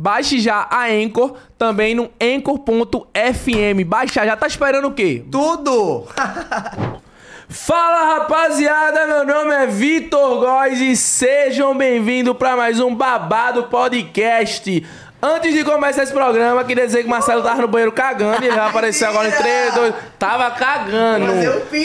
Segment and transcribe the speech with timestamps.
[0.00, 3.84] Baixe já a Anchor também no anchor.fm.
[3.84, 5.22] Baixa já, tá esperando o quê?
[5.30, 6.06] Tudo!
[7.50, 14.86] Fala rapaziada, meu nome é Vitor Góes e sejam bem-vindos para mais um Babado Podcast.
[15.22, 18.46] Antes de começar esse programa, queria dizer que o Marcelo tava no banheiro cagando e
[18.48, 19.94] ele vai aparecer agora em 3, 2.
[20.18, 21.26] Tava cagando.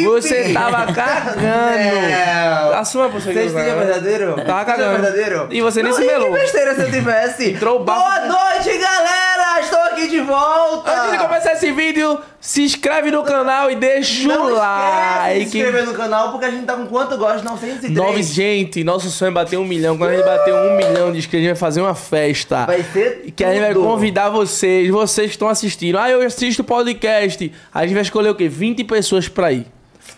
[0.05, 1.35] Você tava cagando.
[1.41, 2.73] Não.
[2.79, 4.35] Assuma por Vocês tinham verdadeiro?
[4.35, 5.01] Tava cagando.
[5.01, 5.47] verdadeiro?
[5.51, 6.31] E você nem se melou.
[6.31, 7.51] Que besteira se eu tivesse.
[7.51, 7.83] Entrou.
[7.83, 9.59] Boa noite, galera!
[9.59, 10.91] Estou aqui de volta!
[10.91, 15.49] Antes de começar esse vídeo, se inscreve no canal e deixa Não o like.
[15.49, 17.41] se inscrever no canal, porque a gente tá com quanto gosta?
[17.43, 17.91] 903.
[17.93, 19.97] Nove, gente, nosso sonho é bater um milhão.
[19.97, 22.65] Quando a gente bater um milhão de inscritos, a gente vai fazer uma festa.
[22.65, 23.85] Vai ser Que a gente vai tudo.
[23.85, 25.97] convidar vocês, vocês que estão assistindo.
[25.97, 27.51] Ah, eu assisto o podcast.
[27.73, 28.47] A gente vai escolher o quê?
[28.47, 29.65] 20 pessoas pra ir.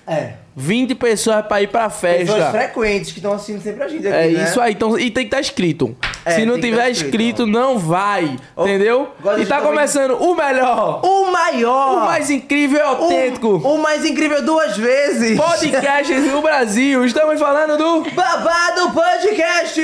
[0.08, 0.34] É.
[0.60, 2.52] 20 pessoas pra ir pra Pessoas festa.
[2.52, 4.44] frequentes que estão assistindo sempre a gente aqui, É né?
[4.46, 4.74] isso aí.
[4.74, 5.96] Então, e tem que estar inscrito.
[6.26, 7.46] É, Se não que tiver tá inscrito.
[7.46, 8.36] não vai.
[8.58, 9.10] Entendeu?
[9.38, 11.98] E tá começando o melhor, O maior!
[11.98, 15.38] o mais incrível e o, autêntico o mais incrível duas vezes!
[15.38, 17.06] podcast do Brasil.
[17.06, 18.10] Estamos falando do.
[18.12, 19.80] Babado Podcast!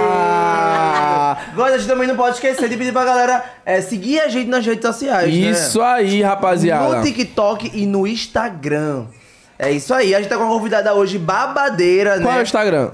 [0.00, 1.36] Ah!
[1.52, 4.48] Agora a gente também não pode esquecer de pedir pra galera é, seguir a gente
[4.48, 5.50] nas redes sociais, né?
[5.50, 6.96] Isso aí, rapaziada.
[6.98, 8.79] No TikTok e no Instagram.
[9.58, 10.14] É isso aí.
[10.14, 12.42] A gente tá com uma convidada hoje babadeira, Qual é o né?
[12.42, 12.90] Instagram?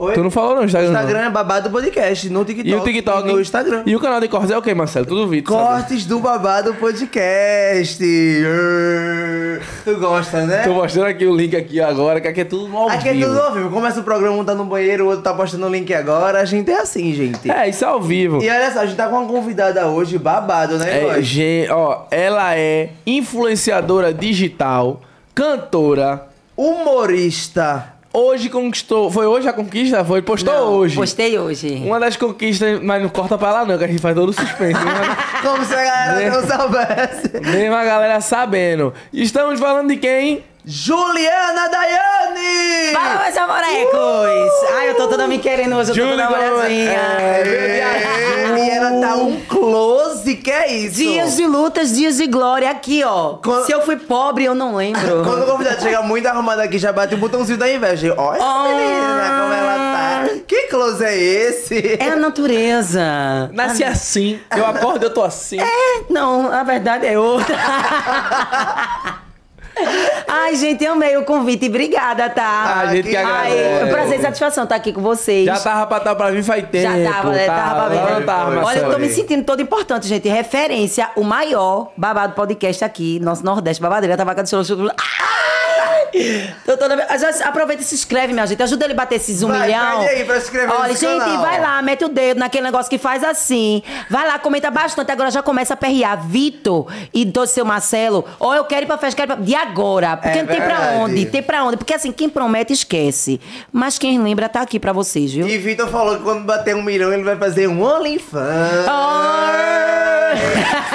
[0.00, 0.12] Oi?
[0.14, 0.92] Tu não falou não, Instagram.
[0.92, 1.00] não.
[1.00, 2.30] Instagram é babado podcast.
[2.30, 3.28] No TikTok E o TikTok?
[3.28, 3.82] e no Instagram.
[3.84, 5.04] E o canal de cortes é o que, Marcelo?
[5.06, 5.50] Tudo vídeo.
[5.52, 5.60] sabe?
[5.66, 7.98] Cortes do babado podcast.
[9.84, 10.62] Tu gosta, né?
[10.62, 13.26] Tô mostrando aqui o link aqui agora, que aqui é tudo ao Aqui é vivo.
[13.26, 13.70] tudo ao vivo.
[13.70, 16.40] Começa o programa, um tá no banheiro, o outro tá postando o link agora.
[16.40, 17.50] A gente é assim, gente.
[17.50, 18.40] É, isso é ao vivo.
[18.42, 21.26] E olha só, a gente tá com uma convidada hoje, babado, né, É, Góis?
[21.26, 25.00] gen- ó, ela é influenciadora digital,
[25.42, 26.26] cantora.
[26.56, 27.94] Humorista.
[28.12, 29.08] Hoje conquistou.
[29.08, 30.04] Foi hoje a conquista?
[30.04, 30.20] Foi?
[30.20, 30.96] Postou Não, hoje.
[30.96, 31.76] Postei hoje.
[31.84, 34.32] Uma das conquistas, mas não corta pra lá não, que a gente faz todo o
[34.32, 34.72] suspense.
[34.84, 35.16] né?
[35.40, 36.30] Como se a galera Né?
[36.30, 37.40] não soubesse.
[37.52, 38.92] Mesmo a galera sabendo.
[39.12, 40.42] Estamos falando de quem?
[40.70, 42.92] Juliana Daiane!
[42.92, 44.50] Fala, meus amorecos!
[44.76, 46.92] Ai, eu tô toda me querendo hoje, eu tô toda molhadinha.
[47.18, 50.96] É, e ela tá um close, que é isso?
[50.96, 52.68] Dias de lutas, dias de glória.
[52.70, 53.36] Aqui, ó.
[53.42, 55.24] Quando- Se eu fui pobre, eu não lembro.
[55.24, 58.12] Quando o convidado chega muito arrumado aqui, já bate o botãozinho da inveja.
[58.18, 58.62] Olha essa Oh.
[58.64, 60.28] menina, como ela tá.
[60.46, 61.96] Que close é esse?
[61.98, 63.48] É a natureza.
[63.54, 64.38] Nasci assim.
[64.54, 65.58] Eu acordo, eu tô assim.
[65.58, 67.56] É, não, a verdade é outra.
[70.26, 71.66] Ai, gente, amei o convite.
[71.68, 72.80] Obrigada, tá?
[72.80, 73.84] A gente que Ai, agradece.
[73.84, 75.44] um prazer e satisfação estar aqui com vocês.
[75.46, 76.82] Já tava pra estar pra vir faz tempo.
[77.02, 77.46] Já tava, né?
[77.46, 78.14] Tava pra vir.
[78.14, 80.28] Não tava, Olha, Olha, eu tô me sentindo toda importante, gente.
[80.28, 84.64] Referência, o maior babado podcast aqui, nosso Nordeste Babadeira, tá vaca do seu.
[84.64, 84.90] Tô
[87.44, 88.62] Aproveita e se inscreve, minha gente.
[88.62, 90.00] Ajuda ele a bater esses um Vai, milhão.
[90.00, 91.42] pede aí pra se inscrever Olha, gente, canal.
[91.42, 93.82] vai lá, mete o dedo naquele negócio que faz assim.
[94.10, 95.10] Vai lá, comenta bastante.
[95.10, 96.16] Agora já começa a perrear.
[96.26, 98.24] Vitor e do seu Marcelo.
[98.40, 99.44] Ó, eu quero ir pra festa, quero ir pra...
[99.44, 100.16] De agora.
[100.16, 101.26] Porque É não tem pra onde.
[101.26, 101.76] Tem pra onde.
[101.76, 103.40] Porque assim, quem promete, esquece.
[103.72, 105.48] Mas quem lembra tá aqui pra vocês, viu?
[105.48, 108.86] E Vitor falou que quando bater um milhão ele vai fazer um OnlyFans.
[108.88, 109.97] Oh!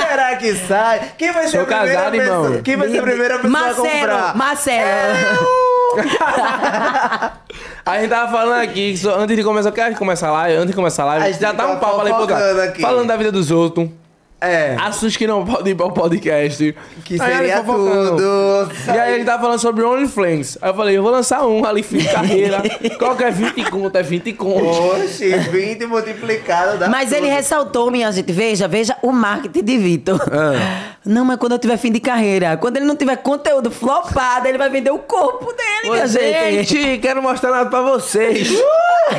[0.10, 1.12] Será que sai?
[1.18, 2.46] Quem vai ser Sou a primeira casado, pessoa?
[2.48, 2.62] irmão.
[2.64, 4.36] Quem vai ser a primeira pessoa a Marcelo, comprar?
[4.36, 5.48] Marcelo.
[7.86, 10.56] A gente tava falando aqui, que só- antes de começar, quer começar a live?
[10.58, 12.56] Antes de começar a live, A gente já dá um tá papo ali pro fofocando
[12.56, 12.64] cara.
[12.70, 12.82] aqui.
[12.82, 13.90] Falando da vida dos outros.
[14.44, 14.76] É.
[14.80, 16.76] Assuntos que não podem ir para o podcast.
[17.06, 18.12] Que Aí seria fofocando.
[18.18, 18.72] tudo.
[18.88, 20.58] E aí ele tava falando sobre OnlyFans.
[20.62, 22.62] Aí eu falei, eu vou lançar um ali, fim de carreira.
[23.00, 23.98] Qual que é 20 conto?
[23.98, 24.66] É 20 conto.
[25.02, 27.36] Oxe, 20 multiplicado dá Mas ele tudo.
[27.36, 30.22] ressaltou, minha gente, veja, veja o marketing de Vitor.
[30.32, 30.94] Ah.
[31.06, 34.58] Não, mas quando eu tiver fim de carreira, quando ele não tiver conteúdo flopado, ele
[34.58, 36.66] vai vender o corpo dele, minha gente.
[36.66, 38.50] Gente, quero mostrar nada pra vocês.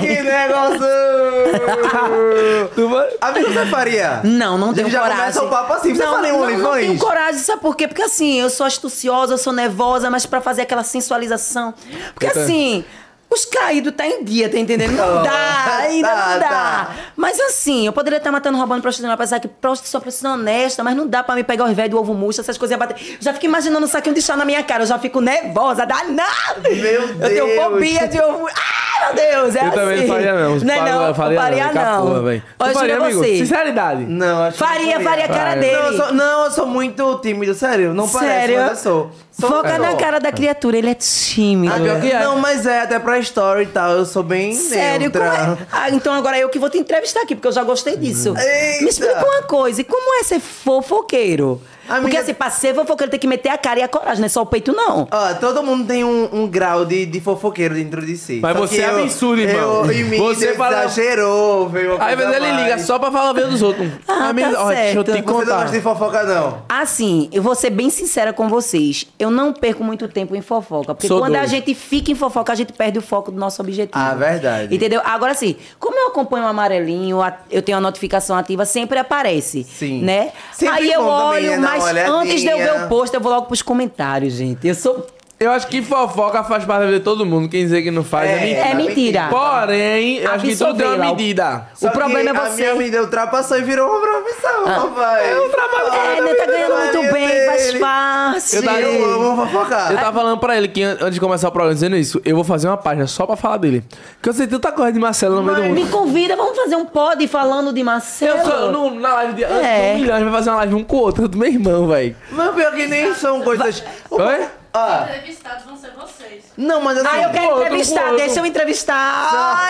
[0.01, 0.81] Que negócio!
[2.75, 4.21] Tu vai- Amigo, você faria?
[4.25, 5.41] Não, não tenho já coragem.
[5.41, 6.87] começa o papo assim, você não, fala em não, não OnlyFans?
[6.87, 7.89] tenho coragem, sabe por quê?
[7.89, 11.75] Porque assim, eu sou astuciosa, eu sou nervosa, mas pra fazer aquela sensualização.
[12.15, 12.41] Porque Puta.
[12.43, 12.85] assim,
[13.31, 14.93] Os caídos tá em dia, tá entendendo?
[14.93, 16.49] Não Oh, dá, ainda tá, não dá.
[16.49, 16.91] tá.
[17.17, 20.95] Mas assim, eu poderia estar matando, roubando, prostituindo, apesar que prostituição é profissão honesta, mas
[20.95, 22.95] não dá pra me pegar os velhos do ovo murcho, essas coisas bater.
[23.15, 25.85] Eu já fico imaginando um saquinho de chá na minha cara, eu já fico nervosa,
[25.85, 26.63] danado.
[26.63, 27.65] Meu Eu tenho Deus.
[27.65, 28.47] fobia de ovo.
[28.49, 28.74] Ah,
[29.13, 29.75] meu Deus, é Eu assim.
[29.77, 30.57] também não faria, não.
[30.57, 32.05] Não, é não, Eu faria, eu faria não.
[32.05, 32.25] não.
[32.25, 33.19] Olha, Tu faria, a amigo?
[33.21, 33.37] você.
[33.39, 34.05] Sinceridade.
[34.05, 35.61] Não, acho que não Faria, faria a cara Faria.
[35.61, 35.77] dele.
[35.77, 37.93] Não, eu sou, não, eu sou muito tímido, sério.
[37.95, 38.61] Não parece, Sério?
[38.61, 39.11] mas eu sou.
[39.39, 41.75] sou Foca na cara da criatura, ele é tímido.
[41.75, 42.21] Ah, que É.
[42.21, 45.57] Não, mas é, até pra story e tal, eu sou bem Sério, é?
[45.73, 48.35] Ah, então agora eu que vou te entrevistar aqui, porque eu já gostei disso.
[48.37, 48.83] Eita!
[48.85, 51.61] Me explica uma coisa, e como é ser fofoqueiro?
[51.89, 54.27] Amiga- Porque assim, pra ser fofoqueiro tem que meter a cara e a coragem, não
[54.27, 55.07] é só o peito, não.
[55.11, 58.41] Ó, todo mundo tem um, um grau de, de fofoqueiro dentro de si.
[58.43, 59.85] Mas Só você é absurdo, irmão.
[59.87, 62.65] Eu, em mim, Você fala- exagerou, veio uma Aí às coisa vezes ele a mais.
[62.73, 63.89] liga só pra falar bem dos outros.
[64.09, 65.25] Ah, Amigo, tá ó, deixa eu te certo.
[65.27, 65.57] Você não contar.
[65.63, 66.63] gosta de fofoca, não?
[66.69, 69.07] Assim, eu vou ser bem sincera com vocês.
[69.19, 70.95] Eu não perco muito tempo em fofoca.
[70.95, 71.51] Porque Sou quando a doido.
[71.51, 73.93] gente fica em fofoca, a gente perde o foco do nosso objetivo.
[73.99, 74.75] Ah, verdade.
[74.75, 75.01] Entendeu?
[75.05, 79.65] Agora, assim, como eu acompanho o amarelinho, a- eu tenho a notificação ativa, sempre aparece.
[79.65, 80.03] Sim.
[80.03, 80.33] Né?
[80.53, 83.21] Sempre Aí eu bom também, olho, né, mas antes de eu ver o post, eu
[83.21, 84.67] vou logo pros comentários, gente.
[84.67, 85.07] Eu sou.
[85.45, 87.49] Eu acho que fofoca faz parte da vida de todo mundo.
[87.49, 88.69] Quem dizer que não faz é, É, mentira.
[88.69, 89.27] É mentira.
[89.31, 91.67] Porém, eu acho que tudo tem uma o- medida.
[91.75, 95.31] Só problema que é A você- minha vida ultrapassou e virou uma profissão, rapaz.
[95.31, 96.35] Eu trabalho É, né?
[96.35, 98.57] Tá ganhando muito bem, faz fácil.
[98.59, 99.93] Eu, tava- eu amo fofocar.
[99.93, 102.35] Eu tava falando pra ele que an- antes de começar o programa dizendo isso, eu
[102.35, 103.85] vou fazer uma página só pra falar dele.
[104.15, 105.75] Porque eu sei tanta coisa de Marcelo no meio do mundo.
[105.75, 108.39] Me convida, vamos fazer um pod falando de Marcelo.
[108.39, 109.93] Eu sou no, na live de É.
[109.95, 111.87] um milhão, a gente vai fazer uma live um com o outro, do meu irmão,
[111.89, 112.17] velho.
[112.33, 113.83] Mas pior que nem são coisas...
[114.11, 114.47] Oi?
[114.77, 116.43] Ah, entrevistados vão ser vocês.
[116.57, 117.07] não, mas assim...
[117.09, 118.17] Ah, eu quero entrevistar, outro.
[118.17, 118.97] deixa eu entrevistar.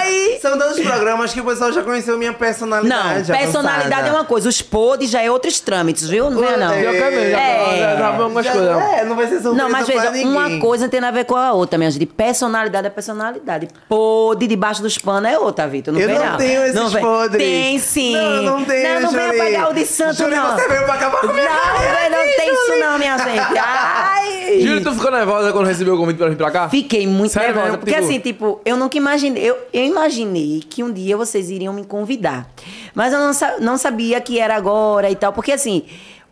[0.01, 0.39] Ai!
[0.41, 3.31] São tantos programas que o pessoal já conheceu minha Não, personalidade.
[3.31, 4.09] personalidade avançada.
[4.09, 6.31] é uma coisa, os pods já é outros trâmites, viu?
[6.31, 6.73] Não venha não.
[6.73, 6.81] É.
[6.87, 7.79] Eu também, já, É.
[7.79, 8.77] já, já, algumas Já- coisas.
[8.79, 10.27] É, não vai ser surpresa Não, mas veja, ninguém.
[10.27, 12.07] uma coisa tem a ver com a outra, minha gente.
[12.07, 13.69] Personalidade é personalidade.
[13.87, 15.93] Pod debaixo dos panos é outra, Vitor.
[15.93, 16.37] Não Eu vem não não.
[16.39, 17.03] tenho esses não vem.
[17.03, 17.47] podres.
[17.47, 18.13] Tem sim.
[18.17, 19.39] Não, não tenho, Não, não venha Julie.
[19.53, 20.57] pagar o de santo, Julie, não.
[20.57, 23.59] você veio pra acabar com minha Não, não tem isso não, minha gente.
[23.59, 24.61] Ai!
[24.61, 26.69] Júlio, tu ficou nervosa quando recebeu o convite pra vir pra cá?
[26.69, 27.65] Fiquei muito Sério nervosa.
[27.67, 27.79] mesmo?
[27.79, 29.43] Porque Tipo- assim, tipo, eu nunca imaginei.
[29.43, 32.49] Eu, eu imaginei que um dia vocês iriam me convidar.
[32.95, 35.33] Mas eu não, não sabia que era agora e tal.
[35.33, 35.85] Porque assim.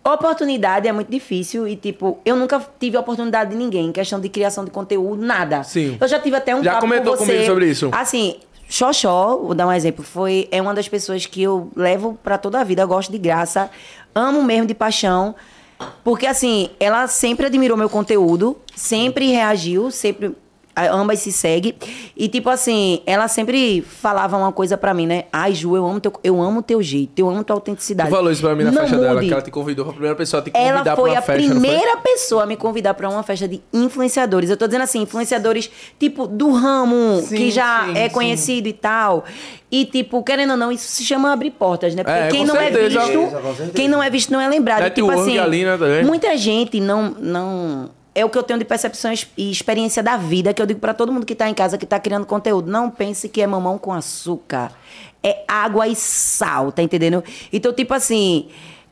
[0.05, 4.29] Oportunidade é muito difícil e, tipo, eu nunca tive oportunidade de ninguém em questão de
[4.29, 5.63] criação de conteúdo, nada.
[5.63, 5.97] Sim.
[6.01, 7.31] Eu já tive até um Já papo comentou com você.
[7.33, 7.89] comigo sobre isso.
[7.93, 8.35] Assim,
[8.69, 12.59] Xoxó, vou dar um exemplo, foi, é uma das pessoas que eu levo pra toda
[12.61, 12.83] a vida.
[12.83, 13.71] Eu gosto de graça,
[14.13, 15.37] amo mesmo de paixão.
[16.05, 20.35] Porque, assim, ela sempre admirou meu conteúdo, sempre reagiu, sempre.
[20.75, 21.75] A- Ambas se seguem.
[22.17, 25.25] E, tipo assim, ela sempre falava uma coisa pra mim, né?
[25.33, 28.09] Ai, Ju, eu amo teu, eu amo teu jeito, eu amo tua autenticidade.
[28.11, 29.27] Tu falou isso pra mim na Não festa dela, mude.
[29.27, 31.19] que ela te convidou, foi a primeira pessoa a te convidar Ela pra foi uma
[31.19, 31.69] a festa, não foi?
[31.69, 34.51] primeira pessoa a me convidar pra uma festa de influenciadores.
[34.51, 38.15] Eu tô dizendo assim, influenciadores tipo do ramo, Sim, que já sim, é sim.
[38.15, 39.25] conhecido e tal.
[39.71, 42.03] E tipo, querendo ou não, isso se chama abrir portas, né?
[42.05, 43.01] Porque É, quem com não certeza.
[43.01, 44.85] é visto, quem não é visto não é lembrado.
[44.93, 48.65] tipo Network assim, ali, né, muita gente não não é o que eu tenho de
[48.65, 51.79] percepção e experiência da vida, que eu digo pra todo mundo que tá em casa,
[51.79, 52.71] que tá criando conteúdo.
[52.71, 54.73] Não pense que é mamão com açúcar.
[55.23, 57.25] É água e sal, tá entendendo?
[57.53, 58.49] Então, tipo assim,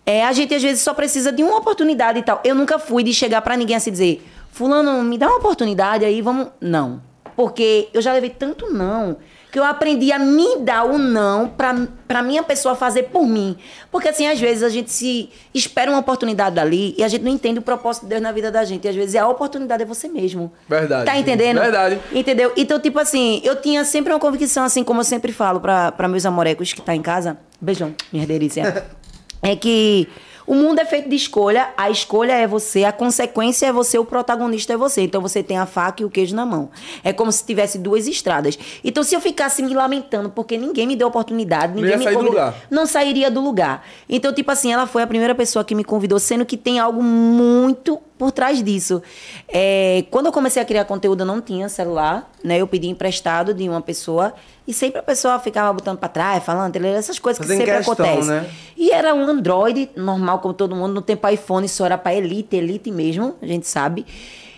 [0.06, 2.40] é, a gente às vezes só precisa de uma oportunidade e tal.
[2.44, 6.22] Eu nunca fui de chegar pra ninguém assim dizer, fulano, me dá uma oportunidade aí,
[6.22, 6.48] vamos...
[6.60, 7.02] Não.
[7.36, 9.16] Porque eu já levei tanto não,
[9.50, 13.56] que eu aprendi a me dar o não pra, pra minha pessoa fazer por mim.
[13.90, 17.32] Porque assim, às vezes a gente se espera uma oportunidade dali e a gente não
[17.32, 18.84] entende o propósito de Deus na vida da gente.
[18.84, 20.52] E às vezes a oportunidade é você mesmo.
[20.68, 21.04] Verdade.
[21.04, 21.60] Tá entendendo?
[21.60, 22.00] Verdade.
[22.12, 22.52] Entendeu?
[22.56, 26.06] Então, tipo assim, eu tinha sempre uma convicção, assim, como eu sempre falo pra, pra
[26.06, 27.36] meus amorecos que tá em casa.
[27.60, 28.86] Beijão, minha delícia.
[29.42, 30.08] é que
[30.50, 34.04] o mundo é feito de escolha, a escolha é você, a consequência é você, o
[34.04, 35.02] protagonista é você.
[35.02, 36.70] Então você tem a faca e o queijo na mão.
[37.04, 38.58] É como se tivesse duas estradas.
[38.82, 42.30] Então, se eu ficasse me lamentando porque ninguém me deu oportunidade, ninguém ia me convidou,
[42.30, 42.54] lugar.
[42.68, 43.86] não sairia do lugar.
[44.08, 47.00] Então, tipo assim, ela foi a primeira pessoa que me convidou, sendo que tem algo
[47.00, 49.02] muito por trás disso.
[49.48, 52.58] É, quando eu comecei a criar conteúdo, eu não tinha celular, né?
[52.58, 54.34] Eu pedi emprestado de uma pessoa
[54.68, 57.94] e sempre a pessoa ficava botando pra trás, falando, essas coisas que Fazendo sempre questão,
[57.94, 58.30] acontecem.
[58.30, 58.50] né?
[58.76, 60.92] E era um Android normal, como todo mundo.
[60.92, 64.04] No tempo iPhone só era pra elite, elite mesmo, a gente sabe.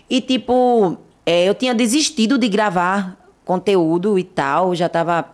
[0.09, 5.25] E tipo, é, eu tinha desistido de gravar conteúdo e tal, já tava.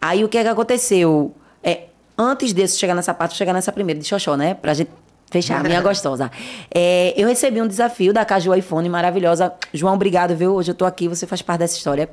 [0.00, 1.34] Aí o que é que aconteceu?
[1.60, 1.86] É,
[2.16, 4.54] antes disso chegar nessa parte, chegar nessa primeira de Xoxó, né?
[4.54, 4.92] Pra gente
[5.30, 6.30] fechar, minha gostosa.
[6.74, 9.52] É, eu recebi um desafio da Caju iPhone maravilhosa.
[9.72, 10.54] João, obrigado, viu?
[10.54, 12.08] Hoje eu tô aqui, você faz parte dessa história.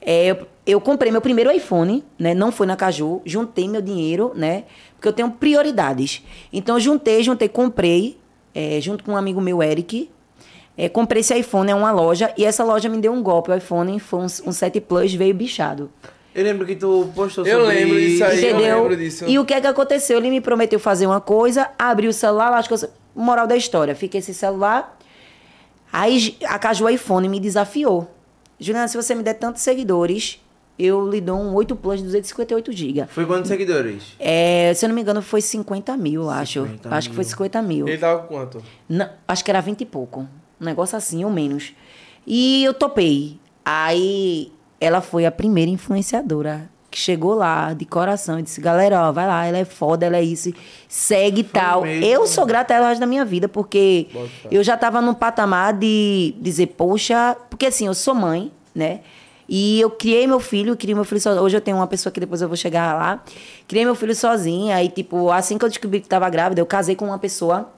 [0.00, 2.34] É, eu, eu comprei meu primeiro iPhone, né?
[2.34, 4.64] Não foi na Caju, juntei meu dinheiro, né?
[4.94, 6.22] Porque eu tenho prioridades.
[6.52, 8.18] Então, juntei, juntei, comprei,
[8.54, 10.10] é, junto com um amigo meu, Eric.
[10.76, 13.50] É, comprei esse iPhone, é uma loja, e essa loja me deu um golpe.
[13.50, 15.90] O iPhone foi um, um 7 Plus, veio bichado.
[16.34, 18.44] Eu lembro que tu postou Eu sobre lembro disso aí.
[18.44, 18.78] eu Entendeu?
[18.82, 19.24] lembro disso.
[19.28, 20.18] E o que é que aconteceu?
[20.18, 22.90] Ele me prometeu fazer uma coisa, abri o celular, lá, acho que eu...
[23.14, 24.98] moral da história, fiquei esse celular.
[25.92, 28.10] Aí a Caju iPhone me desafiou.
[28.58, 30.40] Juliana, se você me der tantos seguidores,
[30.76, 33.06] eu lhe dou um 8 Plus de 258 GB.
[33.08, 34.02] Foi quantos seguidores?
[34.18, 36.62] É, se eu não me engano, foi 50 mil, eu acho.
[36.62, 37.86] 50 Acho que foi 50 mil.
[37.86, 38.60] Ele tava com quanto?
[38.88, 40.26] Não, acho que era 20 e pouco.
[40.60, 41.72] Um negócio assim, ou menos.
[42.26, 43.38] E eu topei.
[43.64, 44.50] Aí
[44.84, 49.26] ela foi a primeira influenciadora que chegou lá de coração e disse: galera, ó, vai
[49.26, 50.52] lá, ela é foda, ela é isso,
[50.88, 51.82] segue e tal.
[51.82, 52.04] mesmo?
[52.04, 54.06] Eu sou grata a ela o resto da minha vida, porque
[54.48, 59.00] eu já tava num patamar de dizer, poxa, porque assim, eu sou mãe, né?
[59.48, 61.42] E eu criei meu filho, criei meu filho sozinho.
[61.42, 63.22] Hoje eu tenho uma pessoa que depois eu vou chegar lá.
[63.68, 64.76] Criei meu filho sozinha.
[64.76, 67.70] Aí, tipo, assim que eu descobri que tava grávida, eu casei com uma pessoa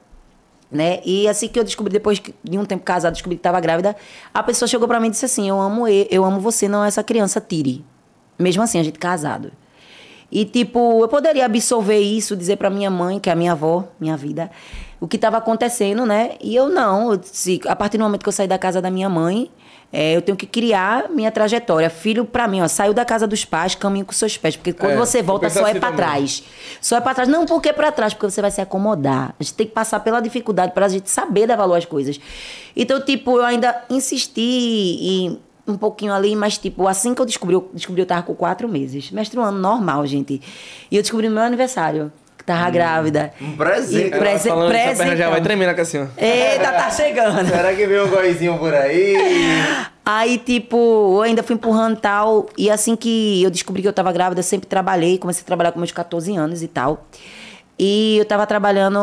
[0.70, 1.00] né?
[1.04, 3.96] E assim que eu descobri, depois de um tempo casado, descobri que estava grávida,
[4.32, 7.02] a pessoa chegou pra mim e disse assim: Eu amo eu amo você, não essa
[7.02, 7.84] criança, tire.
[8.38, 9.52] Mesmo assim, a gente casado.
[10.30, 13.88] E, tipo, eu poderia absorver isso, dizer pra minha mãe, que é a minha avó,
[13.98, 14.50] minha vida,
[15.00, 16.32] o que estava acontecendo, né?
[16.40, 17.12] E eu não.
[17.12, 19.50] Eu disse, a partir do momento que eu saí da casa da minha mãe,
[19.92, 21.88] é, eu tenho que criar minha trajetória.
[21.88, 24.56] Filho, pra mim, ó, saiu da casa dos pais, caminho com seus pés.
[24.56, 25.96] Porque quando É, você volta, só é assim pra também.
[26.04, 26.42] trás.
[26.80, 27.28] Só é pra trás.
[27.28, 29.34] Não porque pra trás, porque você vai se acomodar.
[29.38, 32.20] A gente tem que passar pela dificuldade pra gente saber dar valor às coisas.
[32.76, 34.40] Então, tipo, eu ainda insisti
[35.00, 35.38] em
[35.68, 38.68] um pouquinho ali, mas, tipo, assim que eu descobri, eu descobri eu tava com quatro
[38.68, 39.10] meses.
[39.10, 40.40] Menstruando normal, gente.
[40.90, 42.12] E eu descobri no meu aniversário,
[42.46, 43.32] tava grávida.
[43.40, 44.06] Um presente.
[44.14, 46.06] E prese- Falando a perna já vai tremendo aqui assim, ó.
[46.16, 47.46] Eita, tá chegando.
[47.48, 49.16] Será que veio um goizinho por aí?
[50.04, 50.76] Aí, tipo,
[51.16, 52.46] eu ainda fui empurrando e tal.
[52.56, 55.18] E assim que eu descobri que eu tava grávida, eu sempre trabalhei.
[55.18, 57.06] Comecei a trabalhar com meus 14 anos e tal.
[57.78, 58.98] E eu tava trabalhando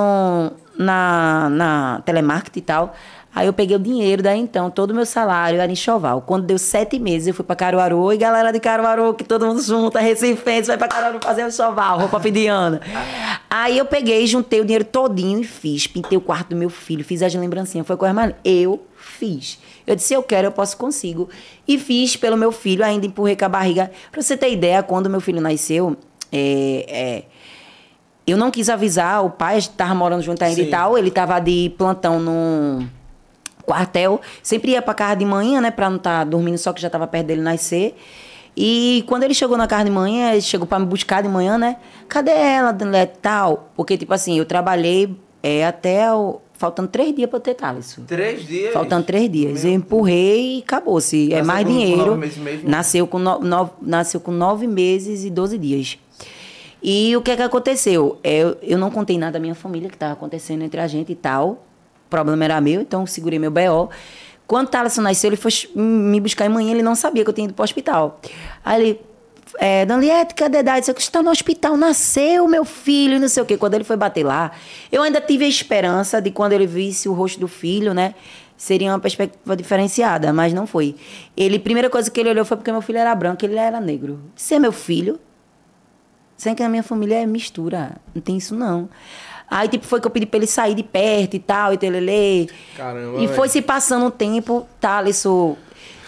[0.78, 2.96] na, na telemarketing e tal.
[3.36, 6.22] Aí eu peguei o dinheiro, daí então, todo o meu salário era enxoval.
[6.22, 8.14] Quando deu sete meses, eu fui pra Caruaru.
[8.14, 12.00] E galera de Caruaru, que todo mundo junta, Recifense, vai pra Caruaru fazer o enxoval,
[12.00, 12.80] roupa fidiana.
[13.50, 15.88] Aí eu peguei, juntei o dinheiro todinho e fiz.
[15.88, 17.88] Pintei o quarto do meu filho, fiz as lembrancinhas.
[17.88, 18.40] Foi coisa mais linda.
[18.46, 19.60] Eu fiz.
[19.86, 21.28] Eu disse, eu quero, eu posso, consigo.
[21.68, 23.92] E fiz pelo meu filho, ainda empurrei com a barriga.
[24.12, 25.98] Pra você ter ideia, quando meu filho nasceu,
[26.32, 27.24] é, é,
[28.28, 30.68] eu não quis avisar, o pai estava morando junto ainda Sim.
[30.68, 32.88] e tal, ele estava de plantão no
[33.66, 36.88] quartel, sempre ia pra casa de manhã, né, pra não estar dormindo só que já
[36.88, 37.96] estava perto dele nascer.
[38.56, 41.58] E quando ele chegou na casa de manhã, ele chegou pra me buscar de manhã,
[41.58, 41.78] né?
[42.08, 43.72] Cadê ela, Danilete, tal?
[43.76, 48.04] Porque, tipo assim, eu trabalhei é, até o- faltando três dias pra eu ter Thaleson.
[48.04, 48.72] Três dias.
[48.72, 49.66] Faltando três dias.
[49.66, 51.34] Eu empurrei e acabou-se.
[51.34, 52.06] É Nasceu mais com- com dinheiro.
[52.06, 52.70] nove meses mesmo?
[52.70, 55.98] Nasceu com, no- nove, nasceu com nove meses e doze dias.
[56.82, 58.20] E o que é que aconteceu?
[58.24, 61.16] Eu, eu não contei nada à minha família que estava acontecendo entre a gente e
[61.16, 61.66] tal.
[62.14, 63.90] O problema era meu, então segurei meu BO.
[64.46, 67.46] Quando Thaleson nasceu, ele foi me buscar em manhã, ele não sabia que eu tinha
[67.46, 68.22] ido para o hospital.
[68.64, 69.02] Aí ele,
[69.58, 70.86] é, Daniete, cadê a idade?
[70.86, 73.58] Você está no hospital, nasceu meu filho, não sei o quê.
[73.58, 74.52] Quando ele foi bater lá,
[74.92, 78.14] eu ainda tive a esperança de quando ele visse o rosto do filho, né?
[78.56, 80.96] Seria uma perspectiva diferenciada, mas não foi.
[81.36, 84.20] Ele, primeira coisa que ele olhou foi porque meu filho era branco, ele era negro.
[84.36, 85.20] Você é meu filho?
[86.38, 87.94] Sendo que na minha família é mistura.
[88.14, 88.88] Não tem isso, não.
[89.50, 92.48] Aí, tipo, foi que eu pedi pra ele sair de perto e tal, e telelê.
[92.76, 95.56] Caramba, E foi se passando um tempo, Thaleson...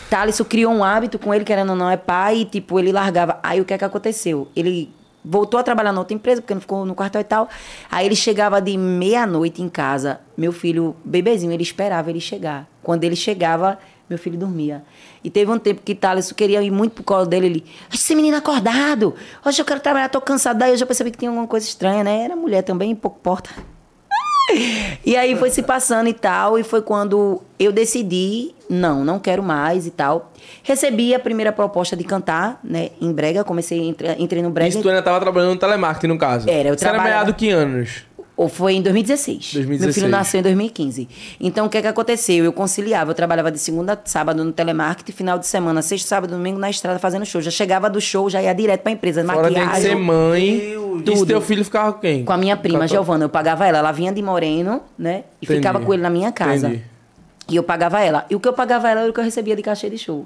[0.10, 3.39] Thaleson criou um hábito com ele, querendo ou não, é pai, e, tipo, ele largava.
[3.42, 4.48] Aí, o que é que aconteceu?
[4.56, 7.50] Ele voltou a trabalhar na outra empresa, porque não ficou no quartel e tal.
[7.89, 10.20] Aí, ele chegava de meia-noite em casa.
[10.38, 12.68] Meu filho, bebezinho, ele esperava ele chegar.
[12.84, 14.84] Quando ele chegava, meu filho dormia.
[15.24, 17.46] E teve um tempo que Thaleson queria ir muito pro colo dele.
[17.48, 19.16] Ele, esse menino acordado.
[19.46, 20.58] Hoje eu quero trabalhar, tô cansado.
[20.58, 22.24] Daí eu já percebi que tinha alguma coisa estranha, né?
[22.26, 23.50] Era mulher também, pouco porta.
[25.04, 29.42] E aí foi se passando e tal, e foi quando eu decidi, não, não quero
[29.42, 30.32] mais e tal.
[30.62, 34.70] Recebi a primeira proposta de cantar, né, em brega, comecei, entre- entrei no brega.
[34.70, 36.48] Isso tu ainda tava trabalhando no telemarketing, no caso.
[36.50, 38.06] Era, eu Você era trabalhava- meado que anos?
[38.38, 39.54] Ou foi em 2016.
[39.54, 39.80] 2016.
[39.86, 41.08] Meu filho nasceu em 2015.
[41.39, 42.44] Então, o que é que aconteceu?
[42.44, 46.32] Eu conciliava, eu trabalhava de segunda a sábado no telemarketing, final de semana, sexta, sábado,
[46.32, 47.42] domingo na estrada fazendo show.
[47.42, 49.89] Já chegava do show, já ia direto pra empresa, Fora tem que maquiagem.
[49.89, 50.58] ser mãe.
[50.58, 51.01] Deus.
[51.01, 51.25] E Tudo.
[51.27, 52.25] teu filho ficava com quem?
[52.25, 53.77] Com a minha prima, Giovana, eu pagava ela.
[53.77, 55.24] Ela vinha de Moreno, né?
[55.42, 55.60] E Entendi.
[55.60, 56.68] ficava com ele na minha casa.
[56.68, 56.84] Entendi.
[57.48, 58.25] E eu pagava ela.
[58.30, 60.25] E o que eu pagava ela era o que eu recebia de cachê de show.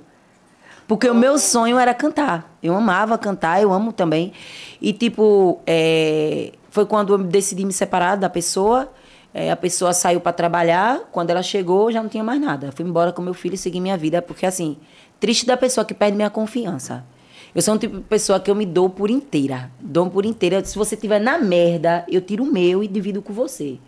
[0.87, 2.57] Porque o meu sonho era cantar.
[2.63, 4.33] Eu amava cantar, eu amo também.
[4.81, 8.91] E, tipo, é, foi quando eu decidi me separar da pessoa.
[9.33, 11.01] É, a pessoa saiu para trabalhar.
[11.11, 12.71] Quando ela chegou, já não tinha mais nada.
[12.71, 14.21] Fui embora com meu filho e segui minha vida.
[14.21, 14.77] Porque, assim,
[15.19, 17.05] triste da pessoa que perde minha confiança.
[17.53, 19.71] Eu sou um tipo de pessoa que eu me dou por inteira.
[19.79, 20.63] Dou por inteira.
[20.63, 23.79] Se você estiver na merda, eu tiro o meu e divido com você.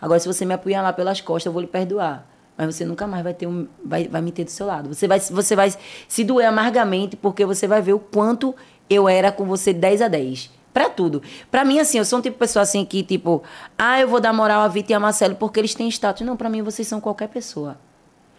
[0.00, 2.26] Agora, se você me lá pelas costas, eu vou lhe perdoar.
[2.56, 4.94] mas você nunca mais vai ter um, vai, vai me ter do seu lado.
[4.94, 5.72] Você vai, você vai
[6.06, 8.54] se doer amargamente porque você vai ver o quanto
[8.88, 10.57] eu era com você 10 a 10.
[10.78, 11.20] Pra tudo.
[11.50, 13.42] Pra mim, assim, eu sou um tipo de pessoa assim que, tipo,
[13.76, 16.24] ah, eu vou dar moral a Vita e a Marcelo porque eles têm status.
[16.24, 17.76] Não, pra mim, vocês são qualquer pessoa.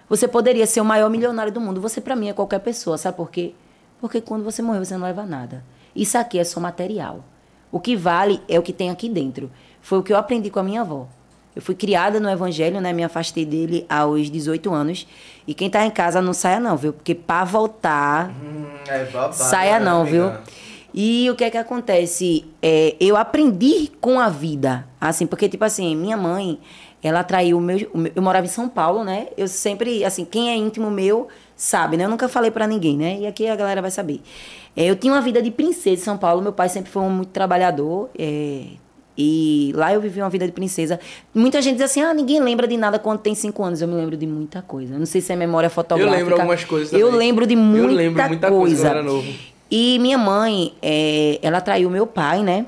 [0.08, 1.82] Você poderia ser o maior milionário do mundo.
[1.82, 2.98] Você, pra mim, é qualquer pessoa.
[2.98, 3.54] Sabe por quê?
[4.00, 5.66] Porque quando você morrer, você não leva nada.
[5.94, 7.26] Isso aqui é só material.
[7.72, 9.52] O que vale é o que tem aqui dentro.
[9.82, 11.08] Foi o que eu aprendi com a minha avó.
[11.54, 12.94] Eu fui criada no evangelho, né?
[12.94, 15.06] Me afastei dele aos 18 anos.
[15.46, 16.94] E quem tá em casa não saia não, viu?
[16.94, 20.42] Porque pra voltar, Hum, é babado, saia né, não, amiga?
[20.46, 20.54] viu?
[20.94, 22.46] E o que é que acontece?
[22.62, 24.88] É, eu aprendi com a vida.
[25.00, 26.60] Assim, porque, tipo assim, minha mãe,
[27.04, 27.80] ela atraiu o meu,
[28.16, 29.28] Eu morava em São Paulo, né?
[29.38, 32.06] Eu sempre, assim, quem é íntimo meu sabe, né?
[32.06, 33.20] Eu nunca falei pra ninguém, né?
[33.20, 34.22] E aqui a galera vai saber.
[34.76, 36.42] É, eu tinha uma vida de princesa em São Paulo.
[36.42, 38.10] Meu pai sempre foi um muito trabalhador.
[38.18, 38.64] é,
[39.22, 40.98] e lá eu vivi uma vida de princesa.
[41.36, 43.82] Muita gente diz assim: ah, ninguém lembra de nada quando tem cinco anos.
[43.82, 44.94] Eu me lembro de muita coisa.
[44.96, 46.18] Eu não sei se é memória fotográfica.
[46.18, 47.20] lembro algumas coisas Eu também.
[47.28, 49.28] lembro de Eu muita, lembro muita coisa quando eu era novo.
[49.72, 52.66] E minha mãe, é, ela traiu meu pai, né?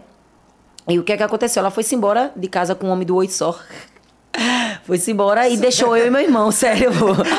[0.87, 1.61] E o que é que aconteceu?
[1.61, 3.57] Ela foi-se embora de casa com um homem do oito só.
[4.83, 6.89] Foi-se embora e deixou eu e meu irmão, sério.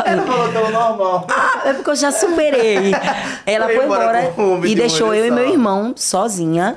[0.05, 1.27] Ela falou tão normal.
[1.29, 2.93] Ah, é porque eu já superei.
[3.47, 6.77] Ela Foi foi embora embora e de deixou eu e meu irmão sozinha.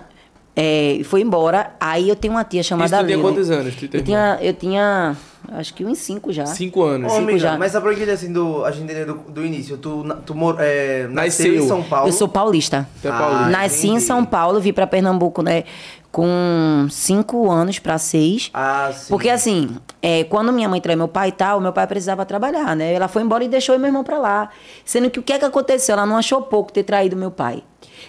[0.55, 1.71] É, foi embora.
[1.79, 3.21] Aí eu tenho uma tia chamada Isso tu tinha Lili.
[3.27, 3.75] quantos anos?
[3.75, 5.15] Tu Eu tinha, eu tinha,
[5.53, 6.45] acho que uns cinco já.
[6.45, 7.11] Cinco anos.
[7.11, 7.57] Ô, Cinco amiga, já.
[7.57, 11.47] mas eu entender assim, do, a gente do, do início, tu, tu mor, é, nasceu
[11.51, 11.55] Nasceu.
[11.63, 12.07] em São Paulo.
[12.07, 12.87] Eu sou paulista.
[13.03, 13.49] É Ah, paulista.
[13.49, 14.05] Nasci em entendi.
[14.05, 15.63] São Paulo, vim pra Pernambuco, né?
[16.11, 18.49] Com cinco anos pra seis.
[18.53, 19.07] Ah, sim.
[19.09, 22.73] Porque assim, é, quando minha mãe traiu meu pai e tal, meu pai precisava trabalhar,
[22.75, 22.93] né?
[22.93, 24.49] Ela foi embora e deixou eu meu irmão pra lá.
[24.85, 25.93] Sendo que o que é que aconteceu?
[25.93, 27.63] Ela não achou pouco ter traído meu pai.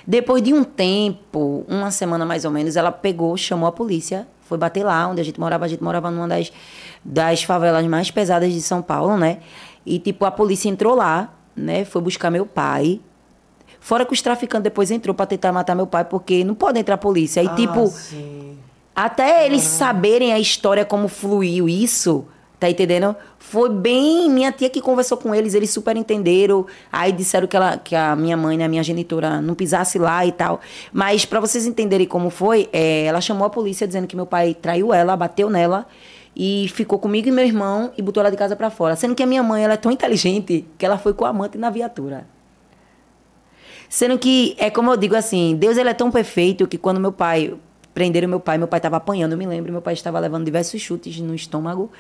[0.07, 4.57] Depois de um tempo, uma semana mais ou menos, ela pegou, chamou a polícia, foi
[4.59, 5.65] bater lá onde a gente morava.
[5.65, 6.53] A gente morava numa das,
[7.05, 9.39] das favelas mais pesadas de São Paulo, né?
[9.85, 11.85] E tipo, a polícia entrou lá, né?
[11.85, 13.01] Foi buscar meu pai.
[13.81, 16.95] Fora que os traficantes depois entrou pra tentar matar meu pai, porque não pode entrar
[16.97, 17.41] a polícia.
[17.41, 18.59] Aí, Ah, tipo, sim.
[18.95, 22.27] até eles saberem a história, como fluiu isso,
[22.59, 23.15] tá entendendo?
[23.39, 24.31] Foi bem.
[24.31, 26.67] Minha tia que conversou com eles, eles super entenderam.
[26.91, 30.25] Aí disseram que, ela, que a minha mãe, né, a minha genitora, não pisasse lá
[30.25, 30.61] e tal.
[30.93, 34.55] Mas pra vocês entenderem como foi, é, ela chamou a polícia dizendo que meu pai
[34.55, 35.87] traiu ela, bateu nela.
[36.39, 38.95] E ficou comigo e meu irmão e botou ela de casa pra fora.
[38.95, 41.57] Sendo que a minha mãe ela é tão inteligente que ela foi com a amante
[41.57, 42.27] na viatura.
[43.89, 47.13] Sendo que, é como eu digo assim, Deus ele é tão perfeito que quando meu
[47.13, 47.55] pai,
[47.95, 50.81] prenderam meu pai, meu pai estava apanhando, eu me lembro, meu pai estava levando diversos
[50.83, 51.91] chutes no estômago.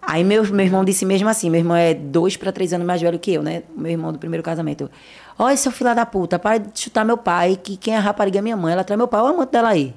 [0.00, 3.00] Aí meu, meu irmão disse mesmo assim, meu irmão é dois para três anos mais
[3.00, 3.62] velho que eu, né?
[3.76, 4.90] Meu irmão do primeiro casamento.
[5.38, 8.38] Olha, seu filho da puta, para de chutar meu pai, que quem é a rapariga
[8.38, 9.94] é minha mãe, ela traz meu pai, olha o amante dela aí.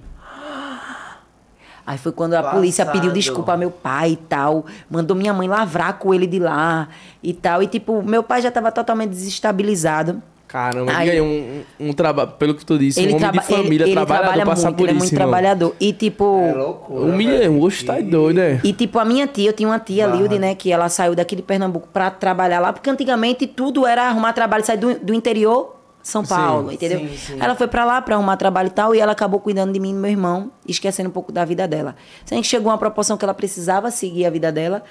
[1.85, 3.13] Aí foi quando a polícia pediu Passado.
[3.13, 4.65] desculpa a meu pai e tal.
[4.89, 6.87] Mandou minha mãe lavrar com ele de lá
[7.23, 7.63] e tal.
[7.63, 10.21] E, tipo, meu pai já estava totalmente desestabilizado.
[10.51, 13.37] Caramba, Aí- e aí, um, um, um trabalho, pelo que tu disse, um homem traba-
[13.39, 15.27] de família, ele, ele trabalhador, trabalha passar muito, por ele é isso, muito irmão.
[15.29, 15.75] trabalhador.
[15.79, 16.41] E, tipo...
[16.45, 17.05] É loucura.
[17.05, 17.61] Humilha, velho.
[17.61, 18.59] oxe, tá doido, né?
[18.63, 20.19] E tipo, a minha tia, eu tinha uma tia, Barra.
[20.19, 24.09] Lilde, né, que ela saiu daqui de Pernambuco pra trabalhar lá, porque antigamente tudo era
[24.09, 26.97] arrumar trabalho, sair do, do interior, São Sim, Paulo, entendeu?
[26.99, 27.37] sim, sim.
[27.39, 29.91] Ela foi pra lá pra arrumar trabalho e tal, e ela acabou cuidando de mim
[29.91, 31.95] e do meu irmão, esquecendo um pouco da vida dela.
[32.25, 34.83] Sendo que chegou uma proporção que ela precisava seguir a vida dela,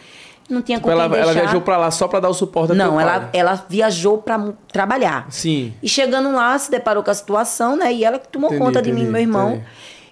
[0.52, 1.40] não tinha Tipo, com ela, quem ela deixar.
[1.42, 3.02] viajou pra lá só pra dar o suporte Não, pai.
[3.04, 5.26] ela, ela viajou pra trabalhar.
[5.30, 5.72] Sim.
[5.82, 7.92] E chegando lá, se deparou com a situação, né?
[7.92, 9.50] E ela que tomou Entendi, conta de mim e entendi, meu irmão.
[9.52, 9.66] entendi.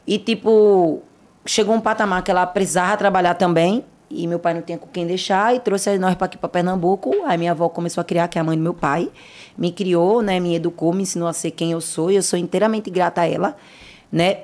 [0.06, 1.02] E, tipo,
[1.44, 3.84] chegou um patamar que ela precisava trabalhar também.
[4.10, 5.54] E meu pai não tinha com quem deixar.
[5.54, 7.10] E trouxe nós pra aqui pra Pernambuco.
[7.26, 9.10] Aí minha avó começou a criar, que é a mãe do meu pai.
[9.56, 10.40] Me criou, né?
[10.40, 12.10] Me educou, me ensinou a ser quem eu sou.
[12.10, 13.54] E eu sou inteiramente grata a ela,
[14.10, 14.38] né?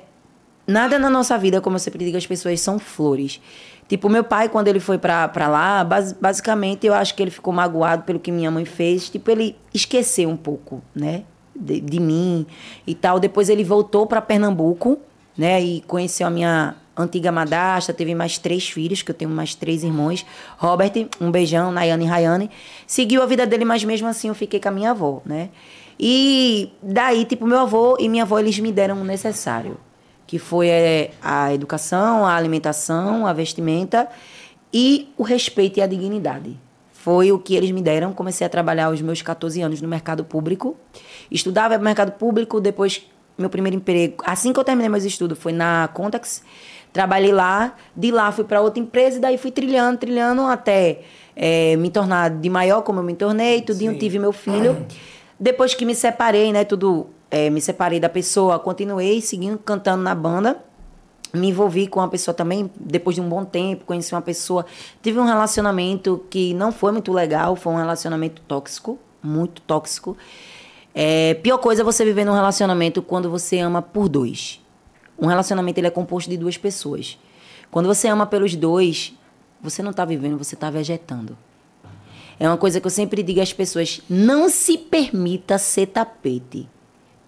[0.67, 3.39] Nada na nossa vida, como eu sempre digo, as pessoas são flores.
[3.87, 7.29] Tipo, meu pai, quando ele foi pra, pra lá, bas- basicamente eu acho que ele
[7.29, 9.09] ficou magoado pelo que minha mãe fez.
[9.09, 11.23] Tipo, ele esqueceu um pouco, né?
[11.55, 12.47] De, de mim
[12.87, 13.19] e tal.
[13.19, 14.97] Depois ele voltou pra Pernambuco,
[15.37, 15.61] né?
[15.61, 17.93] E conheceu a minha antiga madrasta.
[17.93, 20.25] Teve mais três filhos, que eu tenho mais três irmãos.
[20.57, 22.49] Robert, um beijão, Nayane e Rayane.
[22.87, 25.49] Seguiu a vida dele, mas mesmo assim eu fiquei com a minha avó, né?
[25.99, 29.77] E daí, tipo, meu avô e minha avó, eles me deram o necessário
[30.27, 34.07] que foi é, a educação, a alimentação, a vestimenta
[34.73, 36.59] e o respeito e a dignidade.
[36.91, 38.11] Foi o que eles me deram.
[38.13, 40.75] Comecei a trabalhar aos meus 14 anos no mercado público.
[41.29, 43.05] Estudava no mercado público, depois
[43.37, 46.41] meu primeiro emprego, assim que eu terminei meus estudos, foi na Contax.
[46.93, 51.01] Trabalhei lá, de lá fui para outra empresa e daí fui trilhando, trilhando até
[51.35, 54.85] é, me tornar de maior como eu me tornei, tudinho, tive meu filho.
[55.37, 60.15] Depois que me separei, né, tudo, é, me separei da pessoa, continuei seguindo cantando na
[60.15, 60.57] banda.
[61.33, 64.65] me envolvi com uma pessoa também, depois de um bom tempo, conheci uma pessoa.
[65.03, 70.15] Tive um relacionamento que não foi muito legal, foi um relacionamento tóxico, muito tóxico.
[70.93, 74.61] É, pior coisa é você viver num relacionamento quando você ama por dois.
[75.19, 77.19] Um relacionamento ele é composto de duas pessoas.
[77.69, 79.13] Quando você ama pelos dois,
[79.61, 81.37] você não está vivendo, você está vegetando.
[82.39, 86.69] É uma coisa que eu sempre digo às pessoas: não se permita ser tapete.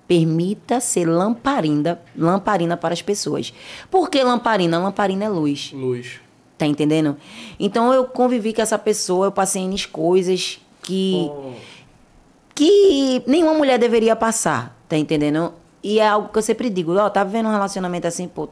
[0.08, 3.54] Permita ser lamparina, lamparina para as pessoas.
[3.92, 4.80] Por que lamparina?
[4.80, 5.72] Lamparina é luz.
[5.74, 6.22] Luz.
[6.58, 7.18] Tá entendendo?
[7.60, 11.30] Então eu convivi com essa pessoa, eu passei em coisas que.
[12.56, 15.54] que nenhuma mulher deveria passar, tá entendendo?
[15.84, 18.50] E é algo que eu sempre digo, ó, tá vendo um relacionamento assim, pô.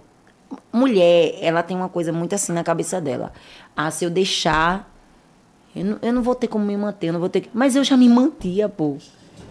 [0.71, 3.33] Mulher, ela tem uma coisa muito assim na cabeça dela.
[3.75, 4.91] Ah, se eu deixar.
[5.75, 7.49] Eu não, eu não vou ter como me manter, eu não vou ter.
[7.53, 8.97] Mas eu já me mantia, pô.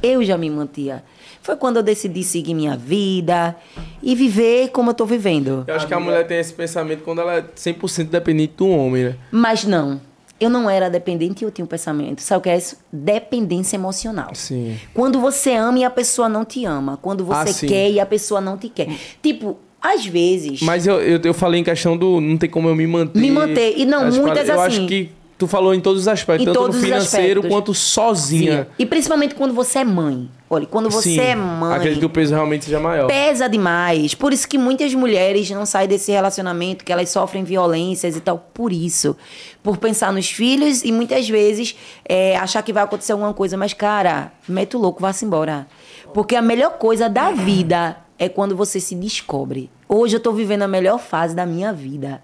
[0.07, 1.03] Eu já me mantia.
[1.43, 3.57] Foi quando eu decidi seguir minha vida
[4.03, 5.65] e viver como eu tô vivendo.
[5.67, 9.05] Eu acho que a mulher tem esse pensamento quando ela é 100% dependente do homem,
[9.05, 9.17] né?
[9.31, 10.01] Mas não.
[10.41, 12.21] Eu não era dependente e eu tinha um pensamento.
[12.21, 12.77] Sabe o que é isso?
[12.93, 14.35] Dependência emocional.
[14.35, 14.77] Sim.
[14.93, 16.99] Quando você ama e a pessoa não te ama.
[17.01, 17.67] Quando Ah, você sim.
[17.67, 18.89] quer e a pessoa não te quer.
[19.23, 20.61] Tipo, às vezes.
[20.63, 23.19] Mas eu, eu, eu falei em questão do não tem como eu me manter.
[23.21, 23.75] Me manter.
[23.79, 24.79] E não, muitas Eu assim.
[24.79, 28.65] acho que tu falou em todos os aspectos, Em tanto no financeiro quanto sozinha.
[28.65, 28.71] Sim.
[28.79, 30.31] E principalmente quando você é mãe.
[30.49, 31.75] Olha, quando você Sim, é mãe.
[31.75, 33.09] Acredito que o peso realmente seja maior.
[33.09, 34.15] pesa demais.
[34.15, 38.39] Por isso que muitas mulheres não saem desse relacionamento, que elas sofrem violências e tal.
[38.55, 39.17] Por isso.
[39.63, 43.57] Por pensar nos filhos e muitas vezes é, achar que vai acontecer alguma coisa.
[43.57, 45.67] Mas, cara, mete o louco, vá-se embora.
[46.13, 49.71] Porque a melhor coisa da vida é quando você se descobre.
[49.89, 52.23] Hoje eu tô vivendo a melhor fase da minha vida.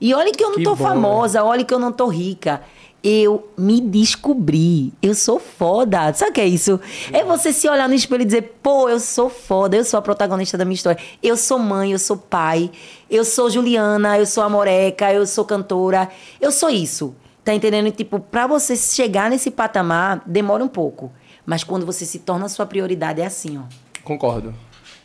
[0.00, 2.62] E olha que eu não Que tô bom, famosa, olha que eu não tô rica.
[3.02, 4.92] Eu me descobri.
[5.02, 6.12] Eu sou foda.
[6.14, 6.80] Sabe o que é isso?
[7.12, 10.02] É você se olhar no espelho e dizer, pô, eu sou foda, eu sou a
[10.02, 11.02] protagonista da minha história.
[11.22, 12.70] Eu sou mãe, eu sou pai,
[13.10, 16.08] eu sou Juliana, eu sou amoreca, eu sou cantora.
[16.40, 17.14] Eu sou isso.
[17.44, 17.90] Tá entendendo?
[17.90, 21.12] Tipo, pra você chegar nesse patamar, demora um pouco.
[21.44, 23.62] Mas quando você se torna a sua prioridade, é assim, ó.
[24.02, 24.54] Concordo.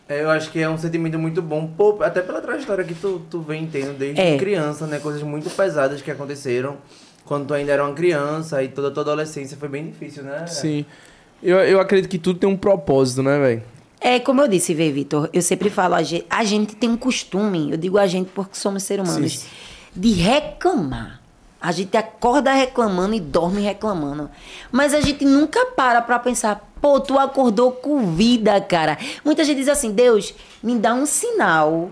[0.10, 3.22] É, eu acho que é um sentimento muito bom, pô, até pela trajetória que tu,
[3.30, 4.38] tu vem tendo desde É.
[4.38, 4.98] criança, né?
[4.98, 6.78] Coisas muito pesadas que aconteceram
[7.24, 10.48] quando tu ainda era uma criança e toda a tua adolescência foi bem difícil, né?
[10.48, 10.84] Sim.
[11.43, 13.63] Eu, eu acredito que tudo tem um propósito, né, velho?
[14.02, 16.98] É, como eu disse, Vê, Vitor, eu sempre falo, a gente, a gente tem um
[16.98, 19.48] costume, eu digo a gente porque somos seres humanos, Sim.
[19.95, 21.18] de reclamar.
[21.62, 24.30] A gente acorda reclamando e dorme reclamando.
[24.72, 28.98] Mas a gente nunca para pra pensar, pô, tu acordou com vida, cara.
[29.26, 31.89] Muita gente diz assim, Deus, me dá um sinal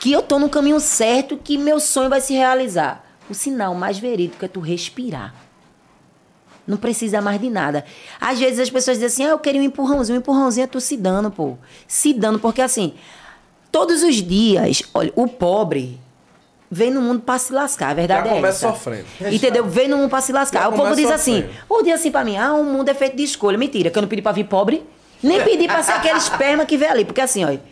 [0.00, 3.04] que eu tô no caminho certo, que meu sonho vai se realizar.
[3.28, 5.34] O sinal mais verídico é tu respirar.
[6.66, 7.84] Não precisa mais de nada.
[8.18, 10.16] Às vezes as pessoas dizem assim, ah, eu queria um empurrãozinho.
[10.16, 11.58] Um empurrãozinho é tu se dando, pô.
[11.86, 12.94] Se dando, porque assim,
[13.70, 16.00] todos os dias, olha, o pobre
[16.70, 18.76] vem no mundo pra se lascar, a verdade Já é começa essa.
[18.76, 19.04] sofrendo.
[19.20, 19.64] Entendeu?
[19.64, 20.62] Vem no mundo pra se lascar.
[20.62, 23.16] Já o povo diz assim, ou diz assim pra mim, ah, o mundo é feito
[23.16, 23.56] de escolha.
[23.58, 24.84] Mentira, que eu não pedi pra vir pobre.
[25.22, 27.04] Nem pedi pra ser aquele esperma que vem ali.
[27.04, 27.62] Porque assim, olha,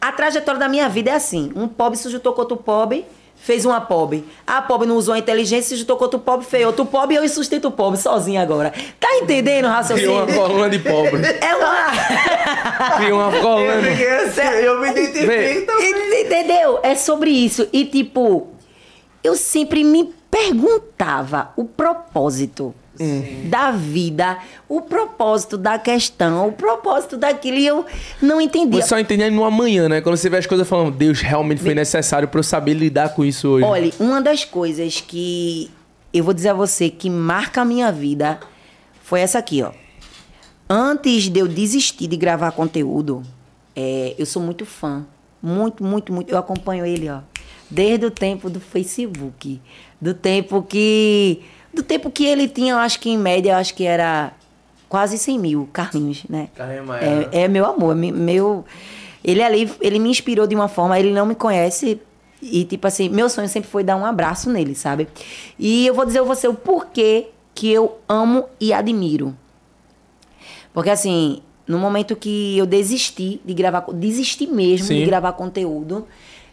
[0.00, 1.52] a trajetória da minha vida é assim.
[1.54, 3.04] Um pobre se juntou com outro pobre,
[3.42, 4.24] fez uma pobre.
[4.46, 7.18] A pobre não usou a inteligência, se juntou com outro pobre, fez outro pobre e
[7.18, 8.72] eu sustento o pobre sozinho agora.
[9.00, 10.34] Tá entendendo o Criou uma raciocínio?
[10.34, 11.22] coluna de pobre.
[11.40, 12.96] É uma...
[12.98, 13.82] Criou uma Eu coluna.
[13.82, 16.22] fiquei assim, eu me identifiquei também.
[16.24, 16.78] Entendeu?
[16.82, 17.68] É sobre isso.
[17.72, 18.48] E, tipo,
[19.24, 22.74] eu sempre me perguntava o propósito
[23.48, 27.56] da vida, o propósito da questão, o propósito daquilo.
[27.56, 27.86] E eu
[28.20, 28.82] não entendia.
[28.82, 30.00] Você só entende no amanhã, né?
[30.00, 33.24] Quando você vê as coisas falando, Deus, realmente foi necessário pra eu saber lidar com
[33.24, 33.64] isso hoje.
[33.64, 35.70] Olha, uma das coisas que
[36.12, 38.38] eu vou dizer a você que marca a minha vida
[39.02, 39.72] foi essa aqui, ó.
[40.68, 43.22] Antes de eu desistir de gravar conteúdo,
[43.74, 45.04] é, eu sou muito fã.
[45.42, 46.30] Muito, muito, muito.
[46.30, 47.20] Eu acompanho ele, ó.
[47.70, 49.60] Desde o tempo do Facebook.
[50.00, 51.40] Do tempo que.
[51.72, 54.32] Do tempo que ele tinha, eu acho que em média, eu acho que era
[54.88, 56.48] quase 100 mil, Carlinhos, né?
[56.54, 57.28] Carlinhos Maia.
[57.32, 58.64] É, é meu amor, é me- meu.
[59.24, 62.00] Ele ali, ele me inspirou de uma forma, ele não me conhece.
[62.42, 65.06] E, tipo assim, meu sonho sempre foi dar um abraço nele, sabe?
[65.58, 69.34] E eu vou dizer a você o porquê que eu amo e admiro.
[70.74, 74.98] Porque, assim, no momento que eu desisti de gravar, desisti mesmo Sim.
[75.00, 76.06] de gravar conteúdo,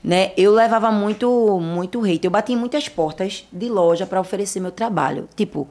[0.03, 0.31] né?
[0.38, 2.25] Eu levava muito, muito hate.
[2.25, 5.27] Eu bati em muitas portas de loja para oferecer meu trabalho.
[5.35, 5.67] Tipo,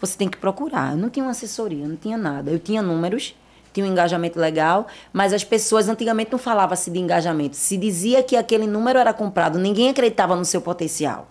[0.00, 0.92] você tem que procurar.
[0.92, 2.50] Eu não tinha uma assessoria, não tinha nada.
[2.50, 3.34] Eu tinha números,
[3.72, 7.56] tinha um engajamento legal, mas as pessoas antigamente não falavam assim de engajamento.
[7.56, 11.28] Se dizia que aquele número era comprado, ninguém acreditava no seu potencial.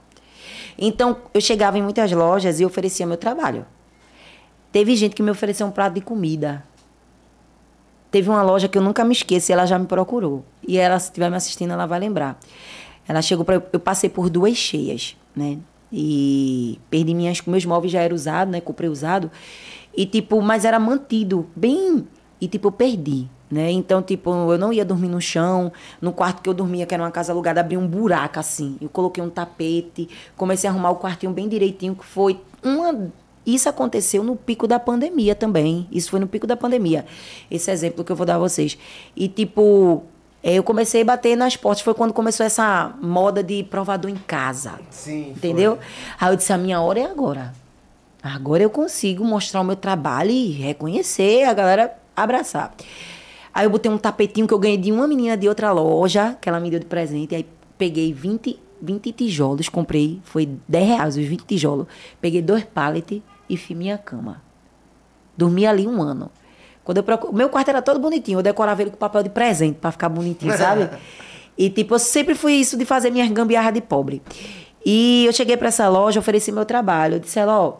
[0.78, 3.66] Então, eu chegava em muitas lojas e oferecia meu trabalho.
[4.72, 6.64] Teve gente que me ofereceu um prato de comida.
[8.10, 10.46] Teve uma loja que eu nunca me esqueço e ela já me procurou.
[10.66, 12.40] E ela, se estiver me assistindo, ela vai lembrar.
[13.08, 15.58] Ela chegou para eu passei por duas cheias, né?
[15.92, 18.60] E perdi minhas meus móveis já eram usados, né?
[18.60, 19.32] Comprei usado.
[19.96, 22.08] E tipo, mas era mantido bem
[22.40, 23.72] e tipo eu perdi, né?
[23.72, 27.04] Então, tipo, eu não ia dormir no chão, no quarto que eu dormia, que era
[27.04, 28.78] uma casa alugada, abri um buraco assim.
[28.82, 33.10] Eu coloquei um tapete, comecei a arrumar o quartinho bem direitinho, que foi uma
[33.48, 35.88] isso aconteceu no pico da pandemia também.
[35.90, 37.06] Isso foi no pico da pandemia.
[37.50, 38.78] Esse exemplo que eu vou dar a vocês.
[39.16, 40.04] E, tipo,
[40.44, 41.82] é, eu comecei a bater nas portas.
[41.82, 44.80] Foi quando começou essa moda de provador em casa.
[44.90, 45.30] Sim.
[45.30, 45.80] Entendeu?
[46.20, 47.54] Aí eu disse: a minha hora é agora.
[48.22, 52.76] Agora eu consigo mostrar o meu trabalho e reconhecer, a galera abraçar.
[53.54, 56.50] Aí eu botei um tapetinho que eu ganhei de uma menina de outra loja, que
[56.50, 57.34] ela me deu de presente.
[57.34, 57.46] Aí
[57.78, 61.88] peguei 20, 20 tijolos, comprei, foi 10 reais os 20 tijolos.
[62.20, 64.42] Peguei dois pallets e fiz minha cama.
[65.36, 66.32] Dormi ali um ano.
[66.84, 67.34] Quando eu procuro...
[67.34, 68.40] Meu quarto era todo bonitinho.
[68.40, 70.90] Eu decorava ele com papel de presente para ficar bonitinho, sabe?
[71.58, 74.22] e tipo, eu sempre fui isso de fazer minhas gambiarras de pobre.
[74.86, 77.16] E eu cheguei para essa loja, ofereci meu trabalho.
[77.16, 77.78] Eu disse, ela, ó,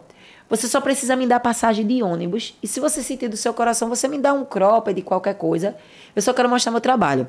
[0.48, 2.54] você só precisa me dar passagem de ônibus.
[2.62, 5.76] E se você sentir do seu coração, você me dá um cropped de qualquer coisa.
[6.14, 7.26] Eu só quero mostrar meu trabalho.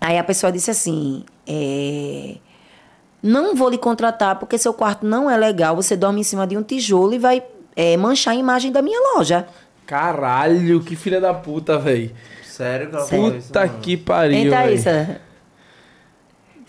[0.00, 2.36] Aí a pessoa disse assim, é
[3.26, 5.74] não vou lhe contratar porque seu quarto não é legal.
[5.76, 7.42] Você dorme em cima de um tijolo e vai
[7.74, 9.46] é, manchar a imagem da minha loja.
[9.86, 12.10] Caralho, que filha da puta, velho.
[12.44, 13.78] Sério que ela falou isso, Puta mano?
[13.80, 14.36] que pariu.
[14.38, 14.74] Eita, véi.
[14.74, 14.88] isso.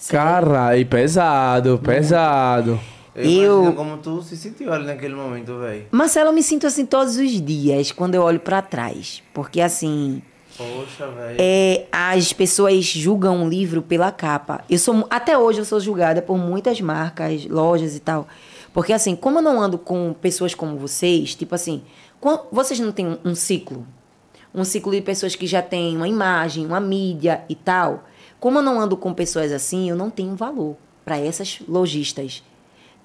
[0.10, 2.80] Caralho, pesado, pesado.
[3.16, 5.86] Eu, Eu- como tu se sentiu ali naquele momento, velho.
[5.92, 9.24] Marcelo, eu me sinto assim todos os dias quando eu olho pra trás.
[9.34, 10.22] Porque assim,
[10.58, 11.38] Poxa, velho.
[11.40, 14.64] é, as pessoas julgam um livro pela capa.
[14.70, 18.28] Eu sou até hoje eu sou julgada por muitas marcas, lojas e tal.
[18.74, 21.82] Porque assim, como eu não ando com pessoas como vocês, tipo assim,
[22.52, 23.86] vocês não têm um, ciclo,
[24.54, 28.04] um ciclo de pessoas que já têm uma imagem, uma mídia e tal.
[28.40, 32.44] Como eu não ando com pessoas assim, eu não tenho valor para essas lojistas.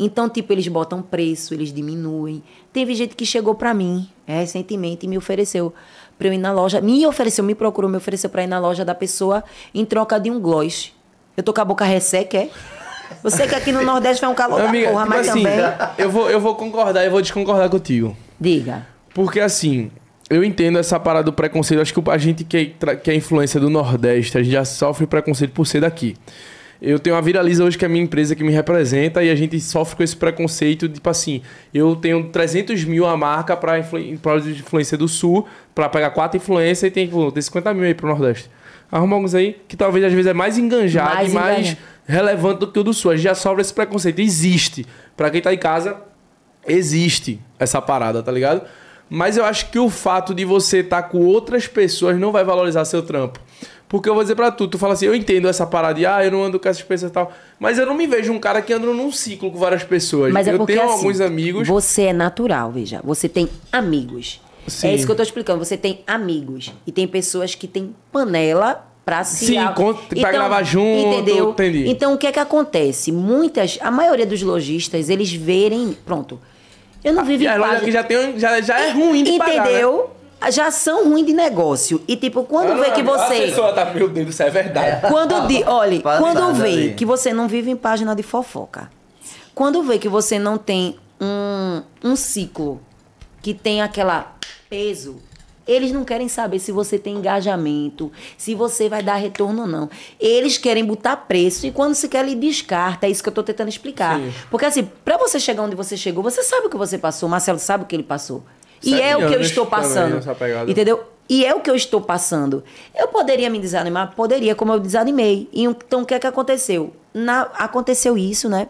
[0.03, 2.43] Então, tipo, eles botam preço, eles diminuem.
[2.73, 5.75] Teve gente que chegou pra mim recentemente e me ofereceu
[6.21, 6.83] pra eu ir na loja.
[6.83, 9.43] Me ofereceu, me procurou, me ofereceu pra ir na loja da pessoa
[9.75, 10.93] em troca de um gloss.
[11.35, 12.51] Eu tô com a boca resseca, é?
[13.23, 15.59] Você que aqui no Nordeste faz um calor Amiga, da porra, tipo mas assim, também...
[15.97, 18.15] eu vou, eu vou concordar e vou desconcordar contigo.
[18.39, 18.87] Diga.
[19.15, 19.91] Porque assim,
[20.29, 21.81] eu entendo essa parada do preconceito.
[21.81, 25.07] Acho que a gente que é, que é influência do Nordeste, a gente já sofre
[25.07, 26.17] preconceito por ser daqui.
[26.81, 29.35] Eu tenho a Viraliza hoje, que é a minha empresa que me representa, e a
[29.35, 31.43] gente sofre com esse preconceito, tipo assim,
[31.75, 36.91] eu tenho 300 mil a marca para influência do Sul, para pegar quatro influências e
[36.91, 38.51] tem, pô, tem 50 mil aí pro Nordeste.
[38.91, 42.73] Arruma alguns aí, que talvez às vezes é mais enganjado Mais e mais relevante do
[42.73, 43.13] que o do Sul.
[43.13, 44.19] A gente já sofre esse preconceito.
[44.19, 44.85] Existe.
[45.17, 45.97] Para quem tá em casa,
[46.67, 48.63] existe essa parada, tá ligado?
[49.09, 52.85] Mas eu acho que o fato de você estar com outras pessoas não vai valorizar
[52.85, 53.41] seu trampo.
[53.91, 56.25] Porque eu vou dizer pra tu, tu fala assim, eu entendo essa parada de, ah,
[56.25, 57.33] eu não ando com essas pessoas e tal.
[57.59, 60.33] Mas eu não me vejo um cara que anda num ciclo com várias pessoas.
[60.33, 61.67] Mas é eu porque tenho assim, alguns amigos.
[61.67, 63.01] Você é natural, veja.
[63.03, 64.41] Você tem amigos.
[64.69, 64.87] Sim.
[64.87, 65.59] É isso que eu tô explicando.
[65.65, 66.73] Você tem amigos.
[66.87, 69.47] E tem pessoas que têm panela pra se...
[69.47, 71.51] Sim, con- pra gravar junto, Entendeu?
[71.51, 71.89] entendi.
[71.89, 73.11] Então, o que é que acontece?
[73.11, 73.77] Muitas...
[73.81, 75.97] A maioria dos lojistas, eles verem...
[76.07, 76.39] Pronto.
[77.03, 79.65] Eu não vivo E em página- que já, tem, já, já é ruim de pagar,
[79.67, 79.81] né?
[80.51, 82.03] Já são ruins de negócio.
[82.09, 83.41] E, tipo, quando vê que A você...
[83.47, 85.07] pessoa tá, meu Deus céu, é verdade.
[85.13, 86.95] Quando di, olha, Passada quando vê ali.
[86.95, 88.91] que você não vive em página de fofoca,
[89.55, 92.81] quando vê que você não tem um, um ciclo
[93.43, 94.35] que tem aquela
[94.71, 95.19] peso,
[95.69, 99.91] eles não querem saber se você tem engajamento, se você vai dar retorno ou não.
[100.19, 103.07] Eles querem botar preço e quando se quer, ele descarta.
[103.07, 104.19] É isso que eu tô tentando explicar.
[104.19, 104.33] Sim.
[104.51, 107.29] Porque assim, pra você chegar onde você chegou, você sabe o que você passou.
[107.29, 108.43] O Marcelo sabe o que ele passou.
[108.83, 110.21] E Sete é o que eu estou passando.
[110.69, 111.05] Entendeu?
[111.29, 112.65] E é o que eu estou passando.
[112.99, 114.15] Eu poderia me desanimar?
[114.17, 115.49] Poderia, como eu desanimei.
[115.53, 116.93] Então, o que é que aconteceu?
[117.15, 118.69] Na, aconteceu isso, né?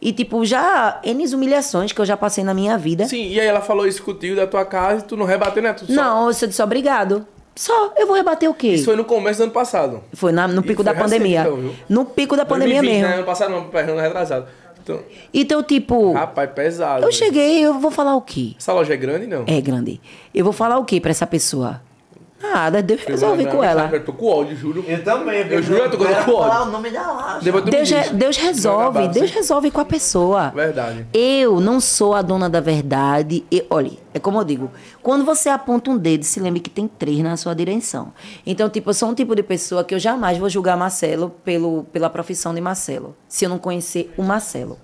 [0.00, 3.04] E, tipo, já N humilhações que eu já passei na minha vida.
[3.06, 5.74] Sim, e aí ela falou isso contigo da tua casa e tu não rebateu, né?
[5.74, 7.26] Tu só- Não, eu só disse obrigado.
[7.54, 8.68] Só, eu vou rebater o quê?
[8.68, 10.02] Isso foi no começo do ano passado.
[10.14, 11.42] Foi na- no E pico da pandemia.
[11.42, 13.08] recente, então, no pico da pandemia 2020, mesmo.
[13.10, 13.14] Né?
[13.16, 14.46] Ano passado não, ano retrasado.
[14.82, 15.00] Então,
[15.32, 17.04] Então, tipo, rapaz, pesado.
[17.04, 18.54] eu cheguei, eu vou falar o quê?
[18.58, 19.44] Essa loja é grande, não?
[19.46, 20.00] É grande.
[20.34, 21.80] Eu vou falar o quê pra essa pessoa?
[22.42, 23.90] Nada, Deus resolve com ela.
[23.92, 24.82] Eu tô com ódio, juro.
[24.88, 25.40] Eu também.
[25.48, 26.16] Eu juro, eu tô com ódio.
[26.24, 29.36] falar o nome da me Deus, re- Deus resolve, Deus sim.
[29.36, 30.48] resolve com a pessoa.
[30.50, 31.06] Verdade.
[31.12, 33.44] Eu não sou a dona da verdade.
[33.52, 34.70] E, olha, é como eu digo:
[35.02, 38.12] quando você aponta um dedo, se lembre que tem três na sua direção.
[38.46, 41.84] Então, tipo, eu sou um tipo de pessoa que eu jamais vou julgar Marcelo pelo,
[41.92, 44.78] pela profissão de Marcelo, se eu não conhecer o Marcelo.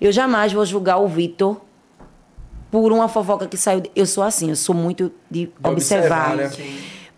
[0.00, 1.56] Eu jamais vou julgar o Vitor
[2.70, 3.80] por uma fofoca que saiu.
[3.80, 6.34] de- Eu sou assim, eu sou muito de, observar.
[6.34, 6.50] observar, né?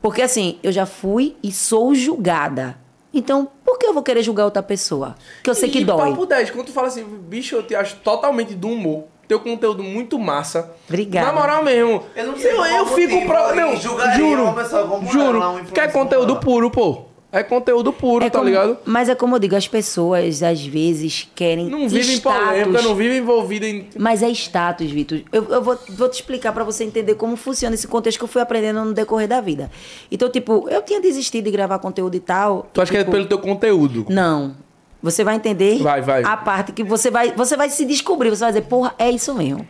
[0.01, 2.79] Porque assim, eu já fui e sou julgada.
[3.13, 5.17] Então, por que eu vou querer julgar outra pessoa?
[5.43, 6.11] Que eu sei que e dói.
[6.11, 9.05] papo 10, quando tu fala assim, bicho, eu te acho totalmente do humor.
[9.27, 10.73] Teu conteúdo muito massa.
[10.89, 11.29] Obrigada.
[11.29, 12.03] Na moral mesmo.
[12.17, 13.77] Eu não sei eu, eu fico pro.
[13.77, 14.43] julgaria juro.
[14.45, 15.41] uma pessoa juro.
[15.41, 17.03] que é influência conteúdo puro, pô.
[17.33, 18.79] É conteúdo puro, tá como- ligado?
[18.85, 22.45] Mas é como eu digo, as pessoas às vezes querem Não vive em status.
[22.45, 23.87] polêmica, não vive envolvido em.
[23.97, 25.21] Mas é status, Vitor.
[25.33, 28.29] Eu, eu vou, vou te explicar pra você entender como funciona esse contexto que eu
[28.29, 29.71] fui aprendendo no decorrer da vida.
[30.11, 32.67] Então, tipo, eu tinha desistido de gravar conteúdo e tal.
[32.73, 34.07] Tu acha que é tipo, pelo teu conteúdo?
[34.09, 34.57] Não.
[35.03, 36.23] Você vai entender Vai, vai.
[36.25, 39.33] a parte que você vai, você vai se descobrir, você vai dizer, porra, é isso
[39.35, 39.67] mesmo.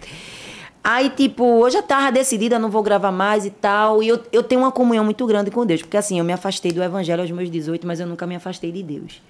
[0.82, 4.02] Aí, tipo, hoje eu tava decidida, não vou gravar mais e tal.
[4.02, 5.82] E eu, eu tenho uma comunhão muito grande com Deus.
[5.82, 8.72] Porque assim, eu me afastei do evangelho aos meus 18, mas eu nunca me afastei
[8.72, 9.20] de Deus.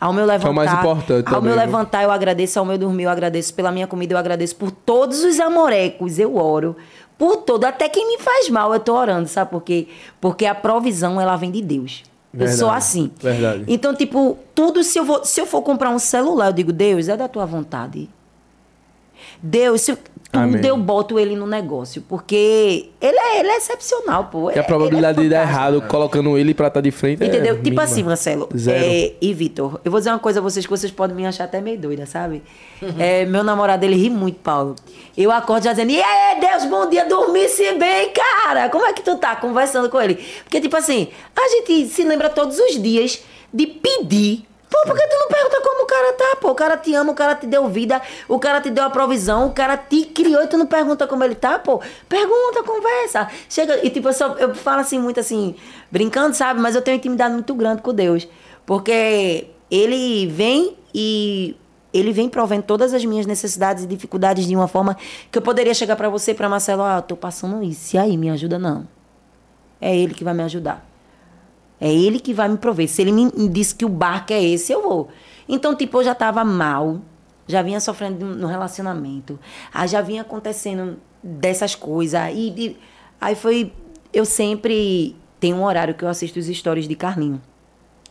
[0.00, 0.50] Ao meu levantar.
[0.50, 2.58] o mais importante Ao também, meu levantar, eu agradeço.
[2.58, 3.54] Ao meu dormir, eu agradeço.
[3.54, 4.54] Pela minha comida, eu agradeço.
[4.56, 6.76] Por todos os amorecos, eu oro.
[7.16, 7.64] Por todo.
[7.64, 9.88] Até quem me faz mal, eu tô orando, sabe por quê?
[10.20, 12.04] Porque a provisão, ela vem de Deus.
[12.32, 13.10] Eu Verdade, sou assim.
[13.18, 13.64] verdade.
[13.66, 17.08] Então, tipo, tudo, se eu, vou, se eu for comprar um celular, eu digo, Deus,
[17.08, 18.08] é da tua vontade.
[19.42, 19.98] Deus, se
[20.32, 20.56] eu, Amém.
[20.56, 22.02] tudo eu boto ele no negócio.
[22.08, 24.48] Porque ele é, ele é excepcional, pô.
[24.50, 27.24] Que a É- probabilidade ele de é dar errado colocando ele pra estar de frente
[27.24, 27.54] Entendeu?
[27.54, 27.82] é tipo mínima.
[27.82, 28.48] assim, Marcelo.
[28.56, 28.84] Zero.
[28.84, 31.44] é, e Vitor, eu vou dizer uma coisa a vocês que vocês podem me achar
[31.44, 32.42] até meio doida, sabe?
[32.82, 32.94] Uhum.
[32.98, 34.76] É, meu namorado, ele ri muito, Paulo.
[35.16, 38.68] Eu acordo já dizendo, e aí, Deus, bom dia, dormi-se bem, cara.
[38.68, 39.34] Como é que tu tá?
[39.36, 40.14] Conversando com ele.
[40.44, 43.20] Porque, tipo assim, a gente se lembra todos os dias
[43.52, 44.44] de pedir.
[44.70, 46.36] Pô, por que tu não pergunta como o cara tá?
[46.40, 48.90] Pô, o cara te ama, o cara te deu vida, o cara te deu a
[48.90, 51.80] provisão, o cara te criou e tu não pergunta como ele tá, pô.
[52.08, 53.28] Pergunta, conversa.
[53.48, 55.54] Chega, e tipo, eu, só, eu falo assim, muito assim,
[55.90, 56.60] brincando, sabe?
[56.60, 58.28] Mas eu tenho intimidade muito grande com Deus.
[58.66, 61.56] Porque ele vem e
[61.92, 64.96] ele vem provendo todas as minhas necessidades e dificuldades de uma forma
[65.30, 67.96] que eu poderia chegar pra você, pra Marcelo, ah, tô passando isso.
[67.96, 68.86] E aí, me ajuda não.
[69.80, 70.87] É ele que vai me ajudar.
[71.80, 72.88] É ele que vai me prover.
[72.88, 75.08] Se ele me disse que o barco é esse, eu vou.
[75.48, 77.00] Então, tipo, eu já tava mal,
[77.46, 79.38] já vinha sofrendo no relacionamento,
[79.72, 82.20] aí já vinha acontecendo dessas coisas.
[82.20, 82.76] Aí, de-
[83.20, 83.72] aí foi.
[84.12, 87.40] Eu sempre tenho um horário que eu assisto os stories de Carlinho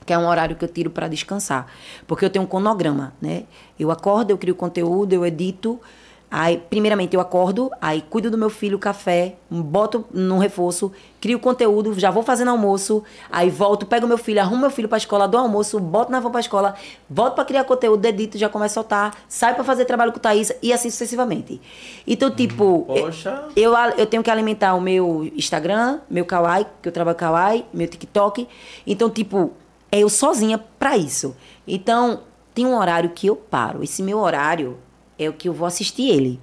[0.06, 1.67] que é um horário que eu tiro para descansar.
[2.08, 3.43] Porque eu tenho um cronograma, né?
[3.77, 5.82] Eu acordo, eu crio conteúdo, eu edito.
[6.29, 11.97] Aí, primeiramente, eu acordo, aí cuido do meu filho, café, boto no reforço, crio conteúdo,
[11.97, 15.39] já vou fazendo almoço, aí volto, pego meu filho, arrumo meu filho pra escola, dou
[15.39, 16.75] almoço, boto na van pra escola,
[17.09, 20.51] volto pra criar conteúdo, edito, já começo a soltar, saio pra fazer trabalho com Thaís
[20.61, 21.61] e assim sucessivamente.
[22.05, 23.45] Então, tipo, Poxa.
[23.55, 27.87] eu, eu tenho que alimentar o meu Instagram, meu Kawaii, que eu trabalho Kawaii, meu
[27.87, 28.45] TikTok.
[28.85, 29.53] Então, tipo,
[29.89, 31.33] é eu sozinha pra isso.
[31.65, 32.19] Então,
[32.53, 33.81] tem um horário que eu paro.
[33.81, 34.77] Esse meu horário
[35.17, 36.39] é o que eu vou assistir ele.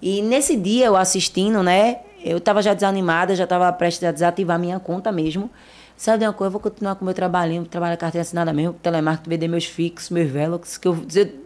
[0.00, 1.98] E nesse dia, eu assistindo, né?
[2.22, 5.50] Eu tava já desanimada, já tava prestes a desativar minha conta mesmo.
[5.96, 6.48] Sabe de uma coisa?
[6.48, 10.10] Eu vou continuar com o meu trabalhinho, trabalhar carteira assinada mesmo, telemarketing, vender meus fixos,
[10.10, 10.92] meus Velox, que eu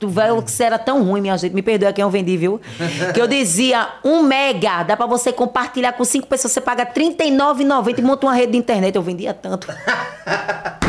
[0.02, 2.60] o Velox era tão ruim, minha gente, me perdoa quem eu vendi, viu?
[3.12, 7.98] Que eu dizia, um mega, dá pra você compartilhar com cinco pessoas, você paga R$39,90
[7.98, 8.96] e monta uma rede de internet.
[8.96, 9.68] Eu vendia tanto.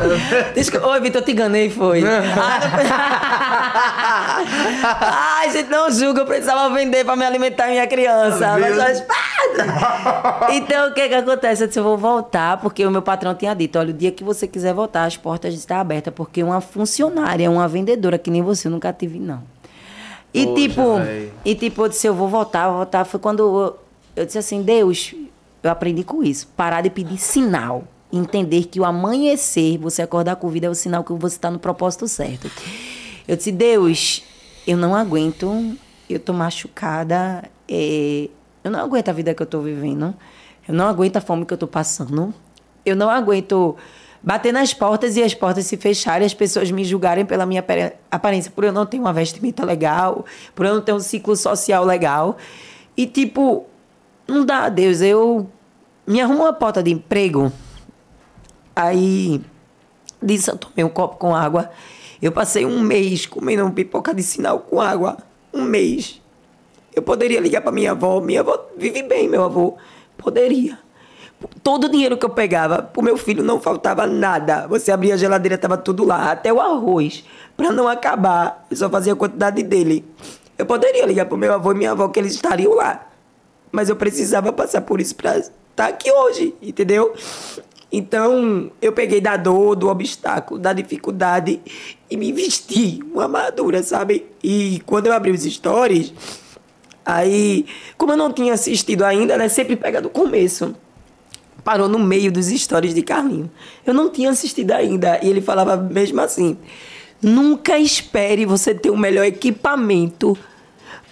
[0.54, 0.86] Desculpa.
[0.88, 2.02] Oi, Vitor, eu te enganei, foi.
[5.02, 8.58] Ai, gente, não julga, eu precisava vender pra me alimentar minha criança.
[8.58, 10.56] Mas parte.
[10.56, 11.62] Então, o que que acontece?
[11.62, 14.24] Eu disse, eu vou voltar, porque o meu patrão tinha dito, olha, o dia que
[14.24, 18.68] você quiser voltar, as portas estão abertas, porque uma funcionária, uma vendedora que nem você,
[18.68, 19.42] eu nunca tive, não.
[20.32, 21.32] E Poxa, tipo, véi.
[21.44, 23.04] e tipo, eu disse, eu vou voltar, vou voltar.
[23.04, 23.78] Foi quando eu,
[24.14, 25.14] eu disse assim, Deus,
[25.62, 26.46] eu aprendi com isso.
[26.56, 27.84] Parar de pedir sinal.
[28.12, 31.58] Entender que o amanhecer, você acordar com vida, é o sinal que você está no
[31.58, 32.50] propósito certo.
[33.26, 34.24] Eu disse, Deus,
[34.66, 35.76] eu não aguento,
[36.08, 38.28] eu tô machucada, é,
[38.64, 40.14] eu não aguento a vida que eu tô vivendo,
[40.66, 42.34] eu não aguento a fome que eu tô passando,
[42.84, 43.76] eu não aguento
[44.22, 47.64] bater nas portas e as portas se fecharem, as pessoas me julgarem pela minha
[48.10, 51.84] aparência, por eu não ter uma vestimenta legal, por eu não ter um ciclo social
[51.84, 52.36] legal.
[52.96, 53.66] E tipo,
[54.28, 55.48] não dá, Deus, eu
[56.06, 57.52] me arrumo uma porta de emprego.
[58.80, 59.42] Aí
[60.22, 61.70] disse, eu tomei um copo com água.
[62.22, 65.18] Eu passei um mês comendo um pipoca de sinal com água.
[65.52, 66.20] Um mês.
[66.94, 68.20] Eu poderia ligar para minha avó.
[68.20, 69.76] Minha avó vive bem, meu avô.
[70.16, 70.78] Poderia.
[71.62, 74.66] Todo o dinheiro que eu pegava, pro meu filho não faltava nada.
[74.68, 77.24] Você abria a geladeira, tava tudo lá, até o arroz.
[77.56, 80.04] Pra não acabar, eu só fazia a quantidade dele.
[80.56, 83.08] Eu poderia ligar pro meu avô e minha avó que eles estariam lá.
[83.72, 87.14] Mas eu precisava passar por isso pra estar aqui hoje, entendeu?
[87.92, 91.60] Então, eu peguei da dor, do obstáculo, da dificuldade
[92.08, 94.26] e me vesti uma armadura, sabe?
[94.42, 96.12] E quando eu abri os stories,
[97.04, 97.66] aí,
[97.98, 99.48] como eu não tinha assistido ainda, né?
[99.48, 100.74] Sempre pega do começo.
[101.64, 103.50] parou no meio dos stories de Carlinho.
[103.84, 105.18] Eu não tinha assistido ainda.
[105.22, 106.56] E ele falava mesmo assim:
[107.20, 110.38] nunca espere você ter o melhor equipamento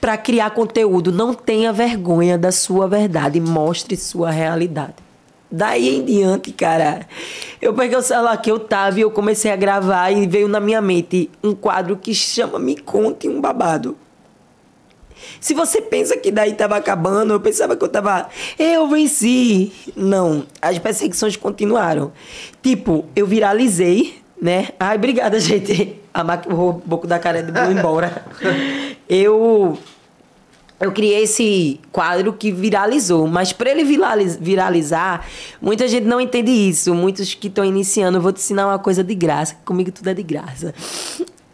[0.00, 1.10] para criar conteúdo.
[1.10, 3.40] Não tenha vergonha da sua verdade.
[3.40, 5.07] Mostre sua realidade.
[5.50, 7.06] Daí em diante, cara,
[7.60, 10.60] eu peguei o celular que eu tava e eu comecei a gravar e veio na
[10.60, 13.96] minha mente um quadro que chama Me Conte um Babado.
[15.40, 18.28] Se você pensa que daí tava acabando, eu pensava que eu tava.
[18.58, 19.72] Eu venci.
[19.96, 22.12] Não, as perseguições continuaram.
[22.62, 24.68] Tipo, eu viralizei, né?
[24.78, 25.96] Ai, obrigada, gente.
[26.12, 28.24] A máquina, o boco da cara de boa embora.
[29.08, 29.78] eu.
[30.80, 35.26] Eu criei esse quadro que viralizou, mas para ele viraliz- viralizar,
[35.60, 36.94] muita gente não entende isso.
[36.94, 39.56] Muitos que estão iniciando, eu vou te ensinar uma coisa de graça.
[39.64, 40.72] Comigo tudo é de graça.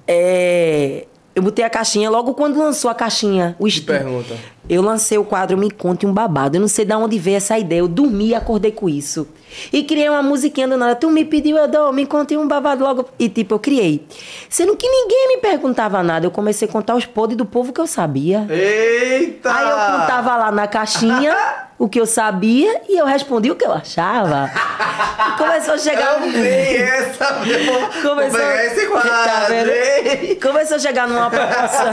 [0.07, 3.57] É, eu botei a caixinha logo quando lançou a caixinha.
[3.59, 4.37] O Que pergunta.
[4.69, 6.57] Eu lancei o quadro Me Conte um Babado.
[6.57, 7.81] Eu não sei de onde veio essa ideia.
[7.81, 9.29] Eu dormi e acordei com isso.
[9.73, 10.95] E criei uma musiquinha do nada.
[10.97, 13.07] Tu me pediu, eu dou, me conte um babado logo.
[13.19, 14.05] E tipo, eu criei.
[14.49, 16.27] Sendo que ninguém me perguntava nada.
[16.27, 18.47] Eu comecei a contar os podres do povo que eu sabia.
[18.51, 19.55] Eita!
[19.55, 21.37] Aí eu contava lá na caixinha
[21.79, 24.51] o que eu sabia e eu respondi o que eu achava.
[25.37, 26.15] Começou a chegar.
[26.23, 28.11] Eu vi essa, meu.
[28.11, 29.55] Começou, esse Tá quadro.
[29.71, 30.39] Ei.
[30.43, 31.87] Começou a chegar numa proporção.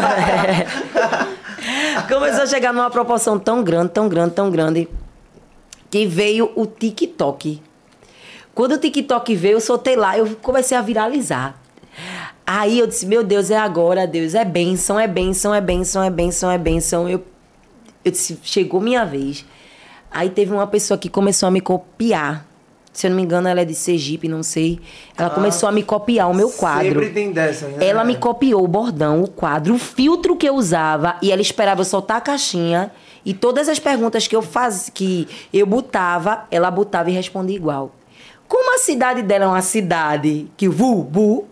[2.07, 4.87] Começou a chegar numa proporção tão grande, tão grande, tão grande,
[5.89, 7.61] que veio o TikTok.
[8.53, 11.55] Quando o TikTok veio, eu soltei lá, eu comecei a viralizar.
[12.45, 16.09] Aí eu disse, meu Deus, é agora, Deus, é bênção, é bênção, é bênção, é
[16.09, 17.09] bênção, é bênção.
[17.09, 17.23] Eu,
[18.03, 19.45] eu disse, chegou minha vez.
[20.09, 22.45] Aí teve uma pessoa que começou a me copiar.
[22.93, 24.79] Se eu não me engano, ela é de Sergipe, não sei.
[25.17, 26.99] Ela começou a me copiar o meu quadro.
[26.99, 27.85] Sempre tem dessas, né?
[27.85, 31.81] Ela me copiou o bordão, o quadro, o filtro que eu usava e ela esperava
[31.81, 32.91] eu soltar a caixinha
[33.23, 37.91] e todas as perguntas que eu faz, que eu botava, ela botava e respondia igual.
[38.47, 41.45] Como a cidade dela é uma cidade que vu, bu,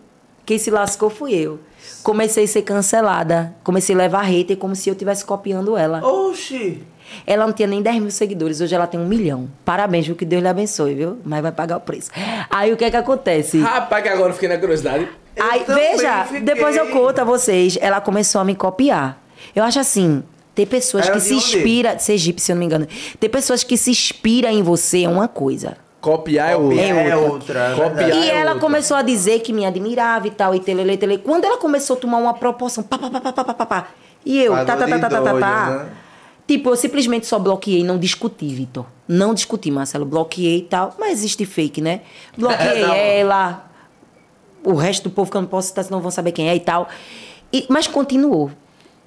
[0.44, 1.58] quem se lascou fui eu.
[2.02, 6.04] Comecei a ser cancelada, comecei a levar hater como se eu estivesse copiando ela.
[6.06, 6.82] Oxi!
[7.26, 9.48] Ela não tinha nem 10 mil seguidores, hoje ela tem um milhão.
[9.64, 10.16] Parabéns, viu?
[10.16, 11.18] Que Deus lhe abençoe, viu?
[11.24, 12.10] Mas vai pagar o preço.
[12.50, 13.60] Aí o que é que acontece?
[13.60, 15.08] Rapaz, que agora eu fiquei na curiosidade.
[15.38, 16.40] Aí, veja, fiquei.
[16.40, 17.78] depois eu conto a vocês.
[17.80, 19.18] Ela começou a me copiar.
[19.54, 20.22] Eu acho assim,
[20.54, 22.86] ter pessoas que se inspira, egípcio, se eu não me engano,
[23.18, 25.76] ter pessoas que se inspira em você é uma coisa.
[26.00, 26.80] Copiar é outra.
[26.80, 27.12] É outra.
[27.12, 27.60] É outra.
[27.60, 28.60] É copiar e é ela outra.
[28.60, 32.00] começou a dizer que me admirava e tal, e telele, tele Quando ela começou a
[32.00, 33.88] tomar uma proporção, pá, pá, pá, pá, pá, pá, pá,
[34.24, 35.86] e eu, tá tá, tá, tá, tá, tá, tá, tá, tá,
[36.50, 38.84] Tipo, eu simplesmente só bloqueei, não discuti, Vitor.
[39.06, 40.04] Não discuti, Marcelo.
[40.04, 40.96] Bloqueei e tal.
[40.98, 42.00] Mas existe fake, né?
[42.36, 42.82] Bloqueei
[43.20, 43.70] ela,
[44.64, 46.58] o resto do povo que eu não posso citar, senão vão saber quem é e
[46.58, 46.88] tal.
[47.52, 48.50] E- mas continuou.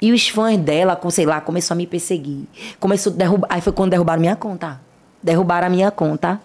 [0.02, 2.46] E os fãs dela, com, sei lá, começou a me perseguir.
[2.80, 3.48] Começou a derrubar.
[3.52, 4.80] Aí foi quando derrubaram minha conta.
[5.22, 6.40] Derrubaram a minha conta.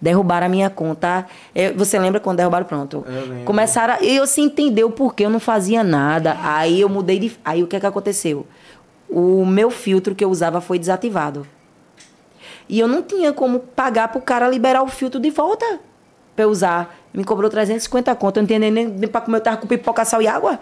[0.00, 1.26] Derrubaram a minha conta.
[1.52, 2.66] É, você lembra quando derrubaram?
[2.66, 3.04] Pronto.
[3.08, 3.44] Eu.
[3.44, 3.94] Começaram.
[3.94, 6.36] a- Eu se entendeu porque eu não fazia nada.
[6.42, 7.32] Aí eu mudei de.
[7.44, 8.46] Aí o que é que aconteceu?
[9.08, 11.46] O meu filtro que eu usava foi desativado.
[12.68, 15.78] E eu não tinha como pagar pro cara liberar o filtro de volta
[16.34, 16.96] pra eu usar.
[17.14, 18.38] Me cobrou 350 conto.
[18.38, 19.38] Eu não tinha nem, nem pra comer.
[19.38, 20.58] Eu tava com pipoca, sal e água.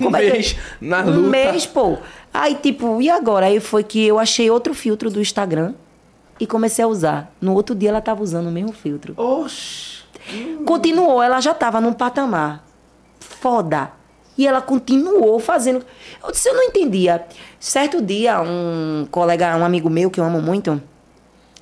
[0.00, 1.28] Um Como é que- mês na Um luta.
[1.28, 1.98] mês, pô.
[2.32, 3.46] Aí, tipo, e agora?
[3.46, 5.74] Aí foi que eu achei outro filtro do Instagram
[6.40, 7.30] e comecei a usar.
[7.40, 9.12] No outro dia ela tava usando o mesmo filtro.
[9.18, 10.02] Oxi!
[10.64, 12.64] Continuou, ela já tava num patamar
[13.20, 13.90] foda.
[14.36, 15.84] E ela continuou fazendo.
[16.22, 17.24] Eu disse, eu não entendia.
[17.60, 20.80] Certo dia, um colega, um amigo meu que eu amo muito,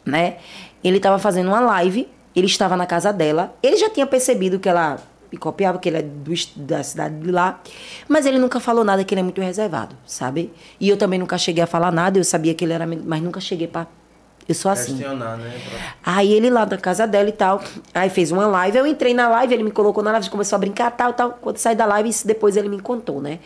[0.05, 0.37] né?
[0.83, 3.55] Ele tava fazendo uma live, ele estava na casa dela.
[3.63, 4.99] Ele já tinha percebido que ela
[5.33, 7.61] me copiava, que ele é do, da cidade de lá.
[8.09, 10.53] Mas ele nunca falou nada, que ele é muito reservado, sabe?
[10.79, 12.87] E eu também nunca cheguei a falar nada, eu sabia que ele era.
[12.87, 13.87] Mas nunca cheguei pra.
[14.53, 14.97] Eu sou assim.
[14.97, 15.53] Questionar, né?
[16.05, 17.61] Aí ele lá da casa dela e tal.
[17.95, 20.59] Aí fez uma live, eu entrei na live, ele me colocou na live, começou a
[20.59, 21.39] brincar, tal, tal.
[21.41, 23.39] Quando saí da live, isso depois ele me contou, né?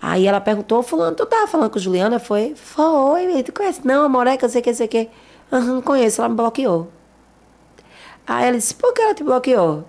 [0.00, 2.18] Aí ela perguntou, fulano, tu tava falando com Juliana?
[2.18, 3.80] Foi, foi, tu conhece?
[3.84, 5.08] Não, Moreca, sei que, sei que.
[5.50, 6.90] Aham, conheço, ela me bloqueou.
[8.26, 9.84] Aí ela disse, por que ela te bloqueou?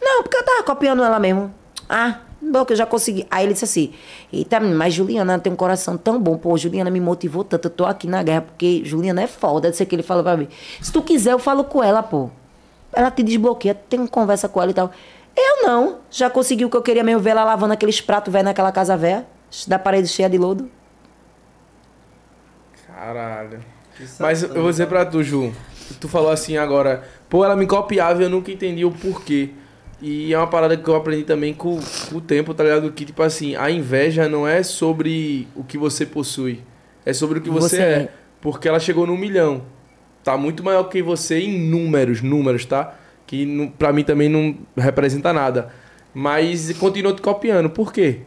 [0.00, 1.54] Não, porque eu tava copiando ela mesmo.
[1.88, 3.26] Ah, bloqueou, já consegui.
[3.30, 3.92] Aí ele disse assim,
[4.32, 6.36] eita, mas Juliana tem um coração tão bom.
[6.36, 9.70] Pô, Juliana me motivou tanto, eu tô aqui na guerra, porque Juliana é foda.
[9.70, 10.48] Disse que ele falou pra mim.
[10.80, 12.30] Se tu quiser, eu falo com ela, pô.
[12.92, 14.90] Ela te desbloqueia, tem conversa com ela e tal.
[15.36, 15.98] Eu não.
[16.10, 18.96] Já consegui o que eu queria mesmo, ver ela lavando aqueles pratos velhos naquela casa
[18.96, 19.26] velha,
[19.66, 20.70] da parede cheia de lodo.
[22.86, 23.60] Caralho.
[24.18, 25.52] Mas eu vou dizer pra tu, Ju.
[26.00, 29.50] Tu falou assim agora, pô, ela me copiava e eu nunca entendi o porquê.
[30.02, 31.78] E é uma parada que eu aprendi também com,
[32.08, 32.90] com o tempo, tá ligado?
[32.92, 36.60] Que, tipo assim, a inveja não é sobre o que você possui.
[37.04, 37.88] É sobre o que você, Você é.
[37.92, 38.08] é.
[38.40, 39.62] Porque ela chegou no milhão.
[40.24, 42.94] tá muito maior que você em números, números, tá?
[43.26, 45.70] Que não- pra mim também não representa nada.
[46.14, 47.70] Mas continuou te copiando.
[47.70, 48.20] Por quê?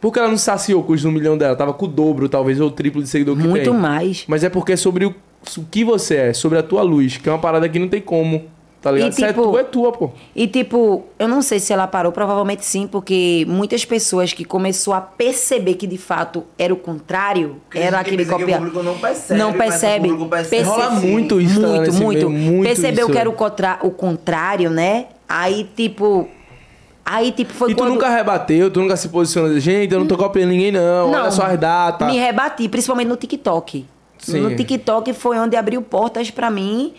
[0.00, 1.56] Porque ela não saciou com os um milhão dela.
[1.56, 3.78] Tava com o dobro, talvez, ou o triplo de seguidor que Muito tem.
[3.80, 4.24] mais.
[4.28, 5.14] Mas é porque é sobre o,
[5.58, 8.00] o que você é, sobre a tua luz, que é uma parada que não tem
[8.00, 8.44] como,
[8.84, 9.10] tá ligado?
[9.10, 10.10] E, Se é tipo, tua, é tua, pô.
[10.36, 14.92] E tipo, eu não sei se ela parou, provavelmente sim, porque muitas pessoas que começou
[14.94, 18.58] a perceber que de fato era o contrário, Porque era aquele que o copiar.
[18.60, 20.08] público não percebe, Não mas o percebe.
[20.08, 20.62] público percebe.
[20.64, 22.30] Perce- Rola muito isso, muito, nesse muito.
[22.30, 23.78] meio, muito Percebeu isso, que era o, contra...
[23.82, 25.06] o contrário, né?
[25.28, 26.28] Aí, tipo.
[27.06, 27.90] Aí, tipo, foi E tu quando.
[27.90, 29.58] nunca rebateu, tu nunca se posicionou.
[29.60, 31.10] Gente, eu não tô copiando ninguém, não.
[31.10, 32.08] Olha só as datas.
[32.10, 33.84] Me rebati, principalmente no TikTok.
[34.18, 34.40] Sim.
[34.40, 36.94] No TikTok foi onde abriu portas pra mim,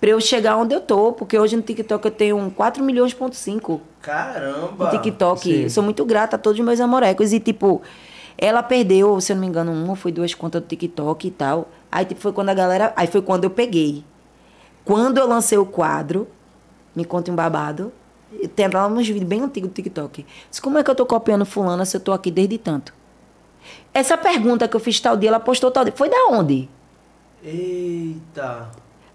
[0.00, 1.12] pra eu chegar onde eu tô.
[1.12, 4.86] Porque hoje no TikTok eu tenho 4 milhões ponto 5 Caramba.
[4.86, 5.40] no TikTok.
[5.42, 5.62] sim.
[5.64, 7.32] Eu sou muito grata a todos os meus amorecos.
[7.32, 7.82] E, tipo,
[8.38, 11.30] ela perdeu, se eu não me engano, uma ou foi duas contas do TikTok e
[11.30, 11.68] tal.
[11.92, 12.92] Aí, tipo, foi quando a galera.
[12.96, 14.04] Aí foi quando eu peguei.
[14.84, 16.26] Quando eu lancei o quadro,
[16.96, 17.92] me conta um babado.
[18.54, 20.24] Tem lá uns vídeos bem antigos do TikTok.
[20.48, 22.94] Disse, como é que eu tô copiando fulana se eu tô aqui desde tanto?
[23.92, 25.92] Essa pergunta que eu fiz tal dia, ela postou tal dia.
[25.94, 26.68] Foi da onde?
[27.42, 28.70] Eita.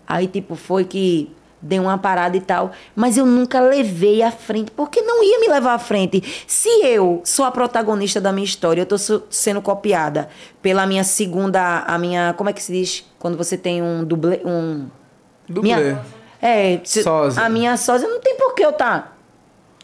[0.07, 1.31] Aí, tipo, foi que
[1.61, 2.71] deu uma parada e tal.
[2.95, 6.21] Mas eu nunca levei à frente, porque não ia me levar à frente.
[6.45, 8.95] Se eu sou a protagonista da minha história, eu tô
[9.29, 10.29] sendo copiada
[10.61, 11.79] pela minha segunda.
[11.79, 12.33] A minha.
[12.37, 13.05] Como é que se diz?
[13.17, 14.41] Quando você tem um dublê.
[14.45, 14.87] Um.
[15.49, 15.75] Dublê.
[15.75, 16.05] Minha,
[16.41, 17.03] é, se-
[17.41, 19.13] a minha sósia não tem por que eu tá.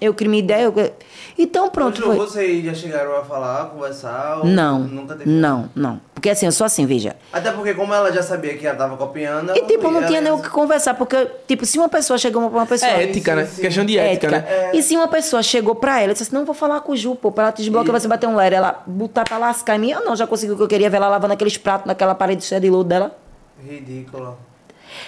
[0.01, 0.63] Eu crio minha ideia.
[0.63, 0.93] eu-
[1.37, 2.15] então pronto, Ju, foi.
[2.15, 4.39] Vocês já chegaram a falar, conversar?
[4.39, 5.29] ou Não, Nunca teve.
[5.29, 6.01] não, não.
[6.13, 7.15] Porque assim, eu sou assim, veja.
[7.31, 9.55] Até porque como ela já sabia que ela tava copiando...
[9.55, 12.59] E tipo, não tinha nem o que conversar, porque, tipo, se uma pessoa chegou pra
[12.59, 12.91] uma pessoa.
[12.91, 13.45] É ética, né?
[13.45, 13.61] sim.
[13.61, 14.71] Questão de ética, né?
[14.73, 16.97] E se uma pessoa chegou pra ela e disse assim, não, vou falar com o
[16.97, 19.79] Ju, pô, pra ela te desbloquear, você bater um ler, ela botar pra lascar em
[19.79, 22.13] mim, eu não, já conseguiu o que eu queria ver ela lavando aqueles pratos naquela
[22.15, 23.15] parede cheia de lodo dela.
[23.63, 24.37] Ridícula.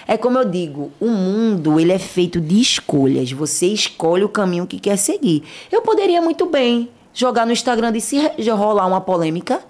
[0.06, 3.30] É como eu digo, o mundo, ele é feito de escolhas.
[3.32, 5.42] Você escolhe o caminho que quer seguir.
[5.70, 8.18] Eu poderia muito bem jogar no Instagram de se
[8.50, 9.62] rolar uma polêmica,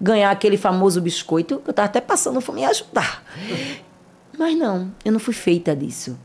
[0.00, 3.22] ganhar aquele famoso biscoito, eu tava até passando fome e ajudar.
[4.38, 6.18] Mas não, eu não fui feita disso.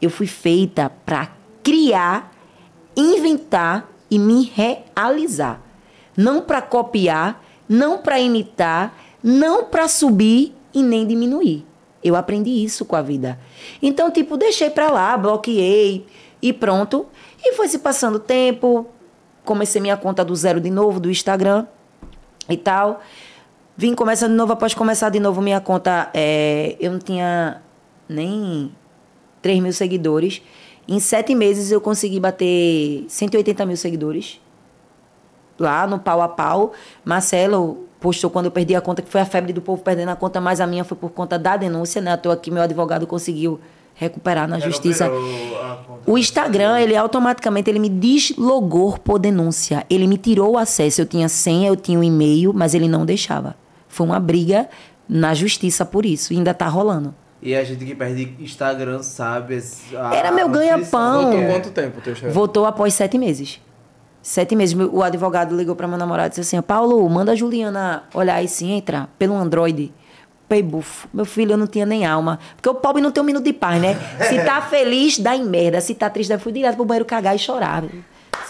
[0.00, 2.32] Eu fui feita para criar,
[2.96, 5.60] inventar e me realizar.
[6.16, 11.66] Não para copiar, não para imitar, não para subir e nem diminuir.
[12.08, 13.38] Eu aprendi isso com a vida.
[13.82, 16.06] Então, tipo, deixei pra lá, bloqueei
[16.40, 17.06] e pronto.
[17.44, 18.86] E foi se passando tempo.
[19.44, 21.66] Comecei minha conta do zero de novo do Instagram
[22.48, 23.00] e tal.
[23.76, 27.62] Vim começando de novo, após começar de novo minha conta, é, eu não tinha
[28.08, 28.72] nem
[29.40, 30.42] 3 mil seguidores.
[30.86, 34.40] Em sete meses eu consegui bater 180 mil seguidores.
[35.58, 36.72] Lá no pau a pau.
[37.04, 40.16] Marcelo postou quando eu perdi a conta, que foi a febre do povo perdendo a
[40.16, 42.14] conta, mas a minha foi por conta da denúncia, né?
[42.14, 43.58] Estou aqui, meu advogado conseguiu
[43.94, 45.10] recuperar na justiça.
[46.06, 49.84] O Instagram, ele automaticamente ele me deslogou por denúncia.
[49.90, 51.00] Ele me tirou o acesso.
[51.00, 53.56] Eu tinha senha, eu tinha um e-mail, mas ele não deixava.
[53.88, 54.68] Foi uma briga
[55.08, 56.32] na justiça por isso.
[56.32, 57.12] E ainda tá rolando.
[57.42, 59.62] E a gente que perde Instagram sabe...
[59.96, 61.22] a- Era meu ganha-pão.
[61.32, 62.32] Voltou quanto tempo, teu chefe?
[62.32, 63.60] Voltou após sete meses.
[64.22, 64.76] Sete meses.
[64.92, 68.48] O advogado ligou para meu namorado e disse assim: Paulo, manda a Juliana olhar aí
[68.48, 69.92] se entra pelo Android.
[70.48, 71.06] Pei bufo.
[71.12, 72.38] Meu filho, eu não tinha nem alma.
[72.56, 73.96] Porque o pobre não tem um minuto de paz, né?
[74.28, 75.80] Se tá feliz, dá em merda.
[75.80, 77.84] Se tá triste, dá fui direto pro banheiro cagar e chorar.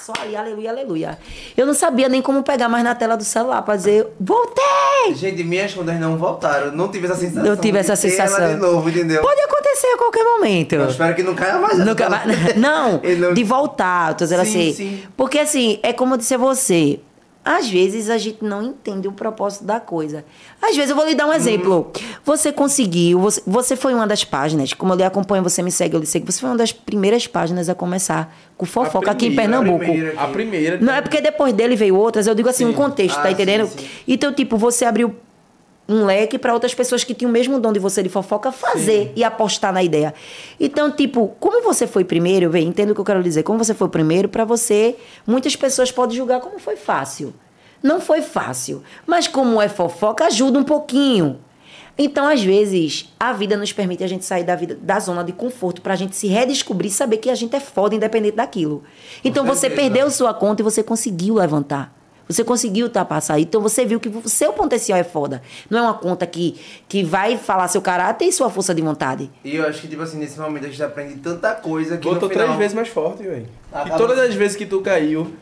[0.08, 1.18] Só ali, aleluia, aleluia.
[1.54, 5.14] Eu não sabia nem como pegar mais na tela do celular pra dizer: voltei!
[5.14, 6.68] Gente, minhas contas não voltaram.
[6.68, 7.44] Eu não tive essa sensação.
[7.44, 8.38] Eu tive essa sensação.
[8.42, 9.20] Ela de novo, entendeu?
[9.20, 10.74] Pode acontecer a qualquer momento.
[10.76, 11.78] Eu espero que não caia mais.
[11.78, 12.08] Nunca
[12.56, 14.72] Não, não- de voltar, tô dizendo Sim, assim.
[14.72, 15.02] sim.
[15.14, 17.00] Porque assim, é como eu disse a você.
[17.50, 20.22] Às vezes a gente não entende o propósito da coisa.
[20.60, 21.90] Às vezes eu vou lhe dar um exemplo.
[22.22, 25.96] Você conseguiu, você, você foi uma das páginas, como eu lhe acompanho, você me segue,
[25.96, 29.34] eu lhe sigo, você foi uma das primeiras páginas a começar com fofoca aqui em
[29.34, 29.84] primeira, a Pernambuco.
[29.84, 30.20] primeira.
[30.20, 30.78] A primeira.
[30.78, 33.66] Não é porque depois dele veio outras, eu digo assim, um contexto, Ah, tá entendendo?
[33.66, 33.88] sim, sim.
[34.06, 35.14] Então, tipo, você abriu
[35.88, 39.10] um leque para outras pessoas que tinham o mesmo dom de você de fofoca fazer
[39.16, 40.12] e apostar na ideia.
[40.60, 43.42] Então, tipo, como você foi primeiro, vem, entendo o que eu quero dizer.
[43.42, 47.32] Como você foi primeiro, para você, muitas pessoas podem julgar como foi fácil.
[47.82, 51.38] Não foi fácil, mas como é fofoca, ajuda um pouquinho.
[51.96, 55.32] Então, às vezes, a vida nos permite a gente sair da vida, da zona de
[55.32, 58.84] conforto pra gente se redescobrir e saber que a gente é foda independente daquilo.
[59.24, 61.97] Então, você perdeu sua conta e você conseguiu levantar.
[62.28, 63.38] Você conseguiu ultrapassar.
[63.40, 65.40] Então você viu que o seu potencial é foda.
[65.70, 69.30] Não é uma conta que, que vai falar seu caráter e sua força de vontade.
[69.42, 72.28] E eu acho que, tipo assim, nesse momento a gente aprende tanta coisa que Voltou
[72.28, 72.46] no final...
[72.46, 73.46] três vezes mais forte, velho.
[73.72, 75.32] E Acaba- todas as vezes que tu caiu,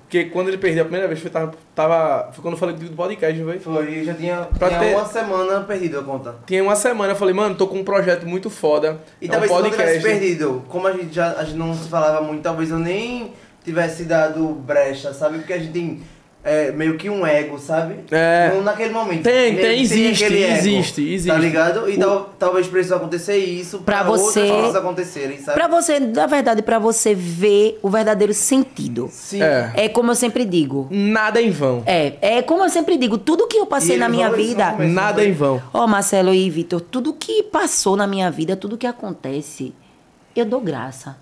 [0.00, 2.90] Porque quando ele perdeu a primeira vez, foi, tava, tava, foi quando eu falei do
[2.96, 3.58] podcast, não foi?
[3.58, 6.36] Foi, já tinha, Pra tinha ter- uma semana perdido a conta.
[6.46, 8.98] Tinha uma semana, eu falei, mano, tô com um projeto muito foda.
[9.20, 11.56] E é um talvez se eu não tivesse perdido, como a gente já a gente
[11.58, 13.32] não se falava muito, talvez eu nem
[13.64, 15.38] tivesse dado brecha, sabe?
[15.38, 16.02] Porque a gente tem
[16.44, 17.96] é, meio que um ego, sabe?
[18.10, 18.50] É.
[18.54, 19.22] Não naquele momento.
[19.22, 21.28] Tem, tem, que existe, ego, existe, existe.
[21.28, 21.88] Tá ligado?
[21.88, 25.54] E O- tal, talvez precisou acontecer isso Pra pra, você- outras coisas acontecerem, sabe?
[25.58, 29.08] Pra você, na verdade, pra você ver o verdadeiro sentido.
[29.10, 29.42] Sim.
[29.42, 29.72] É.
[29.74, 30.86] É como eu sempre digo.
[30.90, 31.82] Nada em vão.
[31.86, 34.72] É, é como eu sempre digo, tudo que eu passei na minha vida.
[34.72, 35.62] Nada em vão.
[35.72, 39.72] Ó, Marcelo e Vitor, tudo que passou na minha vida, tudo que acontece,
[40.36, 41.16] eu dou graça.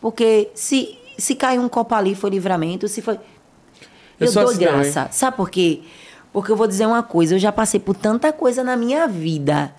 [0.00, 2.88] Porque se, se caiu um copo ali, foi livramento.
[2.88, 3.18] Se foi.
[4.18, 5.08] Eu Eu, dou assim graça.
[5.10, 5.80] Sabe por quê?
[6.32, 9.72] Porque eu vou dizer uma coisa, eu já passei por tanta coisa na minha vida.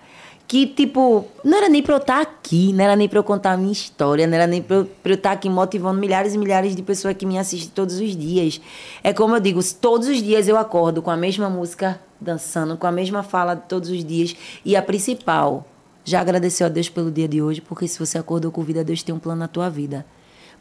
[0.48, 3.54] Que, tipo, não era nem pra eu estar aqui, não era nem pra eu contar
[3.54, 6.38] a minha história, não era nem pra eu, pra eu estar aqui motivando milhares e
[6.38, 8.62] milhares de pessoas que me assistem todos os dias.
[9.04, 12.86] É como eu digo, todos os dias eu acordo com a mesma música, dançando, com
[12.86, 14.36] a mesma fala todos os dias.
[14.64, 15.66] E a principal,
[16.04, 19.02] já agradeceu a Deus pelo dia de hoje, porque se você acordou com vida, Deus
[19.02, 20.06] tem um plano na tua vida.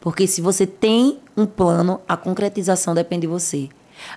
[0.05, 3.71] Porque se você tem um plano, a concretização depende de você.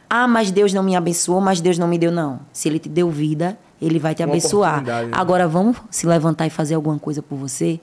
[0.09, 2.41] Ah, mas Deus não me abençoou, mas Deus não me deu, não.
[2.51, 4.83] Se Ele te deu vida, Ele vai te Uma abençoar.
[4.83, 5.09] né?
[5.13, 7.79] Agora, vamos se levantar e fazer alguma coisa por você?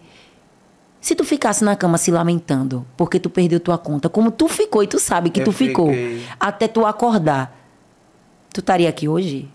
[1.00, 4.82] Se tu ficasse na cama se lamentando porque tu perdeu tua conta, como tu ficou
[4.82, 6.22] e tu sabe que Eu tu ficou, fiquei.
[6.38, 7.58] até tu acordar,
[8.52, 9.48] tu estaria aqui hoje?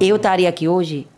[0.00, 1.08] Eu estaria aqui hoje?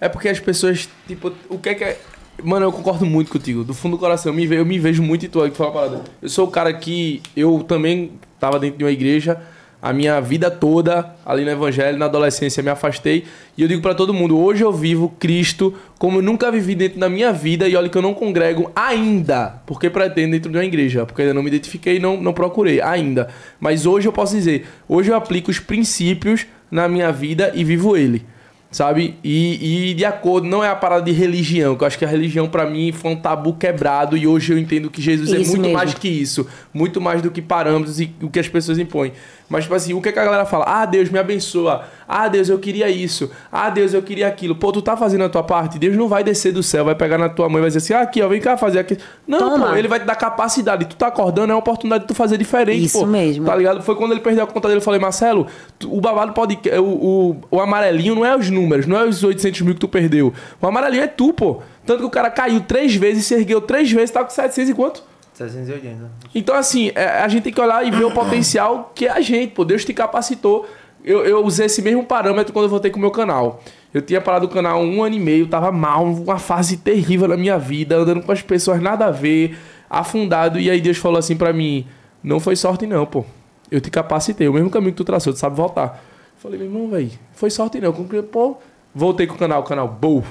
[0.00, 2.00] É porque as pessoas, tipo, o que é que é.
[2.42, 3.64] Mano, eu concordo muito contigo.
[3.64, 5.40] Do fundo do coração, eu me, ve- eu me vejo muito em tu.
[5.52, 6.00] Fala parada.
[6.22, 7.20] Eu sou o cara que.
[7.36, 9.40] Eu também tava dentro de uma igreja.
[9.80, 13.24] A minha vida toda, ali no Evangelho, na adolescência, me afastei.
[13.56, 16.98] E eu digo pra todo mundo: hoje eu vivo Cristo como eu nunca vivi dentro
[16.98, 17.68] da minha vida.
[17.68, 21.06] E olha que eu não congrego ainda, porque pretendo dentro de uma igreja.
[21.06, 23.28] Porque ainda não me identifiquei não, não procurei ainda.
[23.60, 27.96] Mas hoje eu posso dizer: hoje eu aplico os princípios na minha vida e vivo
[27.96, 28.24] ele
[28.70, 29.16] sabe?
[29.24, 32.08] E, e de acordo, não é a parada de religião, que eu acho que a
[32.08, 35.50] religião pra mim foi um tabu quebrado e hoje eu entendo que Jesus é Isso
[35.50, 35.76] muito mesmo.
[35.76, 39.12] mais que isso, muito mais do que parâmetros e o que as pessoas impõem.
[39.48, 40.64] Mas, tipo assim, o que, que a galera fala?
[40.66, 41.84] Ah, Deus me abençoa.
[42.06, 43.30] Ah, Deus, eu queria isso.
[43.50, 44.54] Ah, Deus, eu queria aquilo.
[44.54, 45.78] Pô, tu tá fazendo a tua parte.
[45.78, 47.94] Deus não vai descer do céu, vai pegar na tua mãe e vai dizer assim:
[47.94, 48.98] ah, aqui, ó, vem cá fazer aqui.
[49.26, 49.68] Não, Toma.
[49.70, 50.84] pô, ele vai te dar capacidade.
[50.84, 53.06] Tu tá acordando, é uma oportunidade de tu fazer diferente, Isso pô.
[53.06, 53.46] mesmo.
[53.46, 53.82] Tá ligado?
[53.82, 55.46] Foi quando ele perdeu a conta dele, eu falei, Marcelo,
[55.78, 56.58] tu- o babado pode.
[56.78, 59.88] O, o, o amarelinho não é os números, não é os 800 mil que tu
[59.88, 60.32] perdeu.
[60.60, 61.62] O amarelinho é tu, pô.
[61.86, 64.74] Tanto que o cara caiu três vezes, se ergueu três vezes, tá com 700 e
[64.74, 65.02] quanto?
[65.38, 66.10] 780.
[66.34, 69.20] Então, assim, é, a gente tem que olhar e ver o potencial que é a
[69.20, 69.64] gente, pô.
[69.64, 70.66] Deus te capacitou.
[71.04, 73.62] Eu, eu usei esse mesmo parâmetro quando eu voltei com o meu canal.
[73.94, 77.36] Eu tinha parado o canal um ano e meio, tava mal, uma fase terrível na
[77.36, 79.56] minha vida, andando com as pessoas nada a ver,
[79.88, 80.58] afundado.
[80.58, 81.86] E aí Deus falou assim pra mim:
[82.22, 83.24] Não foi sorte, não, pô.
[83.70, 86.02] Eu te capacitei, o mesmo caminho que tu traçou, tu sabe voltar.
[86.34, 87.92] Eu falei, meu irmão, velho, foi sorte não.
[87.92, 88.56] Pô,
[88.94, 90.24] voltei com o canal, o canal, boa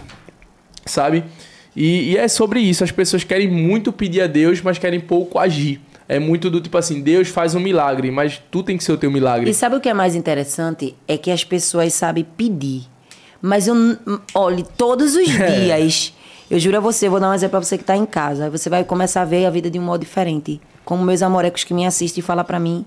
[0.87, 1.23] sabe?
[1.77, 2.83] E, e é sobre isso.
[2.83, 5.79] As pessoas querem muito pedir a Deus, mas querem pouco agir.
[6.09, 8.97] É muito do tipo assim, Deus faz um milagre, mas tu tem que ser o
[8.97, 9.51] teu milagre.
[9.51, 10.95] E sabe o que é mais interessante?
[11.07, 12.83] É que as pessoas sabem pedir.
[13.39, 13.75] Mas eu,
[14.33, 16.13] olhe, todos os dias,
[16.49, 18.45] eu juro a você, vou dar um exemplo pra você que tá em casa.
[18.45, 20.59] Aí Você vai começar a ver a vida de um modo diferente.
[20.83, 22.85] Como meus amorecos que me assistem e falam pra mim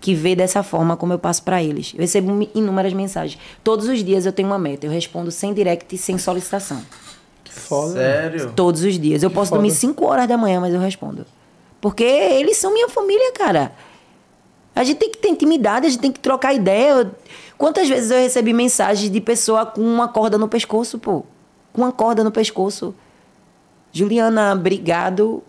[0.00, 1.92] que vê dessa forma como eu passo pra eles.
[1.94, 3.40] Eu recebo inúmeras mensagens.
[3.64, 4.86] Todos os dias eu tenho uma meta.
[4.86, 6.82] Eu respondo sem direct e sem solicitação.
[7.50, 7.94] Foda.
[7.94, 8.52] Sério?
[8.54, 9.22] Todos os dias.
[9.22, 9.60] Eu posso foda.
[9.60, 11.26] dormir 5 horas da manhã, mas eu respondo.
[11.80, 13.72] Porque eles são minha família, cara.
[14.74, 17.10] A gente tem que ter intimidade, a gente tem que trocar ideia.
[17.58, 21.24] Quantas vezes eu recebi mensagens de pessoa com uma corda no pescoço, pô?
[21.72, 22.94] Com uma corda no pescoço.
[23.92, 25.42] Juliana, obrigado.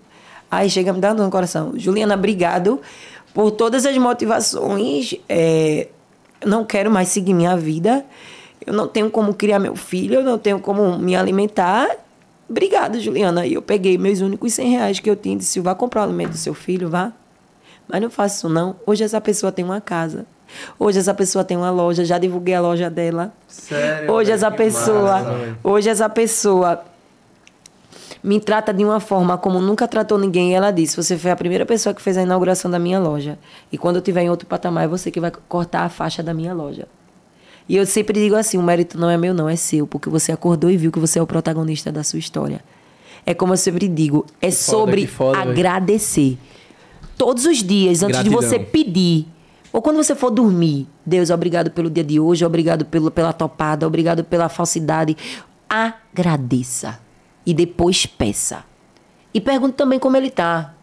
[0.51, 1.73] Ai, chega me dar dor no coração.
[1.75, 2.81] Juliana, obrigado
[3.33, 5.15] por todas as motivações.
[5.27, 5.87] É,
[6.45, 8.05] não quero mais seguir minha vida.
[8.65, 11.89] Eu não tenho como criar meu filho, eu não tenho como me alimentar.
[12.49, 13.45] Obrigado, Juliana.
[13.45, 16.03] E eu peguei meus únicos 100 reais que eu tinha e disse: vá comprar o
[16.05, 17.11] alimento do seu filho, vá.
[17.87, 18.75] Mas não faço isso, não.
[18.85, 20.25] Hoje essa pessoa tem uma casa.
[20.77, 22.05] Hoje essa pessoa tem uma loja.
[22.05, 23.33] Já divulguei a loja dela.
[23.47, 24.11] Sério?
[24.11, 26.83] Hoje essa pessoa, massa, hoje essa pessoa
[28.23, 30.51] me trata de uma forma como nunca tratou ninguém.
[30.51, 33.37] E ela disse: Você foi a primeira pessoa que fez a inauguração da minha loja.
[33.71, 36.33] E quando eu estiver em outro patamar, é você que vai cortar a faixa da
[36.33, 36.87] minha loja.
[37.67, 40.31] E eu sempre digo assim: o mérito não é meu, não, é seu, porque você
[40.31, 42.63] acordou e viu que você é o protagonista da sua história.
[43.25, 46.37] É como eu sempre digo: é foda, sobre foda, agradecer.
[47.17, 48.39] Todos os dias, antes Gratidão.
[48.39, 49.27] de você pedir,
[49.71, 53.87] ou quando você for dormir, Deus, obrigado pelo dia de hoje, obrigado pelo, pela topada,
[53.87, 55.15] obrigado pela falsidade.
[55.69, 56.99] Agradeça.
[57.45, 58.63] E depois peça.
[59.33, 60.75] E pergunte também como ele tá.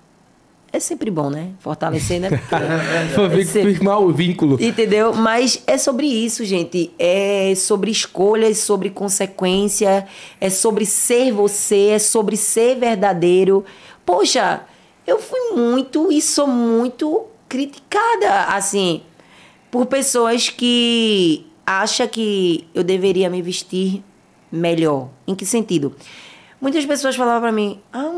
[0.72, 1.48] É sempre bom, né?
[1.58, 2.28] Fortalecer, né?
[2.48, 2.60] Pra
[3.40, 4.56] É sempre- firmar o vínculo.
[4.60, 5.12] Entendeu?
[5.12, 6.92] Mas é sobre isso, gente.
[6.98, 10.06] É sobre escolhas, sobre consequência,
[10.40, 13.64] é sobre ser você, é sobre ser verdadeiro.
[14.06, 14.60] Poxa,
[15.06, 19.02] eu fui muito e sou muito criticada, assim,
[19.72, 24.04] por pessoas que acham que eu deveria me vestir
[24.52, 25.08] melhor.
[25.26, 25.94] Em que sentido?
[26.60, 28.10] Muitas pessoas falavam pra mim, ah,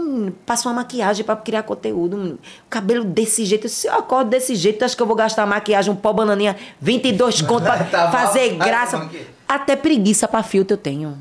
[0.45, 2.39] passa uma maquiagem pra criar conteúdo,
[2.69, 5.97] cabelo desse jeito, se eu acordo desse jeito, acho que eu vou gastar maquiagem, um
[5.97, 8.97] pó bananinha, 22 conto pra Tá fazer Vai, graça.
[8.97, 9.27] vamos aqui.
[9.47, 11.17] Até preguiça pra filtro eu tenho.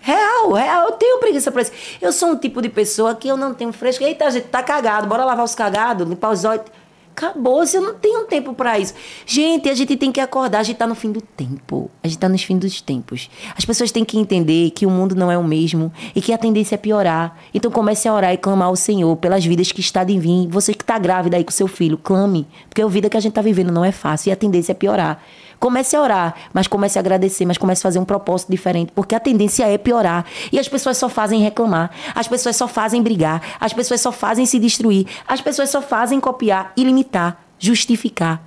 [0.00, 1.72] Real, real, eu tenho preguiça pra isso.
[2.00, 4.04] Eu sou um tipo de pessoa que eu não tenho fresco.
[4.04, 6.64] Eita, gente, tá cagado, bora lavar os cagados, limpar os olhos.
[7.16, 8.92] Acabou, se eu não tenho tempo pra isso.
[9.24, 11.88] Gente, a gente tem que acordar, a gente tá no fim do tempo.
[12.02, 13.30] A gente tá nos fim dos tempos.
[13.56, 16.38] As pessoas têm que entender que o mundo não é o mesmo e que a
[16.38, 17.38] tendência é piorar.
[17.54, 20.48] Então comece a orar e clamar ao Senhor pelas vidas que está de vir.
[20.48, 22.48] Você que tá grávida aí com seu filho, clame.
[22.68, 24.74] Porque a vida que a gente tá vivendo não é fácil e a tendência é
[24.74, 25.22] piorar.
[25.64, 29.14] Comece a orar, mas comece a agradecer, mas comece a fazer um propósito diferente, porque
[29.14, 30.26] a tendência é piorar.
[30.52, 34.44] E as pessoas só fazem reclamar, as pessoas só fazem brigar, as pessoas só fazem
[34.44, 38.42] se destruir, as pessoas só fazem copiar e limitar, justificar.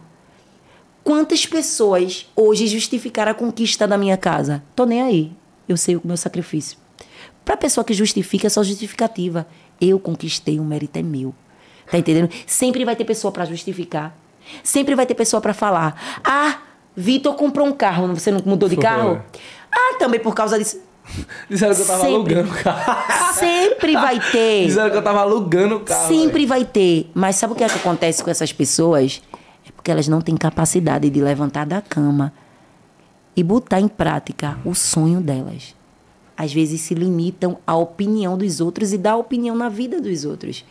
[1.04, 4.62] Quantas pessoas hoje justificaram a conquista da minha casa?
[4.76, 5.32] Tô nem aí.
[5.68, 6.78] Eu sei o meu sacrifício.
[7.44, 9.48] Pra pessoa que justifica, é só justificativa.
[9.82, 11.34] Eu conquistei, o mérito é meu.
[11.90, 12.30] Tá entendendo?
[12.46, 14.16] Sempre vai ter pessoa pra justificar.
[14.64, 16.20] Sempre vai ter pessoa pra falar.
[16.24, 16.60] Ah,
[17.00, 18.84] Vitor comprou um carro, você não mudou de Foi.
[18.84, 19.22] carro?
[19.72, 20.82] Ah, também por causa disso.
[21.48, 22.16] Disseram que eu tava Sempre.
[22.16, 23.34] alugando o carro.
[23.36, 24.66] Sempre vai ter.
[24.66, 26.08] Disseram que eu tava alugando o carro.
[26.08, 27.10] Sempre vai ter.
[27.14, 29.22] Mas sabe o que, é que acontece com essas pessoas?
[29.68, 32.34] É porque elas não têm capacidade de levantar da cama
[33.36, 35.76] e botar em prática o sonho delas.
[36.36, 40.66] Às vezes se limitam à opinião dos outros e dar opinião na vida dos outros.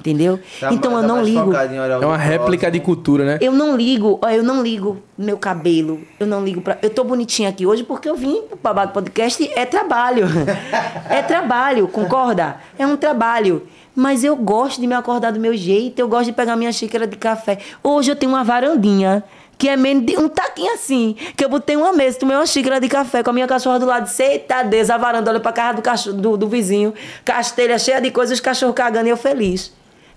[0.00, 0.40] Entendeu?
[0.58, 1.38] Tá então mais- eu não ligo.
[1.54, 2.16] É uma próximo.
[2.16, 3.38] réplica de cultura, né?
[3.40, 6.78] Eu não ligo, ó, eu não ligo meu cabelo, eu não ligo pra.
[6.80, 10.26] Eu tô bonitinha aqui hoje porque eu vim pro Babado Podcast, é trabalho.
[11.08, 12.56] é trabalho, concorda?
[12.78, 13.62] É um trabalho.
[13.94, 17.06] Mas eu gosto de me acordar do meu jeito, eu gosto de pegar minha xícara
[17.06, 17.58] de café.
[17.82, 19.22] Hoje eu tenho uma varandinha.
[19.58, 21.14] Que é menos de um taquinho assim.
[21.36, 23.84] Que eu botei uma mesa, tomei uma xícara de café com a minha cachorra do
[23.84, 24.08] lado.
[24.18, 26.94] Eita Deus, a varanda olha pra casa do, cachorro, do, do vizinho.
[27.26, 29.70] Castelha cheia de coisas, os cachorros cagando e eu feliz.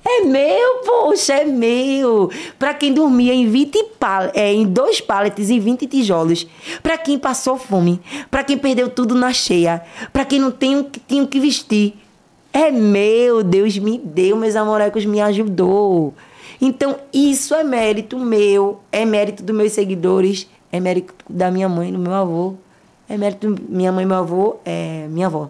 [0.06, 2.30] É meu, poxa, é meu.
[2.60, 6.45] Pra quem dormia em 20 pal é, em dois pallets e 20 tijolos.
[6.82, 8.01] Pra quem passou fome.
[8.30, 9.82] Pra quem perdeu tudo na cheia.
[10.12, 11.93] Pra quem não tem o que tinha o que vestir.
[12.51, 16.14] É meu, Deus me deu, meus amorecos me ajudou.
[16.62, 21.91] Então, isso é mérito meu, é mérito dos meus seguidores, é mérito da minha mãe,
[21.91, 22.54] do meu avô.
[23.10, 25.49] É mérito minha mãe meu avô, é minha avó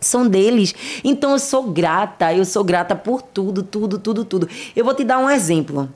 [0.00, 0.74] são deles.
[1.02, 4.48] Então eu sou grata, eu sou grata por tudo, tudo, tudo, tudo.
[4.74, 5.88] Eu vou te dar um exemplo.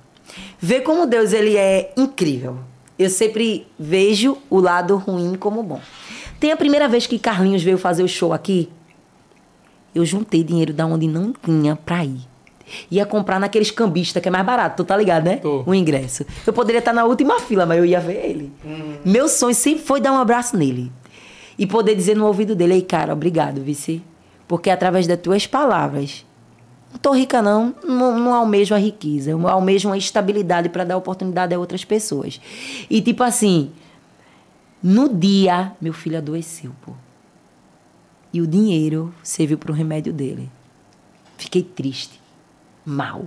[0.59, 2.59] Vê como Deus ele é incrível.
[2.99, 5.81] Eu sempre vejo o lado ruim como bom.
[6.39, 8.69] Tem a primeira vez que Carlinhos veio fazer o show aqui,
[9.95, 12.21] eu juntei dinheiro da onde não tinha pra ir.
[12.91, 15.37] Ia comprar naqueles cambistas que é mais barato, tu tá ligado, né?
[15.37, 15.65] Tô.
[15.67, 16.25] O ingresso.
[16.47, 18.53] Eu poderia estar na última fila, mas eu ia ver ele.
[19.05, 20.93] Meu sonho sempre foi dar um abraço nele.
[21.61, 24.03] E poder dizer no ouvido dele, ei, cara, obrigado, vice.
[24.49, 26.25] Porque através das tuas palavras,
[26.91, 30.97] não tô rica não, não, não almejo a riqueza, eu almejo uma estabilidade para dar
[30.97, 32.41] oportunidade a outras pessoas.
[32.89, 33.73] E tipo assim,
[34.83, 36.93] no dia, meu filho adoeceu, pô.
[38.33, 40.51] E o dinheiro serviu para o remédio dele.
[41.37, 42.19] Fiquei triste,
[42.87, 43.27] mal.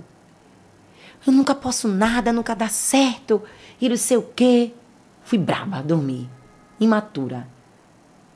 [1.24, 3.40] Eu nunca posso nada, nunca dá certo,
[3.80, 4.72] e não sei o quê.
[5.22, 6.28] Fui braba, dormi.
[6.80, 7.53] Imatura.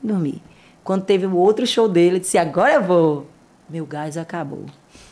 [0.01, 0.41] Dormi.
[0.83, 3.27] Quando teve o outro show dele, eu disse, agora eu vou.
[3.69, 4.65] Meu gás acabou.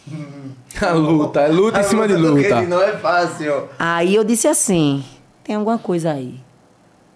[0.82, 2.62] A luta, é luta em cima de do luta.
[2.62, 3.68] Não é fácil.
[3.78, 5.04] Aí eu disse assim:
[5.44, 6.40] tem alguma coisa aí.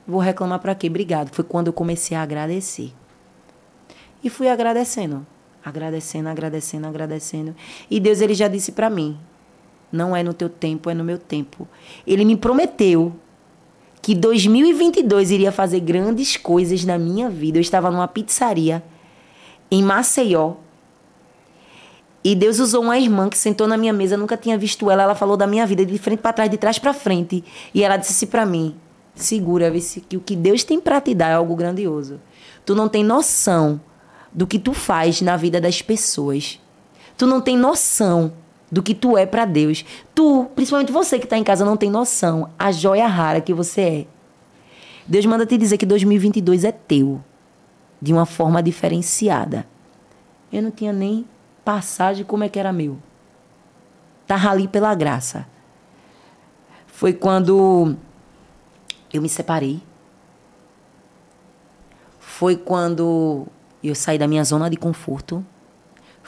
[0.08, 0.88] Vou reclamar pra quê?
[0.88, 1.34] Obrigado.
[1.34, 2.92] Foi quando eu comecei a agradecer.
[4.24, 5.26] E fui agradecendo.
[5.64, 7.56] Agradecendo, agradecendo, agradecendo.
[7.90, 9.18] E Deus ele já disse pra mim:
[9.92, 11.68] não é no teu tempo, é no meu tempo.
[12.06, 13.14] Ele me prometeu
[14.02, 17.58] que 2022 iria fazer grandes coisas na minha vida.
[17.58, 18.84] Eu estava numa pizzaria
[19.70, 20.56] em Maceió.
[22.24, 25.04] E Deus usou uma irmã que sentou na minha mesa, nunca tinha visto ela.
[25.04, 27.44] Ela falou da minha vida de frente para trás, de trás para frente.
[27.74, 28.76] E ela disse assim para mim:
[29.16, 29.72] segura,
[30.08, 32.20] que o que Deus tem para te dar é algo grandioso.
[32.66, 33.82] Tu não tem noção
[34.32, 36.60] do que tu faz na vida das pessoas.
[37.18, 38.34] Tu não tem noção
[38.72, 39.84] do que tu é para Deus.
[40.16, 43.82] Tu, principalmente você que tá em casa, não tem noção a joia rara que você
[43.82, 44.06] é.
[45.06, 47.22] Deus manda te dizer que 2022 é teu,
[48.02, 49.68] de uma forma diferenciada.
[50.54, 51.26] Eu não tinha nem
[51.66, 52.98] passagem como é que era meu.
[54.26, 55.46] Tava ali pela graça.
[56.88, 57.96] Foi quando
[59.12, 59.82] eu me separei.
[62.20, 63.48] Foi quando
[63.84, 65.46] eu saí da minha zona de conforto.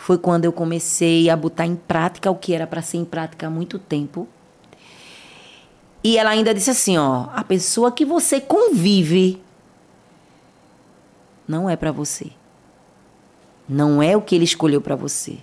[0.03, 3.47] Foi quando eu comecei a botar em prática o que era para ser em prática
[3.47, 4.27] há muito tempo.
[6.03, 9.41] E ela ainda disse assim, ó, a pessoa que você convive
[11.47, 12.31] não é para você.
[13.67, 15.37] Não é o que ele escolheu para você.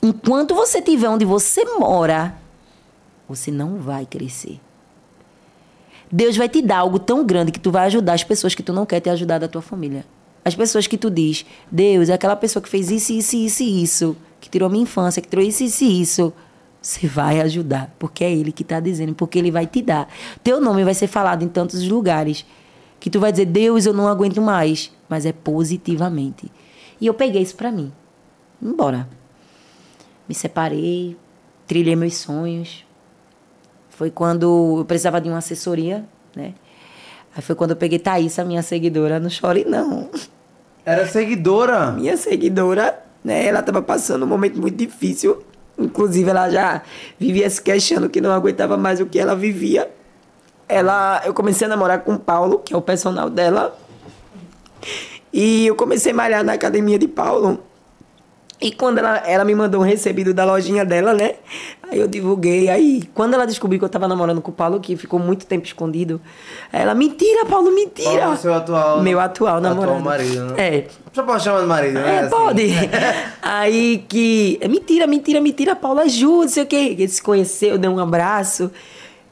[0.00, 2.38] Enquanto você estiver onde você mora,
[3.28, 4.60] você não vai crescer.
[6.12, 8.72] Deus vai te dar algo tão grande que tu vai ajudar as pessoas que tu
[8.72, 10.06] não quer ter ajudado da tua família.
[10.44, 13.82] As pessoas que tu diz, Deus é aquela pessoa que fez isso, isso, isso e
[13.82, 16.32] isso, que tirou minha infância, que tirou isso, isso e isso.
[16.80, 20.08] Você vai ajudar, porque é Ele que está dizendo, porque Ele vai te dar.
[20.42, 22.44] Teu nome vai ser falado em tantos lugares
[22.98, 26.50] que tu vai dizer, Deus, eu não aguento mais, mas é positivamente.
[27.00, 27.92] E eu peguei isso para mim.
[28.60, 29.08] Embora.
[30.28, 31.16] Me separei,
[31.66, 32.84] trilhei meus sonhos.
[33.90, 36.54] Foi quando eu precisava de uma assessoria, né?
[37.34, 40.10] Aí foi quando eu peguei Thaís, a minha seguidora, não chore não.
[40.84, 41.90] Era seguidora?
[41.92, 43.46] Minha seguidora, né?
[43.46, 45.42] Ela estava passando um momento muito difícil.
[45.78, 46.82] Inclusive, ela já
[47.18, 49.90] vivia se queixando que não aguentava mais o que ela vivia.
[50.68, 53.76] Ela, eu comecei a namorar com o Paulo, que é o personal dela.
[55.32, 57.62] E eu comecei a malhar na academia de Paulo.
[58.62, 61.34] E quando ela, ela me mandou um recebido da lojinha dela, né?
[61.82, 62.68] Aí eu divulguei.
[62.68, 65.66] Aí, quando ela descobriu que eu tava namorando com o Paulo, que ficou muito tempo
[65.66, 66.20] escondido,
[66.72, 68.20] ela, mentira, Paulo, mentira.
[68.20, 69.02] Paulo, seu atual.
[69.02, 69.98] Meu atual namorado.
[69.98, 70.76] Atual marido, né?
[70.76, 70.86] É.
[71.12, 72.14] Só pode chamar de marido, né?
[72.14, 72.30] É, Assim.
[72.30, 72.72] pode.
[73.42, 74.60] Aí que.
[74.70, 76.96] Mentira, mentira, mentira, Paulo, ajuda, não sei o quê.
[76.96, 78.70] Ele se conheceu, deu um abraço.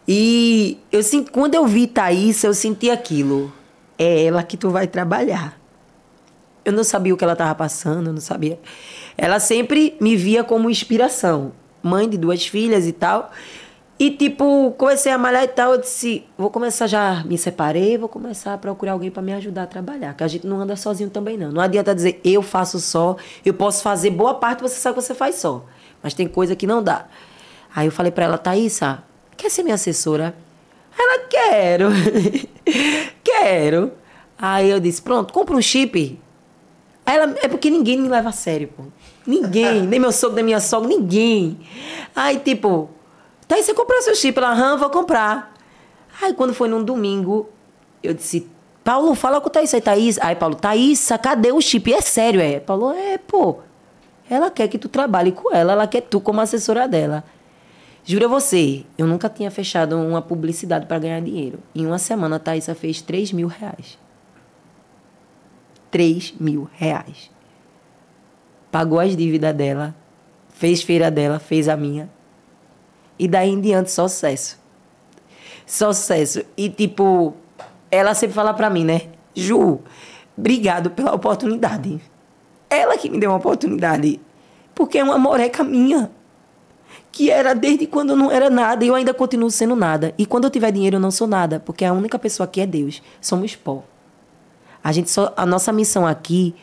[0.08, 3.52] E eu senti, quando eu vi Thaís, eu senti aquilo.
[3.96, 5.56] É ela que tu vai trabalhar.
[6.64, 8.58] Eu não sabia o que ela estava passando, eu não sabia.
[9.22, 11.52] Ela sempre me via como inspiração.
[11.82, 13.30] Mãe de duas filhas e tal.
[13.98, 15.74] E, tipo, comecei a malhar e tal.
[15.74, 17.22] Eu disse: vou começar já.
[17.24, 20.14] Me separei, vou começar a procurar alguém para me ajudar a trabalhar.
[20.14, 21.52] Que a gente não anda sozinho também, não.
[21.52, 23.14] Não adianta dizer eu faço só,
[23.44, 25.66] eu posso fazer boa parte, você sabe que você faz só.
[26.02, 27.04] Mas tem coisa que não dá.
[27.76, 29.02] Aí eu falei para ela: Thaísa,
[29.36, 30.34] quer ser minha assessora?
[30.98, 31.88] Ela, quero.
[33.22, 33.92] quero.
[34.38, 36.18] Aí eu disse: pronto, compra um chip.
[37.04, 38.84] Aí ela, é porque ninguém me leva a sério, pô.
[39.26, 41.58] Ninguém, nem meu sogro, nem minha sogra, ninguém.
[42.14, 42.90] Aí, tipo,
[43.46, 44.38] Thaís, você comprou seu chip?
[44.38, 45.54] Ela, aham, vou comprar.
[46.22, 47.48] Aí, quando foi num domingo,
[48.02, 48.48] eu disse,
[48.82, 49.74] Paulo, fala com o Thaís.
[49.74, 51.92] Aí, Thaís, aí, Paulo, Thaís, cadê o chip?
[51.92, 52.60] É sério, é?
[52.60, 53.58] Paulo, é, pô.
[54.28, 57.24] Ela quer que tu trabalhe com ela, ela quer tu como assessora dela.
[58.04, 61.58] Juro a você, eu nunca tinha fechado uma publicidade para ganhar dinheiro.
[61.74, 63.98] Em uma semana, a Thaísa fez 3 mil reais.
[65.90, 67.30] 3 mil reais.
[68.70, 69.94] Pagou as dívidas dela,
[70.48, 72.08] fez feira dela, fez a minha.
[73.18, 74.58] E daí em diante, só sucesso.
[75.66, 76.42] Só sucesso.
[76.56, 77.34] E tipo,
[77.90, 79.02] ela sempre fala pra mim, né?
[79.34, 79.80] Ju,
[80.36, 82.00] obrigado pela oportunidade.
[82.68, 84.20] Ela que me deu uma oportunidade.
[84.74, 86.10] Porque é uma moreca minha.
[87.12, 90.14] Que era desde quando eu não era nada e eu ainda continuo sendo nada.
[90.16, 91.60] E quando eu tiver dinheiro, eu não sou nada.
[91.60, 93.02] Porque a única pessoa aqui é Deus.
[93.20, 93.82] Somos pó.
[94.82, 96.54] A gente só, a nossa missão aqui,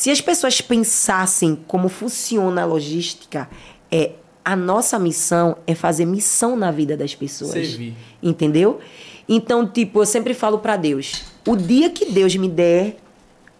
[0.00, 3.50] se as pessoas pensassem como funciona a logística,
[3.92, 7.52] é a nossa missão é fazer missão na vida das pessoas.
[7.52, 7.94] Servir.
[8.22, 8.80] Entendeu?
[9.28, 12.96] Então, tipo, eu sempre falo para Deus, o dia que Deus me der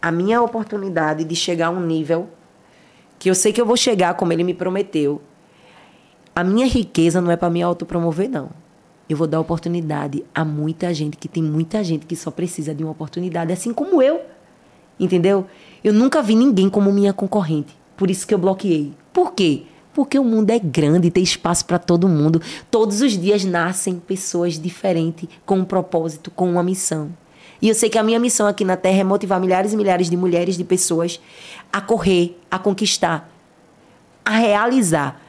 [0.00, 2.26] a minha oportunidade de chegar a um nível
[3.18, 5.20] que eu sei que eu vou chegar como ele me prometeu,
[6.34, 8.48] a minha riqueza não é para me autopromover não.
[9.10, 12.82] Eu vou dar oportunidade a muita gente, que tem muita gente que só precisa de
[12.82, 14.22] uma oportunidade, assim como eu.
[14.98, 15.46] Entendeu?
[15.82, 17.76] Eu nunca vi ninguém como minha concorrente.
[17.96, 18.92] Por isso que eu bloqueei.
[19.12, 19.62] Por quê?
[19.92, 22.40] Porque o mundo é grande, tem espaço para todo mundo.
[22.70, 27.10] Todos os dias nascem pessoas diferentes, com um propósito, com uma missão.
[27.60, 30.08] E eu sei que a minha missão aqui na Terra é motivar milhares e milhares
[30.08, 31.20] de mulheres, de pessoas
[31.72, 33.30] a correr, a conquistar,
[34.24, 35.20] a realizar.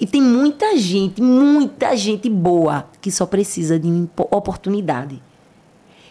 [0.00, 5.22] E tem muita gente, muita gente boa que só precisa de oportunidade.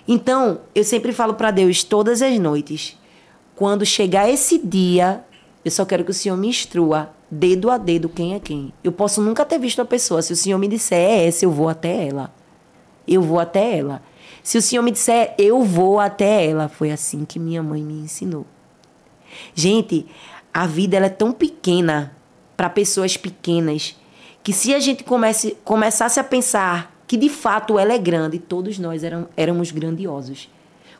[0.07, 2.97] Então, eu sempre falo para Deus todas as noites,
[3.57, 5.25] quando chegar esse dia,
[5.65, 8.71] eu só quero que o Senhor me instrua dedo a dedo quem é quem.
[8.83, 11.51] Eu posso nunca ter visto a pessoa, se o Senhor me disser é essa, eu
[11.51, 12.31] vou até ela.
[13.07, 14.03] Eu vou até ela.
[14.43, 17.95] Se o Senhor me disser eu vou até ela, foi assim que minha mãe me
[17.95, 18.45] ensinou.
[19.55, 20.05] Gente,
[20.53, 22.15] a vida ela é tão pequena
[22.55, 23.95] para pessoas pequenas
[24.43, 28.77] que se a gente comece, começasse a pensar que de fato ela é grande, todos
[28.77, 30.47] nós eram, éramos grandiosos.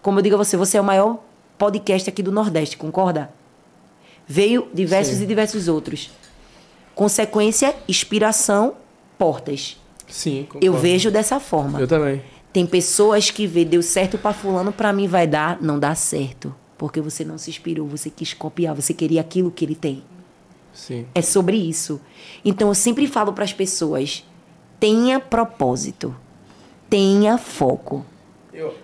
[0.02, 1.20] Como eu digo a você, você é o maior
[1.58, 3.30] podcast aqui do Nordeste, concorda?
[4.28, 5.24] Veio diversos Sim.
[5.24, 6.12] e diversos outros.
[6.94, 8.76] Consequência, inspiração,
[9.18, 9.78] portas.
[10.08, 10.78] Sim, Eu concordo.
[10.78, 11.80] vejo dessa forma.
[11.80, 12.22] Eu também.
[12.52, 16.54] Tem pessoas que vê, deu certo pra fulano, pra mim vai dar, não dá certo.
[16.78, 20.04] Porque você não se inspirou, você quis copiar, você queria aquilo que ele tem.
[20.74, 21.06] Sim.
[21.14, 22.00] É sobre isso.
[22.46, 24.24] Então eu sempre falo para as pessoas:
[24.80, 26.16] tenha propósito,
[26.90, 28.06] tenha foco.
[28.54, 28.76] Eu...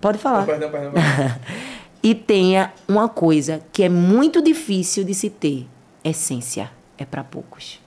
[0.00, 0.44] Pode falar.
[0.44, 1.36] Perdão, perdão, perdão.
[2.04, 5.66] E tenha uma coisa que é muito difícil de se ter:
[6.04, 6.70] essência.
[6.98, 7.80] É para poucos.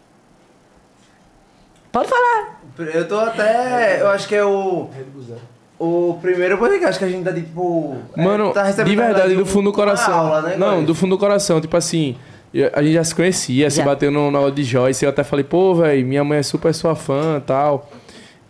[1.91, 2.61] Pode falar.
[2.93, 4.01] Eu tô até.
[4.01, 4.89] Eu acho que é o.
[5.79, 7.95] O primeiro podcast que a gente tá tipo.
[8.15, 10.13] é, Mano, tá recebendo, de verdade, do fundo do coração.
[10.13, 11.61] aula, né, não, do fundo do coração.
[11.61, 12.15] Tipo assim,
[12.51, 13.85] eu- a gente já se conhecia, se Já.
[13.85, 15.05] bateu no, na aula de Joyce.
[15.05, 17.89] Eu até falei, pô, velho, minha mãe é super sua fã e tal.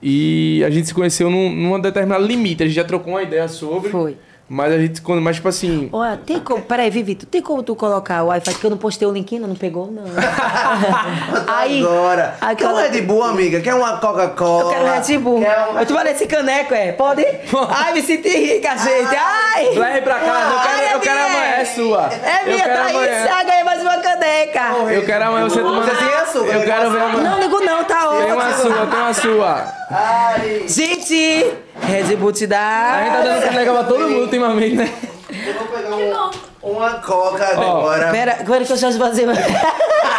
[0.02, 2.64] E a gente se conheceu num, numa determinada limite.
[2.64, 3.90] A gente já trocou uma ideia sobre.
[3.90, 4.18] Foi.
[4.50, 6.62] Mas a gente, quando, mas tipo assim, Olha, tem como.
[6.62, 8.54] Peraí, Vivito, tem como tu colocar o Wi-Fi?
[8.54, 10.04] Que eu não postei o link ainda, não pegou, não.
[11.48, 11.82] aí.
[11.84, 12.36] Agora.
[12.40, 13.60] aí Quer um Red Bull, amiga?
[13.60, 14.64] Quer uma Coca-Cola?
[14.64, 15.40] Eu quero Red Bull.
[15.42, 15.80] Quer um...
[15.80, 16.92] Eu te falei esse caneco, é?
[16.94, 17.26] Pode?
[17.70, 19.16] Ai, me senti rica, gente.
[19.16, 19.70] Ai!
[19.76, 22.10] leve pra casa, eu quero, Ai, eu quero amanhã, é sua.
[22.14, 23.26] É eu minha, tá amanhã.
[23.26, 23.46] isso.
[23.46, 24.62] ganhei mais uma caneca.
[24.94, 25.86] Eu quero amanhã você tomando.
[25.86, 26.66] Você tem açúcar, Eu né?
[26.66, 27.30] quero ver amanhã.
[27.30, 28.62] Não ligo não, tá Tem uma ótimo.
[28.62, 29.74] sua, tem uma sua.
[29.92, 30.64] Ai.
[30.68, 33.04] Gente, Red Bull te A dá.
[33.04, 34.94] gente tá dando caneca pra todo mundo ultimamente, né?
[35.30, 36.32] Eu vou pegar um,
[36.74, 38.12] uma Coca agora.
[38.12, 39.28] Pera, pera que eu já fazer.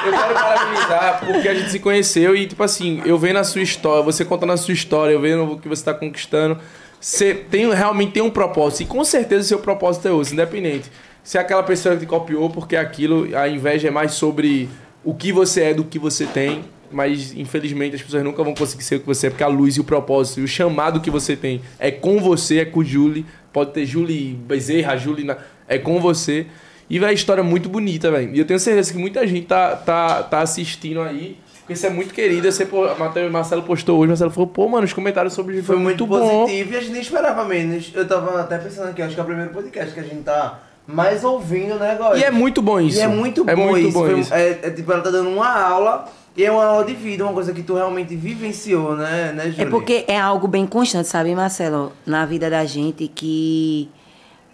[0.04, 3.62] Eu quero parabenizar porque a gente se conheceu e, tipo assim, eu vendo a sua
[3.62, 6.56] história, você contando a sua história, eu vendo o que você tá conquistando.
[7.00, 8.82] Você tem, realmente tem um propósito.
[8.82, 10.90] E com certeza o seu propósito é outro, independente.
[11.22, 14.68] Se é aquela pessoa que te copiou, porque aquilo, a inveja é mais sobre
[15.04, 16.64] o que você é do que você tem.
[16.90, 19.76] Mas, infelizmente, as pessoas nunca vão conseguir ser o que você é, porque a luz
[19.76, 22.84] e o propósito e o chamado que você tem é com você, é com o
[22.84, 23.24] Julie.
[23.52, 25.24] Pode ter Julie Bezerra, Julie.
[25.24, 25.36] Na...
[25.66, 26.46] É com você.
[26.88, 28.34] E, a história é muito bonita, velho.
[28.34, 31.36] E eu tenho certeza que muita gente tá, tá, tá assistindo aí.
[31.60, 32.50] Porque você é muito querida.
[32.50, 35.76] Você, pô, Mateus- Marcelo postou hoje, Marcelo falou, pô, mano, os comentários sobre Foi foi
[35.76, 36.40] muito, muito, bom.
[36.46, 37.92] positivo e a gente nem esperava menos.
[37.94, 40.60] Eu tava até pensando aqui, acho que é o primeiro podcast que a gente tá
[40.86, 42.16] mais ouvindo, né, agora?
[42.16, 42.96] E é muito bom isso.
[42.96, 43.92] E é muito bom muito isso.
[43.98, 44.32] bom Foi- isso.
[44.32, 46.06] É, é tipo, ela tá dando uma aula
[46.38, 49.64] e é uma aula de vida, uma coisa que tu realmente vivenciou, né, né, É
[49.66, 51.92] porque é algo bem constante, sabe, Marcelo?
[52.06, 53.90] Na vida da gente que.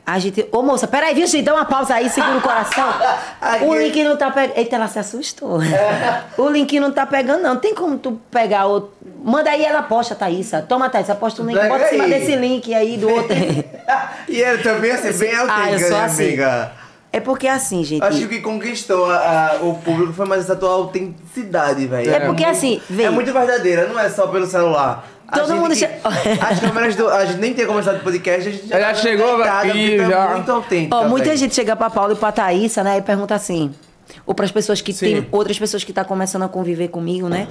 [0.07, 0.47] A gente.
[0.51, 1.45] Ô moça, peraí, viu, gente?
[1.45, 2.89] Dá uma pausa aí, segura o coração.
[3.69, 4.57] O link não tá pegando.
[4.59, 5.59] Eita, ela se assustou.
[6.39, 7.57] O link não tá pegando, não.
[7.57, 8.91] Tem como tu pegar outro.
[9.23, 10.63] Manda aí, ela posta, Thaísa.
[10.63, 11.57] Toma, Thaísa, posta o link.
[11.59, 12.11] Pega Bota em cima aí.
[12.11, 13.35] desse link aí do outro.
[14.29, 16.25] e ele também assim, bem Ah, eu autêntica, sou assim.
[16.29, 16.73] amiga?
[17.17, 18.03] É porque assim, gente.
[18.03, 19.17] Acho que o que conquistou a-
[19.53, 22.11] a- o público foi mais essa tua autenticidade, velho.
[22.13, 25.09] É porque, assim, vem- É muito verdadeira, não é só pelo celular.
[25.29, 25.85] A Todo mundo que-
[26.41, 27.09] As câmeras do.
[27.09, 30.09] A gente nem tinha começado o podcast, a gente Já tá chegou aqui, porque tá
[30.11, 30.29] já.
[30.35, 30.97] muito autêntica.
[30.97, 31.39] Ó, muita velho.
[31.39, 32.99] gente chega pra Paula e pra Thaísa, né?
[32.99, 33.73] E pergunta assim.
[34.27, 35.07] Ou pras pessoas que Sim.
[35.07, 37.49] tem outras pessoas que tá começando a conviver comigo, né?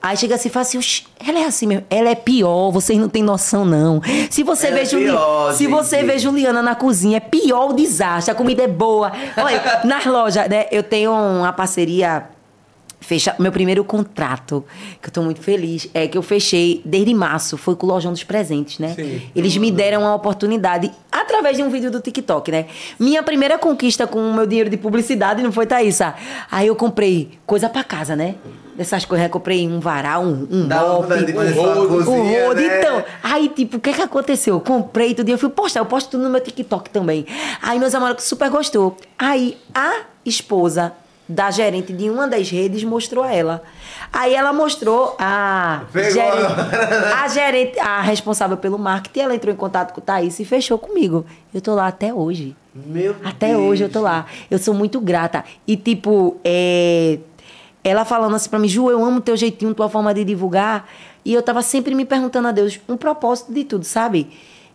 [0.00, 2.96] Aí chega assim e fala assim, "Oxi, ela é assim mesmo, ela é pior, vocês
[2.98, 4.00] não têm noção, não.
[4.30, 7.70] Se você Ela vê é Juli- pior, se você vê Juliana na cozinha, é pior
[7.70, 9.10] o desastre, a comida é boa.
[9.36, 10.66] Olha, nas lojas, né?
[10.70, 12.28] Eu tenho uma parceria
[13.00, 14.64] fecha meu primeiro contrato,
[15.00, 18.12] que eu tô muito feliz, é que eu fechei desde março, foi com o Lojão
[18.12, 18.92] dos Presentes, né?
[18.94, 19.22] Sim.
[19.34, 20.90] Eles me deram a oportunidade
[21.20, 22.66] através de um vídeo do TikTok, né?
[22.98, 26.14] Minha primeira conquista com o meu dinheiro de publicidade não foi Thaísa.
[26.50, 28.36] Aí eu comprei coisa pra casa, né?
[28.76, 30.68] Dessas coisas, eu comprei um varal, um, um
[31.08, 32.60] fazer um rodo, um rodo.
[32.60, 32.78] né?
[32.78, 34.54] Então, aí tipo, o que que aconteceu?
[34.54, 37.26] Eu comprei tudo e eu fui postar, eu posto tudo no meu TikTok também.
[37.60, 38.96] Aí meus amigos super gostou.
[39.18, 40.92] Aí a esposa
[41.28, 43.62] da gerente de uma das redes mostrou a ela.
[44.12, 46.20] Aí ela mostrou a gerente,
[47.14, 50.78] a gerente, a responsável pelo marketing, ela entrou em contato com o Thaís e fechou
[50.78, 51.24] comigo.
[51.52, 52.56] Eu tô lá até hoje.
[52.86, 53.60] Meu Até Deus.
[53.62, 54.26] hoje eu tô lá.
[54.50, 55.44] Eu sou muito grata.
[55.66, 57.18] E, tipo, é...
[57.82, 60.88] ela falando assim pra mim, Ju, eu amo teu jeitinho, tua forma de divulgar.
[61.24, 64.30] E eu tava sempre me perguntando a Deus um propósito de tudo, sabe?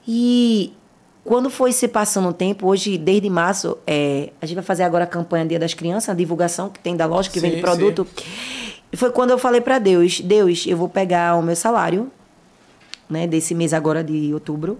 [0.07, 0.73] E
[1.23, 5.05] quando foi se passando o tempo, hoje, desde março, é, a gente vai fazer agora
[5.05, 8.05] a campanha Dia das Crianças, a divulgação que tem da loja, que Sim, vende produto.
[8.93, 12.11] E foi quando eu falei pra Deus, Deus, eu vou pegar o meu salário,
[13.09, 14.77] né, desse mês agora de outubro,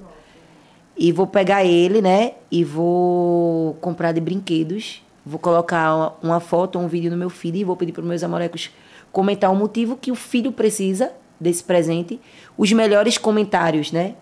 [0.95, 2.34] e vou pegar ele, né?
[2.51, 5.01] E vou comprar de brinquedos.
[5.26, 8.70] Vou colocar uma- foto, um vídeo no meu feed e vou pedir para meus amorecos
[9.11, 12.22] comentar o motivo que o filho precisa desse presente.
[12.55, 14.14] Os melhores comentários, né?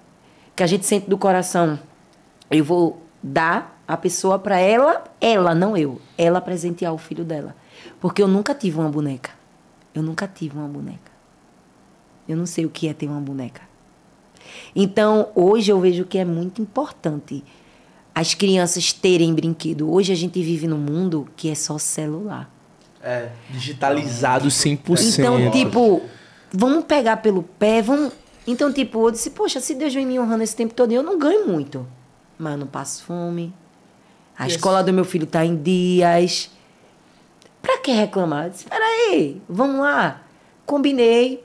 [0.56, 1.78] Que a gente sente do coração.
[2.50, 6.00] Eu vou dar a pessoa para ela, ela, não eu.
[6.18, 7.54] Ela presentear o filho dela.
[8.00, 9.41] Porque eu nunca tive uma boneca.
[9.94, 11.12] Eu nunca tive uma boneca.
[12.28, 13.62] Eu não sei o que é ter uma boneca.
[14.76, 17.44] Então, hoje eu vejo que é muito importante
[18.14, 19.92] as crianças terem brinquedo.
[19.92, 22.50] Hoje a gente vive num mundo que é só celular.
[23.04, 23.32] É.
[23.50, 25.18] digitalizado 100%.
[25.20, 26.04] Então, tipo,
[26.54, 28.14] vamos pegar pelo pé, vamos.
[28.46, 31.18] Então, tipo, eu disse, poxa, se Deus vem me honrando esse tempo todo, eu não
[31.18, 31.86] ganho muito.
[32.38, 33.52] Mas eu não passo fome.
[34.38, 34.54] A Yes.
[34.56, 36.52] escola do meu filho tá em dias.
[37.62, 38.46] Pra que reclamar?
[38.46, 40.22] Eu disse, peraí, vamos lá.
[40.66, 41.44] Combinei,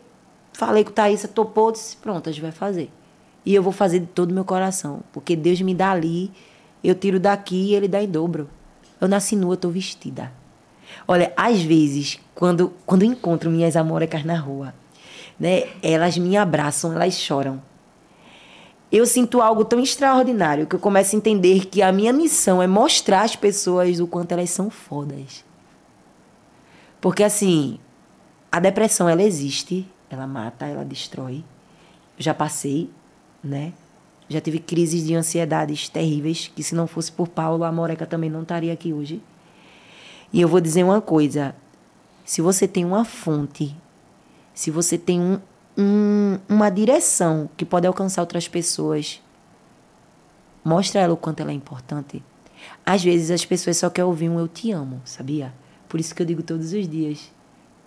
[0.52, 2.90] falei com Thaísa, topou, disse, pronto, a gente vai fazer.
[3.44, 5.00] E eu vou fazer de todo o meu coração.
[5.12, 6.32] Porque Deus me dá ali,
[6.82, 8.48] eu tiro daqui e ele dá em dobro.
[9.00, 10.32] Eu nasci nua, tô vestida.
[11.06, 14.74] Olha, às vezes, quando, quando encontro minhas amorecas na rua,
[15.38, 17.62] né, elas me abraçam, elas choram.
[18.90, 22.66] Eu sinto algo tão extraordinário que eu começo a entender que a minha missão é
[22.66, 25.45] mostrar às pessoas o quanto elas são fodas.
[27.00, 27.78] Porque assim,
[28.50, 31.44] a depressão ela existe, ela mata, ela destrói.
[32.18, 32.90] Eu já passei,
[33.42, 33.72] né?
[34.28, 38.28] Já tive crises de ansiedades terríveis, que se não fosse por Paulo, a Moreca também
[38.30, 39.22] não estaria aqui hoje.
[40.32, 41.54] E eu vou dizer uma coisa:
[42.24, 43.76] se você tem uma fonte,
[44.52, 45.38] se você tem um,
[45.78, 49.22] um- uma direção que pode alcançar outras pessoas,
[50.64, 52.22] mostra ela o quanto ela é importante.
[52.84, 55.52] Às vezes as pessoas só querem ouvir um eu te amo, sabia?
[55.88, 57.30] Por isso que eu digo todos os dias.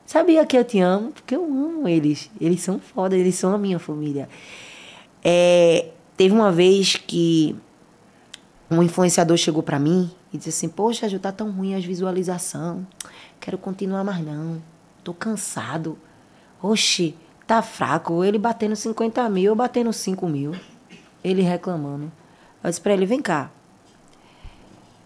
[0.06, 1.12] Sabia que eu te amo?
[1.12, 2.32] Porque eu amo eles.
[2.42, 4.28] Eles são foda, eles são a minha família.
[5.24, 7.56] É, teve uma vez que
[8.72, 12.88] um influenciador chegou pra mim e disse assim: Poxa, Ju, tá tão ruim as visualização.
[13.40, 14.62] Quero continuar mais não.
[15.04, 15.98] Tô cansado.
[16.62, 18.24] Oxi, tá fraco.
[18.24, 20.56] Ele batendo 50 mil, eu batendo 5 mil.
[21.24, 22.12] Ele reclamando.
[22.64, 23.52] Eu disse pra ele: Vem cá.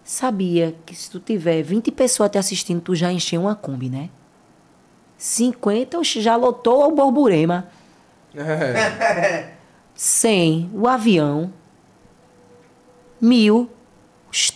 [0.04, 4.10] Sabia que se tu tiver 20 pessoas te assistindo, tu já encheu uma Kombi, né?
[5.18, 7.68] 50, oxi, já lotou o Borborema.
[8.36, 9.54] É.
[9.96, 11.54] 100, o avião.
[13.22, 13.70] Mil,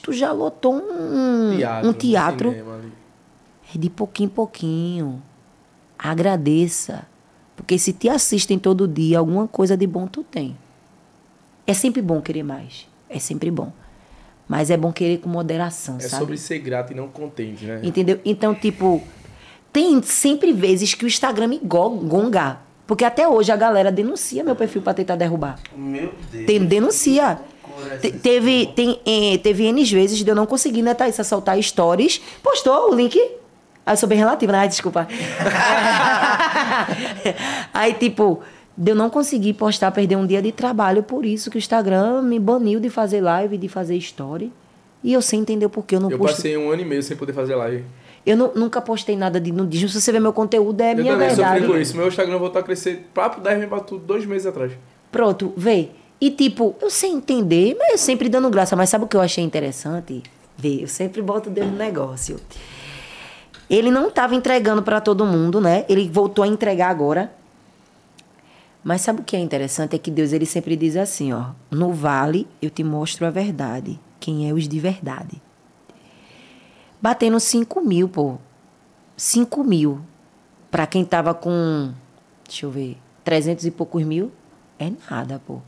[0.02, 2.56] tu já lotou um Teatro, um teatro.
[3.74, 5.24] É de pouquinho em pouquinho.
[5.98, 7.08] Agradeça.
[7.56, 10.58] Porque se te assistem todo dia, alguma coisa de bom tu tem.
[11.66, 12.88] É sempre bom querer mais.
[13.10, 13.72] É sempre bom.
[14.48, 16.20] Mas é bom querer com moderação, É sabe?
[16.22, 17.82] sobre ser grato e não contente, né?
[17.84, 18.22] Entendeu?
[18.24, 19.04] Então, tipo,
[19.74, 22.60] tem sempre vezes que o Instagram me go- gonga.
[22.86, 25.60] Porque até hoje a galera denuncia meu perfil pra tentar derrubar.
[25.76, 26.46] Meu Deus.
[26.46, 27.38] Tem, denuncia.
[28.02, 32.22] Te- teve, tem, eh, teve N vezes de eu não conseguir, né, Thaís, soltar stories.
[32.42, 33.20] Postou o link.
[33.86, 34.60] Ah, eu sou bem relativa, né?
[34.60, 35.06] Ai, desculpa.
[37.74, 38.42] Aí, tipo,
[38.78, 41.02] de eu não conseguir postar, perder um dia de trabalho.
[41.02, 44.52] Por isso que o Instagram me baniu de fazer live, de fazer story.
[45.04, 46.36] E eu sem entender o porquê eu não Eu posto.
[46.36, 47.84] passei um ano e meio sem poder fazer live.
[48.26, 49.88] Eu nu- nunca postei nada de nudismo.
[49.90, 51.60] Se você ver meu conteúdo, é eu minha também verdade.
[51.62, 51.96] sofri com isso.
[51.98, 54.72] Meu Instagram voltou a crescer papo 10 mil pra tudo dois meses atrás.
[55.12, 55.90] Pronto, vê.
[56.20, 58.76] E tipo, eu sei entender, mas eu sempre dando graça.
[58.76, 60.22] Mas sabe o que eu achei interessante?
[60.58, 62.38] Vê, eu sempre boto o dedo no negócio.
[63.70, 65.86] Ele não estava entregando para todo mundo, né?
[65.90, 67.32] Ele voltou a entregar agora.
[68.88, 69.98] Mas sabe o que é interessante?
[69.98, 71.48] É que Deus ele sempre diz assim, ó.
[71.70, 74.00] No vale eu te mostro a verdade.
[74.18, 75.42] Quem é os de verdade.
[77.02, 78.38] Batendo 5 mil, pô.
[79.18, 80.00] 5 mil.
[80.72, 81.92] Pra quem tava com,
[82.48, 84.32] deixa eu ver, 300 e poucos mil,
[84.80, 85.60] é nada, pô.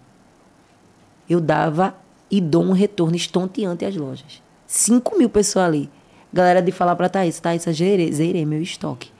[1.29, 1.93] Eu dava
[2.31, 4.41] e dou um retorno estonteante às lojas.
[4.65, 5.89] 5 mil pessoas ali.
[6.31, 9.11] Galera de falar pra Thaís, Thaís, zerei, zerei meu estoque.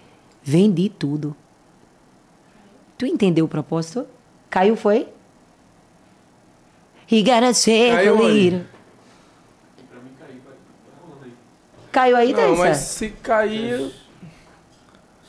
[0.41, 1.36] Vendi tudo.
[3.00, 4.06] Tu entendeu o propósito?
[4.50, 5.08] Caiu, foi?
[7.10, 8.62] He gotta Caiu a little.
[11.93, 12.60] Caiu aí, Não, Thaís?
[12.60, 13.89] mas se cair.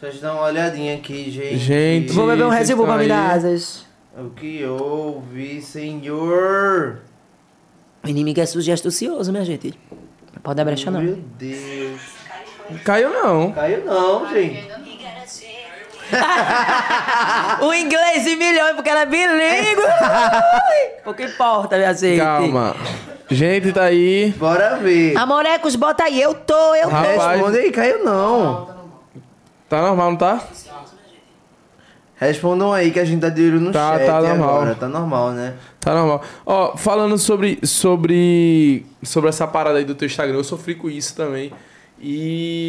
[0.01, 1.59] Deixa eu dar uma olhadinha aqui, gente.
[1.59, 2.13] Gente.
[2.13, 3.87] Vou beber um Red Bull pra me dar asas.
[4.19, 6.99] O que houve, senhor?
[8.03, 9.79] O inimigo é sujo e astucioso, minha gente.
[10.35, 11.01] Não pode dar brecha, não.
[11.01, 12.01] Meu Deus.
[12.85, 13.53] Caiu não.
[13.53, 14.80] Caiu não, gente.
[17.63, 19.83] o inglês de milhões, porque ela é bilíngue.
[21.05, 22.19] Pouco importa, minha gente.
[22.21, 22.75] Calma.
[23.31, 24.35] Gente, tá aí.
[24.37, 25.17] Bora ver.
[25.17, 26.21] Amorecos, bota aí.
[26.21, 26.95] Eu tô, eu tô.
[26.95, 27.33] Rapaz.
[27.33, 28.69] Responde aí, caiu não.
[29.69, 30.41] Tá normal, não tá?
[32.17, 34.51] Respondam aí que a gente tá de olho no Tá- chat tá normal.
[34.57, 34.75] agora.
[34.75, 35.55] Tá normal, né?
[35.81, 36.23] Tá normal.
[36.45, 41.17] Ó, falando sobre, sobre, sobre essa parada aí do teu Instagram, eu sofri com isso
[41.17, 41.51] também.
[41.99, 42.69] E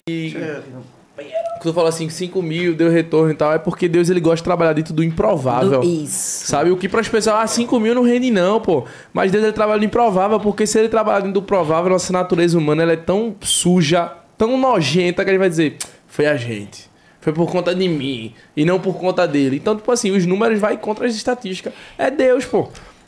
[1.62, 4.38] quando tu fala assim, 5 mil, deu retorno e tal, é porque Deus ele gosta
[4.38, 5.82] de trabalhar dentro do improvável.
[5.82, 6.48] Do- Isso.
[6.48, 6.72] Sabe?
[6.72, 8.84] O que pras pessoas, ah, 5 mil não rende não, pô.
[9.14, 12.58] Mas Deus ele trabalha no improvável, porque se ele trabalhar dentro do provável, nossa natureza
[12.58, 15.78] humana ela é tão suja, tão nojenta, que ele vai dizer,
[16.08, 16.90] foi a gente.
[17.20, 19.58] Foi por conta de mim e não por conta dele.
[19.58, 21.72] Então, tipo assim, os números vai contra as estatísticas.
[21.96, 22.64] É Deus, pô.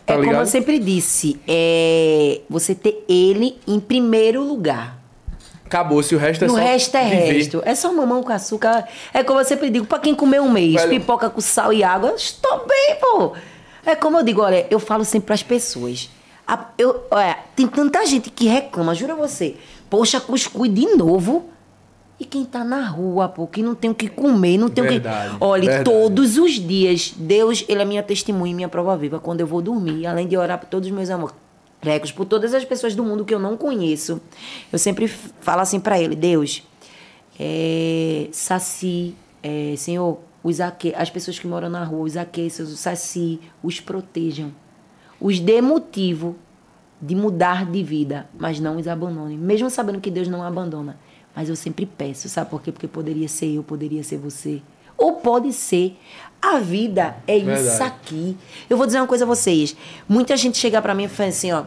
[0.05, 0.41] Tá é como ligado?
[0.41, 5.02] eu sempre disse, é você ter ele em primeiro lugar.
[5.73, 7.33] Acabou-se, o resto é no só resto é viver.
[7.33, 7.61] resto.
[7.65, 8.87] É só mamão com açúcar.
[9.13, 10.89] É como eu sempre digo, pra quem comer um mês, Velho.
[10.89, 13.33] pipoca com sal e água, estou bem, pô.
[13.85, 16.09] É como eu digo, olha, eu falo sempre pras pessoas.
[16.47, 19.55] A- eu, olha, tem tanta gente que reclama, juro a você.
[19.89, 21.49] Poxa, cuscuz de novo.
[22.19, 25.29] E quem tá na rua, pô, que não tem o que comer, não tem Verdade,
[25.35, 25.43] o que.
[25.43, 25.83] Olha, verdade.
[25.83, 29.19] todos os dias, Deus, Ele é minha testemunha minha prova viva.
[29.19, 31.35] Quando eu vou dormir, além de orar por todos os meus amores,
[32.11, 34.21] por todas as pessoas do mundo que eu não conheço,
[34.71, 36.63] eu sempre falo assim pra Ele: Deus,
[37.39, 42.77] é, Saci, é, Senhor, os aque, as pessoas que moram na rua, os aqueças, o
[42.77, 44.51] Saci, os protejam.
[45.19, 46.35] Os dê motivo
[47.01, 49.37] de mudar de vida, mas não os abandone.
[49.37, 50.97] Mesmo sabendo que Deus não abandona.
[51.35, 52.71] Mas eu sempre peço, sabe por quê?
[52.71, 54.61] Porque poderia ser eu, poderia ser você.
[54.97, 55.97] Ou pode ser.
[56.43, 57.83] A vida é isso Verdade.
[57.83, 58.37] aqui.
[58.69, 59.75] Eu vou dizer uma coisa a vocês.
[60.09, 61.63] Muita gente chega pra mim e fala assim, ó.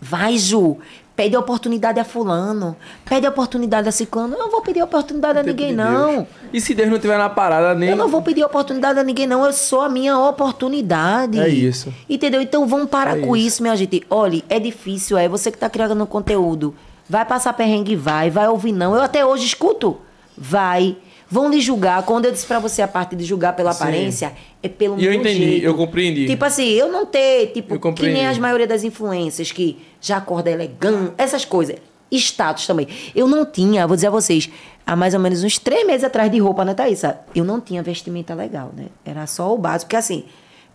[0.00, 0.76] Vai, Ju,
[1.16, 2.76] pede a oportunidade a fulano.
[3.04, 4.34] Pede a oportunidade a ciclano.
[4.34, 6.26] Eu não vou pedir a oportunidade a ninguém, de não.
[6.52, 7.90] E se Deus não estiver na parada, nem.
[7.90, 9.44] Eu não vou pedir oportunidade a ninguém, não.
[9.44, 11.38] Eu sou a minha oportunidade.
[11.40, 11.94] É isso.
[12.10, 12.42] Entendeu?
[12.42, 13.46] Então vamos parar É com isso.
[13.46, 13.62] isso.
[13.62, 14.04] minha gente.
[14.10, 15.28] Olha, é difícil, é.
[15.28, 16.74] Você que tá criando conteúdo.
[17.08, 18.30] Vai passar perrengue, vai.
[18.30, 18.94] Vai ouvir, não.
[18.94, 19.98] Eu até hoje escuto.
[20.36, 20.96] Vai.
[21.34, 22.00] Vão lhe julgar.
[22.04, 23.82] Quando eu disse pra você a parte de julgar pela Sim.
[23.82, 24.32] aparência,
[24.62, 25.64] é pelo E eu entendi, jeito.
[25.66, 26.26] eu compreendi.
[26.28, 30.48] Tipo assim, eu não ter, tipo, que nem as maioria das influências que já acorda
[30.48, 31.74] elegante, essas coisas.
[32.12, 32.86] Status também.
[33.16, 34.48] Eu não tinha, vou dizer a vocês,
[34.86, 37.18] há mais ou menos uns três meses atrás de roupa, né, Thaísa?
[37.34, 38.86] Eu não tinha vestimenta legal, né?
[39.04, 39.88] Era só o básico.
[39.88, 40.24] Porque assim,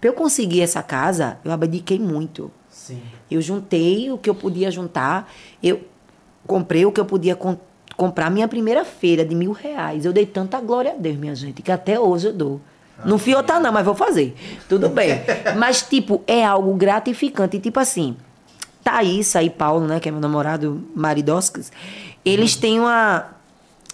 [0.02, 2.52] pra eu conseguir essa casa, eu abdiquei muito.
[2.70, 3.00] Sim.
[3.32, 5.32] Eu juntei o que eu podia juntar.
[5.64, 5.80] Eu
[6.46, 7.58] comprei o que eu podia com-
[8.00, 8.32] comprar.
[8.32, 10.06] Minha primeira feira de mil reais.
[10.06, 12.62] Eu dei tanta glória a Deus, minha gente, que até hoje eu dou.
[13.06, 14.34] Não fui outra não, mas vou fazer.
[14.70, 15.22] Tudo bem.
[15.58, 17.58] mas, tipo, é algo gratificante.
[17.58, 18.16] E, tipo assim,
[18.84, 21.72] Thaísa e Paulo, né, que é meu namorado maridoscas,
[22.24, 23.32] eles têm uma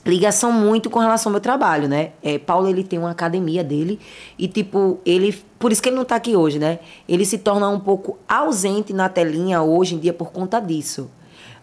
[0.05, 2.11] ligação muito com relação ao meu trabalho, né?
[2.21, 3.99] É, Paulo, ele tem uma academia dele
[4.37, 5.33] e, tipo, ele...
[5.57, 6.77] Por isso que ele não tá aqui hoje, né?
[7.09, 11.09] Ele se torna um pouco ausente na telinha hoje em dia por conta disso.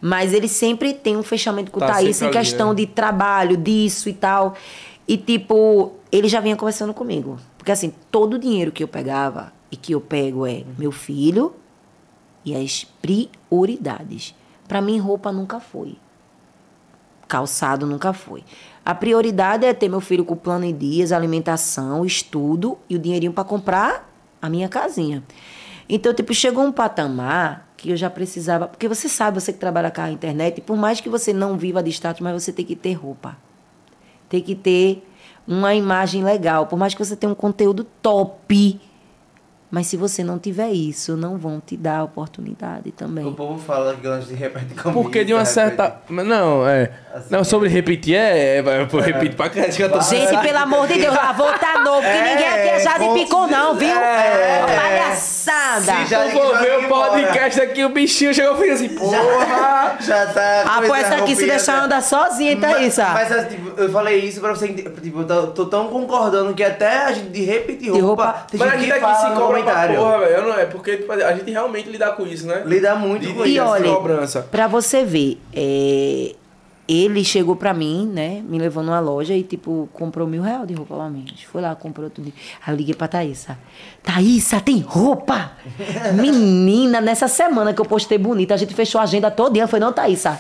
[0.05, 2.75] Mas ele sempre tem um fechamento com Tá o Thaís em sempre ali, questão né?
[2.75, 4.55] de trabalho, disso e tal.
[5.07, 7.39] E, tipo, ele já vinha conversando comigo.
[7.57, 11.55] Porque, assim, todo o dinheiro que eu pegava e que eu pego é meu filho
[12.45, 14.35] e as prioridades.
[14.67, 15.97] Pra mim, roupa nunca foi.
[17.29, 18.43] Calçado nunca foi.
[18.85, 23.33] A prioridade é ter meu filho com plano em dias, alimentação, estudo e o dinheirinho
[23.33, 25.23] pra comprar a minha casinha.
[25.89, 28.69] Então, tipo, chegou um patamar que eu já precisava.
[28.69, 31.83] Porque você sabe, você que trabalha com a internet, por mais que você não viva
[31.83, 33.37] de status, mas você tem que ter roupa.
[34.29, 35.05] Tem que ter
[35.47, 36.69] uma imagem legal.
[36.69, 38.81] Por mais que você tenha um conteúdo top.
[39.73, 43.25] Mas se você não tiver isso, não vão te dar a oportunidade também.
[43.27, 45.03] O povo fala que antes de repetir comigo.
[45.03, 45.97] Porque de uma certa.
[46.11, 46.91] Não, é.
[47.15, 48.59] Assim, não, sobre repetir é.
[48.59, 49.63] é vai- eu repito pra cá.
[49.65, 52.69] que eu tô- Gente, pelo amor de Deus, lavou tá novo, que É, ninguém aqui
[52.69, 53.89] é já de ponto picou, de- não, viu?
[53.99, 54.59] É.
[54.59, 56.05] Uma palhaçada.
[56.05, 59.97] Se já- vou ver o podcast aqui, o bichinho chegou e fez assim, porra!
[60.01, 60.65] Já tá.
[60.67, 63.01] Ah, coisa essa aqui se deixar andar sozinha, tá Mas- isso?
[63.03, 64.91] Mas, assim, tipo, eu falei isso pra você entender.
[65.01, 68.59] Tipo, eu tô, tô tão concordando que até a gente de repetir roupa, roupa- tem
[68.59, 69.97] Mas a gente que aqui fala se cobra comentário.
[69.97, 70.43] porra, velho.
[70.43, 72.63] Não é porque tipo, a gente realmente lidar com isso, né?
[72.67, 73.65] Lida muito De- com de E isso.
[73.65, 74.43] olha, cobrança.
[74.43, 76.35] pra você ver, é,
[76.89, 78.43] ele chegou pra mim, né?
[78.47, 81.29] Me levou numa loja e, tipo, comprou mil reais de roupa lá mesmo.
[81.51, 82.33] Foi lá, comprou tudo.
[82.67, 83.57] Aí eu liguei pra Thaísa.
[84.03, 85.53] Thaísa, tem roupa?
[86.13, 89.67] Menina, nessa semana que eu postei bonita, a gente fechou a agenda todo dia.
[89.69, 90.39] Foi, não, Thaísa?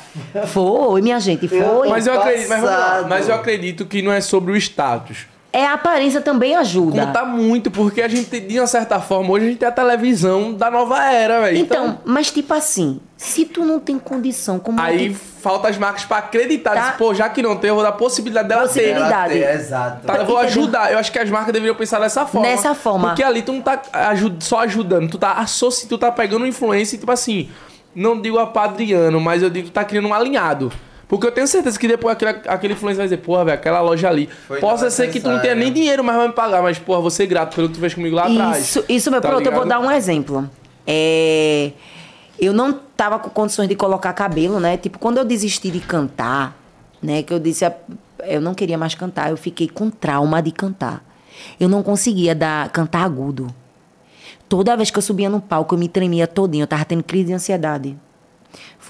[0.48, 1.88] Foi, minha gente, foi.
[1.88, 3.06] Mas eu acredito, mas, vamos lá.
[3.08, 5.26] Mas eu acredito que não é sobre o status.
[5.52, 7.02] É, a aparência também ajuda.
[7.02, 9.72] Como tá muito, porque a gente, de uma certa forma, hoje a gente tem a
[9.72, 11.58] televisão da nova era, velho.
[11.58, 16.04] Então, mas tipo assim, se tu não tem condição, como Aí que- falta as marcas
[16.06, 16.74] pra acreditar.
[16.74, 16.88] Tá.
[16.88, 19.34] Diz, Pô, já que não tem, eu vou dar a possibilidade dela Possibilidade.
[19.34, 19.54] ter.
[19.54, 20.06] Exato.
[20.06, 20.90] Tá, eu vou ajudar.
[20.90, 22.46] Eu acho que as marcas deveriam pensar dessa forma.
[22.48, 23.08] Nessa forma.
[23.08, 23.82] Porque ali tu não tá
[24.40, 25.86] só ajudando, tu tá associ...
[25.86, 27.50] tu tá pegando influência e, tipo assim,
[27.94, 30.72] não digo apadriano, mas eu digo que tu tá criando um alinhado.
[31.12, 34.08] Porque eu tenho certeza que depois aquele, aquele influencer vai dizer, porra, velho, aquela loja
[34.08, 34.30] ali.
[34.48, 36.62] Foi Possa ser que tu não tenha nem dinheiro, mas vai me pagar.
[36.62, 38.64] Mas, porra, você é grato pelo que tu fez comigo lá atrás.
[38.64, 39.82] Isso, isso meu, Tá pronto, eu vou ligado?
[39.82, 40.48] dar um exemplo.
[40.86, 41.72] É,
[42.40, 44.78] eu não tava com condições de colocar cabelo, né?
[44.78, 46.58] Tipo, quando eu desisti de cantar,
[47.02, 47.22] né?
[47.22, 47.76] Que eu disse, ah,
[48.24, 51.04] eu não queria mais cantar, eu fiquei com trauma de cantar.
[51.60, 53.54] Eu não conseguia dar, cantar agudo.
[54.48, 57.26] Toda vez que eu subia no palco, eu me tremia todinho, eu tava tendo crise
[57.26, 57.98] de ansiedade.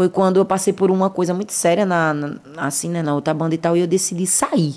[0.03, 3.33] Foi quando eu passei por uma coisa muito séria na, na- assim, né, na outra
[3.33, 4.75] banda e tal, e eu decidi sair.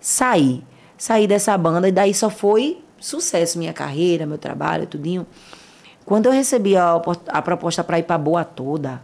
[0.00, 0.64] Saí.
[0.98, 5.24] Saí dessa banda e daí só foi sucesso minha carreira, meu trabalho, tudinho.
[6.04, 9.00] Quando eu recebi a, a proposta para ir para Boa Toda,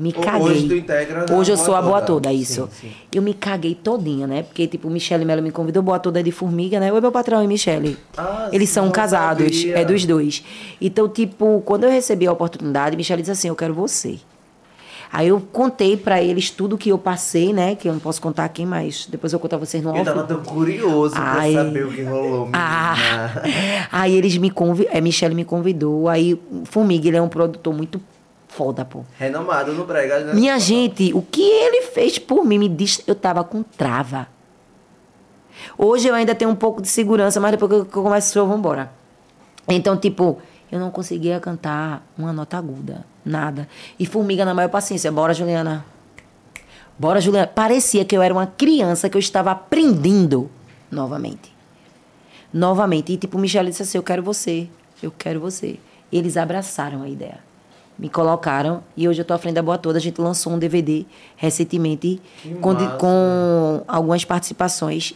[0.00, 0.40] me caguei.
[0.42, 2.28] hoje tu integra Hoje eu sou a boa Toda.
[2.28, 2.68] toda, isso.
[2.72, 2.92] Sim, sim.
[3.14, 4.42] Eu me caguei todinha, né?
[4.42, 6.92] Porque, tipo, Michele Mello me convidou, boa toda é de formiga, né?
[6.92, 7.96] Oi, meu patrão e Michele.
[8.16, 9.78] Ah, Eles são casados, sabia.
[9.78, 10.42] é dos dois.
[10.80, 14.18] Então, tipo, quando eu recebi a oportunidade, Michele disse assim: Eu quero você.
[15.14, 17.74] Aí eu contei pra eles tudo que eu passei, né?
[17.74, 20.22] Que eu não posso contar aqui, mas depois eu conto a vocês no Eu tava
[20.22, 21.52] tão curioso Ai.
[21.52, 22.48] pra saber o que rolou.
[22.54, 23.42] Ah,
[23.92, 28.00] aí eles me convidaram, é, Michele me convidou, aí Formiga, ele é um produtor muito
[28.52, 29.04] foda, pô.
[29.18, 30.34] Renomado no brega, né?
[30.34, 34.28] Minha gente, o que ele fez por mim me disse, eu tava com trava.
[35.78, 38.56] Hoje eu ainda tenho um pouco de segurança, mas depois que eu começo, eu vou
[38.56, 38.92] embora.
[39.68, 40.38] Então, tipo,
[40.70, 43.68] eu não conseguia cantar uma nota aguda, nada.
[43.98, 45.84] E Formiga na maior paciência, bora Juliana.
[46.98, 47.46] Bora Juliana.
[47.46, 50.50] Parecia que eu era uma criança que eu estava aprendendo
[50.90, 51.54] novamente.
[52.52, 53.12] Novamente.
[53.12, 54.68] E tipo, Michelle disse assim, eu quero você,
[55.02, 55.78] eu quero você.
[56.12, 57.51] Eles abraçaram a ideia.
[57.98, 59.98] Me colocaram e hoje eu tô à frente da Boa Toda.
[59.98, 61.04] A gente lançou um DVD
[61.36, 62.20] recentemente
[62.60, 65.14] com, com algumas participações.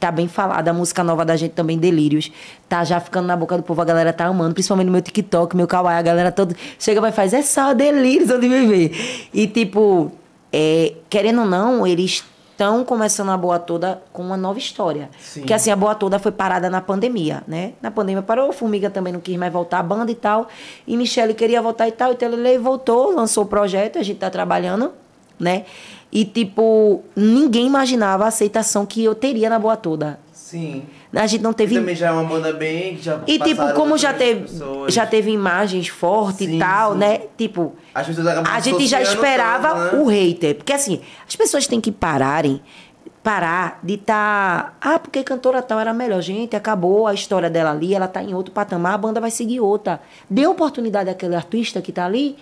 [0.00, 2.32] Tá bem falada, a música nova da gente também, Delírios.
[2.68, 5.56] Tá já ficando na boca do povo, a galera tá amando, principalmente no meu TikTok,
[5.56, 8.90] meu kawaii, a galera toda chega vai faz é só Delírios onde me.
[9.32, 10.10] E tipo,
[10.52, 12.24] é, querendo ou não, eles
[12.56, 15.10] estão começando a Boa Toda com uma nova história.
[15.20, 15.40] Sim.
[15.40, 17.74] Porque assim, a Boa Toda foi parada na pandemia, né?
[17.82, 20.48] Na pandemia parou, Formiga também não quis mais voltar a banda e tal.
[20.86, 24.30] E Michele queria voltar e tal, então ele voltou, lançou o projeto, a gente tá
[24.30, 24.92] trabalhando,
[25.38, 25.66] né?
[26.10, 30.18] E tipo, ninguém imaginava a aceitação que eu teria na Boa Toda.
[30.32, 30.86] Sim.
[31.14, 32.98] A gente não E teve também já é uma banda bem...
[32.98, 34.92] Já e tipo, como já teve, pessoas.
[34.92, 36.98] já teve imagens fortes Sim, e tal, sim.
[36.98, 37.20] né?
[37.38, 40.02] Tipo, As pessoas a gente já esperava tanto, né?
[40.02, 40.56] o hater.
[40.56, 42.60] Porque assim, as pessoas têm que pararem,
[43.22, 44.76] parar de estar.
[44.80, 46.20] ah, porque cantora tal era melhor.
[46.20, 49.60] Gente, acabou a história dela ali, ela tá em outro patamar, a banda vai seguir
[49.60, 50.00] outra.
[50.28, 52.36] Dê oportunidade àquele artista que tá ali.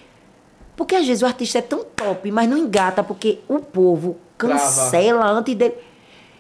[0.77, 5.27] Porque às vezes o artista é tão top, mas não engata, porque o povo cancela
[5.31, 5.75] antes dele.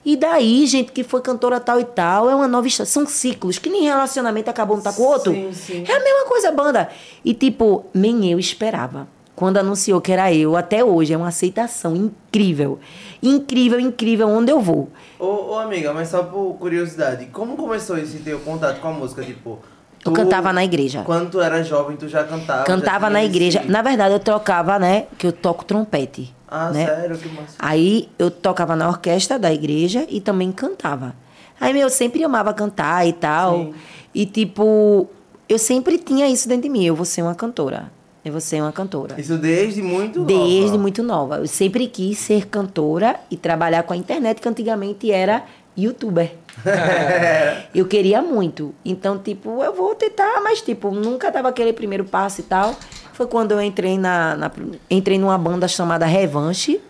[0.05, 2.90] E daí, gente, que foi cantora tal e tal, é uma nova história.
[2.90, 5.32] São ciclos, que nem relacionamento acabou um tá com o outro.
[5.32, 5.85] Sim, sim.
[5.89, 6.90] É a mesma coisa, banda.
[7.24, 9.09] E tipo, nem eu esperava.
[9.35, 12.78] Quando anunciou que era eu, até hoje, é uma aceitação incrível.
[13.22, 14.90] Incrível, incrível, onde eu vou.
[15.18, 19.22] Ô, ô, amiga, mas só por curiosidade, como começou esse teu contato com a música?
[19.24, 19.59] Tipo,
[20.05, 21.02] Eu cantava na igreja.
[21.05, 22.64] Quando tu era jovem, tu já cantava?
[22.64, 23.60] Cantava já na igreja.
[23.60, 25.06] esse- Na verdade, eu tocava, né?
[25.18, 26.32] Que eu toco trompete.
[26.55, 26.86] Ah, né?
[26.86, 27.18] sério?
[27.18, 27.56] Que massa.
[27.59, 31.14] Aí eu tocava na orquestra da igreja e também cantava.
[31.60, 33.56] Aí meu, eu sempre amava cantar e tal.
[33.59, 33.74] Sim.
[34.14, 35.09] E tipo,
[35.48, 36.85] eu sempre tinha isso dentro de mim.
[36.85, 37.90] Eu vou ser uma cantora.
[38.24, 39.20] Eu vou ser uma cantora.
[39.20, 40.78] Isso desde muito Desde nova.
[40.78, 41.36] muito nova.
[41.39, 45.44] Eu sempre quis ser cantora e trabalhar com a internet, que antigamente era
[45.76, 46.32] youtuber.
[47.74, 48.74] eu queria muito.
[48.84, 52.74] Então, tipo, eu vou tentar, mas, tipo, nunca dava aquele primeiro passo e tal.
[53.12, 54.51] Foi quando eu entrei na, na-
[54.90, 56.80] entrei numa banda chamada Revanche.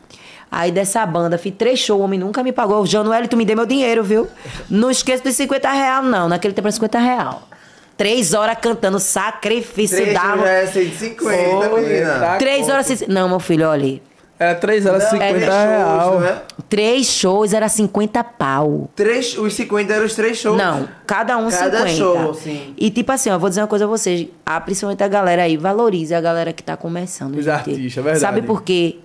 [0.51, 2.81] Aí dessa banda, fiz três shows, o homem nunca me pagou.
[2.82, 4.28] O Januel, tu me deu meu dinheiro, viu?
[4.70, 6.28] Não esqueça dos 50 real, não.
[6.28, 7.48] Naquele tempo era 50 real.
[7.97, 10.36] Três horas cantando sacrifício Três da...
[10.36, 12.36] já é 150, Foi, menina.
[12.39, 13.05] Três horas...
[13.09, 14.01] Não, meu filho, olha.
[14.45, 16.21] Era 3 horas e Não, 50 três shows, real.
[16.21, 16.43] não é?
[16.69, 18.91] Três shows era 50 pau.
[18.95, 20.57] Três, os 50 eram os três shows.
[20.59, 21.89] Não, cada um Cada 50.
[21.91, 22.75] show, sim.
[22.77, 24.27] E tipo assim, ó, vou dizer uma coisa a vocês.
[24.45, 27.37] Ah, principalmente a galera aí, valorize a galera que tá começando.
[27.37, 27.51] Os gente.
[27.55, 28.19] artistas, é verdade.
[28.21, 28.97] Sabe por quê?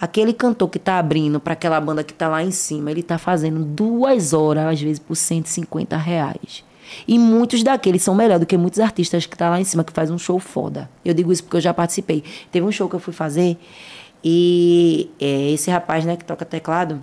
[0.00, 3.16] Aquele cantor que tá abrindo pra aquela banda que tá lá em cima, ele tá
[3.16, 6.64] fazendo duas horas, às vezes, por 150 reais.
[7.08, 9.92] E muitos daqueles são melhor do que muitos artistas que tá lá em cima, que
[9.92, 10.90] faz um show foda.
[11.04, 12.22] Eu digo isso porque eu já participei.
[12.52, 13.56] Teve um show que eu fui fazer
[14.24, 17.02] e é, esse rapaz, né, que toca teclado,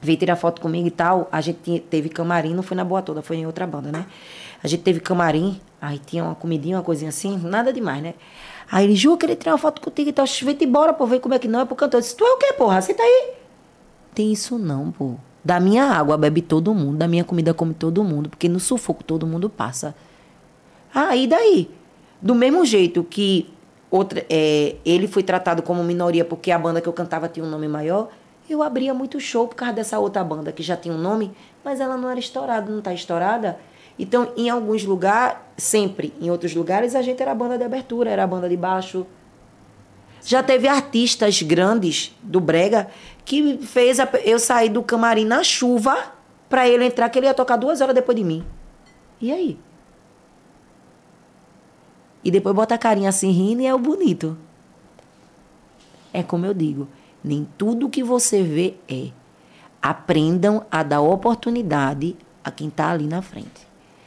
[0.00, 1.28] veio tirar foto comigo e tal.
[1.32, 4.06] A gente teve camarim, não foi na Boa Toda, foi em outra banda, né?
[4.62, 8.14] A gente teve camarim, aí tinha uma comidinha, uma coisinha assim, nada demais, né?
[8.70, 10.24] Aí ele, Ju, eu queria tirar uma foto contigo e tal.
[10.42, 11.98] Vem embora, pô, vem como é que não é pro cantor.
[11.98, 12.80] Eu disse, tu é o quê, porra?
[12.80, 13.32] Tá aí?
[14.14, 15.16] Tem isso não, pô.
[15.44, 19.04] Da minha água bebe todo mundo, da minha comida come todo mundo, porque no sufoco
[19.04, 19.94] todo mundo passa.
[20.94, 21.68] Ah, e daí?
[22.22, 23.52] Do mesmo jeito que
[23.96, 27.48] outra, é, ele foi tratado como minoria porque a banda que eu cantava tinha um
[27.50, 28.08] nome maior,
[28.50, 31.32] eu abria muito show por causa dessa outra banda que já tinha um nome,
[31.64, 33.58] mas ela não era estourada, não tá estourada.
[33.98, 38.10] Então, em alguns lugares, sempre, em outros lugares, a gente era a banda de abertura,
[38.10, 39.06] era a banda de baixo.
[40.22, 42.88] Já teve artistas grandes do Brega
[43.24, 45.96] que fez a- eu sair do camarim na chuva
[46.48, 48.44] pra ele entrar, que ele ia tocar duas horas depois de mim.
[49.20, 49.58] E aí?
[52.24, 54.36] E depois bota a carinha assim rindo e é o bonito.
[56.12, 56.88] É como eu digo,
[57.22, 59.08] nem tudo que você vê é.
[59.82, 63.66] Aprendam a dar oportunidade a quem tá ali na frente.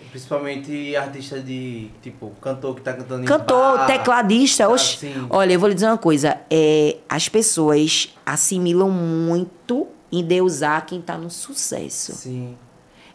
[0.09, 3.85] Principalmente artista de, tipo, cantor que tá cantando em Cantor, bar.
[3.85, 4.97] tecladista, oxe.
[4.97, 5.27] sim.
[5.29, 6.39] Olha, eu vou lhe dizer uma coisa.
[6.49, 12.13] É, as pessoas assimilam muito em deusar quem tá no sucesso.
[12.13, 12.55] Sim.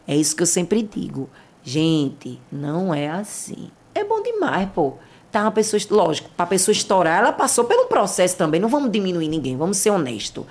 [0.07, 1.29] É isso que eu sempre digo.
[1.63, 3.69] Gente, não é assim.
[3.93, 4.93] É bom demais, pô.
[5.31, 8.61] Tá uma pessoa, lógico, pra pessoa estourar, ela passou pelo processo também.
[8.61, 10.45] Não vamos diminuir ninguém, vamos ser honestos.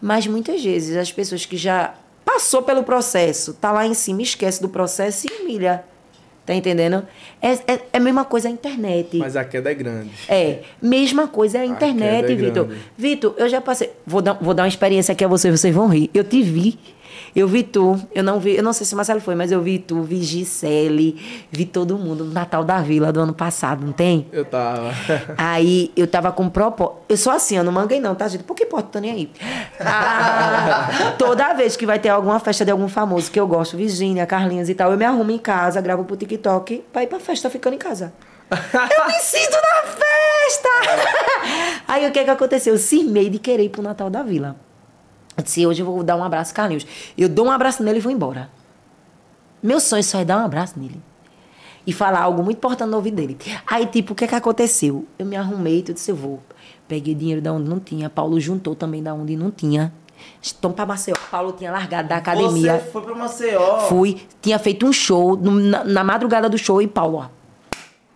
[0.00, 1.94] Mas muitas vezes as pessoas que já
[2.24, 5.84] passou pelo processo, tá lá em cima, esquece do processo e humilha.
[6.46, 7.06] Tá entendendo?
[7.40, 9.16] É, é, é a mesma coisa a internet.
[9.18, 10.10] Mas a queda é grande.
[10.28, 12.68] É, mesma coisa a internet, queda é Vitor.
[12.96, 13.92] Vitor, eu já passei.
[14.06, 16.10] Vou dar, vou dar uma experiência aqui a vocês, vocês vão rir.
[16.14, 16.78] Eu te vi.
[17.34, 19.60] Eu vi tu, eu não vi, eu não sei se o Marcelo foi, mas eu
[19.60, 23.92] vi tu, vi Gisele, vi todo mundo no Natal da Vila do ano passado, não
[23.92, 24.26] tem?
[24.32, 24.92] Eu tava.
[25.38, 27.00] Aí eu tava com propósito.
[27.08, 28.44] Eu sou assim, eu não manguei não, tá, gente?
[28.44, 28.88] Por que importa?
[28.92, 29.30] Tô nem aí.
[29.80, 34.26] Ah, toda vez que vai ter alguma festa de algum famoso que eu gosto, Virgínia,
[34.26, 37.48] Carlinhos e tal, eu me arrumo em casa, gravo pro TikTok pra ir pra festa
[37.50, 38.12] ficando em casa.
[38.50, 40.68] Eu me sinto na festa!
[41.86, 42.74] Aí o que que aconteceu?
[42.74, 44.56] Eu cismei de querer ir pro Natal da Vila.
[45.40, 46.86] Eu disse, hoje eu vou dar um abraço, Carlinhos.
[47.16, 48.50] Eu dou um abraço nele e vou embora.
[49.62, 51.00] Meu sonho só é dar um abraço nele.
[51.86, 53.36] E falar algo muito importante no ouvido dele.
[53.66, 55.06] Aí, tipo, o que que aconteceu?
[55.18, 56.40] Eu me arrumei, tudo disse, eu vou.
[56.86, 58.10] Peguei dinheiro da onde não tinha.
[58.10, 59.92] Paulo juntou também da onde não tinha.
[60.42, 61.16] Estamos pra Maceió.
[61.30, 62.78] Paulo tinha largado da academia.
[62.78, 63.78] Você foi pra Maceió.
[63.88, 67.39] Fui, tinha feito um show no- na, na madrugada do show e Paulo, ó.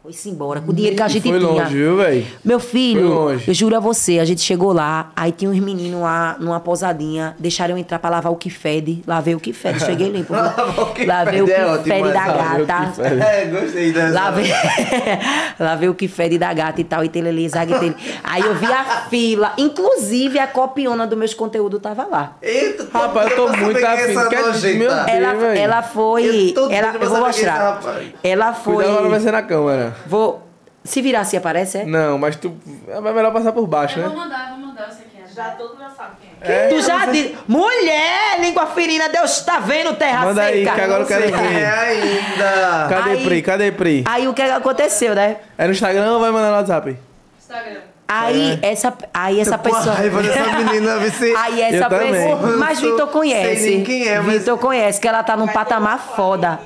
[0.05, 1.51] Foi-se embora, com o dinheiro que a gente Foi tinha.
[1.51, 2.27] longe, viu, velho?
[2.45, 3.49] Meu Foi filho, longe.
[3.49, 7.35] eu juro a você, a gente chegou lá, aí tinha uns meninos lá numa pousadinha,
[7.39, 10.35] deixaram eu entrar pra lavar o que fede, lavei o que fede, cheguei limpo.
[10.35, 10.43] viu?
[10.45, 12.93] Lavar o que lavei o fede que é fede da gata.
[12.93, 13.23] fede.
[13.23, 14.13] É, gostei dessa.
[14.13, 14.45] Lavei,
[15.59, 17.97] lavei o que fede da gata e tal, e telele, zague, tele.
[18.23, 22.37] Aí eu vi a fila, inclusive a copiona dos meus conteúdos tava lá.
[22.43, 24.83] Eita, Rapaz, eu tô muito afim.
[25.09, 26.51] Ela, ela foi.
[26.51, 27.75] Eu tô ela, eu vou mostrar.
[27.77, 28.07] rapaz.
[28.23, 28.75] Ela foi.
[28.75, 29.94] Cuidado agora vai ser na câmera.
[30.07, 30.47] Vou.
[30.83, 31.85] Se virar assim aparece, é?
[31.87, 32.55] Não, mas tu.
[32.89, 34.25] É melhor passar por baixo, Eu vou né?
[34.25, 35.27] mandar, eu vou mandar, eu sei quem é.
[35.35, 36.69] Já todo mundo sabe quem É, é.
[36.69, 37.35] tu já disse.
[37.49, 40.75] Mulher, língua ferina, Deus tá vendo terra Manda aí, seca.
[40.77, 41.59] que agora eu quero sei ver.
[41.63, 42.87] é ainda.
[42.91, 43.43] Cadê Aí- Pri?
[43.43, 44.05] Cadê Pri?
[44.07, 45.39] Aí o que aconteceu, né?
[45.57, 46.97] É no Instagram ou vai mandar no WhatsApp?
[47.41, 47.81] Instagram.
[48.07, 49.95] Aí essa, aí essa Tô pessoa.
[49.95, 51.35] raiva dessa menina, se...
[51.35, 52.13] Aí essa Eu também.
[52.13, 52.57] pessoa.
[52.59, 53.63] Mas Eu Vitor conhece.
[53.63, 56.61] sei nem quem é, mas- Vitor conhece, que ela tá num patamar foda.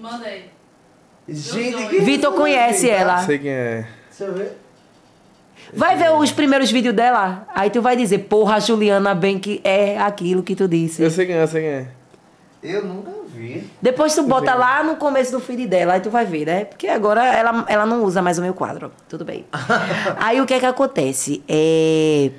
[0.00, 0.47] Manda aí.
[1.28, 2.00] Gente, que...
[2.00, 3.18] Vitor conhece ela.
[3.18, 3.86] Sei quem é.
[4.08, 4.58] Deixa eu ver.
[5.72, 7.46] Vai ver os primeiros vídeos dela.
[7.54, 11.02] Aí tu vai dizer, porra, a Juliana, bem que é aquilo que tu disse.
[11.02, 11.88] Eu sei quem é, eu sei quem é.
[12.62, 13.70] Eu nunca vi.
[13.80, 16.64] Depois tu bota lá no começo do feed dela, aí tu vai ver, né?
[16.64, 18.90] Porque agora ela, ela não usa mais o meu quadro.
[19.08, 19.44] Tudo bem.
[20.18, 21.42] aí o que é que acontece?
[21.48, 22.30] É...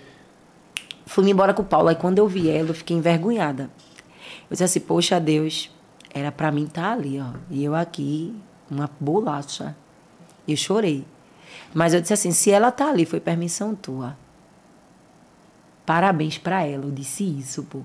[1.05, 3.63] Fui-me embora com o Paulo, aí quando eu vi ela, eu fiquei envergonhada.
[3.63, 5.71] Eu disse assim, poxa Deus,
[6.13, 7.37] era pra mim estar ali, ó.
[7.49, 8.35] E eu aqui,
[8.69, 9.75] uma bolacha.
[10.47, 11.05] Eu chorei.
[11.73, 14.15] Mas eu disse assim, se ela tá ali, foi permissão tua.
[15.85, 17.81] Parabéns pra ela, eu disse isso, pô.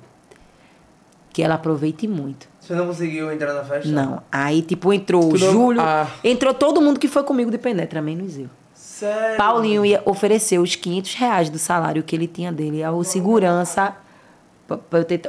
[1.33, 2.49] Que ela aproveite muito.
[2.61, 3.91] Você não conseguiu entrar na festa?
[3.91, 4.23] Não.
[4.31, 5.81] Aí, tipo, entrou o Júlio.
[5.81, 6.09] Ah.
[6.23, 8.49] Entrou todo mundo que foi comigo de Penetra, menos eu.
[8.75, 9.37] Sério?
[9.37, 13.97] Paulinho ia oferecer os 500 reais do salário que ele tinha dele ao segurança,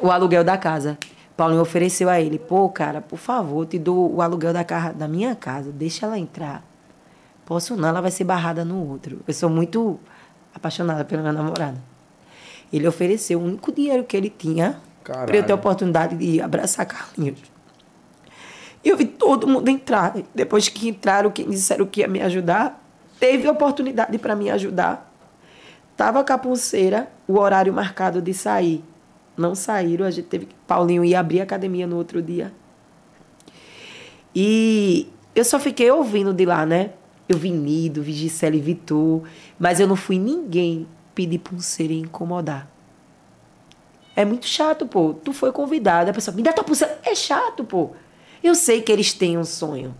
[0.01, 0.97] o aluguel da casa.
[1.35, 5.07] Paulinho ofereceu a ele, pô, cara, por favor, te dou o aluguel da, ca- da
[5.07, 6.63] minha casa, deixa ela entrar.
[7.45, 9.19] Posso não, ela vai ser barrada no outro.
[9.27, 9.99] Eu sou muito
[10.53, 11.77] apaixonada pela minha namorada.
[12.71, 14.79] Ele ofereceu o único dinheiro que ele tinha
[15.27, 17.39] para eu ter a oportunidade de abraçar Carlinhos.
[18.83, 20.15] E eu vi todo mundo entrar.
[20.33, 22.81] Depois que entraram, que disseram que ia me ajudar,
[23.19, 25.11] teve oportunidade para me ajudar.
[25.97, 28.83] Tava com a pulseira, o horário marcado de sair.
[29.37, 30.55] Não saíram, a gente teve que.
[30.67, 32.53] Paulinho ia abrir a academia no outro dia.
[34.33, 36.91] E eu só fiquei ouvindo de lá, né?
[37.27, 39.23] Eu vi Nido, vi Gisele Vitor,
[39.59, 42.69] mas eu não fui ninguém pedir pulseira e incomodar.
[44.15, 45.13] É muito chato, pô.
[45.13, 46.99] Tu foi convidada, a pessoa, me dá tua pulseira.
[47.03, 47.91] É chato, pô.
[48.43, 49.95] Eu sei que eles têm um sonho.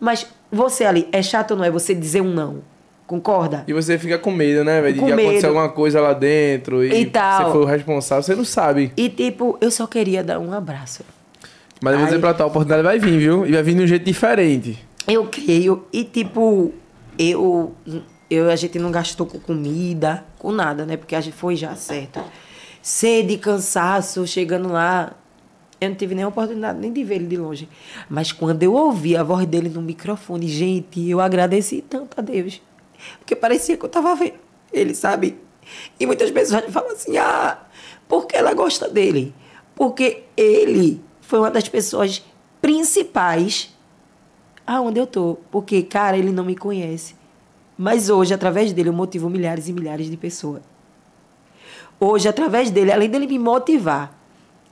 [0.00, 2.62] Mas você ali, é chato ou não é você dizer um não?
[3.08, 3.64] Concorda?
[3.66, 4.92] E você fica com medo, né, velho?
[4.92, 5.46] De Com acontecer medo.
[5.46, 7.46] alguma coisa lá dentro e, E tal.
[7.46, 8.92] você foi o responsável, você não sabe.
[8.98, 11.02] E tipo, eu só queria dar um abraço.
[11.80, 13.46] Mas eu vou dizer pra a oportunidade vai vir, viu?
[13.46, 14.78] E vai vir de um jeito diferente.
[15.06, 15.84] Eu creio.
[15.90, 16.70] E tipo,
[17.18, 17.72] eu,
[18.28, 20.98] eu a gente não gastou com comida, com nada, né?
[20.98, 22.20] Porque a gente foi já certo.
[22.82, 25.14] Sede, cansaço, chegando lá.
[25.80, 27.68] Eu não tive nem oportunidade nem de ver ele de longe.
[28.10, 32.60] Mas quando eu ouvi a voz dele no microfone, gente, eu agradeci tanto a Deus.
[33.18, 35.38] Porque parecia que eu tava vendo ele, sabe?
[35.98, 37.58] E muitas pessoas falam assim: ah,
[38.08, 39.34] porque ela gosta dele?
[39.74, 42.24] Porque ele foi uma das pessoas
[42.60, 43.74] principais
[44.66, 45.38] aonde eu tô.
[45.50, 47.14] Porque, cara, ele não me conhece.
[47.76, 50.62] Mas hoje, através dele, eu motivo milhares e milhares de pessoas.
[52.00, 54.16] Hoje, através dele, além dele me motivar,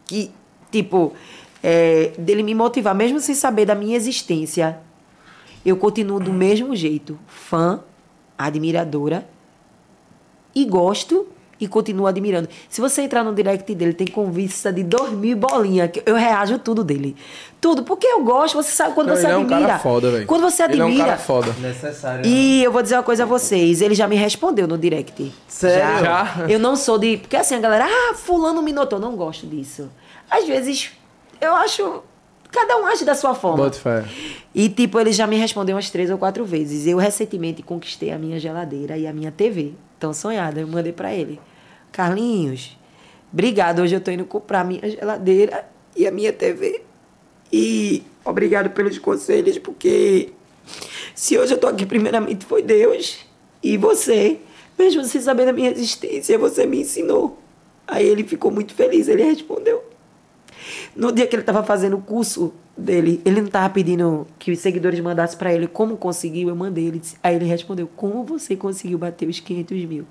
[0.04, 0.30] que,
[0.70, 1.12] tipo,
[1.62, 4.80] é, dele me motivar, mesmo sem saber da minha existência,
[5.64, 7.80] eu continuo do mesmo jeito, fã,
[8.38, 9.26] admiradora,
[10.54, 11.26] e gosto
[11.58, 12.48] e continuo admirando.
[12.68, 16.84] Se você entrar no direct dele, tem convista de dormir bolinha, que eu reajo tudo
[16.84, 17.16] dele.
[17.60, 19.60] Tudo, porque eu gosto, você sabe quando Não, você ele é um admira.
[19.68, 20.26] cara foda, velho.
[20.26, 21.02] quando você Ele é admira.
[21.02, 21.54] um cara foda.
[21.58, 22.20] Necessário.
[22.22, 22.28] né?
[22.28, 25.32] E eu vou dizer uma coisa a vocês, ele já me respondeu no direct.
[25.48, 26.00] Sério?
[26.04, 26.44] Já?
[26.48, 27.16] Eu não sou de.
[27.16, 28.98] Porque assim, a galera, ah, fulano me notou.
[29.00, 29.90] Não gosto disso.
[30.30, 30.90] Às vezes,
[31.40, 32.02] eu acho.
[32.56, 33.64] Cada um age da sua forma.
[33.64, 34.02] Bota fé.
[34.54, 36.86] E, tipo, ele já me respondeu umas três ou quatro vezes.
[36.86, 39.74] Eu recentemente conquistei a minha geladeira e a minha TV.
[40.00, 40.58] Tão sonhada.
[40.58, 41.38] Eu mandei pra ele.
[41.92, 42.78] Carlinhos,
[43.30, 43.82] obrigado.
[43.82, 46.80] Hoje eu tô indo comprar a minha geladeira e a minha TV.
[47.52, 50.30] E obrigado pelos conselhos, porque
[51.14, 53.18] se hoje eu tô aqui, primeiramente foi Deus
[53.62, 54.38] e você.
[54.78, 57.38] Mesmo sem saber da minha existência, você me ensinou.
[57.86, 59.84] Aí ele ficou muito feliz, ele respondeu.
[60.94, 64.58] No dia que ele estava fazendo o curso dele, ele não estava pedindo que os
[64.58, 66.86] seguidores mandassem para ele como conseguiu, eu mandei.
[66.86, 70.04] Ele disse, aí ele respondeu, como você conseguiu bater os 500 mil?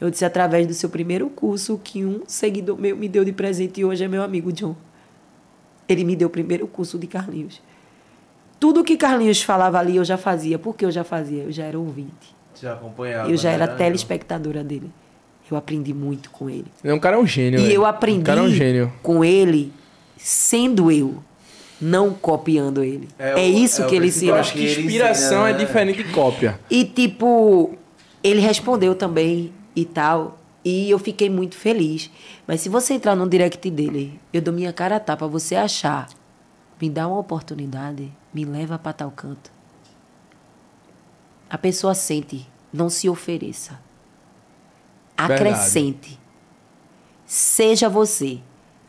[0.00, 3.80] Eu disse, através do seu primeiro curso, que um seguidor meu me deu de presente
[3.80, 4.74] e hoje é meu amigo John.
[5.88, 7.60] Ele me deu o primeiro curso de Carlinhos.
[8.58, 10.58] Tudo que Carlinhos falava ali eu já fazia.
[10.58, 11.42] Por que eu já fazia?
[11.44, 12.34] Eu já era ouvinte.
[12.60, 13.28] Já acompanhava.
[13.30, 13.74] Eu já era né?
[13.74, 14.90] telespectadora dele.
[15.50, 16.64] Eu aprendi muito com ele.
[16.82, 17.74] Ele é um cara é um gênio, E velho.
[17.74, 18.92] eu aprendi O cara é um gênio.
[19.02, 19.72] com ele
[20.22, 21.22] sendo eu,
[21.80, 23.08] não copiando ele.
[23.18, 24.34] É É, o- isso é que ele ensinou.
[24.36, 26.60] Eu acho que Ele inspiração é diferente de cópia.
[26.70, 27.76] E tipo,
[28.22, 30.38] ele respondeu também e tal.
[30.64, 32.08] E eu fiquei muito feliz.
[32.46, 36.08] Mas se você entrar no direct dele, eu dou minha cara a tapa, você achar,
[36.80, 39.50] me dá uma oportunidade, me leva para tal canto.
[41.50, 43.80] A pessoa sente, não se ofereça.
[45.18, 45.50] Verdade.
[45.50, 46.18] Acrescente.
[47.26, 48.38] Seja você.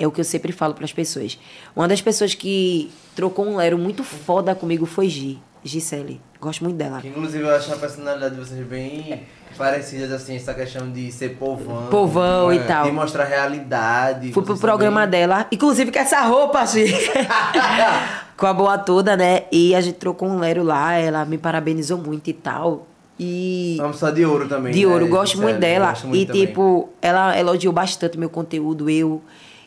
[0.03, 1.39] É o que eu sempre falo para as pessoas.
[1.73, 5.39] Uma das pessoas que trocou um lero muito foda comigo foi Gi.
[5.63, 6.19] Gisele.
[6.41, 6.99] Gosto muito dela.
[6.99, 9.23] Que, inclusive eu acho a personalidade de vocês bem
[9.57, 11.88] parecidas, assim, essa questão de ser povão.
[11.89, 12.91] Povão e de tal.
[12.91, 14.34] mostrar realidade.
[14.34, 16.84] Fui pro programa também- dela, inclusive com essa roupa, assim.
[18.35, 19.43] com a boa toda, né?
[19.53, 22.88] E a gente trocou um lero lá, ela me parabenizou muito e tal.
[23.17, 23.77] E.
[23.80, 24.73] Vamos só de ouro também.
[24.73, 24.91] De né?
[24.91, 25.89] ouro, gosto muito Sério, dela.
[25.91, 26.45] gosto muito e, também.
[26.47, 29.21] tipo, ela elogiou bastante meu conteúdo, eu.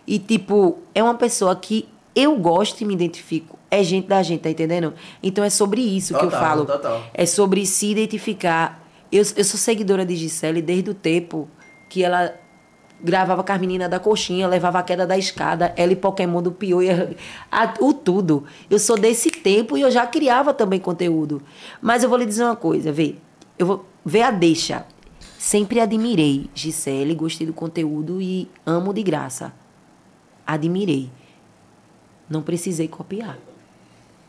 [0.07, 3.59] E, tipo, é uma pessoa que eu gosto e me identifico.
[3.71, 4.95] É gente da gente, tá entendendo?
[5.23, 6.65] Então é sobre isso que eu Total, falo.
[6.65, 7.03] total.
[7.13, 8.83] É sobre se identificar.
[9.11, 11.49] Eu, eu sou seguidora de Gisele desde o tempo
[11.91, 12.35] que ela
[13.03, 16.51] gravava com as meninas da coxinha, levava a queda da escada, ela e Pokémon do
[16.51, 16.79] Pio,
[17.81, 18.45] o tudo.
[18.71, 21.43] Eu sou desse tempo e eu já criava também conteúdo.
[21.83, 23.17] Mas eu vou lhe dizer uma coisa, vê.
[23.59, 24.87] Eu vou ver a deixa.
[25.39, 29.53] Sempre admirei Gisele, gostei do conteúdo e amo de graça.
[30.47, 31.11] Admirei.
[32.29, 33.39] Não precisei copiar.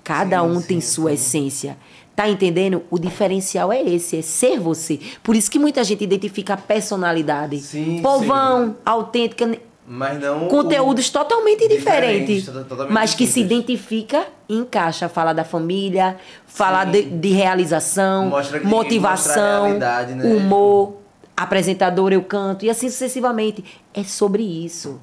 [0.04, 1.16] Cada Sim, um sim, tem sua sim.
[1.16, 1.78] essência.
[2.16, 2.84] Tá entendendo?
[2.90, 5.00] O diferencial é esse, é ser você.
[5.22, 7.60] Por isso que muita gente identifica a personalidade.
[7.60, 10.48] Sim, Povão, autêntica, Mas não.
[10.48, 15.08] conteúdos totalmente Diferentes, to- totalmente mas que se identifica e encaixa.
[15.08, 16.18] Fala da família,
[16.48, 20.24] fala de, de realização, Mostra que- mostra motivação, realidade, né?
[20.26, 20.94] humor,
[21.36, 23.64] apresentador eu canto e assim sucessivamente.
[23.94, 25.00] É sobre isso.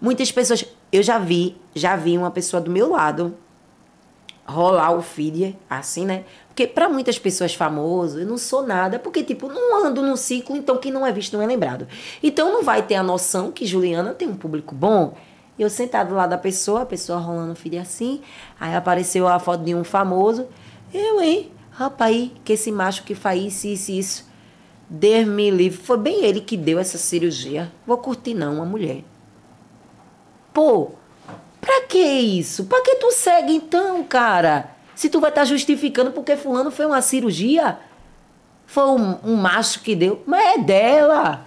[0.00, 3.36] Muitas pessoas, eu já vi, já vi uma pessoa do meu lado
[4.46, 6.24] rolar o feed assim, né?
[6.48, 10.56] Porque para muitas pessoas famoso, eu não sou nada, porque tipo, não ando num ciclo,
[10.56, 11.86] então quem não é visto não é lembrado.
[12.22, 15.14] Então não vai ter a noção que Juliana tem um público bom.
[15.58, 18.20] Eu sentado lá da pessoa, a pessoa rolando o feed assim,
[18.60, 20.46] aí apareceu a foto de um famoso.
[20.92, 21.50] Eu, hein?
[21.70, 24.26] Rapaz, que esse macho que faz isso, isso, isso.
[24.88, 25.78] Deus me livre.
[25.78, 27.72] Foi bem ele que deu essa cirurgia.
[27.86, 29.02] Vou curtir não, uma mulher.
[30.56, 30.92] Pô,
[31.60, 32.64] pra que isso?
[32.64, 34.70] Pra que tu segue então, cara?
[34.94, 37.76] Se tu vai estar justificando porque fulano foi uma cirurgia,
[38.66, 41.44] foi um, um macho que deu, mas é dela.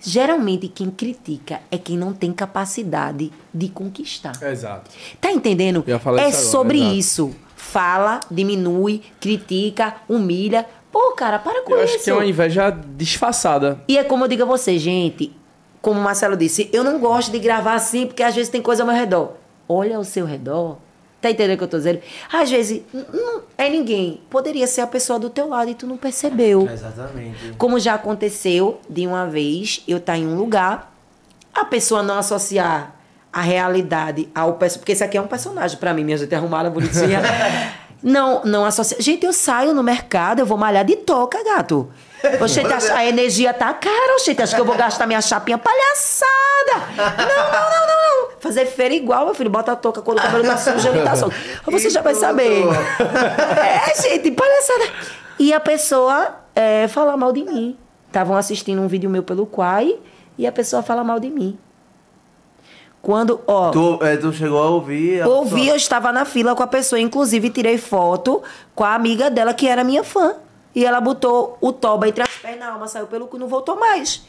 [0.00, 4.32] Geralmente quem critica é quem não tem capacidade de conquistar.
[4.42, 4.90] Exato.
[5.20, 5.84] Tá entendendo?
[5.86, 6.94] Eu É agora, sobre exato.
[6.96, 7.36] isso.
[7.54, 10.66] Fala, diminui, critica, humilha.
[10.90, 11.94] Pô, cara, para com Eu isso.
[11.94, 13.80] acho que é uma inveja disfarçada.
[13.86, 15.32] E é como eu digo a você, gente,
[15.80, 18.82] como o Marcelo disse, eu não gosto de gravar assim porque às vezes tem coisa
[18.82, 19.34] ao meu redor.
[19.68, 20.78] Olha ao seu redor.
[21.20, 22.00] Tá entendendo o que eu tô dizendo?
[22.32, 24.20] Às vezes, não é ninguém.
[24.30, 26.68] Poderia ser a pessoa do teu lado e tu não percebeu.
[26.68, 27.54] Exatamente.
[27.58, 30.92] Como já aconteceu de uma vez, eu estar em um lugar,
[31.52, 32.94] a pessoa não associar
[33.32, 34.78] a realidade ao personagem.
[34.78, 37.20] Porque esse aqui é um personagem pra mim, minha gente arrumada, bonitinha.
[38.00, 38.96] Não, não associa.
[39.00, 41.90] Gente, eu saio no mercado, eu vou malhar de toca, gato.
[42.40, 44.42] Oxente, a, a energia tá cara, oxente.
[44.42, 46.86] Acho que eu vou gastar minha chapinha palhaçada.
[46.96, 48.28] Não, não, não, não, não.
[48.40, 49.50] Fazer feira igual, meu filho.
[49.50, 51.34] Bota a touca quando o cabelo tá sujo, ele tá solto.
[51.66, 52.20] Você já vai tudo.
[52.20, 52.64] saber.
[53.58, 54.84] É, gente, palhaçada.
[55.38, 57.76] E a pessoa é, falar mal de mim.
[58.08, 59.96] Estavam assistindo um vídeo meu pelo Quai
[60.36, 61.58] e a pessoa fala mal de mim.
[63.00, 63.70] Quando, ó.
[63.70, 65.22] Tu, é, tu chegou a ouvir?
[65.22, 65.70] a Ouvi, pessoa?
[65.70, 68.42] eu estava na fila com a pessoa, inclusive tirei foto
[68.74, 70.34] com a amiga dela, que era minha fã.
[70.78, 73.48] E ela botou o toba entre as pernas, a alma saiu pelo cu e não
[73.48, 74.22] voltou mais.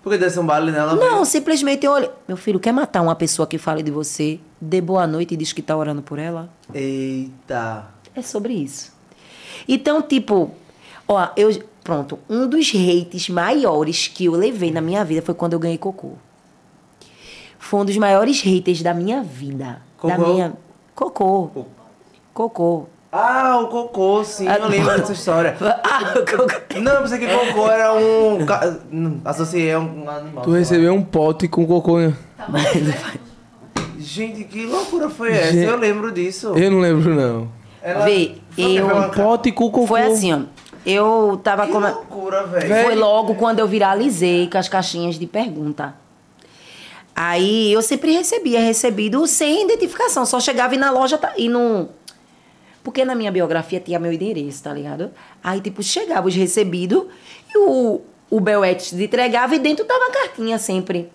[0.00, 0.94] Porque desse um baile nela.
[0.94, 2.08] Não, simplesmente eu olhei.
[2.28, 5.52] Meu filho, quer matar uma pessoa que fale de você, dê boa noite e diz
[5.52, 6.48] que tá orando por ela?
[6.72, 7.86] Eita.
[8.14, 8.92] É sobre isso.
[9.66, 10.52] Então, tipo,
[11.08, 11.50] ó, eu.
[11.82, 15.78] Pronto, um dos hates maiores que eu levei na minha vida foi quando eu ganhei
[15.78, 16.12] cocô.
[17.58, 19.82] Foi um dos maiores haters da minha vida.
[20.00, 20.28] Da Cocô?
[20.28, 20.52] minha.
[20.94, 21.50] Cocô.
[22.32, 22.86] Cocô.
[23.14, 25.54] Ah, o cocô, sim, Ah, eu lembro dessa história.
[25.60, 26.80] Ah, o cocô.
[26.80, 28.46] Não, eu pensei que cocô era um.
[28.46, 28.74] ca-
[29.24, 30.42] Associei a um animal.
[30.44, 31.98] Tu recebeu um pote com cocô.
[31.98, 32.14] né?
[33.98, 35.52] Gente, que loucura foi essa?
[35.52, 35.66] Gente.
[35.68, 36.54] Eu lembro disso.
[36.56, 37.48] Eu não lembro, não.
[37.82, 39.86] Ela- Vê, eu- Um pote com cocô.
[39.86, 40.40] Foi assim, ó.
[40.84, 41.78] Eu tava Que com.
[41.80, 42.84] loucura, velho.
[42.84, 45.94] Foi logo quando eu viralizei com as caixinhas de pergunta.
[47.14, 51.90] Aí eu sempre recebia recebido sem identificação, só chegava e na loja tá- e não.
[52.82, 55.10] Porque na minha biografia tinha meu endereço, tá ligado?
[55.42, 57.04] Aí, tipo, chegava os recebidos
[57.54, 58.00] e o,
[58.30, 61.10] o Belete entregava e dentro tava a cartinha sempre.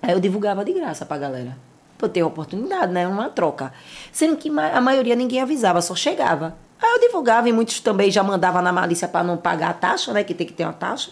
[0.00, 1.56] Aí eu divulgava de graça pra galera.
[1.98, 3.06] Pra eu ter oportunidade, né?
[3.06, 3.72] Uma troca.
[4.12, 6.56] Sendo que a maioria ninguém avisava, só chegava.
[6.80, 10.12] Aí eu divulgava e muitos também já mandavam na malícia pra não pagar a taxa,
[10.12, 10.24] né?
[10.24, 11.10] Que tem que ter uma taxa.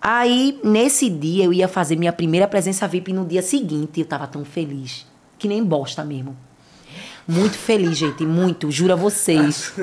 [0.00, 4.26] Aí, nesse dia, eu ia fazer minha primeira presença VIP no dia seguinte eu tava
[4.26, 5.06] tão feliz.
[5.38, 6.36] Que nem bosta mesmo.
[7.28, 8.24] Muito feliz, gente.
[8.24, 9.74] Muito, juro a vocês.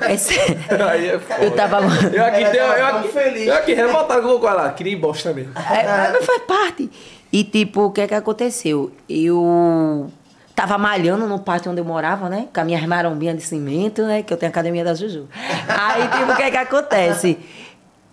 [0.00, 0.58] É sério.
[0.88, 1.20] Aí é.
[1.40, 1.76] Eu tava.
[1.80, 3.46] Eu aqui, Ela tenho, eu tava aqui, feliz.
[3.46, 4.72] eu aqui revoltado com lá.
[4.72, 5.52] Queria ir bosta mesmo.
[5.56, 6.90] É, mas faz parte.
[7.30, 8.90] E, tipo, o que é que aconteceu?
[9.10, 10.10] Eu
[10.54, 12.48] tava malhando no pátio onde eu morava, né?
[12.52, 14.22] Com a minha marombinha de cimento, né?
[14.22, 15.28] Que eu tenho a academia da Juju.
[15.68, 17.38] Aí, tipo, o que é que acontece?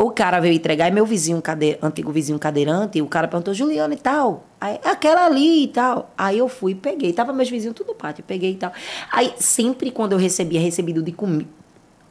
[0.04, 1.78] O cara veio entregar, e meu vizinho, cade...
[1.82, 4.44] antigo vizinho cadeirante, o cara perguntou, Juliana e tal.
[4.60, 6.12] Aí, aquela ali e tal.
[6.18, 7.14] Aí eu fui e peguei.
[7.14, 8.74] Tava meus vizinhos tudo no pátio, peguei e tal.
[9.10, 11.48] Aí, sempre quando eu recebia recebido de comi...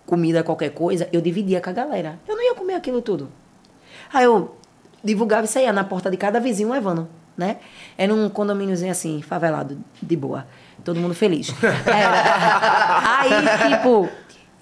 [0.06, 2.19] comida, qualquer coisa, eu dividia com a galera.
[2.27, 3.28] Eu não ia comer aquilo tudo.
[4.10, 4.56] Aí eu
[5.05, 7.06] divulgava isso aí, na porta de cada vizinho levando,
[7.36, 7.59] né?
[7.98, 10.47] Era um condomíniozinho assim, favelado, de boa.
[10.82, 11.52] Todo mundo feliz.
[11.86, 13.20] Era.
[13.20, 14.09] Aí, tipo,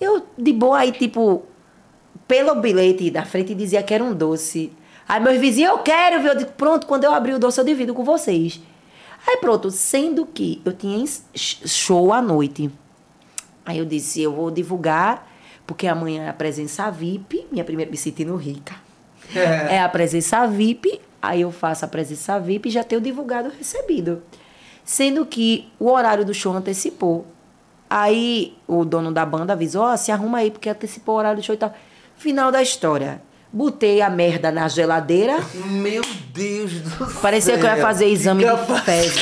[0.01, 1.45] eu de boa, aí, tipo,
[2.31, 4.73] pelo bilhete da frente dizia que era um doce.
[5.09, 6.31] Aí meus vizinhos, eu quero, viu?
[6.31, 8.61] Eu digo, pronto, quando eu abrir o doce eu divido com vocês.
[9.27, 11.05] Aí pronto, sendo que eu tinha
[11.35, 12.71] sh- show à noite.
[13.67, 15.29] Aí eu disse, eu vou divulgar,
[15.67, 18.77] porque amanhã é a presença VIP, minha primeira me sentindo rica.
[19.35, 24.23] É a presença VIP, aí eu faço a presença VIP e já tenho divulgado recebido.
[24.85, 27.27] Sendo que o horário do show antecipou.
[27.89, 31.45] Aí o dono da banda avisou, ó, se arruma aí, porque antecipou o horário do
[31.45, 31.75] show e tal.
[32.21, 33.23] Final da história.
[33.51, 35.39] Botei a merda na geladeira.
[35.55, 36.03] Meu
[36.35, 37.21] Deus do céu.
[37.23, 38.85] Parecia que eu ia fazer exame de capaz.
[38.85, 39.21] fezes.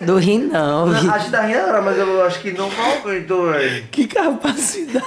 [0.00, 0.86] Do rim, não.
[0.86, 1.12] Não.
[1.12, 3.84] Acho que tá rindo agora, mas eu acho que não concordou, velho.
[3.90, 5.04] Que capacidade.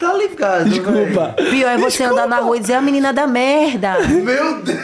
[0.00, 1.34] Tá ligado, Desculpa.
[1.36, 3.98] Pior é você andar na rua e dizer a menina da merda.
[4.08, 4.80] Meu Deus.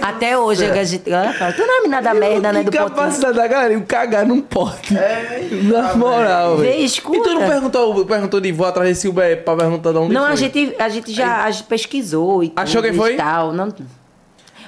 [0.00, 2.62] Até hoje a gente ela fala, tu não é a menina da merda, né?
[2.62, 3.74] Do capacidade da galera.
[3.74, 4.96] Eu cagar num pote.
[4.96, 6.84] É, Na moral, Vê, velho.
[6.84, 7.18] escuta.
[7.18, 10.22] E tu não perguntou, perguntou de vó atrás desse Uber pra perguntar de onde Não,
[10.22, 10.32] foi?
[10.32, 13.14] a gente, a gente já a gente pesquisou e Achou tudo quem foi?
[13.14, 13.52] e tal.
[13.52, 13.74] Não,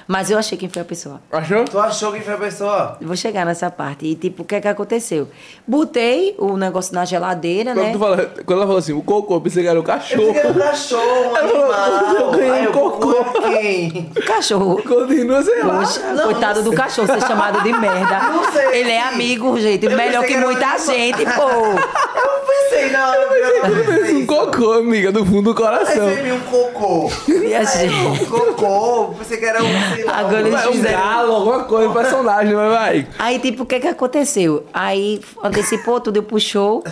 [0.07, 1.21] mas eu achei quem foi a pessoa.
[1.31, 1.65] Achou?
[1.65, 2.97] Tu achou que foi a pessoa?
[2.99, 4.05] Eu Vou chegar nessa parte.
[4.05, 5.27] E, tipo, o que é que aconteceu?
[5.67, 7.91] Botei o negócio na geladeira, Quando, né?
[7.93, 10.33] tu fala- quando ela falou assim, o cocô, eu pensei que era o Eu cachorro.
[10.33, 12.15] fiquei um cachorro, um animal.
[12.19, 14.11] eu ganhei o cocô é quem?
[14.25, 14.81] Cachorro.
[14.83, 15.79] Continua, sei lá.
[15.79, 18.19] Poxa, não, coitado não do cachorro ser chamado de merda.
[18.29, 18.79] Não sei.
[18.81, 19.85] Ele é amigo, gente.
[19.85, 20.95] Eu melhor pensei que que era muita animal.
[20.95, 22.19] gente, pô.
[22.19, 22.39] Eu
[22.69, 26.07] pensei na hora que eu fez um cocô, amiga, do fundo do coração.
[26.07, 27.11] Recebi um cocô.
[27.27, 27.93] Minha Aí, gente.
[27.93, 29.13] um cocô.
[29.17, 29.67] Pensei que era um,
[30.03, 33.07] lá, Agora um- eles É um fizeram- galo, alguma coisa, um personagem, mas vai.
[33.19, 34.65] Aí, tipo, o que que aconteceu?
[34.73, 36.83] Aí antecipou tudo, eu puxou.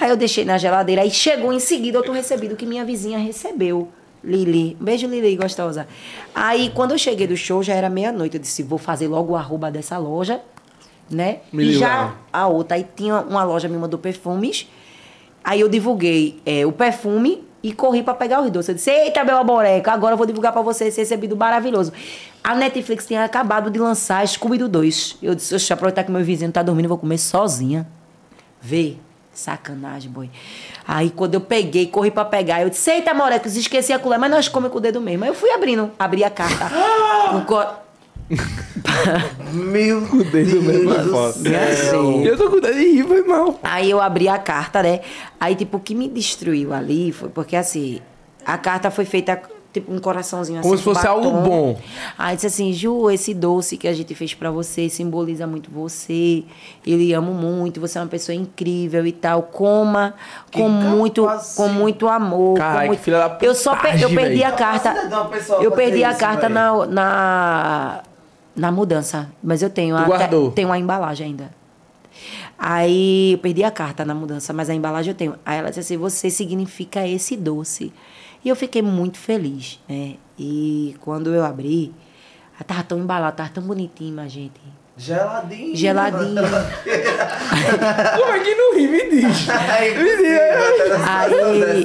[0.00, 1.02] Aí eu deixei na geladeira.
[1.02, 3.88] Aí chegou em seguida outro recebido que minha vizinha recebeu.
[4.24, 4.76] Lili.
[4.80, 5.86] Beijo, Lili, gostosa.
[6.34, 8.36] Aí, quando eu cheguei do show, já era meia-noite.
[8.36, 10.40] Eu disse, vou fazer logo o arroba dessa loja,
[11.10, 11.38] né?
[11.52, 12.16] Me e já lá.
[12.32, 12.76] a outra.
[12.76, 14.68] Aí tinha uma loja me mandou perfumes.
[15.42, 18.68] Aí eu divulguei é, o perfume e corri pra pegar os doces.
[18.68, 21.92] Eu disse, eita, meu amoreca, agora eu vou divulgar pra você esse recebido maravilhoso.
[22.42, 25.18] A Netflix tinha acabado de lançar Scooby-Doo 2.
[25.22, 27.86] Eu disse, oxe, aproveitar que meu vizinho tá dormindo, eu vou comer sozinha.
[28.60, 28.96] Vê.
[29.32, 30.28] Sacanagem, boy.
[30.86, 34.30] Aí quando eu peguei, corri pra pegar, eu disse, eita, molecos, esqueci a colher, mas
[34.30, 35.24] nós comemos com o dedo mesmo.
[35.24, 36.68] Aí eu fui abrindo, abri a carta.
[37.30, 37.82] com co-
[39.52, 41.32] Meu dedo mesmo é Deus foda.
[41.38, 42.22] do céu.
[42.24, 43.58] Eu tô com dano de rir, foi mal.
[43.62, 45.00] Aí eu abri a carta, né?
[45.40, 48.00] Aí, tipo, o que me destruiu ali foi porque, assim,
[48.44, 49.40] a carta foi feita,
[49.72, 50.68] tipo, um coraçãozinho assim.
[50.68, 51.42] Como se fosse algo batom.
[51.48, 51.80] bom.
[52.18, 56.44] Aí disse assim, Ju, esse doce que a gente fez pra você simboliza muito você.
[56.86, 59.42] Eu lhe amo muito, você é uma pessoa incrível e tal.
[59.44, 60.14] Coma
[60.50, 61.68] Que com muito, capacinho.
[61.68, 62.56] com muito amor.
[62.58, 63.00] Carai, com que muito...
[63.02, 64.94] filha da Eu só per- eu putagem, perdi a carta.
[65.60, 68.02] Eu perdi a isso, carta na, na
[68.54, 70.50] na mudança, mas eu tenho Tu a, guardou?
[70.52, 71.50] tenho a embalagem ainda.
[72.58, 75.34] Aí eu perdi a carta na mudança, mas a embalagem eu tenho.
[75.44, 77.92] Aí ela disse assim: você significa esse doce.
[78.44, 80.14] E eu fiquei muito feliz, né?
[80.38, 81.92] E quando eu abri,
[82.56, 84.60] ela tava tão embalada, tava tão bonitinho, minha gente.
[84.96, 85.74] Geladinho.
[85.74, 86.42] Geladinho.
[88.18, 88.88] Como é que não ri?
[88.88, 89.48] Me diz.
[89.48, 89.94] Aí,
[91.08, 91.84] Aí,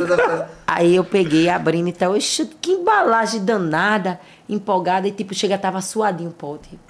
[0.67, 2.13] aí eu peguei, abrindo e tal.
[2.13, 4.19] Oxe, que embalagem danada,
[4.49, 5.07] empolgada.
[5.07, 6.77] E tipo, chega, tava suadinho o pote.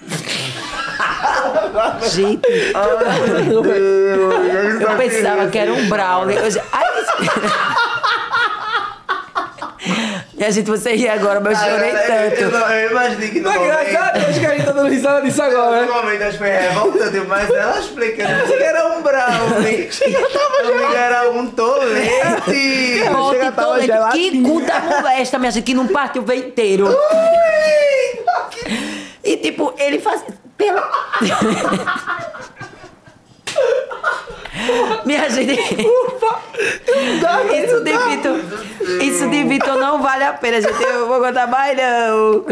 [2.10, 2.48] Gente,
[4.82, 6.36] eu pensava que era um brownie.
[6.36, 6.64] Eu, já-
[10.40, 12.50] Ai, Minha gente, você ri agora, mas eu chorei Eu, tanto.
[12.58, 13.88] não- eu imaginei que no Não é momento...
[13.88, 16.00] engraçado, acho que a gente tá dando risada disso agora, No né?
[16.00, 19.88] momento acho que foi revoltante, mas ela explicando que era um brownie.
[20.64, 23.10] Eu que era um tolete.
[23.12, 23.80] Pote chega, tava todo,
[24.12, 24.30] que
[24.62, 26.88] da molesta, minha gente, que não partiu o veio inteiro.
[29.24, 30.22] E tipo, ele faz.
[30.56, 30.80] Pela...
[35.04, 35.76] Minha gente.
[37.64, 38.36] Isso de Vitor.
[39.02, 40.82] Isso de Vitor não vale a pena, gente.
[40.82, 42.44] Eu vou contar mais, não.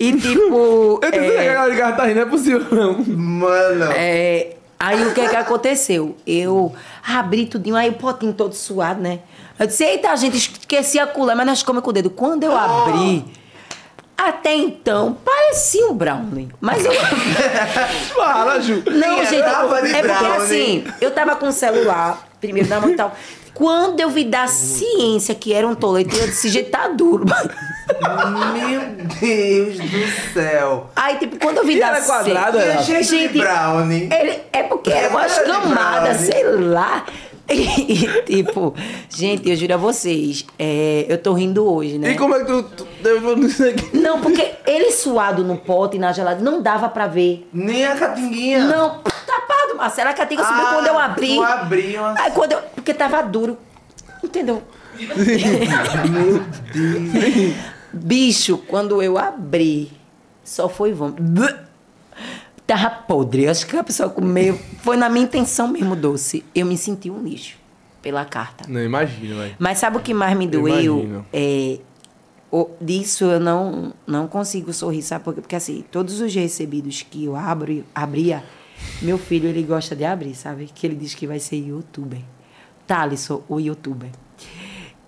[0.00, 0.98] E tipo.
[1.02, 1.74] Eu tô é, é...
[1.74, 3.04] que ela tá rindo, não é possível, não.
[3.04, 3.92] Mano.
[3.94, 6.16] é, aí o que que aconteceu?
[6.26, 6.74] Eu
[7.06, 9.20] abri tudinho, aí o potinho todo suado, né?
[9.58, 12.08] Eu disse, eita, gente, esqueci a colher, mas nós comemos com o dedo.
[12.08, 13.26] Quando eu abri,
[14.28, 16.48] até então, parecia um brownie.
[16.60, 16.92] Mas eu...
[18.14, 18.82] Fala, Ju.
[18.86, 20.36] Não, gente, é porque brownie.
[20.36, 23.14] assim, eu tava com o celular, primeiro na mão e tal.
[23.54, 27.24] Quando eu vi da ciência que era um tolete, eu disse, gente, tá duro.
[27.26, 28.80] Meu
[29.20, 30.90] Deus do céu.
[30.96, 32.92] Aí, tipo, quando eu vi E da era quadrado, ciência...
[32.94, 33.02] era?
[33.02, 34.08] Jeito de brownie.
[34.12, 37.04] Ele, é porque era umas Era de camadas, sei lá.
[37.52, 38.72] E, tipo,
[39.08, 42.12] gente, eu juro a vocês, é, eu tô rindo hoje, né?
[42.12, 43.96] E como é que tu, tu deu isso aqui?
[43.96, 47.48] Não, porque ele suado no pote e na gelada não dava pra ver.
[47.52, 48.64] Nem a catinguinha.
[48.66, 51.34] Não, tapado, Marcela, a catinga subiu Ah, quando eu abri.
[51.36, 52.22] tu abriu assim.
[52.22, 52.58] Aí quando eu.
[52.74, 53.58] Porque tava duro.
[54.22, 54.62] Entendeu?
[56.08, 57.54] Meu Deus.
[57.92, 59.90] Bicho, quando eu abri,
[60.44, 61.22] só foi vômito.
[62.70, 63.48] Tava podre.
[63.48, 64.58] Acho que a pessoa comeu.
[64.82, 66.44] Foi na minha intenção mesmo, doce.
[66.54, 67.56] Eu me senti um lixo
[68.00, 68.64] pela carta.
[68.68, 69.56] Não, imagina, velho.
[69.58, 70.98] Mas sabe o que mais me Eu doeu?
[71.00, 71.26] imagino.
[71.32, 71.78] É,
[72.50, 75.40] o- disso eu não, não consigo sorrir, sabe por quê?
[75.40, 78.44] Porque assim, todos os recebidos que eu abro, abria,
[79.02, 80.70] meu filho ele gosta de abrir, sabe?
[80.72, 82.20] Que ele diz que vai ser youtuber.
[82.86, 84.10] Thalisson, o youtuber.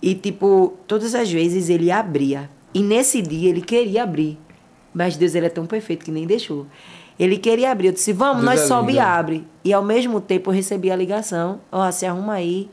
[0.03, 2.51] E tipo, todas as vezes ele abria.
[2.75, 4.37] E nesse dia ele queria abrir.
[4.93, 6.67] Mas Deus ele é tão perfeito que nem deixou.
[7.19, 7.89] Ele queria abrir.
[7.89, 9.47] Eu disse, vamos, Deus nós é sobe e abre.
[9.65, 11.61] E ao mesmo tempo eu recebi a ligação.
[11.71, 12.71] Ó, se arruma aí,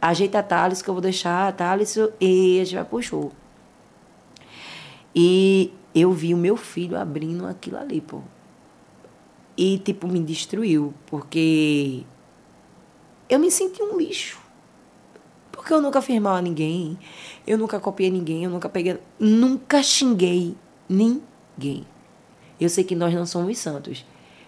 [0.00, 3.32] ajeita a Thales que eu vou deixar a Thales e a gente vai pro show.
[5.14, 8.20] E eu vi o meu filho abrindo aquilo ali, pô.
[9.56, 12.02] E, tipo, me destruiu, porque
[13.28, 14.38] eu me senti um lixo.
[15.50, 16.98] Porque eu nunca fiz mal a ninguém,
[17.46, 18.98] eu nunca copiei ninguém, eu nunca peguei.
[19.18, 20.54] Nunca xinguei
[20.86, 21.86] ninguém.
[22.60, 24.04] Eu sei que nós não somos santos,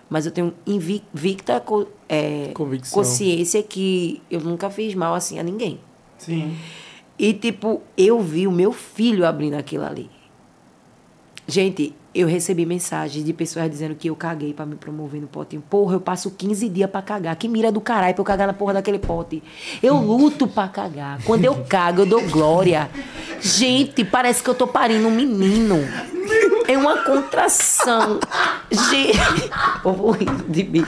[0.09, 1.63] mas eu tenho invicta
[2.09, 2.53] é,
[2.91, 5.79] consciência que eu nunca fiz mal assim a ninguém.
[6.19, 6.57] Sim.
[7.19, 10.09] E, tipo, eu vi o meu filho abrindo aquilo ali.
[11.47, 15.63] Gente, eu recebi mensagens de pessoas dizendo que eu caguei pra me promover no potinho.
[15.63, 17.35] Porra, eu passo 15 dias pra cagar.
[17.37, 19.43] Que mira do caralho pra eu cagar na porra daquele pote.
[19.83, 21.23] Eu luto pra cagar.
[21.25, 22.91] Quando eu cago, eu dou glória.
[23.41, 25.77] Gente, parece que eu tô parindo um menino.
[26.69, 28.21] É uma contração.
[28.71, 29.19] Gente,
[29.79, 30.85] o povo rindo de mim.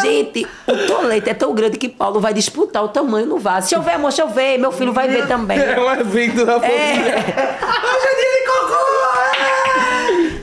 [0.00, 3.68] Gente, o tolete é tão grande que Paulo vai disputar o tamanho no vaso.
[3.68, 4.58] Deixa eu ver, amor, deixa eu ver.
[4.58, 5.58] Meu filho vai ver também.
[5.58, 7.16] É um evento da família.
[7.16, 7.92] É.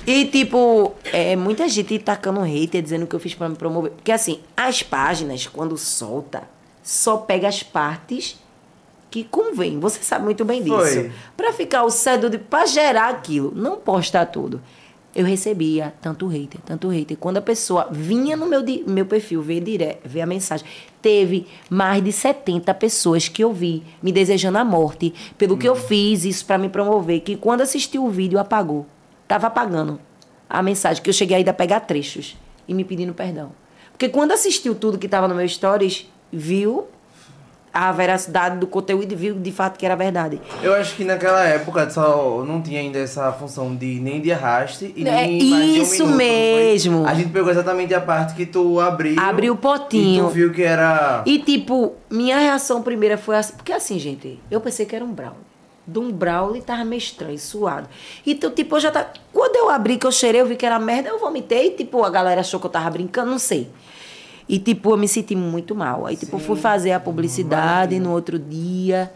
[0.05, 3.91] E, tipo, é, muita gente tacando hater dizendo que eu fiz pra me promover.
[3.91, 6.43] Porque, assim, as páginas, quando solta,
[6.83, 8.35] só pega as partes
[9.09, 9.79] que convém.
[9.79, 11.09] Você sabe muito bem disso.
[11.35, 12.37] Pra ficar o cedo de.
[12.37, 13.51] pra gerar aquilo.
[13.55, 14.61] Não posta tudo.
[15.15, 17.17] Eu recebia tanto hater, tanto hater.
[17.17, 20.65] Quando a pessoa vinha no meu, meu perfil ver, dire, ver a mensagem,
[21.01, 25.75] teve mais de 70 pessoas que eu vi me desejando a morte pelo que eu
[25.75, 28.85] fiz isso pra me promover, que quando assistiu o vídeo apagou.
[29.27, 29.99] Tava apagando
[30.47, 32.37] a mensagem, que eu cheguei ainda a pegar trechos
[32.67, 33.51] e me pedindo perdão.
[33.91, 36.87] Porque quando assistiu tudo que tava no meu stories, viu
[37.73, 40.41] a veracidade do conteúdo e viu de fato que era verdade.
[40.61, 44.93] Eu acho que naquela época só não tinha ainda essa função de nem de arraste
[44.95, 47.05] e É nem de um isso minuto, mesmo.
[47.07, 49.19] A gente pegou exatamente a parte que tu abriu.
[49.19, 50.25] Abriu o potinho.
[50.25, 51.23] E tu viu que era.
[51.25, 55.11] E tipo, minha reação primeira foi assim, porque assim, gente, eu pensei que era um
[55.11, 55.37] Brawl.
[55.85, 57.87] De um Brawl e tava meio estranho, suado.
[58.25, 59.07] Então, tipo, eu já tá.
[59.33, 62.09] Quando eu abri, que eu cheirei, eu vi que era merda, eu vomitei, tipo, a
[62.11, 63.67] galera achou que eu tava brincando, não sei.
[64.49, 66.07] E, tipo, eu me senti muito mal.
[66.07, 69.11] Aí, tipo, fui fazer a publicidade no outro dia.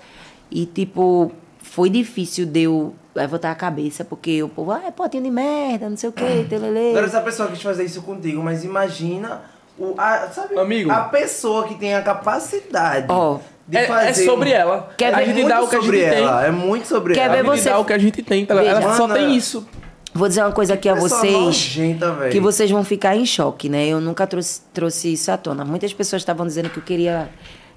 [0.51, 5.23] E, tipo, foi difícil de eu levantar a cabeça, porque o povo, ah, é potinho
[5.23, 6.91] de merda, não sei o quê, telele.
[6.91, 9.41] Agora essa pessoa quis fazer isso contigo, mas imagina
[9.77, 10.91] o, a, sabe, Amigo.
[10.91, 13.37] a pessoa que tem a capacidade Ó,
[13.67, 14.07] de É, fazer.
[14.09, 14.89] é sobre ela.
[14.97, 16.23] Quer a ver gente muito dá o que a gente sobre tem.
[16.23, 17.33] ela, É muito sobre Quer ela.
[17.33, 18.55] ver A você- dá o que a gente tem, tá?
[18.55, 18.69] Veja.
[18.69, 19.67] Ela só tem isso.
[20.13, 21.33] Vou dizer uma coisa aqui a vocês.
[21.33, 23.87] nojenta, que vocês vão ficar em choque, né?
[23.87, 25.65] Eu nunca trouxe, trouxe isso à tona.
[25.65, 27.29] Muitas pessoas estavam dizendo que eu queria.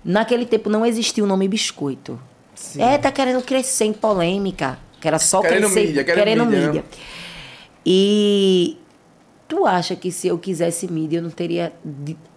[0.05, 2.21] Naquele tempo não existia o nome biscoito.
[2.55, 2.83] Sim.
[2.83, 4.79] É, tá querendo crescer em polêmica.
[5.01, 5.87] Que era só Querendo crescer.
[5.87, 6.83] mídia, querendo mídia, né?
[7.85, 8.77] E
[9.47, 11.73] tu acha que se eu quisesse mídia, eu não teria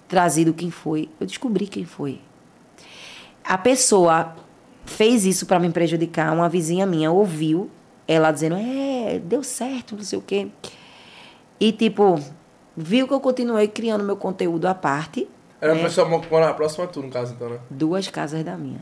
[0.07, 1.09] trazido quem foi?
[1.19, 2.19] Eu descobri quem foi.
[3.43, 4.35] A pessoa
[4.85, 6.33] fez isso pra me prejudicar.
[6.33, 7.69] Uma vizinha minha ouviu
[8.09, 10.47] ela dizendo: É, deu certo, não sei o quê.
[11.59, 12.19] E, tipo,
[12.75, 15.27] viu que eu continuei criando meu conteúdo à parte.
[15.61, 15.83] Era né?
[15.83, 17.59] pessoa que mora na próxima tu, no caso, então, né?
[17.69, 18.79] Duas casas da minha.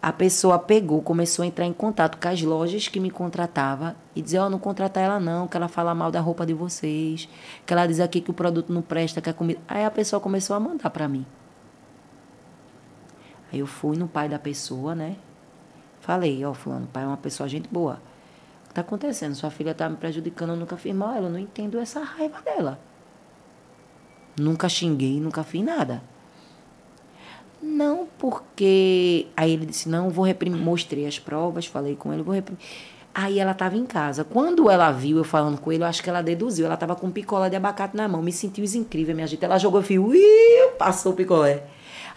[0.00, 4.22] A pessoa pegou, começou a entrar em contato com as lojas que me contratava e
[4.22, 7.28] dizer, ó, não contratar ela não, que ela fala mal da roupa de vocês,
[7.66, 9.60] que ela diz aqui que o produto não presta, que a comida...
[9.68, 11.26] Aí a pessoa começou a mandar pra mim.
[13.52, 15.16] Aí eu fui no pai da pessoa, né?
[16.00, 18.00] Falei, ó, fulano, o pai é uma pessoa gente boa.
[18.64, 19.34] O que tá acontecendo?
[19.34, 22.78] Sua filha tá me prejudicando, eu nunca fiz mal, eu não entendo essa raiva dela.
[24.38, 26.02] Nunca xinguei, nunca fiz nada.
[27.62, 29.26] Não, porque.
[29.36, 30.58] Aí ele disse: não, vou reprimir.
[30.58, 32.62] Mostrei as provas, falei com ele, vou reprimir.
[33.14, 34.24] Aí ela estava em casa.
[34.24, 36.64] Quando ela viu eu falando com ele, eu acho que ela deduziu.
[36.64, 38.22] Ela estava com picolé de abacate na mão.
[38.22, 39.44] Me sentiu incrível, minha gente.
[39.44, 40.10] Ela jogou fio,
[40.78, 41.64] passou o picolé.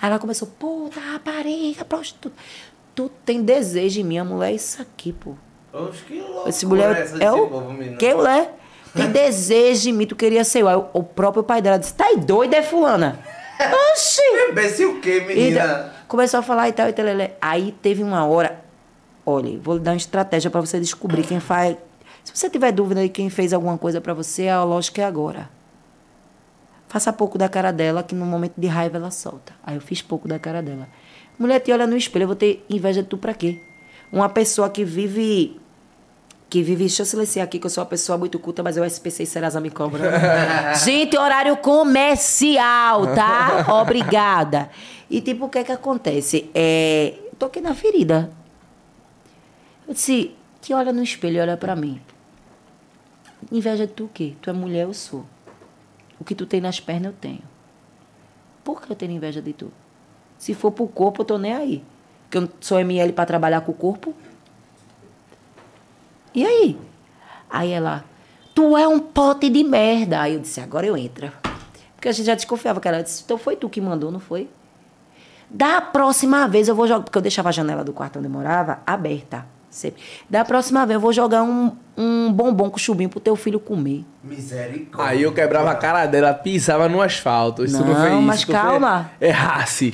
[0.02, 2.36] Aí ela começou: puta, rapariga, prostituta.
[2.96, 5.34] Tu tem desejo em mim, a mulher é isso aqui, pô.
[5.74, 6.50] Oxe, que louco.
[6.50, 7.50] Esse mulher essa é o.
[7.98, 8.56] que mulher?
[8.96, 10.68] Tem desejo em mim, tu queria ser eu.
[10.70, 13.20] Aí o- próprio pai dela disse: tá aí doida, é fulana?
[13.94, 14.22] Oxi!
[14.48, 15.60] Bebesse o quê, E menina?
[15.68, 17.06] da- começou a falar e tal, e tal.
[17.42, 18.62] Aí teve uma hora.
[19.26, 21.76] Olha, vou lhe dar uma estratégia para você descobrir quem faz.
[22.24, 25.50] Se você tiver dúvida de quem fez alguma coisa para você, a lógica é agora.
[26.88, 29.54] Faça pouco da cara dela, que no momento de raiva ela solta.
[29.66, 30.88] Aí eu fiz pouco da cara dela.
[31.44, 33.60] Mulher te olha no espelho, eu vou ter inveja de tu pra quê?
[34.10, 35.60] Uma pessoa que vive.
[36.50, 36.86] Que vive.
[36.86, 39.26] Deixa eu silenciar aqui, que eu sou uma pessoa muito culta, mas o SPC e
[39.26, 40.10] Serasa me cobra.
[40.86, 43.66] Gente, horário comercial, tá?
[43.82, 44.70] Obrigada.
[45.10, 46.50] E tipo, o que é que acontece?
[46.56, 47.16] É.
[47.38, 48.32] Tô aqui na ferida.
[49.86, 52.00] Eu disse, que olha no espelho e olha pra mim.
[53.52, 54.34] Inveja de tu o quê?
[54.42, 55.26] Tu é mulher, eu sou.
[56.18, 57.44] O que tu tem nas pernas, eu tenho.
[58.64, 59.74] Por que eu tenho inveja de tu?
[60.44, 61.84] Se for pro corpo, eu tô nem aí.
[62.24, 64.14] Porque eu sou ML pra trabalhar com o corpo.
[66.36, 66.78] E aí?
[67.50, 68.04] Aí ela,
[68.54, 70.20] tu é um pote de merda.
[70.20, 71.32] Aí eu disse, agora eu entro.
[71.96, 74.50] Porque a gente já desconfiava que ela disse, então foi tu que mandou, não foi?
[75.50, 77.06] Da próxima vez eu vou jogar.
[77.06, 79.46] Porque eu deixava a janela do quarto onde eu morava aberta.
[79.74, 80.04] Sempre.
[80.30, 84.06] Da próxima vez eu vou jogar um, um bombom com chubinho pro teu filho comer.
[84.24, 85.12] Misericórdia.
[85.12, 87.66] Aí eu quebrava a cara dela, pisava no asfalto.
[87.66, 88.22] Isso não, Não, foi isso.
[88.22, 89.10] mas calma.
[89.20, 89.92] Errasse.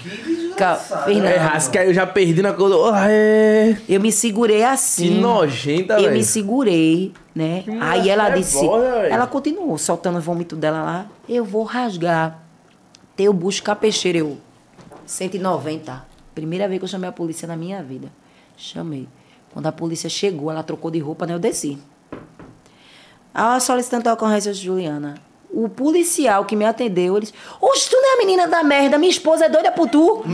[0.58, 2.76] Ca- Fernando, Errasse, que aí eu já perdi na coisa.
[2.76, 3.78] Oh, é.
[3.88, 5.08] Eu me segurei assim.
[5.14, 6.14] Que nojenta, Eu velho.
[6.14, 7.62] me segurei, né?
[7.64, 8.60] Que Aí ela disse.
[8.60, 9.14] nervosa, velho.
[9.14, 11.06] Ela continuou soltando o vômito dela lá.
[11.28, 12.38] Eu vou rasgar
[13.16, 14.18] teu bucho capecheiro.
[14.18, 14.38] Eu.
[15.06, 16.06] 190.
[16.36, 18.10] Primeira vez que eu chamei a polícia na minha vida.
[18.58, 19.08] Chamei.
[19.54, 21.34] Quando a polícia chegou, ela trocou de roupa, né?
[21.34, 21.78] Eu desci.
[23.34, 25.16] A solicitante da ocorrência Juliana.
[25.52, 28.98] O policial que me atendeu, ele disse: Oxe, tu não é a menina da merda,
[29.00, 30.24] minha esposa é doida por tu.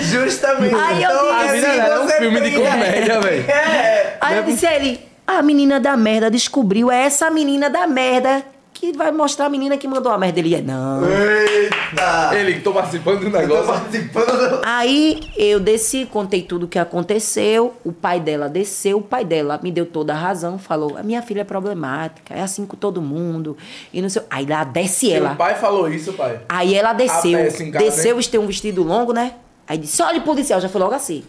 [0.00, 0.74] Justamente.
[0.74, 2.70] Aí eu Então, disse- A assim vida dela é um filme de brilha.
[2.70, 3.50] comédia, velho.
[3.50, 4.16] É.
[4.20, 8.44] Aí eu disse a ele, a menina da merda descobriu, é essa menina da merda
[8.78, 10.38] que vai mostrar a menina que mandou a merda.
[10.38, 11.02] Ele é, não.
[11.08, 12.30] Eita!
[12.34, 13.66] Ele que tô participando do Eu tô negócio.
[13.66, 14.60] participando.
[14.64, 17.74] Aí eu desci, contei tudo o que aconteceu.
[17.84, 21.22] O pai dela desceu, o pai dela me deu toda a razão, falou: a minha
[21.22, 23.56] filha é problemática, é assim com todo mundo.
[23.92, 24.22] E não sei.
[24.30, 25.28] Aí lá desce ela.
[25.28, 26.40] Seu pai falou isso, pai.
[26.48, 27.38] Aí ela desceu.
[27.38, 29.32] Casa, desceu, tem um vestido longo, né?
[29.66, 31.24] Aí disse: olha, policial, já foi logo assim.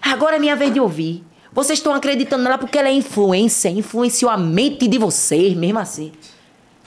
[0.00, 1.24] Agora é minha vez de ouvir.
[1.52, 6.12] Vocês estão acreditando nela porque ela é influência, influenciou a mente de vocês, mesmo assim.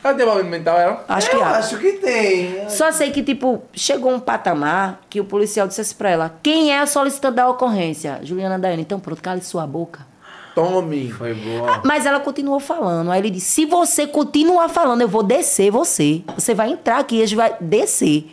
[0.04, 1.06] Ela tem problema mental, ela?
[1.08, 1.50] Acho eu que há.
[1.58, 2.70] acho que tem.
[2.70, 6.72] Só sei que, tipo, chegou um patamar que o policial disse assim pra ela: quem
[6.72, 8.20] é a solicitante da ocorrência?
[8.22, 8.84] Juliana Daiane.
[8.84, 10.06] Então, pronto, cale sua boca.
[10.54, 11.12] Tome.
[11.12, 11.82] Foi boa.
[11.84, 13.12] Mas ela continuou falando.
[13.12, 16.24] Aí ele disse: se você continuar falando, eu vou descer você.
[16.36, 18.32] Você vai entrar aqui, a gente vai descer.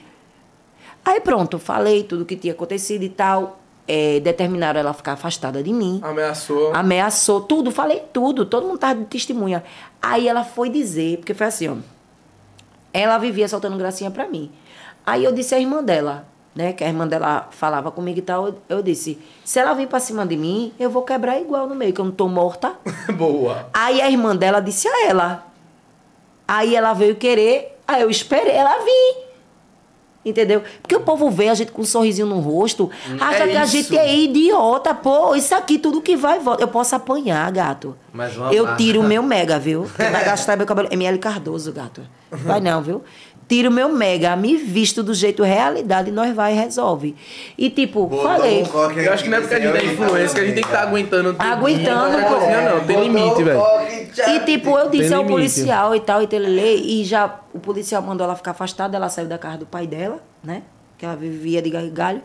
[1.03, 3.62] Aí pronto, falei tudo o que tinha acontecido e tal.
[3.87, 6.01] É, determinaram ela ficar afastada de mim.
[6.03, 6.73] Ameaçou.
[6.75, 8.47] Ameaçou tudo, falei tudo.
[8.47, 9.65] Todo mundo tava de testemunha.
[10.01, 11.77] Aí ela foi dizer, porque foi assim, ó.
[12.93, 14.51] Ela vivia soltando gracinha pra mim.
[15.05, 16.73] Aí eu disse à irmã dela, né?
[16.73, 18.47] Que a irmã dela falava comigo e tal.
[18.49, 21.75] Eu, eu disse: se ela vir pra cima de mim, eu vou quebrar igual no
[21.75, 22.75] meio, que eu não tô morta.
[23.17, 23.69] Boa.
[23.73, 25.47] Aí a irmã dela disse a ela.
[26.47, 29.32] Aí ela veio querer, aí eu esperei ela vir.
[30.25, 30.63] Entendeu?
[30.81, 32.89] Porque o povo vê a gente com um sorrisinho no rosto,
[33.21, 33.73] acha é que a isso.
[33.73, 34.95] gente é idiota.
[34.95, 36.63] Pô, isso aqui, tudo que vai e volta.
[36.63, 37.97] Eu posso apanhar, gato.
[38.13, 38.77] Mas eu marca.
[38.77, 39.85] tiro o meu mega, viu?
[39.97, 40.89] Vai gastar meu cabelo.
[40.93, 42.03] ML Cardoso, gato.
[42.31, 43.03] Vai não, viu?
[43.49, 47.15] Tiro o meu mega, me visto do jeito realidade e nós vai e resolve.
[47.59, 48.65] E tipo, falei.
[49.05, 50.69] Eu acho que não é porque a gente é influência que a gente tem que
[50.69, 51.33] estar aguentando.
[51.35, 51.43] tudo.
[51.43, 52.41] Aguentando, Não, pô.
[52.41, 53.63] não, não, tem limite, velho.
[54.29, 55.33] E tipo, eu disse Tem ao limite.
[55.33, 59.27] policial e tal, e telele, e já o policial mandou ela ficar afastada, ela saiu
[59.29, 60.63] da casa do pai dela, né?
[60.97, 62.23] Que ela vivia de gargalho.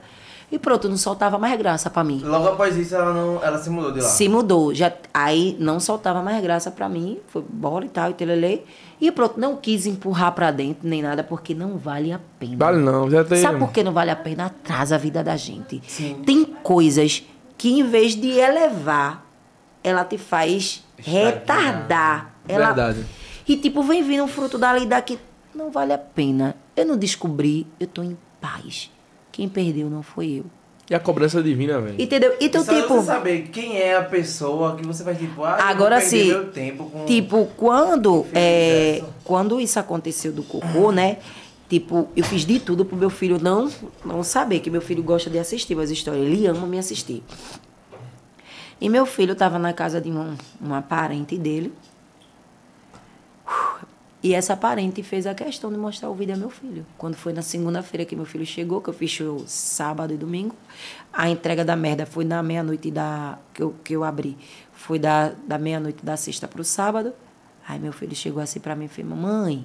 [0.50, 2.22] E pronto, não soltava mais graça pra mim.
[2.24, 4.08] Logo após isso, ela, não, ela se mudou de lá.
[4.08, 4.74] Se mudou.
[4.74, 8.64] Já, aí não soltava mais graça pra mim, foi bola e tal, e telele.
[9.00, 12.56] E pronto, não quis empurrar pra dentro nem nada, porque não vale a pena.
[12.58, 13.42] Vale não, já tem.
[13.42, 14.46] Sabe por que não vale a pena?
[14.46, 15.82] Atrasa a vida da gente.
[16.26, 17.24] Tem coisas
[17.58, 19.26] que, em vez de elevar,
[19.84, 22.34] ela te faz retardar.
[22.48, 22.68] Ela...
[22.68, 23.06] Verdade.
[23.46, 25.20] E, tipo, vem vindo um fruto dali e daqui.
[25.54, 26.56] Não vale a pena.
[26.76, 28.90] Eu não descobri, eu tô em paz.
[29.38, 30.46] Quem perdeu não foi eu.
[30.90, 32.02] E a cobrança divina, velho.
[32.02, 32.36] Entendeu?
[32.42, 32.96] Então, Só tipo.
[32.96, 36.86] você saber quem é a pessoa que você vai, tipo, ah, Agora sim, meu tempo
[36.86, 37.06] com...
[37.06, 39.14] tipo, quando, é, dessa.
[39.24, 41.18] quando isso aconteceu do cocô, né?
[41.70, 43.70] Tipo, eu fiz de tudo pro meu filho não,
[44.04, 46.26] não saber que meu filho gosta de assistir as histórias.
[46.26, 47.22] Ele ama me assistir.
[48.82, 51.72] E meu filho tava na casa de um, uma parente dele.
[54.22, 56.86] E essa parente fez a questão de mostrar o vídeo a meu filho.
[56.98, 60.56] Quando foi na segunda-feira que meu filho chegou, que eu fiz show sábado e domingo,
[61.14, 64.36] a entrega da merda foi na meia-noite da que eu, que eu abri.
[64.74, 67.14] Foi da, da meia-noite da sexta pro sábado.
[67.68, 69.64] Aí meu filho chegou assim pra mim e fez, mamãe,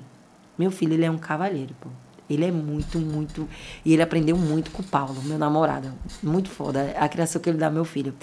[0.58, 1.88] meu filho, ele é um cavalheiro, pô.
[2.28, 3.48] Ele é muito, muito.
[3.84, 5.92] E ele aprendeu muito com o Paulo, meu namorado.
[6.22, 6.94] Muito foda.
[6.98, 8.14] A criação que ele dá ao meu filho.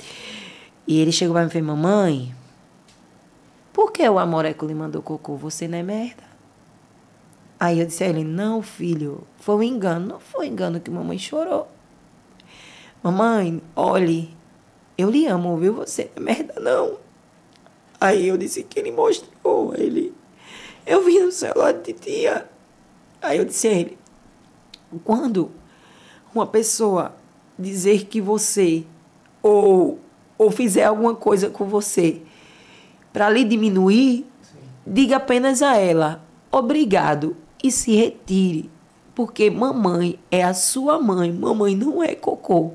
[0.87, 2.33] E ele chegou pra mim e fez, mamãe,
[3.79, 5.37] por que o Amoreco lhe mandou cocô?
[5.37, 6.23] Você não é merda?
[7.57, 10.05] Aí eu disse a ele, não, filho, foi um engano.
[10.05, 11.65] Não foi um engano que mamãe chorou.
[13.01, 14.35] Mamãe, olhe,
[14.97, 15.75] eu lhe amo, viu?
[15.75, 16.97] Você não é merda, não.
[18.01, 20.13] Aí eu disse que ele mostrou, ele...
[20.85, 22.49] Eu vi no celular de tia.
[23.21, 23.97] Aí eu disse a ele,
[25.05, 25.51] quando
[26.35, 27.15] uma pessoa
[27.57, 28.83] dizer que você
[29.41, 29.99] ou,
[30.37, 32.21] ou fizer alguma coisa com você
[33.11, 34.25] para lhe diminuir,
[34.85, 38.69] diga apenas a ela obrigado e se retire,
[39.13, 42.73] porque mamãe é a sua mãe, mamãe não é cocô.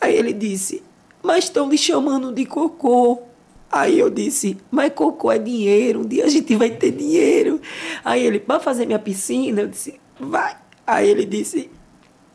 [0.00, 0.82] Aí ele disse,
[1.22, 3.22] mas estão lhe chamando de cocô.
[3.70, 7.60] Aí eu disse, mas cocô é dinheiro, um dia a gente vai ter dinheiro.
[8.04, 9.62] Aí ele, para fazer minha piscina?
[9.62, 10.56] Eu disse, vai.
[10.86, 11.70] Aí ele disse,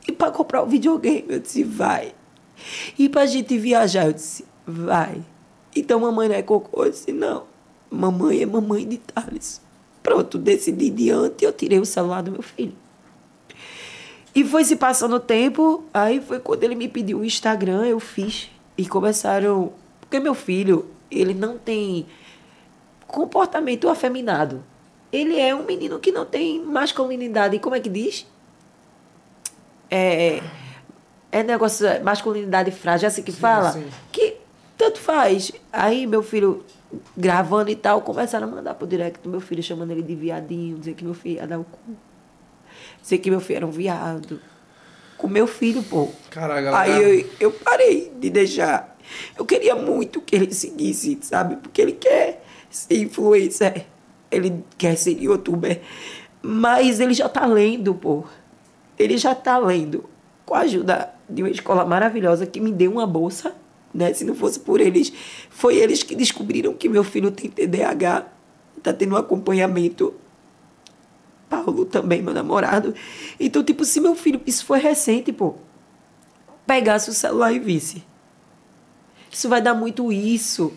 [0.07, 1.25] e para comprar o videogame?
[1.27, 2.13] Eu disse, vai.
[2.97, 4.07] E para a gente viajar?
[4.07, 5.21] Eu disse, vai.
[5.79, 6.83] Então mamãe não é cocô?
[6.83, 7.43] Eu disse, não.
[7.89, 9.61] Mamãe é mamãe de Thales.
[10.01, 12.73] Pronto, decidi diante eu tirei o celular do meu filho.
[14.33, 17.99] E foi se passando o tempo, aí foi quando ele me pediu o Instagram, eu
[17.99, 18.49] fiz.
[18.77, 19.73] E começaram.
[19.99, 22.05] Porque meu filho, ele não tem
[23.07, 24.63] comportamento afeminado.
[25.11, 27.57] Ele é um menino que não tem masculinidade.
[27.59, 28.27] Como é que diz?
[29.89, 30.41] É.
[31.31, 31.85] É negócio.
[32.03, 33.71] Masculinidade frágil, é assim que fala?
[33.71, 33.87] sim.
[34.11, 34.37] Que
[34.77, 35.51] tanto faz.
[35.71, 36.63] Aí meu filho
[37.15, 40.77] gravando e tal, começaram a mandar pro direct do meu filho, chamando ele de viadinho,
[40.77, 41.79] dizer que meu filho ia dar o cu.
[43.01, 44.39] Dizer que meu filho era um viado.
[45.17, 46.09] Com meu filho, pô.
[46.29, 46.77] Caraca.
[46.77, 48.95] Aí eu, eu parei de deixar.
[49.37, 51.55] Eu queria muito que ele seguisse, sabe?
[51.55, 53.85] Porque ele quer ser influencer.
[54.29, 55.81] Ele quer ser youtuber.
[56.41, 58.25] Mas ele já tá lendo, pô.
[58.99, 60.05] Ele já tá lendo.
[60.45, 63.53] Com a ajuda de uma escola maravilhosa que me deu uma bolsa,
[63.97, 64.13] né?
[64.13, 65.11] Se não fosse por eles,
[65.49, 68.27] foi eles que descobriram que meu filho tem TDAH,
[68.83, 70.13] tá tendo um acompanhamento.
[71.49, 72.93] Paulo também, meu namorado.
[73.39, 75.55] Então, tipo, se meu filho, isso foi recente, pô,
[76.65, 78.03] pegasse o celular e visse.
[79.31, 80.71] Isso vai dar muito isso.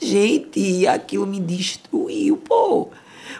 [0.00, 2.88] Gente, aquilo me destruiu, pô.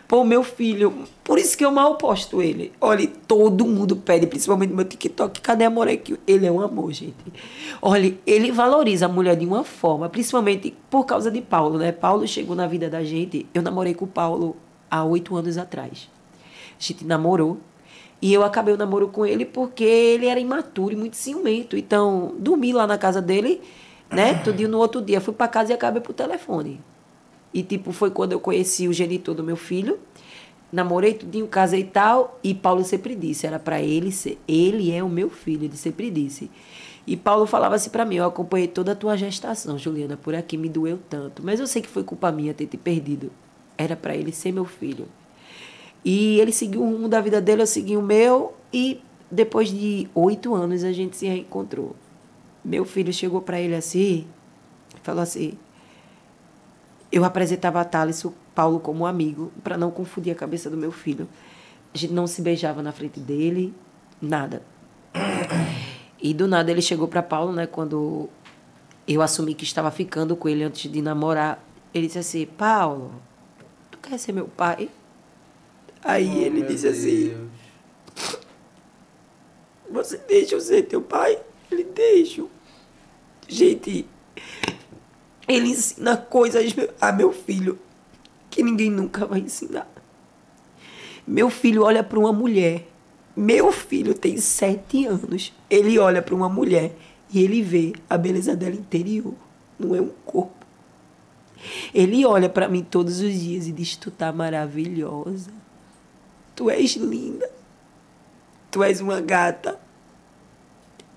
[0.08, 2.72] Pô, meu filho, por isso que eu mal posto ele.
[2.80, 6.16] Olha, todo mundo pede, principalmente no meu TikTok, cadê a Morequinho?
[6.24, 7.16] Ele é um amor, gente.
[7.82, 11.90] Olha, ele valoriza a mulher de uma forma, principalmente por causa de Paulo, né?
[11.90, 13.46] Paulo chegou na vida da gente.
[13.52, 14.54] Eu namorei com o Paulo
[14.88, 16.08] há oito anos atrás.
[16.78, 17.58] A gente namorou.
[18.22, 21.76] E eu acabei o namoro com ele porque ele era imaturo e muito ciumento.
[21.76, 23.60] Então, dormi lá na casa dele,
[24.08, 24.34] né?
[24.34, 25.20] Tudinho no outro dia.
[25.20, 26.80] Fui para casa e acabei por telefone.
[27.56, 29.98] E, tipo, foi quando eu conheci o genitor do meu filho.
[30.70, 32.38] Namorei tudinho, casei e tal.
[32.44, 34.38] E Paulo sempre disse, era para ele ser.
[34.46, 36.50] Ele é o meu filho, ele sempre disse.
[37.06, 40.58] E Paulo falava assim para mim: Eu acompanhei toda a tua gestação, Juliana, por aqui
[40.58, 41.42] me doeu tanto.
[41.42, 43.32] Mas eu sei que foi culpa minha ter te perdido.
[43.78, 45.06] Era para ele ser meu filho.
[46.04, 48.52] E ele seguiu o rumo da vida dele, eu segui o meu.
[48.70, 49.00] E
[49.30, 51.96] depois de oito anos a gente se reencontrou.
[52.62, 54.26] Meu filho chegou para ele assim,
[55.02, 55.56] falou assim:
[57.10, 60.90] eu apresentava a Thales, o Paulo, como amigo, para não confundir a cabeça do meu
[60.90, 61.28] filho.
[61.94, 63.74] A gente não se beijava na frente dele,
[64.20, 64.62] nada.
[66.20, 68.28] E do nada ele chegou para Paulo, né, quando
[69.06, 71.62] eu assumi que estava ficando com ele antes de namorar.
[71.94, 73.12] Ele disse assim: Paulo,
[73.90, 74.90] tu quer ser meu pai?
[76.02, 77.48] Aí oh, ele disse assim: Deus.
[79.90, 81.38] Você deixa eu ser teu pai?
[81.70, 82.44] Ele deixa.
[83.48, 84.06] Gente,
[85.48, 87.78] ele ensina coisas a meu filho
[88.50, 89.88] que ninguém nunca vai ensinar.
[91.26, 92.88] Meu filho olha para uma mulher.
[93.36, 95.52] Meu filho tem sete anos.
[95.68, 96.96] Ele olha para uma mulher
[97.32, 99.34] e ele vê a beleza dela interior.
[99.78, 100.54] Não é um corpo.
[101.92, 105.50] Ele olha para mim todos os dias e diz: Tu tá maravilhosa.
[106.54, 107.50] Tu és linda.
[108.70, 109.78] Tu és uma gata.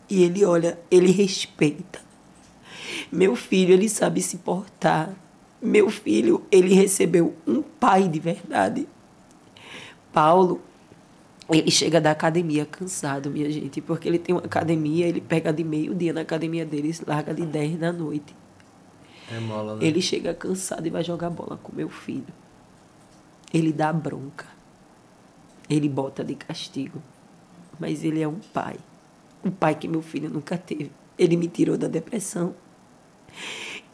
[0.10, 2.09] E ele olha, ele respeita.
[3.12, 5.14] Meu filho, ele sabe se portar.
[5.62, 8.88] Meu filho, ele recebeu um pai de verdade.
[10.14, 10.62] Paulo,
[11.50, 15.64] ele chega da academia cansado, minha gente, porque ele tem uma academia, ele pega de
[15.64, 18.36] meio-dia na academia dele larga de 10 da noite.
[19.32, 19.86] É mola, né?
[19.86, 22.34] Ele chega cansado e vai jogar bola com meu filho.
[23.54, 24.46] Ele dá bronca.
[25.70, 27.02] Ele bota de castigo.
[27.80, 28.78] Mas ele é um pai.
[29.44, 30.92] Um pai que meu filho nunca teve.
[31.18, 32.56] Ele me tirou da depressão.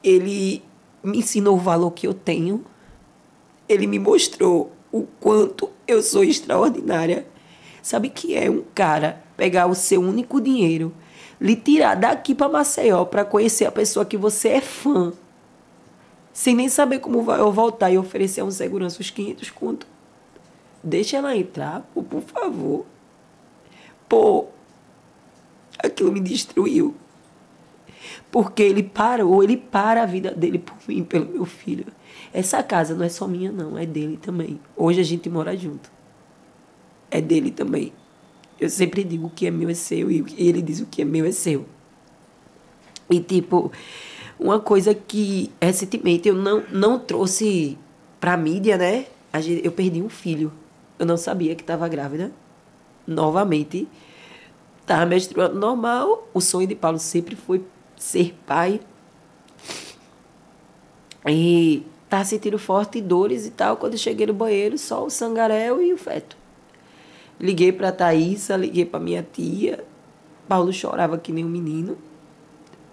[0.03, 0.61] Ele
[1.03, 2.63] me ensinou o valor que eu tenho.
[3.67, 7.27] Ele me mostrou o quanto eu sou extraordinária.
[7.81, 10.93] Sabe que é um cara pegar o seu único dinheiro,
[11.39, 15.13] lhe tirar daqui para Maceió para conhecer a pessoa que você é fã,
[16.33, 19.87] sem nem saber como vai eu voltar e oferecer a um segurança os 500 conto.
[20.83, 22.85] Deixa ela entrar, pô, por favor.
[24.07, 24.45] Pô,
[25.77, 26.95] aquilo me destruiu.
[28.31, 31.85] Porque ele parou, ele para a vida dele por mim, pelo meu filho.
[32.33, 34.59] Essa casa não é só minha, não, é dele também.
[34.75, 35.89] Hoje a gente mora junto.
[37.09, 37.93] É dele também.
[38.59, 41.05] Eu sempre digo o que é meu é seu e ele diz o que é
[41.05, 41.65] meu é seu.
[43.09, 43.71] E, tipo,
[44.39, 47.77] uma coisa que recentemente eu não, não trouxe
[48.19, 49.05] pra mídia, né?
[49.63, 50.51] Eu perdi um filho.
[50.97, 52.31] Eu não sabia que estava grávida.
[53.05, 53.87] Novamente.
[54.81, 56.27] Estava menstruando normal.
[56.33, 57.63] O sonho de Paulo sempre foi
[58.05, 58.79] ser pai
[61.27, 63.77] e tá sentindo forte dores e tal.
[63.77, 66.37] Quando cheguei no banheiro, só o sangarel e o feto.
[67.39, 69.83] Liguei para Thaísa, liguei para minha tia.
[70.47, 71.97] Paulo chorava que nem um menino.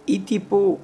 [0.07, 0.81] E tipo,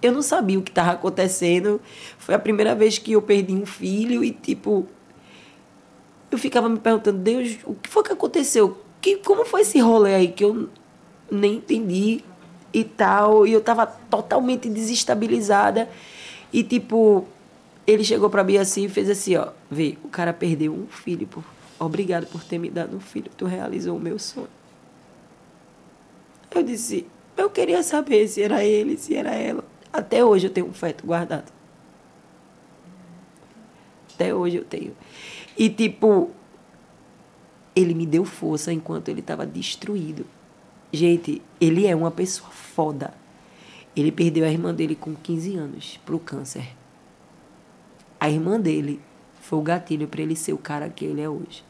[0.00, 1.78] eu não sabia o que estava acontecendo.
[2.16, 4.86] Foi a primeira vez que eu perdi um filho e tipo,
[6.30, 8.78] eu ficava me perguntando, Deus, o que foi que aconteceu?
[8.98, 10.70] Que, como foi esse rolê aí que eu
[11.30, 12.24] nem entendi?
[12.72, 13.46] E tal.
[13.46, 15.88] E eu tava totalmente desestabilizada.
[16.52, 17.26] E, tipo,
[17.86, 19.48] ele chegou pra mim assim e fez assim, ó.
[19.70, 21.26] Vê, o cara perdeu um filho.
[21.26, 21.44] Por...
[21.78, 23.30] Obrigado por ter me dado um filho.
[23.36, 24.48] Tu realizou o meu sonho.
[26.50, 27.06] Eu disse,
[27.36, 29.64] eu queria saber se era ele, se era ela.
[29.92, 31.50] Até hoje eu tenho um feto guardado.
[34.14, 34.94] Até hoje eu tenho.
[35.56, 36.30] E, tipo,
[37.74, 40.26] ele me deu força enquanto ele estava destruído.
[40.92, 43.14] Gente, ele é uma pessoa foda.
[43.94, 46.74] Ele perdeu a irmã dele com 15 anos pro câncer.
[48.18, 49.00] A irmã dele
[49.40, 51.64] foi o gatilho para ele ser o cara que ele é hoje.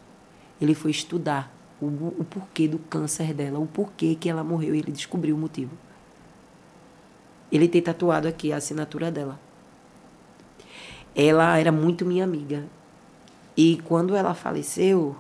[0.60, 4.78] Ele foi estudar o, o porquê do câncer dela, o porquê que ela morreu, e
[4.78, 5.72] ele descobriu o motivo.
[7.50, 9.38] Ele tem tatuado aqui a assinatura dela.
[11.14, 12.64] Ela era muito minha amiga.
[13.56, 15.16] E quando ela faleceu,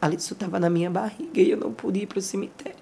[0.00, 2.77] Alisson estava na minha barriga e eu não pude ir para o cemitério.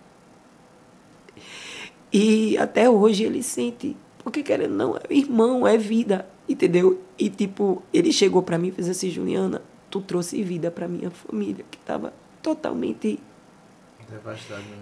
[2.17, 6.99] E até hoje ele sente, porque querendo não, é irmão, é vida, entendeu?
[7.19, 9.61] E tipo, ele chegou para mim e fez assim, Juliana,
[9.91, 13.21] tu trouxe vida para minha família, que estava totalmente
[14.09, 14.19] né?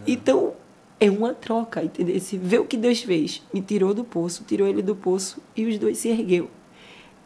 [0.07, 0.53] então,
[1.01, 2.21] é uma troca, entendeu?
[2.21, 3.43] Se vê o que Deus fez.
[3.53, 6.49] Me tirou do poço, tirou ele do poço e os dois se ergueu.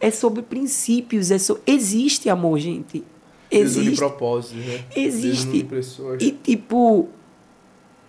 [0.00, 1.60] É sobre princípios, é so...
[1.66, 3.04] existe amor, gente.
[3.50, 3.96] Deus une Existe.
[3.96, 4.84] propósitos, né?
[4.94, 5.48] Deus Existe.
[5.48, 6.22] une pessoas.
[6.22, 7.08] E tipo,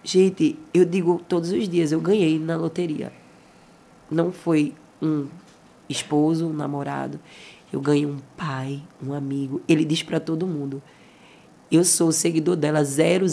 [0.10, 3.14] gente, eu digo todos os dias, eu ganhei na loteria.
[4.10, 5.28] Não foi um
[5.88, 7.20] esposo, um namorado.
[7.72, 9.62] Eu ganhei um pai, um amigo.
[9.68, 10.82] Ele diz pra todo mundo:
[11.72, 13.28] eu sou o seguidor dela 000.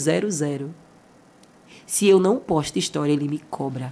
[1.85, 3.91] Se eu não posto história, ele me cobra.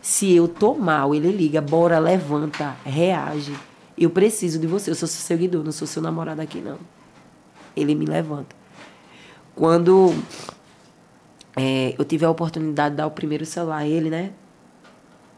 [0.00, 3.54] Se eu tô mal, ele liga, bora, levanta, reage.
[3.96, 6.78] Eu preciso de você, eu sou seu seguidor, não sou seu namorado aqui, não.
[7.76, 8.56] Ele me levanta.
[9.54, 10.12] Quando
[11.56, 14.32] é, eu tive a oportunidade de dar o primeiro celular a ele, né?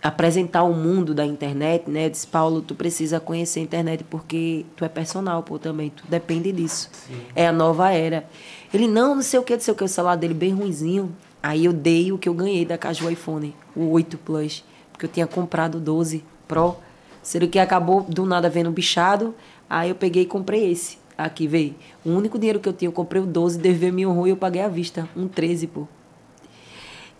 [0.02, 2.06] Apresentar o mundo da internet, né?
[2.06, 5.90] Eu disse, Paulo, tu precisa conhecer a internet porque tu é personal, pô, também.
[5.90, 6.90] Tu depende disso.
[7.34, 8.26] É a nova era.
[8.72, 9.84] Ele, não, não sei o que, não sei o que.
[9.84, 11.14] O celular dele bem ruinzinho.
[11.42, 14.64] Aí eu dei o que eu ganhei da Caju iPhone, o 8 Plus.
[14.92, 16.76] Porque eu tinha comprado o 12 Pro.
[17.22, 19.34] Sendo que acabou do nada vendo bichado.
[19.68, 20.98] Aí eu peguei e comprei esse.
[21.18, 21.74] Aqui veio.
[22.04, 24.36] O único dinheiro que eu tinha, eu comprei o 12, DV me honrou e eu
[24.36, 25.08] paguei à vista.
[25.16, 25.88] Um 13, pô.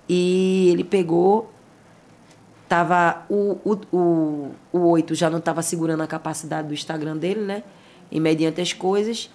[0.08, 1.52] E ele pegou.
[2.68, 3.24] Tava.
[3.28, 7.62] O, o, o, o 8 já não estava segurando a capacidade do Instagram dele, né?
[8.10, 9.30] E mediante as coisas.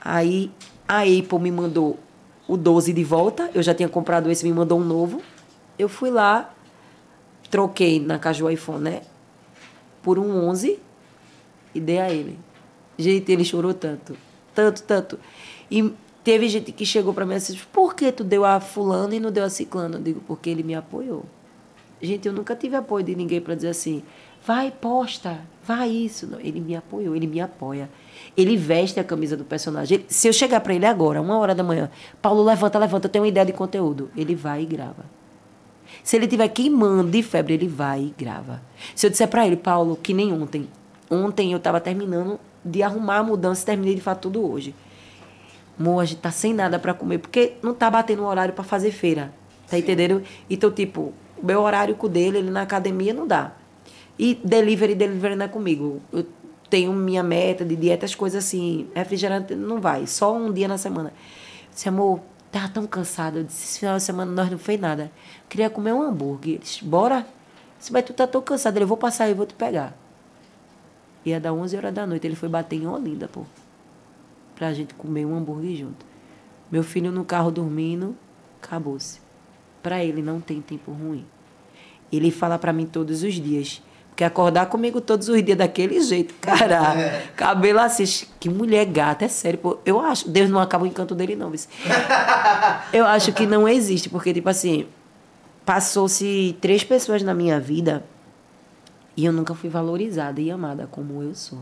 [0.00, 0.50] Aí
[0.86, 1.98] a Apple me mandou
[2.46, 3.50] o 12 de volta.
[3.54, 5.20] Eu já tinha comprado esse, me mandou um novo.
[5.78, 6.54] Eu fui lá,
[7.50, 9.02] troquei na Caju iPhone, né?
[10.02, 10.78] Por um 11
[11.74, 12.38] e dei a ele.
[12.96, 14.16] Gente, ele chorou tanto.
[14.54, 15.18] Tanto, tanto.
[15.70, 15.92] E
[16.26, 19.20] teve gente que chegou pra mim e disse: Por que tu deu a Fulano e
[19.20, 19.94] não deu a Ciclano?
[19.98, 21.24] Eu digo: Porque ele me apoiou.
[22.02, 24.02] Gente, eu nunca tive apoio de ninguém pra dizer assim:
[24.44, 26.26] vai, posta, vai isso.
[26.26, 27.88] Não, ele me apoiou, ele me apoia.
[28.36, 29.98] Ele veste a camisa do personagem.
[29.98, 31.88] Ele- se eu chegar pra ele agora, uma hora da manhã,
[32.20, 34.10] Paulo, levanta, levanta, eu tenho uma ideia de conteúdo.
[34.16, 35.06] Ele vai e grava.
[36.02, 38.60] Se ele tiver queimando de febre, ele vai e grava.
[38.96, 40.68] Se eu disser pra ele, Paulo, que nem ontem.
[41.08, 44.74] Ontem eu tava terminando de arrumar a mudança e terminei de fazer tudo hoje.
[45.78, 48.64] Mo, a gente tá sem nada pra comer, porque não tá batendo o horário pra
[48.64, 49.32] fazer feira.
[49.68, 50.22] Tá entendendo?
[50.48, 53.52] Então, tipo, o meu horário com o dele, ele na academia não dá.
[54.18, 56.00] E delivery, delivery não é comigo.
[56.12, 56.26] Eu
[56.70, 58.88] tenho minha meta de dieta, as coisas assim.
[58.94, 61.10] Refrigerante não vai, só um dia na semana.
[61.10, 62.20] Eu disse, amor,
[62.50, 63.40] tava tão cansada.
[63.40, 65.10] Eu disse, esse final de semana nós não fez nada.
[65.48, 66.54] Queria comer um hambúrguer.
[66.54, 67.18] Ele disse, bora?
[67.18, 67.24] Eu
[67.78, 68.78] disse, mas tu tá tão cansada.
[68.78, 69.94] Ele, eu vou passar aí, eu vou te pegar.
[71.24, 72.26] Ia dar 11 horas da noite.
[72.26, 73.44] Ele foi bater em Olinda, pô.
[74.56, 76.04] Pra gente comer um hambúrguer junto.
[76.70, 78.16] Meu filho no carro dormindo,
[78.60, 79.20] acabou-se.
[79.82, 81.24] Pra ele não tem tempo ruim.
[82.10, 83.80] Ele fala pra mim todos os dias.
[84.08, 87.22] Porque acordar comigo todos os dias daquele jeito, cara.
[87.36, 89.58] Cabelo assim, que mulher gata, é sério.
[89.58, 89.78] Pô.
[89.84, 91.50] Eu acho, Deus não acaba o encanto dele, não.
[91.50, 91.68] vice.
[92.92, 94.86] Eu acho que não existe, porque, tipo assim,
[95.66, 98.02] passou-se três pessoas na minha vida
[99.16, 101.58] e eu nunca fui valorizada e amada como eu sou.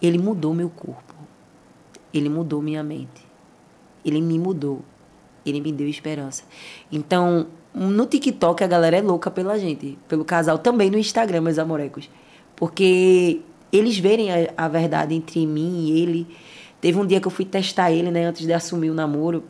[0.00, 1.09] Ele mudou meu corpo.
[2.12, 3.26] Ele mudou minha mente.
[4.04, 4.82] Ele me mudou.
[5.44, 6.42] Ele me deu esperança.
[6.90, 11.58] Então, no TikTok a galera é louca pela gente, pelo casal, também no Instagram, meus
[11.58, 12.10] amorecos.
[12.56, 13.40] Porque
[13.72, 16.26] eles verem a, a verdade entre mim e ele.
[16.80, 19.44] Teve um dia que eu fui testar ele, né, antes de assumir o namoro,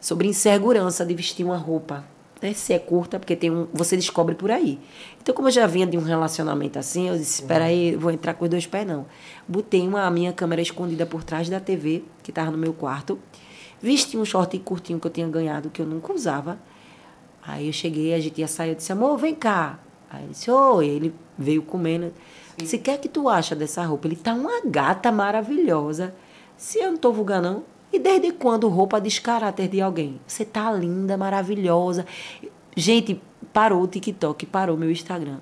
[0.00, 2.04] sobre insegurança de vestir uma roupa.
[2.40, 2.52] Né?
[2.52, 3.66] Se é curta, porque tem um.
[3.72, 4.78] Você descobre por aí.
[5.20, 8.34] Então, como eu já vinha de um relacionamento assim, eu disse: espera aí, vou entrar
[8.34, 9.06] com os dois pés, não.
[9.46, 13.18] Botei uma, a minha câmera escondida por trás da TV, que estava no meu quarto.
[13.80, 16.58] Vesti um short curtinho que eu tinha ganhado, que eu nunca usava.
[17.42, 19.78] Aí eu cheguei, a gente ia sair, eu disse, amor, vem cá.
[20.10, 22.12] Aí ele disse, oi, ele veio comendo.
[22.58, 24.08] Você quer que tu acha dessa roupa?
[24.08, 26.14] Ele tá uma gata maravilhosa.
[26.56, 27.62] Se eu não tô vulgar, não.
[27.92, 30.20] E desde quando roupa diz caráter de alguém?
[30.26, 32.06] Você tá linda, maravilhosa.
[32.76, 33.20] Gente,
[33.52, 35.38] parou o TikTok, parou meu Instagram.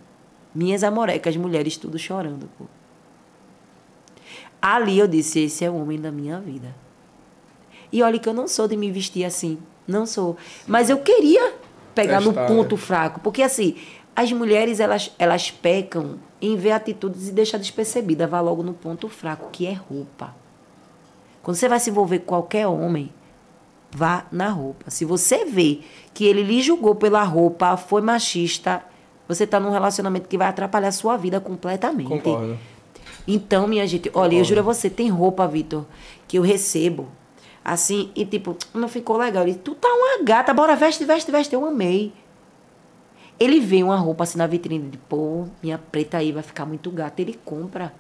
[0.54, 2.64] Minhas amorecas, mulheres, tudo chorando, pô.
[4.62, 6.74] Ali eu disse, esse é o homem da minha vida.
[7.92, 9.58] E olha que eu não sou de me vestir assim.
[9.86, 10.36] Não sou.
[10.66, 11.54] Mas eu queria
[11.94, 12.80] pegar Testar, no ponto né?
[12.80, 13.20] fraco.
[13.20, 13.76] Porque assim,
[14.14, 18.26] as mulheres, elas, elas pecam em ver atitudes e deixar despercebida.
[18.26, 20.34] Vá logo no ponto fraco, que é roupa.
[21.46, 23.08] Quando você vai se envolver com qualquer homem,
[23.92, 24.90] vá na roupa.
[24.90, 25.78] Se você vê
[26.12, 28.82] que ele lhe julgou pela roupa, foi machista,
[29.28, 32.08] você está num relacionamento que vai atrapalhar a sua vida completamente.
[32.08, 32.58] Concordo.
[33.28, 35.84] Então, minha gente, olha, eu juro a você, tem roupa, Vitor,
[36.26, 37.06] que eu recebo.
[37.64, 39.44] Assim, e tipo, não ficou legal.
[39.44, 41.54] Ele, tu tá uma gata, bora, veste, veste, veste.
[41.54, 42.12] Eu amei.
[43.38, 46.90] Ele vê uma roupa assim na vitrine, de pô, minha preta aí vai ficar muito
[46.90, 47.22] gata.
[47.22, 47.92] Ele compra.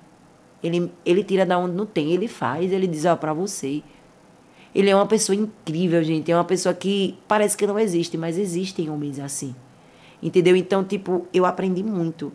[0.62, 3.82] Ele, ele tira da onde não tem, ele faz, ele diz, ó, pra você.
[4.74, 6.30] Ele é uma pessoa incrível, gente.
[6.30, 9.54] É uma pessoa que parece que não existe, mas existem homens assim.
[10.22, 10.56] Entendeu?
[10.56, 12.32] Então, tipo, eu aprendi muito.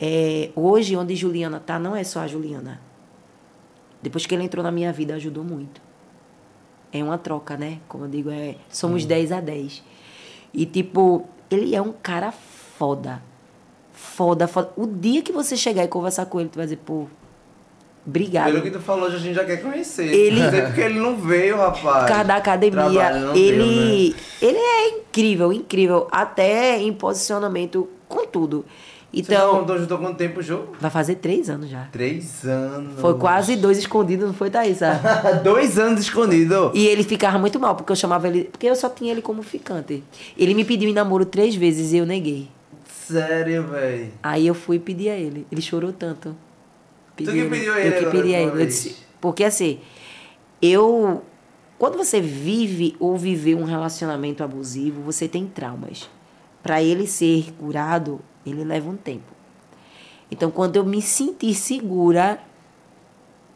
[0.00, 2.80] É, hoje, onde Juliana tá, não é só a Juliana.
[4.02, 5.80] Depois que ele entrou na minha vida, ajudou muito.
[6.92, 7.78] É uma troca, né?
[7.88, 9.82] Como eu digo, é, somos 10 a 10.
[10.52, 13.22] E, tipo, ele é um cara foda.
[13.92, 14.72] Foda, foda.
[14.76, 17.06] O dia que você chegar e conversar com ele, tu vai dizer, pô,
[18.06, 18.46] obrigado.
[18.52, 20.06] Pelo que tu falou, a gente já quer conhecer.
[20.12, 22.02] Ele- Não sei porque ele não veio, rapaz.
[22.04, 24.16] Por causa da academia, ele, veio, né?
[24.42, 26.06] ele é incrível, incrível.
[26.10, 28.64] Até em posicionamento com tudo.
[29.12, 30.76] Você Então, contou, juntou quanto tempo o jogo?
[30.78, 31.84] vai fazer três anos já.
[31.90, 33.00] Três anos.
[33.00, 35.00] Foi quase dois escondidos, não foi, Thaísa?
[35.42, 36.70] Dois anos escondido.
[36.74, 38.44] E ele ficava muito mal, porque eu chamava ele.
[38.44, 40.02] Porque eu só tinha ele como ficante.
[40.36, 42.48] Ele me pediu em namoro três vezes e eu neguei.
[43.06, 44.08] Sério, velho.
[44.22, 45.46] Aí eu fui pedir a ele.
[45.50, 46.36] Ele chorou tanto.
[47.24, 48.66] Tu que pediu a ele Eu que pedi a ele.
[48.66, 49.80] disse, porque assim,
[50.60, 51.22] eu.
[51.78, 56.08] Quando você vive ou viveu um relacionamento abusivo, você tem traumas.
[56.62, 59.34] Para ele ser curado, ele leva um tempo.
[60.30, 62.40] Então, quando eu me senti segura,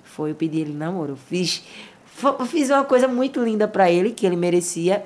[0.03, 1.13] foi eu pedir ele namoro.
[1.13, 1.65] Eu fiz,
[2.47, 5.05] fiz uma coisa muito linda para ele, que ele merecia.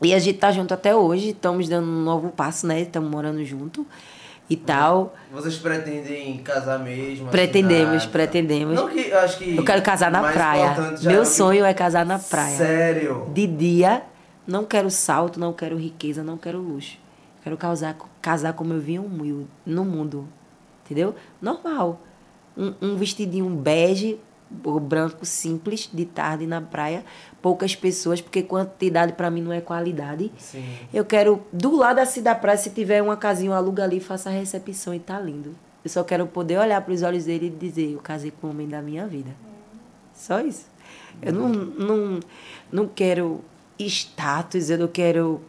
[0.00, 2.82] E a gente tá junto até hoje, estamos dando um novo passo, né?
[2.82, 3.84] Estamos morando junto
[4.50, 5.14] e tal.
[5.32, 7.28] Vocês pretendem casar mesmo?
[7.28, 8.12] Pretendemos, assinar?
[8.12, 8.74] pretendemos.
[8.74, 9.56] Não que, eu acho que...
[9.56, 10.74] Eu quero casar na praia.
[11.02, 12.56] Meu que- sonho é casar na praia.
[12.56, 13.30] Sério?
[13.32, 14.02] De dia,
[14.46, 16.98] não quero salto, não quero riqueza, não quero luxo.
[17.42, 18.98] Quero casar, casar como eu vim
[19.64, 20.28] no mundo.
[20.84, 21.14] Entendeu?
[21.40, 22.00] Normal.
[22.56, 24.18] Um, um vestidinho bege,
[24.64, 27.04] ou branco, simples, de tarde na praia.
[27.40, 30.30] Poucas pessoas, porque quantidade para mim não é qualidade.
[30.38, 30.64] Sim.
[30.92, 34.30] Eu quero, do lado assim da praia, se tiver uma casinha, eu alugo ali, faça
[34.30, 35.54] a recepção e tá lindo.
[35.84, 38.50] Eu só quero poder olhar para os olhos dele e dizer, eu casei com o
[38.50, 39.30] homem da minha vida.
[40.14, 40.66] Só isso.
[41.20, 42.20] Eu não, não,
[42.70, 43.40] não quero
[43.78, 45.40] status, eu não quero.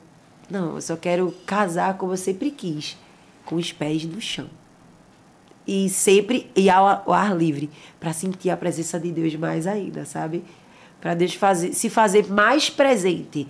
[0.49, 2.97] Não, eu só quero casar como eu sempre quis,
[3.45, 4.47] com os pés no chão.
[5.65, 7.69] E sempre e ao, ao ar livre,
[7.99, 10.43] para sentir a presença de Deus mais ainda, sabe?
[10.99, 13.47] Para Deus fazer, se fazer mais presente.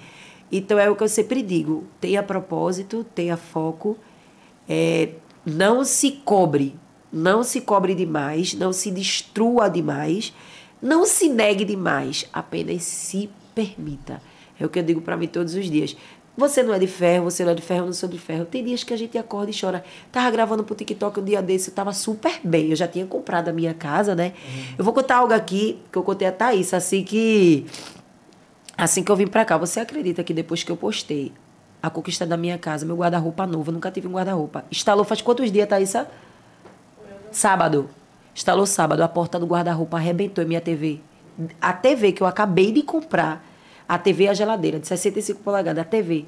[0.51, 3.97] Então é o que eu sempre digo: tenha propósito, tenha foco,
[4.69, 5.09] é,
[5.45, 6.75] não se cobre,
[7.11, 10.33] não se cobre demais, não se destrua demais,
[10.81, 14.21] não se negue demais, apenas se permita.
[14.59, 15.95] É o que eu digo para mim todos os dias.
[16.35, 18.43] Você não é de ferro, você não é de ferro, eu não sou de ferro.
[18.45, 19.83] Tem dias que a gente acorda e chora.
[20.11, 22.71] Tava gravando pro TikTok um dia desse, eu tava super bem.
[22.71, 24.33] Eu já tinha comprado a minha casa, né?
[24.75, 27.67] Eu vou contar algo aqui que eu contei a Thaís, assim que.
[28.75, 31.31] Assim que eu vim pra cá, você acredita que depois que eu postei
[31.83, 34.65] a conquista da minha casa, meu guarda-roupa novo, eu nunca tive um guarda-roupa.
[34.71, 36.07] Instalou faz quantos dias, Thaísa?
[37.29, 37.89] Sábado.
[38.35, 40.99] Instalou sábado, a porta do guarda-roupa arrebentou minha TV.
[41.61, 43.45] A TV que eu acabei de comprar,
[43.87, 46.25] a TV e a geladeira, de 65 polegadas, a TV,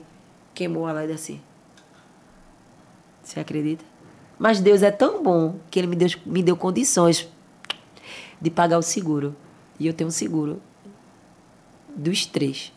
[0.53, 1.41] queimou a LED assim.
[3.23, 3.83] Você acredita?
[4.37, 7.27] Mas Deus é tão bom que Ele me deu, me deu condições
[8.39, 9.35] de pagar o seguro.
[9.79, 10.61] E eu tenho um seguro
[11.95, 12.71] dos três.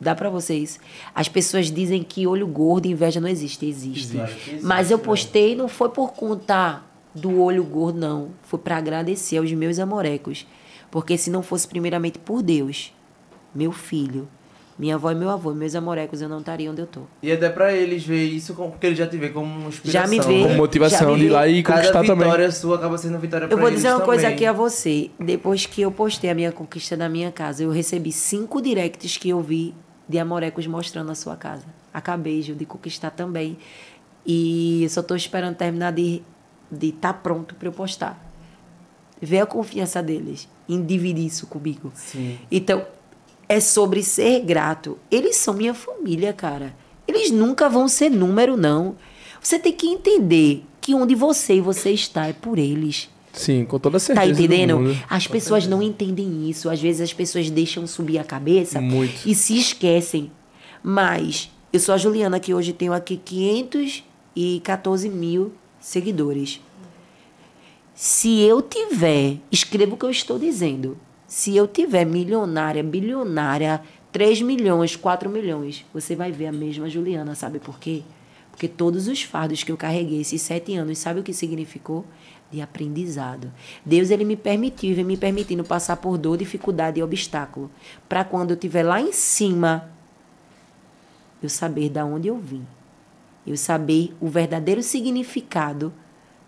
[0.00, 0.78] Dá pra vocês.
[1.14, 3.66] As pessoas dizem que olho gordo e inveja não existe.
[3.66, 4.16] Existe.
[4.18, 4.60] Existe.
[4.62, 5.04] Mas eu né?
[5.04, 6.82] postei não foi por conta
[7.14, 8.30] do olho gordo, não.
[8.42, 10.46] Foi pra agradecer aos meus amorecos.
[10.90, 12.92] Porque se não fosse primeiramente por Deus,
[13.56, 14.28] meu filho,
[14.78, 17.00] minha avó e meu avô, meus amorecos, eu não estaria onde eu tô.
[17.22, 20.02] E até pra eles ver isso, porque eles já te vê como uma inspiração.
[20.02, 20.46] Já me vê.
[20.48, 22.24] Com motivação Já me de ir lá e Cada conquistar também.
[22.26, 24.34] vitória sua acaba sendo vitória pra Eu vou eles dizer uma coisa também.
[24.36, 25.10] aqui a você.
[25.18, 29.30] Depois que eu postei a minha conquista da minha casa, eu recebi cinco directs que
[29.30, 29.74] eu vi
[30.08, 31.64] de amorecos mostrando a sua casa.
[31.92, 33.56] Acabei, Gil, de conquistar também.
[34.26, 36.22] E eu só tô esperando terminar de
[36.70, 38.20] de estar pronto para eu postar.
[39.22, 41.92] Ver a confiança deles em dividir isso comigo.
[41.94, 42.36] Sim.
[42.50, 42.84] Então,
[43.48, 44.98] é sobre ser grato.
[45.10, 46.74] Eles são minha família, cara.
[47.06, 48.96] Eles nunca vão ser número, não.
[49.40, 53.08] Você tem que entender que onde você e você está é por eles.
[53.32, 54.26] Sim, com toda certeza.
[54.26, 54.96] Tá do entendendo?
[55.08, 56.70] As pessoas não entendem isso.
[56.70, 59.28] Às vezes as pessoas deixam subir a cabeça Muito.
[59.28, 60.32] e se esquecem.
[60.82, 66.60] Mas eu sou a Juliana, que hoje tenho aqui 514 mil seguidores.
[67.94, 70.98] Se eu tiver, escreva o que eu estou dizendo.
[71.26, 73.82] Se eu tiver milionária, bilionária,
[74.12, 78.02] 3 milhões, 4 milhões, você vai ver a mesma Juliana, sabe por quê?
[78.50, 82.06] Porque todos os fardos que eu carreguei esses sete anos, sabe o que significou?
[82.50, 83.52] De aprendizado.
[83.84, 87.70] Deus ele me permitiu, vem me permitindo passar por dor, dificuldade e obstáculo,
[88.08, 89.90] para quando eu estiver lá em cima,
[91.42, 92.64] eu saber da onde eu vim.
[93.46, 95.92] Eu saber o verdadeiro significado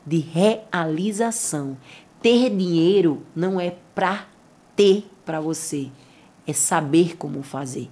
[0.07, 1.77] de realização.
[2.23, 4.27] Ter dinheiro não é para
[4.79, 5.89] ter para você,
[6.47, 7.91] é saber como fazer.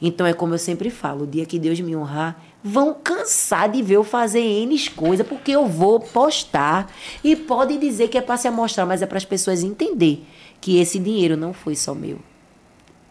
[0.00, 3.82] Então é como eu sempre falo, o dia que Deus me honrar, vão cansar de
[3.82, 6.92] ver eu fazer N coisas, porque eu vou postar
[7.24, 10.24] e pode dizer que é para se amostrar, mas é para as pessoas entender
[10.60, 12.20] que esse dinheiro não foi só meu.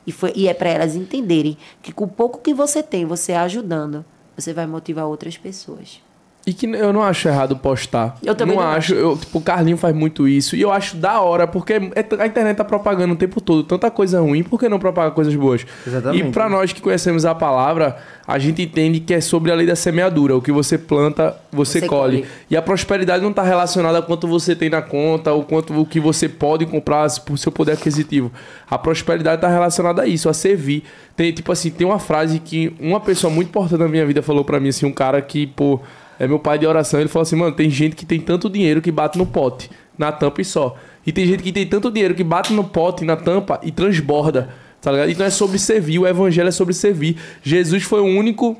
[0.07, 3.33] E, foi, e é para elas entenderem que com o pouco que você tem, você
[3.33, 4.05] ajudando,
[4.37, 6.01] você vai motivar outras pessoas.
[6.45, 8.17] E que eu não acho errado postar.
[8.23, 8.95] Eu também não, não acho.
[8.95, 10.55] Eu, tipo, o Carlinho faz muito isso.
[10.55, 13.91] E eu acho da hora, porque é- a internet tá propagando o tempo todo tanta
[13.91, 15.63] coisa ruim, por que não propagar coisas boas?
[15.85, 16.27] Exatamente.
[16.27, 17.95] E pra nós que conhecemos a palavra,
[18.27, 20.35] a gente entende que é sobre a lei da semeadura.
[20.35, 22.21] O que você planta, você, Você colhe.
[22.21, 22.29] colhe.
[22.49, 25.85] E a prosperidade não tá relacionada a quanto você tem na conta, ou quanto o
[25.85, 28.31] que você pode comprar por seu poder aquisitivo.
[28.67, 30.83] A prosperidade tá relacionada a isso, a servir.
[31.15, 34.43] Tem, tipo assim, tem uma frase que uma pessoa muito importante na minha vida falou
[34.43, 35.79] pra mim, assim, um cara que, pô,
[36.23, 38.81] é meu pai de oração, ele falou assim, mano, tem gente que tem tanto dinheiro
[38.81, 40.77] que bate no pote, na tampa e só.
[41.05, 44.49] E tem gente que tem tanto dinheiro que bate no pote, na tampa e transborda,
[44.79, 45.09] tá ligado?
[45.09, 47.15] Então é sobre servir, o evangelho é sobre servir.
[47.41, 48.55] Jesus foi o único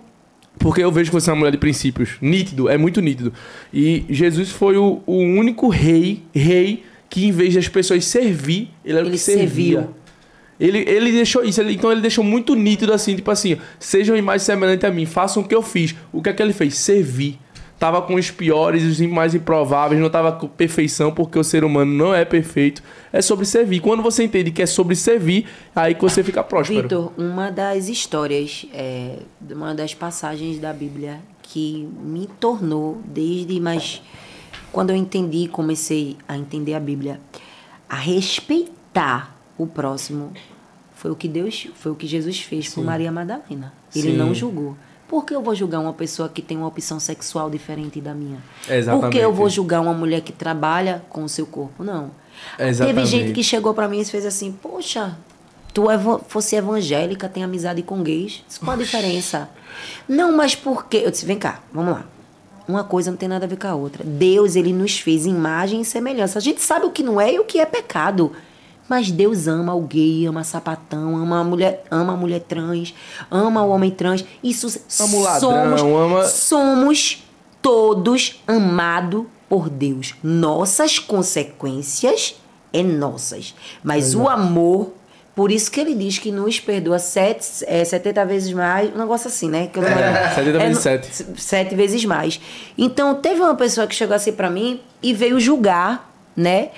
[0.60, 2.18] porque eu vejo que você é uma mulher de princípios.
[2.22, 3.32] Nítido, é muito nítido.
[3.74, 8.98] E Jesus foi o, o único rei, rei, que em vez das pessoas servir, ele
[8.98, 9.80] era o que servia.
[9.80, 9.96] serviu.
[10.60, 14.44] Ele, ele deixou isso, ele- então ele deixou muito nítido assim, tipo assim, sejam imagens
[14.44, 15.96] semelhantes a mim, façam o que eu fiz.
[16.12, 16.76] O que é que ele fez?
[16.76, 17.40] Servir.
[17.82, 21.92] Tava com os piores, os mais improváveis, não tava com perfeição, porque o ser humano
[21.92, 22.84] não é perfeito.
[23.12, 23.80] É sobre servir.
[23.80, 26.84] Quando você entende que é sobre servir, aí que você fica próspero.
[26.84, 29.18] Vitor, uma das histórias, é,
[29.50, 34.00] uma das passagens da Bíblia que me tornou, desde mais.
[34.72, 37.20] Quando eu entendi, comecei a entender a Bíblia,
[37.90, 40.32] a respeitar o próximo,
[40.94, 43.74] foi o que Deus, foi o que Jesus fez por Maria Madalena.
[43.96, 44.18] Ele Sim.
[44.18, 44.78] não julgou.
[45.12, 48.38] Por que eu vou julgar uma pessoa que tem uma opção sexual diferente da minha?
[48.68, 49.02] Exatamente.
[49.04, 51.84] Por que eu vou julgar uma mulher que trabalha com o seu corpo?
[51.84, 52.12] Não.
[52.58, 52.96] Exatamente.
[52.96, 55.18] Teve gente que chegou pra mim e fez assim, poxa,
[55.74, 58.42] tu eva- fosse evangélica, tem amizade com gays.
[58.64, 59.50] Qual a diferença?
[60.08, 61.02] Não, mas por quê?
[61.04, 62.06] Eu disse, vem cá, vamos lá.
[62.66, 64.04] Uma coisa não tem nada a ver com a outra.
[64.06, 66.40] Deus, ele nos fez imagem e semelhança.
[66.40, 68.32] A gente sabe o que não é e o que é pecado.
[68.92, 72.94] Mas Deus ama o gay, ama sapatão, ama a mulher, ama a mulher trans,
[73.32, 74.26] ama o homem trans.
[74.44, 74.68] Isso
[75.00, 77.24] Ama o ladrão, somos, ama- somos
[77.62, 80.14] todos amados por Deus.
[80.22, 82.36] Nossas consequências
[82.74, 83.56] é nossas.
[83.82, 84.92] Mas o amor,
[85.34, 89.30] por isso que ele diz que nos perdoa sete, é, 70 vezes mais, um negócio
[89.30, 89.68] assim, né?
[89.68, 90.36] Que eu não lembro.
[90.36, 91.08] 70 vezes no- sete.
[91.10, 92.42] s- Sete vezes mais.
[92.78, 96.70] Então, teve uma pessoa que chegou assim pra mim e veio julgar, né?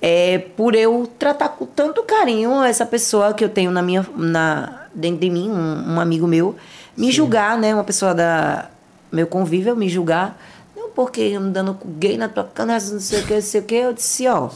[0.00, 4.86] É, por eu tratar com tanto carinho essa pessoa que eu tenho na minha, na,
[4.94, 6.54] dentro de mim, um, um amigo meu,
[6.96, 7.74] me julgar, né?
[7.74, 8.68] Uma pessoa da
[9.10, 10.38] meu convívio, me julgar.
[10.76, 13.64] Não, porque andando com gay na tua cana, não sei o que, não sei o
[13.64, 13.74] que.
[13.74, 14.50] Eu disse, ó.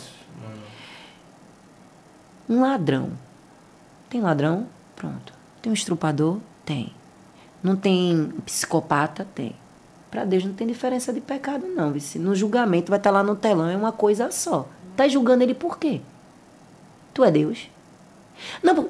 [2.49, 3.11] Um ladrão.
[4.09, 4.67] Tem ladrão?
[4.97, 5.33] Pronto.
[5.63, 6.39] Tem um estrupador?
[6.65, 6.93] Tem.
[7.63, 9.27] Não tem psicopata?
[9.35, 9.55] Tem.
[10.11, 11.93] Pra Deus não tem diferença de pecado, não.
[11.93, 12.19] vice.
[12.19, 14.67] No julgamento vai estar lá no telão, é uma coisa só.
[14.97, 16.01] Tá julgando ele por quê?
[17.15, 17.69] Tu é Deus?
[18.63, 18.89] Não,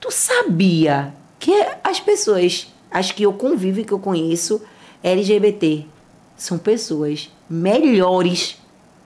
[0.00, 1.52] tu sabia que
[1.82, 4.62] as pessoas, as que eu convivo e que eu conheço,
[5.02, 5.84] LGBT,
[6.36, 8.56] são pessoas melhores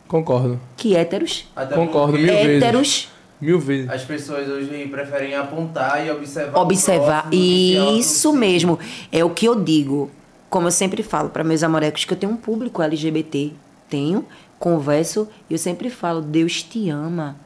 [0.09, 0.61] Concordo.
[0.77, 1.47] que héteros.
[1.55, 2.63] Até Concordo mil vezes.
[2.63, 3.91] héteros Mil vezes.
[3.91, 6.61] As pessoas hoje preferem apontar e observar.
[6.61, 7.23] observar.
[7.23, 8.79] próximo Isso mesmo.
[9.11, 10.09] É o que eu digo.
[10.49, 13.51] Como eu sempre falo para meus amorecos, que eu tenho um público LGBT.
[13.91, 14.25] Tenho,
[14.63, 17.37] converso, eu sempre falo: Deus te ama.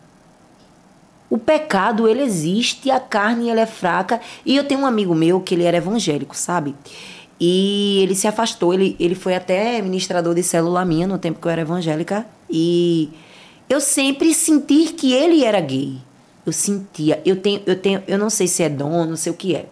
[1.28, 4.20] O pecado, ele existe, a carne, ela é fraca.
[4.44, 6.74] E eu tenho um amigo meu que ele era evangélico, sabe?
[7.40, 11.46] E ele se afastou, ele, ele foi até ministrador de célula minha no tempo que
[11.46, 12.24] eu era evangélica.
[12.48, 13.10] E
[13.68, 15.96] eu sempre senti que ele era gay.
[16.46, 17.20] Eu sentia.
[17.24, 19.66] Eu tenho, eu tenho, eu não sei se é dom, não sei o que é.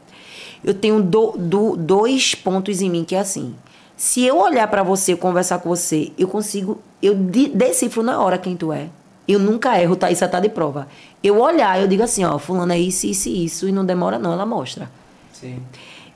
[0.65, 3.55] Eu tenho do, do- dois pontos em mim que é assim.
[3.97, 8.39] Se eu olhar pra você, conversar com você, eu consigo, eu de- decifro na hora
[8.39, 8.89] quem tu é.
[9.27, 10.11] Eu nunca erro, tá?
[10.11, 10.87] Isso tá de prova.
[11.23, 14.19] Eu olhar, eu digo assim, ó, fulano é isso, isso e isso, e não demora
[14.19, 14.91] não, ela mostra.
[15.33, 15.59] Sim.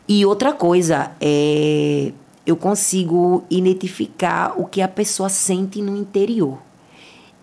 [0.06, 2.12] E outra coisa, é,
[2.46, 6.58] eu consigo identificar o que a pessoa sente no interior.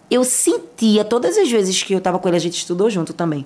[0.10, 3.44] eu sentia, todas as vezes que eu tava com ele, a gente estudou junto também.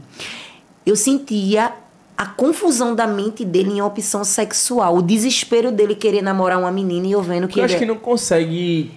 [0.85, 1.71] Eu sentia
[2.17, 7.07] a confusão da mente dele em opção sexual, o desespero dele querer namorar uma menina
[7.07, 8.91] e eu vendo que Eu ele acho é- que não consegue,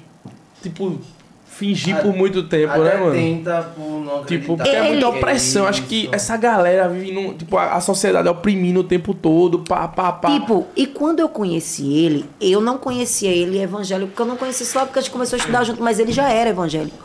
[0.63, 0.99] tipo,
[1.47, 3.13] fingir por muito tempo, né, mano?
[3.13, 5.67] tenta por não Tipo, porque é muita Ele- opressão.
[5.67, 6.15] Acho que Isso.
[6.15, 7.35] essa galera vive num.
[7.35, 10.31] Tipo, a, a sociedade oprimindo o tempo todo, pá, pá, pá.
[10.31, 14.65] Tipo, e quando eu conheci ele, eu não conhecia ele evangélico, porque eu não conhecia
[14.67, 16.97] só porque a gente começou a estudar junto, mas ele já era evangélico.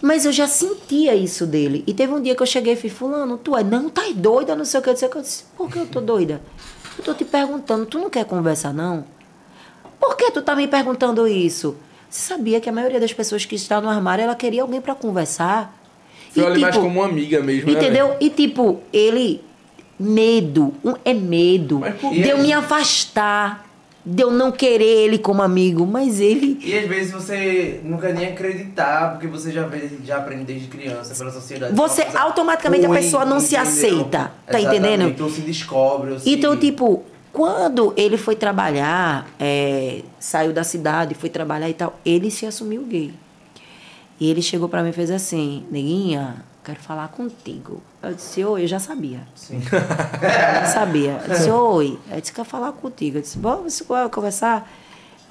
[0.00, 1.84] Mas eu já sentia isso dele.
[1.86, 4.56] E teve um dia que eu cheguei e falei, fulano, tu é, não, tá doida,
[4.56, 5.18] não sei o que, não sei o que.
[5.18, 6.40] Eu disse, por que eu tô doida?
[6.98, 9.04] Eu tô te perguntando, tu não quer conversar, não?
[10.00, 11.76] Por que tu tá me perguntando isso?
[12.12, 14.94] Você sabia que a maioria das pessoas que está no armário, ela queria alguém pra
[14.94, 15.74] conversar?
[16.30, 18.08] Foi mais tipo, como uma amiga mesmo, né, Entendeu?
[18.08, 18.18] velho?
[18.20, 19.40] E tipo, ele.
[19.98, 20.74] Medo.
[20.84, 21.80] um- é medo.
[22.12, 23.66] De eu me afastar.
[24.04, 25.86] De eu não querer ele como amigo.
[25.86, 26.58] Mas ele.
[26.62, 31.14] E às vezes você nunca nem acreditar, porque você já, vê, já aprende desde criança
[31.14, 31.74] pela sociedade.
[31.74, 35.04] Você, automaticamente, a pessoa não se aceita, tá entendendo?
[35.08, 36.10] Então se descobre.
[36.12, 41.74] ou se- Então, tipo, quando ele foi trabalhar, é, saiu da cidade, foi trabalhar e
[41.74, 43.14] tal, ele se assumiu gay.
[44.20, 47.82] E ele chegou pra mim e fez assim, neguinha, quero falar contigo.
[48.02, 49.26] Eu disse, oi, eu já sabia.
[49.34, 49.60] Sim.
[49.72, 51.22] Eu já sabia.
[51.26, 51.98] Eu disse, oi.
[52.10, 53.18] Eu disse, quero falar contigo.
[53.18, 53.82] Eu disse, vamos
[54.12, 54.70] conversar?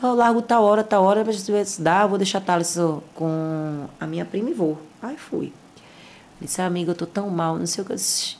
[0.01, 2.75] Eu largo tal hora, tal hora, pra gente eu vou deixar Thales
[3.13, 4.81] com a minha prima e vou.
[5.01, 5.45] Aí fui.
[5.45, 7.93] Ele disse, amiga, eu tô tão mal, não sei o que.
[7.93, 8.35] Eu disse,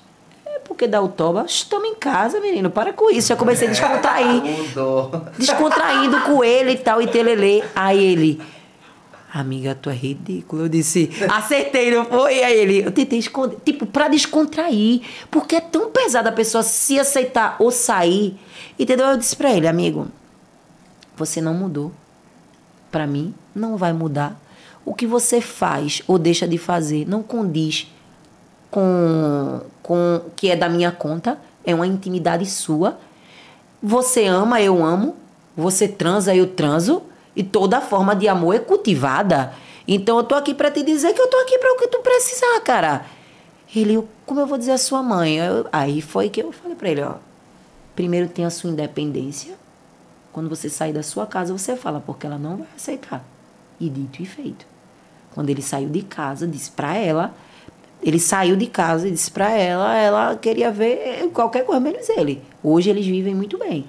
[0.81, 1.45] porque dá o toba.
[1.47, 3.27] Estamos em casa, menino, para com isso.
[3.27, 4.41] Já comecei a descontrair.
[4.41, 5.11] Mudou.
[5.37, 7.63] descontraindo com ele e tal, e telelê.
[7.75, 8.41] Aí ele,
[9.31, 10.63] amiga, tu é ridículo.
[10.63, 12.43] Eu disse, acertei, não foi?
[12.43, 15.01] Aí ele, eu tentei esconder, tipo, pra descontrair.
[15.29, 18.35] Porque é tão pesado a pessoa se aceitar ou sair.
[18.79, 19.05] Entendeu?
[19.05, 20.07] Eu disse pra ele, amigo,
[21.15, 21.91] você não mudou.
[22.91, 24.35] Pra mim, não vai mudar.
[24.83, 27.87] O que você faz ou deixa de fazer não condiz
[28.71, 32.97] com com que é da minha conta, é uma intimidade sua.
[33.83, 35.15] Você ama, eu amo.
[35.57, 37.01] Você transa, eu transo.
[37.35, 39.53] E toda forma de amor é cultivada.
[39.87, 41.99] Então eu tô aqui pra te dizer que eu tô aqui pra o que tu
[41.99, 43.05] precisar, cara.
[43.75, 45.37] Ele, como eu vou dizer a sua mãe?
[45.37, 47.15] Eu- aí foi que eu falei pra ele, ó.
[47.95, 49.55] Primeiro tem a sua independência.
[50.31, 53.23] Quando você sair da sua casa, você fala, porque ela não vai aceitar.
[53.79, 54.65] E dito e feito.
[55.33, 57.33] Quando ele saiu de casa, disse pra ela.
[58.03, 62.41] Ele saiu de casa e disse pra ela, ela queria ver qualquer coisa menos ele.
[62.63, 63.85] Hoje eles vivem muito bem.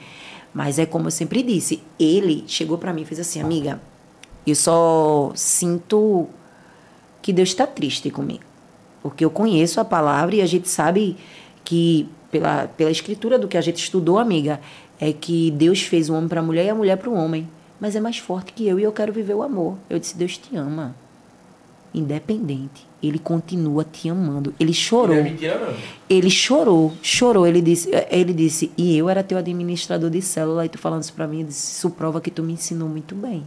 [0.52, 3.80] Mas é como eu sempre disse, ele chegou pra mim e fez assim, amiga,
[4.46, 6.28] eu só sinto
[7.22, 8.42] que Deus está triste comigo.
[9.02, 11.16] Porque eu conheço a palavra e a gente sabe
[11.64, 14.60] que, pela, pela escritura do que a gente estudou, amiga,
[15.00, 17.48] é que Deus fez o homem para a mulher e a mulher para o homem.
[17.80, 19.76] Mas é mais forte que eu e eu quero viver o amor.
[19.90, 20.94] Eu disse: Deus te ama.
[21.94, 22.86] Independente.
[23.02, 24.54] Ele continua te amando.
[24.58, 25.16] Ele chorou.
[25.16, 25.74] Não é mentira.
[26.08, 27.46] Ele chorou, chorou.
[27.46, 31.12] Ele disse, ele disse, e eu era teu administrador de célula, e tu falando isso
[31.12, 33.42] pra mim, eu disse, isso prova que tu me ensinou muito bem.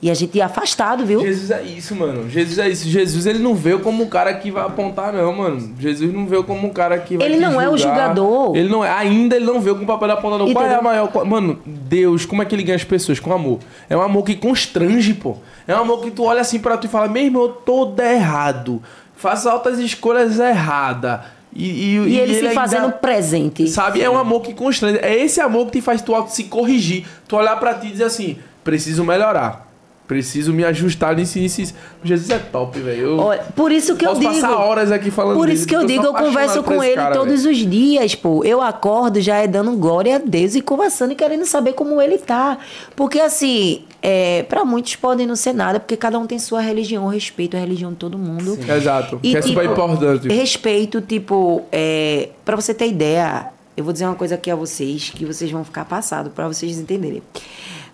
[0.00, 1.20] E a gente ia afastado, viu?
[1.20, 2.28] Jesus é isso, mano.
[2.28, 2.86] Jesus é isso.
[2.86, 5.74] Jesus, ele não veio como um cara que vai apontar, não, mano.
[5.78, 8.08] Jesus não veio como um cara que vai Ele não é o julgar.
[8.14, 8.54] julgador.
[8.56, 8.90] Ele não é.
[8.90, 10.52] Ainda ele não veio com o papel apontador.
[10.52, 11.08] Qual é a maior...
[11.08, 13.18] qual- Mano, Deus, como é que ele ganha as pessoas?
[13.18, 13.58] Com amor.
[13.88, 15.36] É um amor que constrange, pô.
[15.66, 17.94] É um amor que tu olha assim pra tu e fala, meu irmão, eu tô
[18.02, 18.82] errado.
[19.16, 21.20] Faço altas escolhas erradas.
[21.54, 23.66] E, e, E, ele, se ainda- fazendo presente.
[23.66, 24.02] Sabe?
[24.02, 24.98] É um amor que constrange.
[25.00, 27.06] É esse amor que te faz tu se corrigir.
[27.26, 29.65] Tu olhar pra ti e dizer assim: preciso melhorar.
[30.06, 31.74] Preciso me ajustar nisso, nisso, nisso.
[32.04, 33.18] Jesus é top, velho.
[33.56, 34.32] Por isso que eu digo.
[34.32, 37.42] passar horas aqui falando Por isso que eu digo, eu converso com ele cara, todos
[37.42, 37.52] velho.
[37.52, 38.44] os dias, pô.
[38.44, 42.18] Eu acordo já é dando glória a Deus e conversando e querendo saber como ele
[42.18, 42.56] tá.
[42.94, 47.08] Porque assim, é, para muitos podem não ser nada, porque cada um tem sua religião,
[47.08, 48.56] respeito a religião de todo mundo.
[48.68, 49.18] Exato.
[49.24, 50.28] E, que é super tipo, importante.
[50.28, 55.10] Respeito, tipo, é, para você ter ideia, eu vou dizer uma coisa aqui a vocês
[55.10, 57.22] que vocês vão ficar passados para vocês entenderem.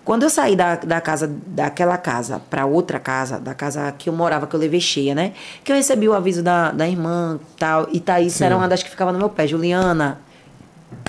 [0.05, 4.13] Quando eu saí da, da casa, daquela casa para outra casa, da casa que eu
[4.13, 5.33] morava, que eu levei cheia, né?
[5.63, 8.91] Que eu recebi o aviso da, da irmã tal, e Thaís era uma das que
[8.91, 10.21] ficava no meu pé, Juliana.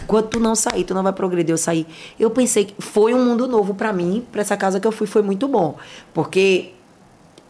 [0.06, 1.54] Quando tu não sair, tu não vai progredir.
[1.54, 1.88] Eu saí.
[2.20, 5.08] Eu pensei que foi um mundo novo para mim, para essa casa que eu fui,
[5.08, 5.76] foi muito bom.
[6.14, 6.74] Porque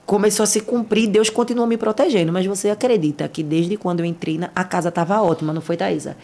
[0.06, 2.32] começou a se cumprir, Deus continuou me protegendo.
[2.32, 5.76] Mas você acredita que desde quando eu entrei, na, a casa estava ótima, não foi,
[5.76, 6.16] Thaisa?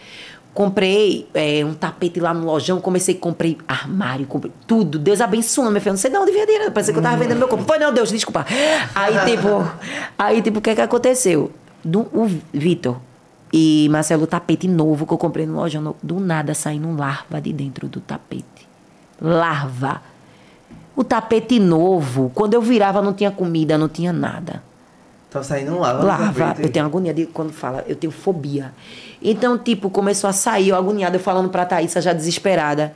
[0.53, 4.99] Comprei é, um tapete lá no lojão, comecei, comprei armário, comprei tudo.
[4.99, 5.93] Deus abençoou, meu filho.
[5.93, 6.71] Não sei de onde vinha dinheiro.
[6.71, 7.63] Parecia que eu tava vendendo meu corpo.
[7.65, 8.45] Foi não, Deus, desculpa.
[8.93, 9.71] Aí, tipo,
[10.17, 11.51] aí, tipo, o que que aconteceu?
[11.83, 12.97] Do, o Vitor
[13.53, 17.53] e Marcelo, o tapete novo que eu comprei no lojão, do nada saindo larva de
[17.53, 18.67] dentro do tapete.
[19.21, 20.01] Larva.
[20.95, 24.61] O tapete novo, quando eu virava, não tinha comida, não tinha nada.
[25.29, 26.03] Tá saindo lava.
[26.03, 26.55] Lava.
[26.59, 28.73] Eu tenho agonia de quando fala, eu tenho fobia.
[29.21, 32.93] Então, tipo, começou a sair, eu agoniada, eu falando pra Thaísa já desesperada.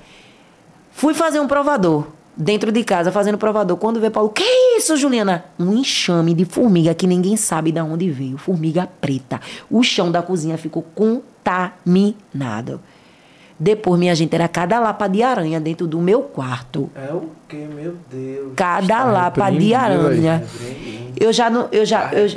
[0.91, 2.07] Fui fazer um provador.
[2.35, 3.77] Dentro de casa, fazendo provador.
[3.77, 4.43] Quando vê Paulo, que
[4.75, 5.45] isso, Juliana?
[5.59, 8.39] Um enxame de formiga que ninguém sabe de onde veio.
[8.39, 9.39] Formiga preta.
[9.69, 12.81] O chão da cozinha ficou contaminado.
[13.59, 16.89] Depois, minha gente, era cada lapa de aranha dentro do meu quarto.
[16.95, 18.53] É o que, meu Deus?
[18.55, 20.43] Cada lapa de aranha.
[21.15, 22.27] Eu já não, eu já, eu,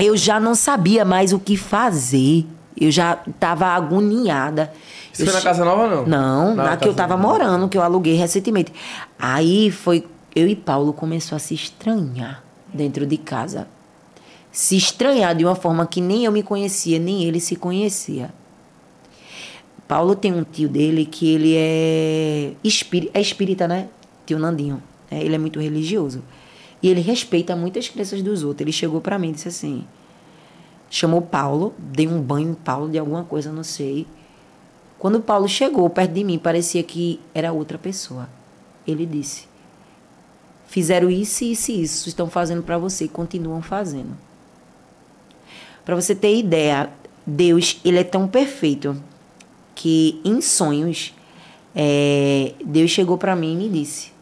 [0.00, 2.46] eu já não sabia mais o que fazer.
[2.80, 4.72] Eu já estava agoniada.
[5.12, 6.06] Isso Eu foi na che- casa nova, não?
[6.06, 7.28] Não, na, que eu casa tava nova.
[7.38, 8.72] morando, que eu aluguei recentemente.
[9.18, 10.04] Aí foi.
[10.34, 12.42] Eu e Paulo começou a se estranhar
[12.72, 13.68] dentro de casa.
[14.50, 18.30] Se estranhar de uma forma que nem eu me conhecia, nem ele se conhecia.
[19.86, 23.88] Paulo tem um tio dele que ele é, espí é espírita, né?
[24.24, 24.82] Tio Nandinho.
[25.10, 26.22] É, ele é muito religioso.
[26.82, 28.62] E ele respeita muitas crenças dos outros.
[28.62, 29.84] Ele chegou pra mim e disse assim:
[30.94, 34.06] chamou Paulo, dei um banho em Paulo de alguma coisa, não sei.
[34.96, 38.28] Quando Paulo chegou perto de mim, parecia que era outra pessoa.
[38.86, 39.48] Ele disse:
[40.68, 44.16] Fizeram isso, isso e isso, estão fazendo pra você continuam fazendo.
[45.84, 46.88] Pra você ter ideia,
[47.26, 48.96] Deus, ele é tão perfeito
[49.74, 51.12] que em sonhos,
[51.74, 54.12] é, Deus chegou pra mim e me disse: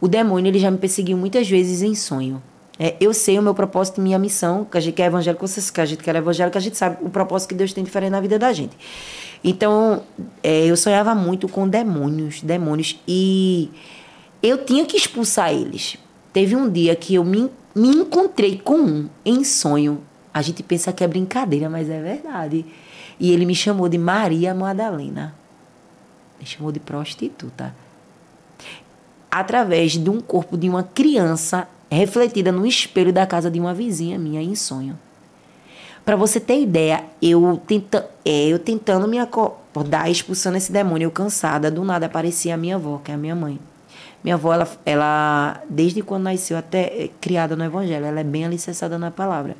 [0.00, 2.42] O demônio ele já me perseguiu muitas vezes em sonho.
[2.78, 5.80] É, eu sei o meu propósito minha missão, que a gente que é evangélico, que
[5.80, 8.20] a gente que é evangélico, a gente sabe o propósito que Deus tem diferente na
[8.20, 8.76] vida da gente.
[9.42, 10.02] Então,
[10.42, 13.70] é, eu sonhava muito com demônios, demônios, e
[14.42, 15.96] eu tinha que expulsar eles.
[16.32, 20.00] Teve um dia que eu me, me encontrei com um em sonho.
[20.32, 22.66] A gente pensa que é brincadeira, mas é verdade.
[23.20, 25.32] E ele me chamou de Maria Madalena.
[26.40, 27.72] Me chamou de prostituta
[29.30, 34.18] através de um corpo de uma criança refletida no espelho da casa de uma vizinha
[34.18, 34.98] minha em sonho.
[36.04, 41.10] Para você ter ideia, eu, tenta, é, eu tentando me acordar, expulsando esse demônio, eu
[41.10, 43.58] cansada, do nada aparecia a minha avó, que é a minha mãe.
[44.22, 48.44] Minha avó, ela, ela desde quando nasceu até é, criada no Evangelho, ela é bem
[48.44, 49.56] alicerçada na palavra.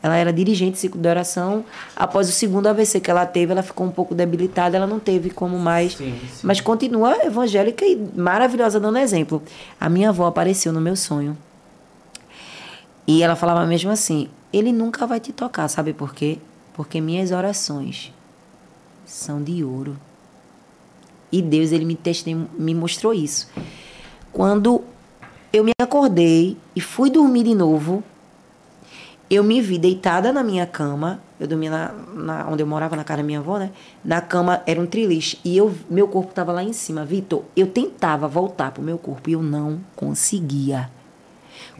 [0.00, 1.64] Ela era dirigente de ciclo de oração.
[1.96, 5.30] Após o segundo AVC que ela teve, ela ficou um pouco debilitada, ela não teve
[5.30, 5.94] como mais.
[5.94, 6.46] Sim, sim.
[6.46, 9.42] Mas continua evangélica e maravilhosa dando exemplo.
[9.80, 11.36] A minha avó apareceu no meu sonho.
[13.10, 16.36] E ela falava mesmo assim: Ele nunca vai te tocar, sabe por quê?
[16.74, 18.12] Porque minhas orações
[19.06, 19.96] são de ouro.
[21.32, 23.48] E Deus, ele me, testemun- me mostrou isso.
[24.32, 24.82] Quando
[25.52, 28.04] eu me acordei e fui dormir de novo,
[29.30, 31.20] eu me vi deitada na minha cama.
[31.40, 33.70] Eu dormia na, na- onde eu morava, na casa da minha avó, né?
[34.04, 35.38] Na cama era um triliche.
[35.44, 37.04] E eu, meu corpo estava lá em cima.
[37.04, 40.90] Vitor, eu tentava voltar pro meu corpo e eu não conseguia.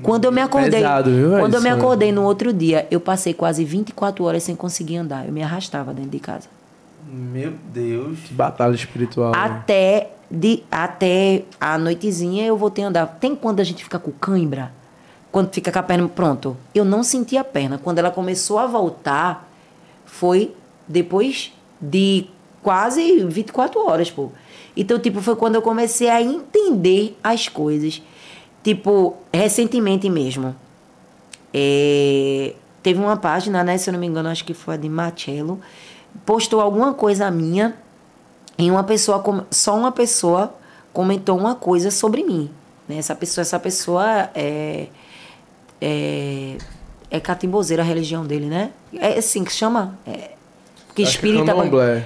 [0.02, 0.80] Quando eu me acordei.
[0.80, 1.78] Pesado, viu, quando eu me isso?
[1.78, 5.26] acordei no outro dia, eu passei quase 24 horas sem conseguir andar.
[5.26, 6.48] Eu me arrastava dentro de casa.
[7.10, 8.18] Meu Deus.
[8.26, 9.32] Que batalha espiritual.
[9.32, 9.38] né?
[9.38, 13.06] Até, de, até a noitezinha eu voltei a andar.
[13.20, 14.70] Tem quando a gente fica com cãibra?
[15.32, 16.08] Quando fica com a perna.
[16.08, 16.56] Pronto.
[16.74, 17.78] Eu não senti a perna.
[17.78, 19.48] Quando ela começou a voltar,
[20.04, 20.54] foi
[20.86, 22.26] depois de
[22.62, 24.30] quase 24 horas, pô.
[24.76, 28.00] Então, tipo, foi quando eu comecei a entender as coisas.
[28.62, 30.54] Tipo, recentemente mesmo.
[31.52, 33.78] É, teve uma página, né?
[33.78, 35.60] Se eu não me engano, acho que foi a de Marcello.
[36.26, 37.74] Postou alguma coisa minha
[38.58, 40.54] e uma pessoa, só uma pessoa
[40.92, 42.50] comentou uma coisa sobre mim.
[42.88, 42.96] Né?
[42.96, 44.88] Essa pessoa, essa pessoa é,
[45.80, 46.56] é,
[47.10, 48.72] é catimbozeira a religião dele, né?
[48.92, 49.98] É assim que chama?
[50.06, 50.32] É,
[50.86, 51.52] porque Acho que é espírita.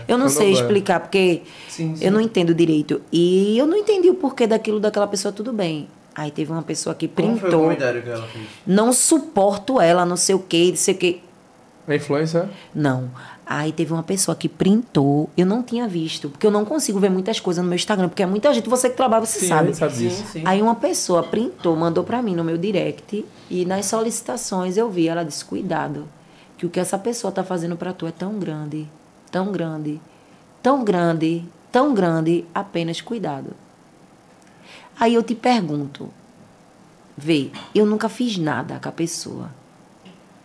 [0.06, 2.04] eu não sei explicar, porque Sim, sim.
[2.04, 3.00] eu não entendo direito.
[3.10, 5.88] E eu não entendi o porquê daquilo daquela pessoa, tudo bem.
[6.14, 7.60] Aí teve uma pessoa que Como foi o printou.
[7.62, 8.46] comentário que ela fez?
[8.66, 11.20] Não suporto ela, não sei o quê, não sei o quê.
[11.88, 12.48] A influência?
[12.74, 13.10] Não.
[13.44, 17.10] Aí teve uma pessoa que printou, eu não tinha visto, porque eu não consigo ver
[17.10, 19.74] muitas coisas no meu Instagram, porque é muita gente, você que trabalha, você Sim, sabe.
[19.74, 20.24] sabe disso.
[20.32, 20.42] sim.
[20.44, 25.08] Aí uma pessoa printou, mandou pra mim no meu direct, e nas solicitações eu vi,
[25.08, 26.06] ela disse: "Cuidado,
[26.56, 28.86] que o que essa pessoa tá fazendo pra tu é tão grande,
[29.30, 30.00] tão grande,
[30.62, 33.50] tão grande, tão grande, apenas cuidado".
[34.98, 36.08] Aí eu te pergunto,
[37.16, 39.48] vê, eu nunca fiz nada com a pessoa.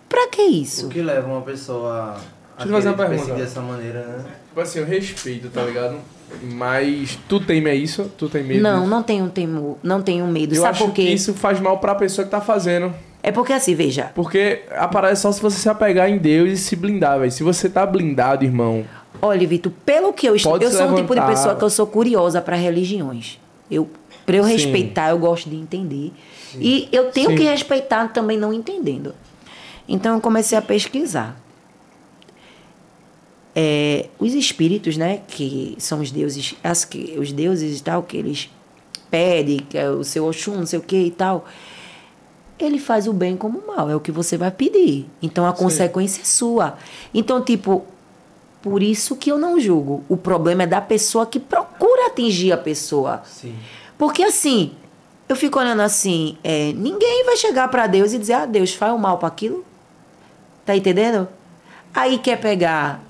[0.09, 0.87] Pra que isso?
[0.87, 2.17] O que leva uma pessoa
[2.57, 3.33] a Deixa fazer uma pergunta.
[3.35, 4.25] dessa maneira, né?
[4.47, 5.97] Tipo assim, eu respeito, tá ligado?
[6.41, 8.11] Mas tu teme isso?
[8.17, 8.61] Tu tem medo?
[8.61, 10.55] Não, não tenho temor, não tenho medo.
[10.55, 11.05] Eu Sabe acho por quê?
[11.05, 12.93] que isso faz mal pra pessoa que tá fazendo.
[13.23, 14.11] É porque assim, veja.
[14.15, 17.31] Porque a parada é só se você se apegar em Deus e se blindar, velho.
[17.31, 18.85] Se você tá blindado, irmão.
[19.21, 20.57] Olha, Vitor, pelo que eu estou.
[20.57, 21.27] Eu sou um tipo de levantar.
[21.27, 23.39] pessoa que eu sou curiosa para religiões.
[23.69, 23.89] Eu,
[24.27, 24.51] pra eu Sim.
[24.51, 26.11] respeitar, eu gosto de entender.
[26.59, 27.37] E eu tenho Sim.
[27.37, 29.15] que respeitar também não entendendo.
[29.87, 31.39] Então eu comecei a pesquisar.
[33.55, 38.17] É, os espíritos, né, que são os deuses, as que, os deuses e tal, que
[38.17, 38.49] eles
[39.09, 41.45] pedem, que é o seu Oxum, não sei o que e tal,
[42.59, 45.07] ele faz o bem como o mal, é o que você vai pedir.
[45.21, 46.77] Então a consequência é sua.
[47.13, 47.85] Então, tipo,
[48.61, 50.03] por isso que eu não julgo.
[50.09, 53.23] O problema é da pessoa que procura atingir a pessoa.
[53.25, 53.55] Sim.
[53.97, 54.71] Porque assim,
[55.27, 58.93] eu fico olhando assim, é, ninguém vai chegar para Deus e dizer, ah, Deus, faz
[58.93, 59.65] o mal para aquilo.
[60.65, 61.27] Tá entendendo?
[61.93, 63.03] Aí quer pegar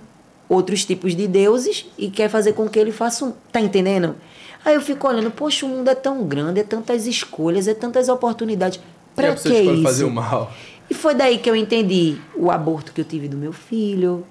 [0.48, 3.34] outros tipos de deuses e quer fazer com que ele faça um.
[3.52, 4.16] Tá entendendo?
[4.64, 8.10] Aí eu fico olhando, poxa, o mundo é tão grande, é tantas escolhas, é tantas
[8.10, 8.80] oportunidades.
[8.80, 9.84] E Pra que isso?
[9.84, 10.52] fazer o mal.
[10.90, 14.26] E foi daí que eu entendi o aborto que eu tive do meu filho.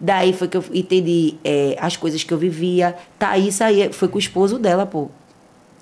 [0.00, 2.96] Daí foi que eu entendi é, as coisas que eu vivia.
[3.18, 5.08] Thaís aí foi com o esposo dela, pô.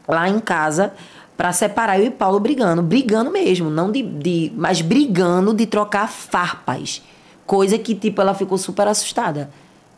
[0.07, 0.93] Lá em casa,
[1.37, 2.83] pra separar eu e Paulo brigando.
[2.83, 4.53] Brigando mesmo, não de, de.
[4.57, 7.03] Mas brigando de trocar farpas.
[7.47, 9.51] Coisa que, tipo, ela ficou super assustada.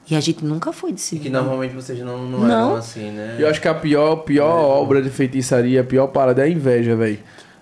[0.09, 1.23] E a gente nunca foi E decidir.
[1.23, 2.47] que normalmente vocês não, não, Não.
[2.71, 3.37] eram assim, né?
[3.41, 6.95] Eu acho que a pior, pior obra de feitiçaria, a pior parada é a inveja,
[6.95, 7.19] velho.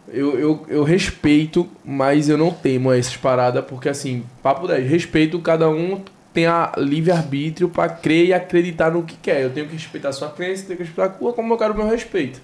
[0.09, 5.39] Eu, eu, eu respeito, mas eu não temo essas paradas, porque assim, papo 10, respeito,
[5.41, 6.03] cada um
[6.35, 9.41] tem a livre-arbítrio pra crer e acreditar no que quer.
[9.43, 11.73] Eu tenho que respeitar a sua crença, tenho que respeitar a sua, como eu quero
[11.73, 12.41] o meu respeito.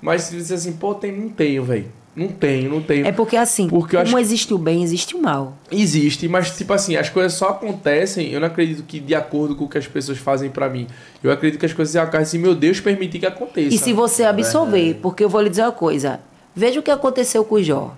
[0.00, 1.86] Mas se você assim, pô, tem, não tenho, velho.
[2.14, 3.04] Não tenho, não tenho.
[3.04, 5.56] É porque assim, Porque como acho- existe o bem, existe o mal.
[5.68, 9.64] Existe, mas tipo assim, as coisas só acontecem, eu não acredito que de acordo com
[9.64, 10.86] o que as pessoas fazem pra mim.
[11.24, 13.74] Eu acredito que as coisas acontecem meu Deus permitir que aconteça.
[13.74, 16.20] E se você absorver, porque eu vou lhe dizer uma coisa.
[16.54, 17.96] Veja o que aconteceu com o Jó.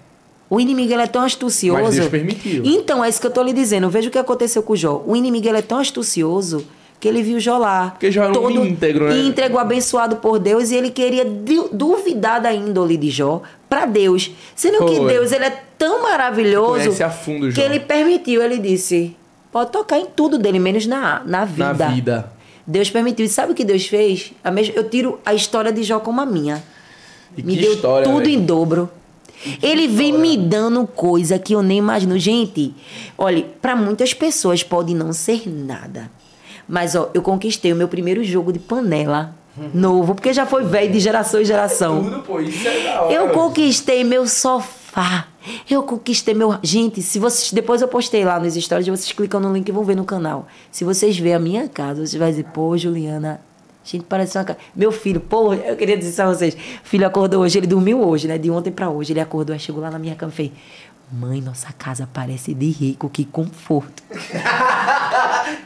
[0.48, 1.82] O inimigo ele é tão astucioso.
[1.82, 2.62] Mas Deus permitiu.
[2.64, 3.90] Então, é isso que eu tô lhe dizendo.
[3.90, 5.02] Veja o que aconteceu com o Jó.
[5.06, 6.64] O inimigo ele é tão astucioso
[7.00, 7.90] que ele viu Jó lá.
[7.90, 9.18] Porque Jó era um íntegro, né?
[9.18, 10.70] Íntegro, abençoado por Deus.
[10.70, 14.30] E ele queria du- duvidar da índole de Jó para Deus.
[14.54, 15.12] Sendo que Foi.
[15.12, 16.92] Deus ele é tão maravilhoso
[17.24, 17.54] fundo Jó.
[17.54, 18.40] que ele permitiu.
[18.40, 19.16] Ele disse,
[19.50, 21.74] pode tocar em tudo dele, menos na, na vida.
[21.74, 22.32] Na vida.
[22.64, 23.24] Deus permitiu.
[23.26, 24.32] E sabe o que Deus fez?
[24.74, 26.62] Eu tiro a história de Jó como a minha.
[27.36, 28.88] E Me que deu história, tudo em dobro.
[29.62, 32.18] Ele vem me dando coisa que eu nem imagino.
[32.18, 32.74] Gente,
[33.16, 36.10] olha, para muitas pessoas pode não ser nada.
[36.68, 39.34] Mas, ó, eu conquistei o meu primeiro jogo de panela
[39.72, 42.04] novo, porque já foi velho de geração em geração.
[42.04, 43.12] Tudo, pô, isso é da hora.
[43.12, 45.28] Eu conquistei meu sofá.
[45.70, 46.58] Eu conquistei meu.
[46.62, 47.52] Gente, se vocês.
[47.52, 50.46] Depois eu postei lá nos stories, vocês clicam no link e vão ver no canal.
[50.70, 53.40] Se vocês verem a minha casa, vocês vão dizer, pô, Juliana.
[53.86, 54.58] Gente, parece uma casa.
[54.74, 56.56] Meu filho, pô, eu queria dizer isso a vocês.
[56.82, 58.36] Filho acordou hoje, ele dormiu hoje, né?
[58.36, 59.12] De ontem pra hoje.
[59.12, 60.50] Ele acordou, aí chegou lá na minha cama e fez.
[61.12, 64.02] Mãe, nossa casa parece de rico, que conforto.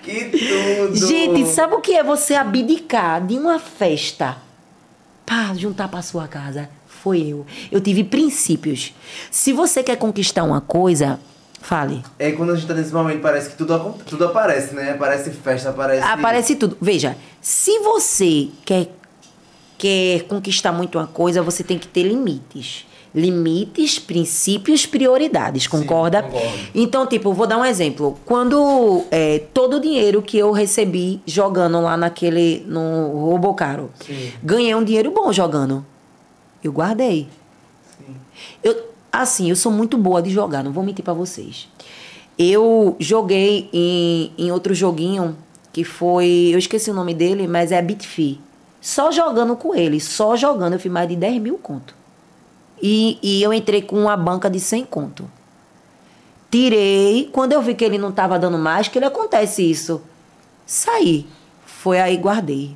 [0.02, 0.94] Que tudo!
[0.94, 4.36] Gente, sabe o que é você abdicar de uma festa
[5.24, 6.68] pra juntar pra sua casa?
[6.86, 7.47] Foi eu.
[7.73, 8.92] Eu tive princípios.
[9.31, 11.18] Se você quer conquistar uma coisa,
[11.60, 12.02] fale.
[12.18, 14.92] É quando a gente tá nesse momento, parece que tudo, tudo aparece, né?
[14.92, 16.06] Aparece festa, aparece.
[16.06, 16.76] Aparece tudo.
[16.80, 18.89] Veja, se você quer,
[19.78, 22.86] quer conquistar muito uma coisa, você tem que ter limites.
[23.12, 26.22] Limites, princípios, prioridades, concorda?
[26.22, 26.58] concordo.
[26.72, 28.16] Então, tipo, vou dar um exemplo.
[28.24, 33.90] Quando é, todo o dinheiro que eu recebi jogando lá naquele, no Robocaro,
[34.42, 35.84] ganhei um dinheiro bom jogando.
[36.62, 37.26] Eu guardei.
[38.62, 41.68] Eu, assim, eu sou muito boa de jogar, não vou mentir pra vocês.
[42.39, 45.36] Eu joguei em, em outro joguinho
[45.72, 46.50] que foi.
[46.52, 48.40] Eu esqueci o nome dele, mas é Bitfi.
[48.80, 51.94] Só jogando com ele, só jogando, eu fiz mais de 10 mil conto.
[52.82, 55.30] E, e eu entrei com uma banca de 100 conto.
[56.50, 60.00] Tirei, quando eu vi que ele não tava dando mais, que ele acontece isso.
[60.66, 61.26] Saí.
[61.64, 62.74] Foi aí, guardei.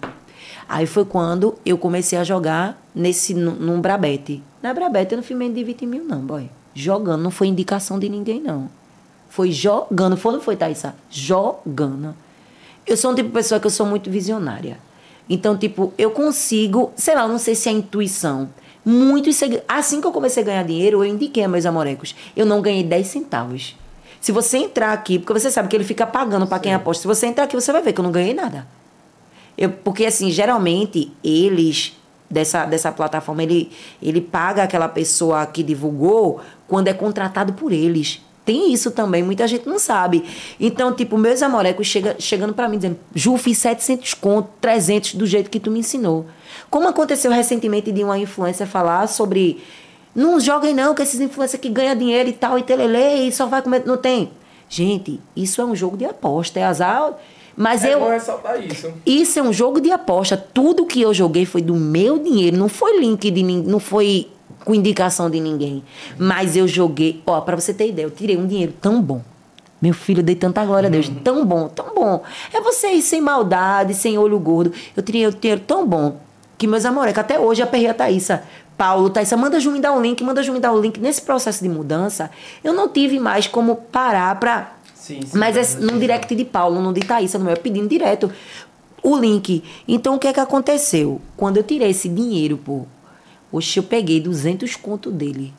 [0.68, 4.42] Aí foi quando eu comecei a jogar nesse, num Brabete.
[4.64, 6.48] Na Brabete eu não fui menos de 20 mil, não, boy.
[6.74, 8.70] Jogando, não foi indicação de ninguém, não.
[9.28, 10.16] Foi jogando.
[10.16, 10.94] Foi ou não foi, Thaisa?
[11.10, 12.14] Jogando.
[12.86, 14.78] Eu sou um tipo de pessoa que eu sou muito visionária.
[15.28, 18.48] Então, tipo, eu consigo, sei lá, não sei se é intuição.
[18.82, 22.14] Muitos segui- Assim que eu comecei a ganhar dinheiro, eu indiquei a meus amorecos.
[22.34, 23.76] Eu não ganhei 10 centavos.
[24.18, 27.02] Se você entrar aqui, porque você sabe que ele fica pagando para quem aposta.
[27.02, 28.66] Se você entrar aqui, você vai ver que eu não ganhei nada.
[29.58, 31.92] Eu, porque, assim, geralmente, eles,
[32.34, 33.70] dessa, dessa plataforma, ele,
[34.02, 38.20] ele paga aquela pessoa que divulgou quando é contratado por eles.
[38.44, 40.22] Tem isso também, muita gente não sabe.
[40.60, 45.26] Então, tipo, meus amorecos chega, chegando pra mim dizendo, Ju, fiz 700 conto, 300 do
[45.26, 46.26] jeito que tu me ensinou.
[46.68, 49.62] Como aconteceu recentemente de uma influência falar sobre
[50.14, 53.46] não joguem não, que esses influencers que ganham dinheiro e tal, e telele, e só
[53.46, 53.84] vai comer.
[53.86, 54.30] Não tem.
[54.68, 57.14] Gente, isso é um jogo de aposta, é azar.
[57.56, 58.00] Mas É eu.
[58.00, 58.92] bom ressaltar isso.
[59.06, 60.36] Isso é um jogo de aposta.
[60.36, 62.56] Tudo que eu joguei foi do meu dinheiro.
[62.56, 63.70] Não foi link de ninguém.
[63.70, 64.28] Não foi
[64.64, 65.82] com indicação de ninguém.
[66.18, 69.20] Mas eu joguei, ó, pra você ter ideia, eu tirei um dinheiro tão bom.
[69.80, 71.10] Meu filho, eu dei tanta glória a Deus.
[71.22, 72.22] Tão bom, tão bom.
[72.52, 74.72] É você ir sem maldade, sem olho gordo.
[74.96, 76.16] Eu tirei um dinheiro tão bom
[76.56, 78.42] que meus amorecos, até hoje, aperrei a Thaísa.
[78.78, 80.98] Paulo, Thaísa, manda Ju me dar o link, manda Ju me dar o link.
[80.98, 82.30] Nesse processo de mudança,
[82.62, 84.72] eu não tive mais como parar pra.
[85.04, 88.32] Sim, sim, Mas é num direct de Paulo, não de Thaísa, no meu, pedindo direto
[89.02, 89.62] o link.
[89.86, 91.20] Então, o que é que aconteceu?
[91.36, 92.86] Quando eu tirei esse dinheiro, pô,
[93.52, 95.52] oxe, eu peguei 200 conto dele.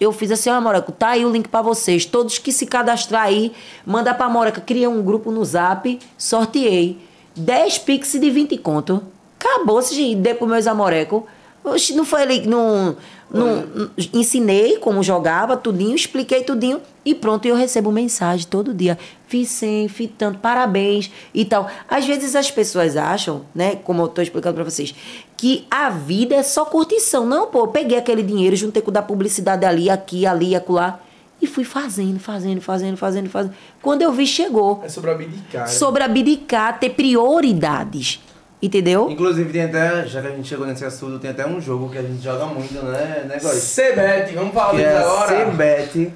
[0.00, 2.06] Eu fiz assim, ó, Moreca, tá aí o link pra vocês.
[2.06, 3.52] Todos que se cadastrar aí,
[3.84, 4.60] manda pra Moreca.
[4.62, 6.98] Criei um grupo no Zap, sorteei.
[7.36, 9.02] 10 pix de 20 conto.
[9.38, 11.24] Acabou-se de dei pro meus amorecos.
[11.62, 12.96] Oxi, não foi ali, não,
[13.32, 18.98] não, ensinei como jogava, tudinho, expliquei tudinho e pronto, eu recebo mensagem todo dia.
[19.26, 21.68] Fiz 100, fiz tanto, parabéns e tal.
[21.88, 24.94] Às vezes as pessoas acham, né, como eu tô explicando pra vocês,
[25.36, 27.24] que a vida é só curtição.
[27.26, 31.00] Não, pô, eu peguei aquele dinheiro, juntei com o da publicidade ali, aqui, ali, acolá
[31.40, 33.54] e fui fazendo, fazendo, fazendo, fazendo, fazendo.
[33.82, 34.80] Quando eu vi, chegou.
[34.84, 35.68] É sobre abdicar.
[35.68, 38.20] Sobre abdicar, ter prioridades.
[38.62, 39.10] Entendeu?
[39.10, 41.98] Inclusive, tem até, já que a gente chegou nesse assunto, tem até um jogo que
[41.98, 43.58] a gente joga muito, né, negócio?
[43.58, 45.44] Cebet, vamos falar Que disso é agora.
[45.46, 46.12] CBET.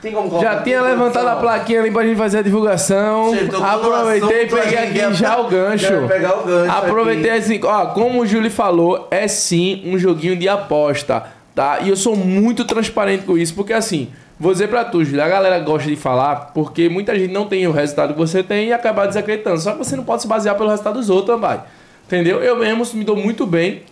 [0.00, 3.34] Tem como Já aqui, tinha levantado a plaquinha ali pra gente fazer a divulgação.
[3.62, 6.08] Aproveitei e peguei aqui já o gancho.
[6.08, 10.48] pegar o gancho Aproveitei assim, ó, como o Júlio falou, é sim um joguinho de
[10.48, 11.80] aposta, tá?
[11.82, 15.28] E eu sou muito transparente com isso, porque assim, vou dizer pra tu, Júlio, a
[15.28, 18.72] galera gosta de falar, porque muita gente não tem o resultado que você tem e
[18.72, 19.60] acaba desacreditando.
[19.60, 21.60] Só que você não pode se basear pelo resultado dos outros, vai.
[22.06, 22.42] Entendeu?
[22.42, 23.82] Eu mesmo me dou muito bem.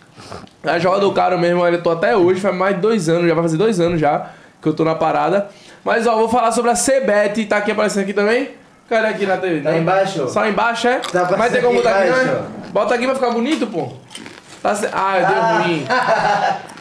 [0.62, 3.34] A joga do cara mesmo, eu tô até hoje, faz mais de dois anos, já
[3.34, 4.30] vai fazer dois anos já
[4.60, 5.48] que eu tô na parada.
[5.84, 8.50] Mas ó, vou falar sobre a CBET, tá aqui aparecendo aqui também?
[8.88, 9.60] Cadê aqui na TV?
[9.60, 10.28] Tá embaixo?
[10.28, 10.98] Só embaixo, é?
[10.98, 12.42] Tá Mas tem como botar aqui, né?
[12.72, 13.92] Bota aqui pra ficar bonito, pô.
[14.62, 15.84] Tá ce- Ah, deu ruim.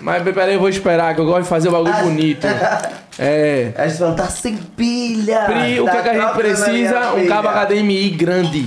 [0.01, 2.45] Mas peraí, eu vou esperar, que eu gosto de fazer o bagulho bonito.
[3.19, 3.74] É.
[3.77, 5.42] A gente fala, tá sem pilha.
[5.45, 7.14] Pri, o que, Tá é que a gente precisa?
[7.14, 8.66] Um cabo HDMI grande.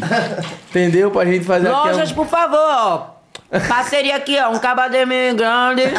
[0.69, 1.11] Entendeu?
[1.11, 1.89] Pra gente fazer aqui.
[1.89, 3.07] Lojas, um- por favor, ó.
[3.67, 4.51] Parceria aqui, ó.
[4.51, 5.83] Um cabo HDMI grande.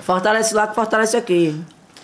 [0.00, 1.60] fortalece lá que fortalece aqui.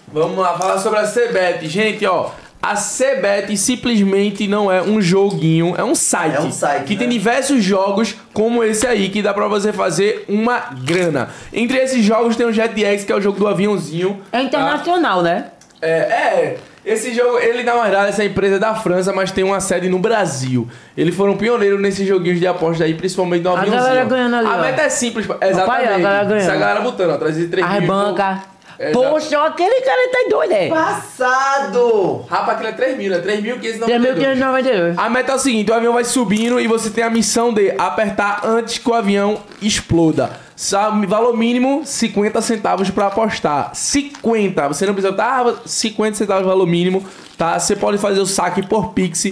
[0.09, 1.69] Vamos lá, falar sobre a CBET.
[1.69, 2.31] Gente, ó.
[2.63, 6.37] A CBET simplesmente não é um joguinho, é um site.
[6.37, 6.99] É um site, Que né?
[7.01, 11.31] tem diversos jogos como esse aí, que dá pra você fazer uma grana.
[11.53, 14.21] Entre esses jogos tem o JetX, que é o jogo do aviãozinho.
[14.31, 14.43] É tá?
[14.43, 15.47] internacional, né?
[15.81, 16.57] É, é.
[16.85, 19.99] Esse jogo, ele na verdade, essa empresa é da França, mas tem uma sede no
[19.99, 20.69] Brasil.
[20.97, 23.83] Eles foram pioneiros nesses joguinhos de aposta aí, principalmente no A aviãozinho.
[23.83, 24.61] galera ganhando ali, A ó.
[24.61, 25.57] meta é simples, exatamente.
[25.67, 26.43] Papai, a galera ganhando.
[26.43, 27.87] Essa galera botando, ó, 303 As mil.
[27.87, 28.39] bancas.
[28.83, 30.69] É, Poxa, aquele cara tá doido, é?
[30.71, 32.25] Passado!
[32.31, 33.79] Rapaz, aquilo é 3 mil, é 3.592.
[34.17, 34.95] 3.592.
[34.97, 37.75] A meta é o seguinte, o avião vai subindo e você tem a missão de
[37.77, 40.31] apertar antes que o avião exploda.
[40.57, 43.71] Sabe, valor mínimo, 50 centavos pra apostar.
[43.75, 47.05] 50, você não precisa estar ah, 50 centavos valor mínimo,
[47.37, 47.59] tá?
[47.59, 49.25] Você pode fazer o saque por Pix,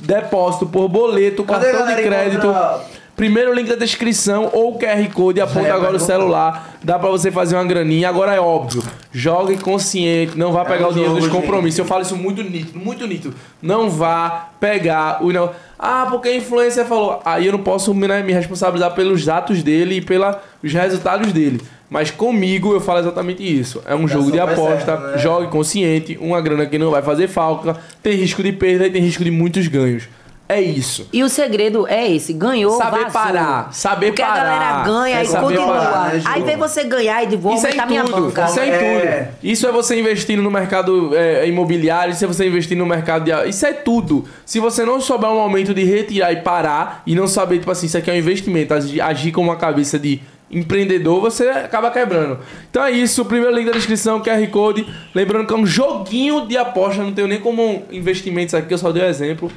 [0.00, 2.46] depósito por boleto, Cadê, cartão de crédito.
[2.48, 2.80] encontra-
[3.18, 6.06] Primeiro link da descrição ou QR Code, aponta ia agora o perguntar.
[6.06, 8.08] celular, dá pra você fazer uma graninha.
[8.08, 8.80] Agora é óbvio,
[9.10, 11.80] jogue consciente, não vá pegar um o dinheiro dos compromissos.
[11.80, 13.34] Eu falo isso muito nítido, muito nítido.
[13.60, 15.32] Não vá pegar o.
[15.32, 15.50] Não.
[15.76, 17.20] Ah, porque a influência falou.
[17.24, 21.60] Aí eu não posso né, me responsabilizar pelos atos dele e pelos resultados dele.
[21.90, 23.82] Mas comigo eu falo exatamente isso.
[23.84, 25.18] É um Tá jogo de aposta, certo, né?
[25.18, 29.02] jogue consciente, uma grana que não vai fazer falta, tem risco de perda e tem
[29.02, 30.04] risco de muitos ganhos.
[30.50, 31.06] É isso.
[31.12, 33.10] E o segredo é esse, ganhou, Saber vazou.
[33.12, 34.40] parar, saber Porque parar.
[34.40, 35.66] a galera ganha É e continua.
[35.66, 36.22] parar, né?
[36.24, 38.22] Aí vem você ganhar e de vou Isso é em minha tudo.
[38.22, 38.46] banca.
[38.46, 38.78] Isso é em É.
[39.24, 39.36] tudo.
[39.42, 43.48] Isso é você investindo no mercado é, imobiliário, isso é você investir no mercado de.
[43.48, 44.24] Isso é tudo.
[44.46, 47.84] Se você não souber um momento de retirar e parar e não saber, tipo assim,
[47.84, 50.18] isso aqui é um investimento, agir, agir com uma cabeça de
[50.50, 52.38] empreendedor, você acaba quebrando.
[52.70, 53.20] Então é isso.
[53.20, 54.86] O primeiro link da descrição, QR Code.
[55.14, 58.90] Lembrando que é um joguinho de aposta, não tenho nem como investimentos aqui, eu só
[58.90, 59.52] dei um exemplo.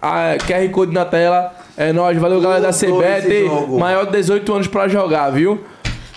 [0.00, 1.52] A QR Code na tela.
[1.76, 2.72] É nóis, valeu galera da
[3.48, 3.78] jogo.
[3.78, 5.62] Maior de 18 anos pra jogar, viu?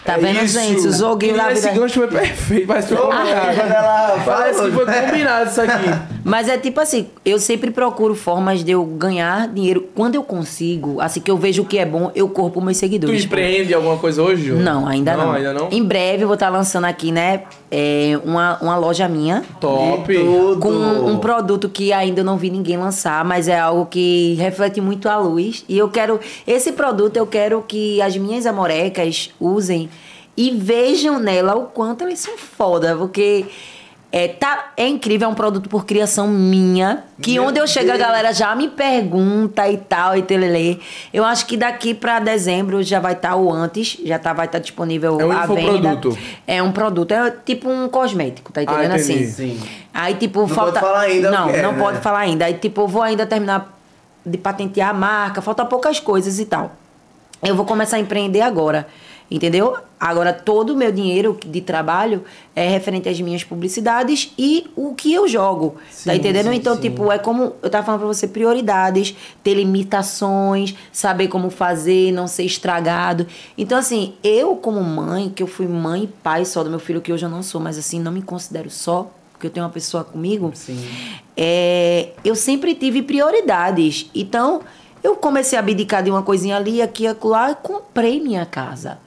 [0.05, 0.59] Tá É vendo, isso.
[0.59, 0.87] gente?
[0.87, 1.81] O joguinho da Esse vida.
[1.81, 3.59] gancho foi perfeito, parece que foi Quando combinado.
[3.73, 5.89] ela Parece que foi combinado isso aqui.
[6.29, 9.89] Mas é tipo assim, eu sempre procuro formas de eu ganhar dinheiro.
[9.95, 12.77] Quando eu consigo, assim que eu vejo o que é bom, eu corro pros meus
[12.77, 13.25] Tu seguidores.
[13.25, 14.55] empreende alguma coisa hoje, Ju?
[14.55, 15.25] Não, ainda não.
[15.25, 15.69] Não, ainda não?
[15.71, 19.43] Em breve eu vou estar lançando aqui, né, é, uma, uma loja minha.
[19.59, 20.13] Top.
[20.61, 24.79] Com um produto que ainda eu não vi ninguém lançar, mas é algo que reflete
[24.79, 25.65] muito a luz.
[25.67, 26.19] E eu quero.
[26.45, 29.89] Esse produto eu quero que as minhas amorecas usem
[30.37, 32.95] e vejam nela o quanto elas são foda.
[32.95, 33.45] Porque
[34.11, 37.03] É, tá, é incrível, é um produto por criação minha.
[37.21, 38.07] Que Meu onde eu chego, a Deus.
[38.07, 40.79] galera já me pergunta e tal, e telelê.
[41.13, 44.57] Eu acho que daqui pra dezembro já vai estar o antes, já tá, vai estar
[44.57, 45.61] disponível É um a venda.
[45.61, 46.17] infoproduto.
[46.47, 49.25] É um produto, é tipo um cosmético, tá entendendo Ah, assim?
[49.27, 49.59] Sim.
[49.93, 50.79] Aí, tipo, Não falta.
[50.79, 51.79] pode falar ainda Não, é, não né?
[51.79, 52.45] pode falar ainda.
[52.45, 53.77] Aí, tipo, eu vou ainda terminar
[54.25, 56.71] de patentear a marca, falta poucas coisas e tal.
[57.43, 58.87] Eu vou começar a empreender agora,
[59.29, 59.77] entendeu?
[59.99, 62.23] Agora, todo o meu dinheiro de trabalho
[62.55, 65.75] é referente às minhas publicidades e o que eu jogo.
[65.91, 66.49] Sim, tá entendendo?
[66.49, 66.81] sim, então, sim.
[66.81, 72.27] tipo, é como eu tava falando pra você, prioridades, ter limitações, saber como fazer, não
[72.27, 73.27] ser estragado.
[73.57, 77.01] Então, assim, eu como mãe, que eu fui mãe e pai só do meu filho,
[77.01, 79.71] que hoje eu não sou, mas assim, não me considero só, porque eu tenho uma
[79.71, 80.51] pessoa comigo.
[80.55, 80.79] Sim.
[81.35, 84.09] É, eu sempre tive prioridades.
[84.15, 84.61] Então,
[85.03, 88.97] eu comecei a abdicar de uma coisinha ali, aqui, acolá, e comprei minha casa.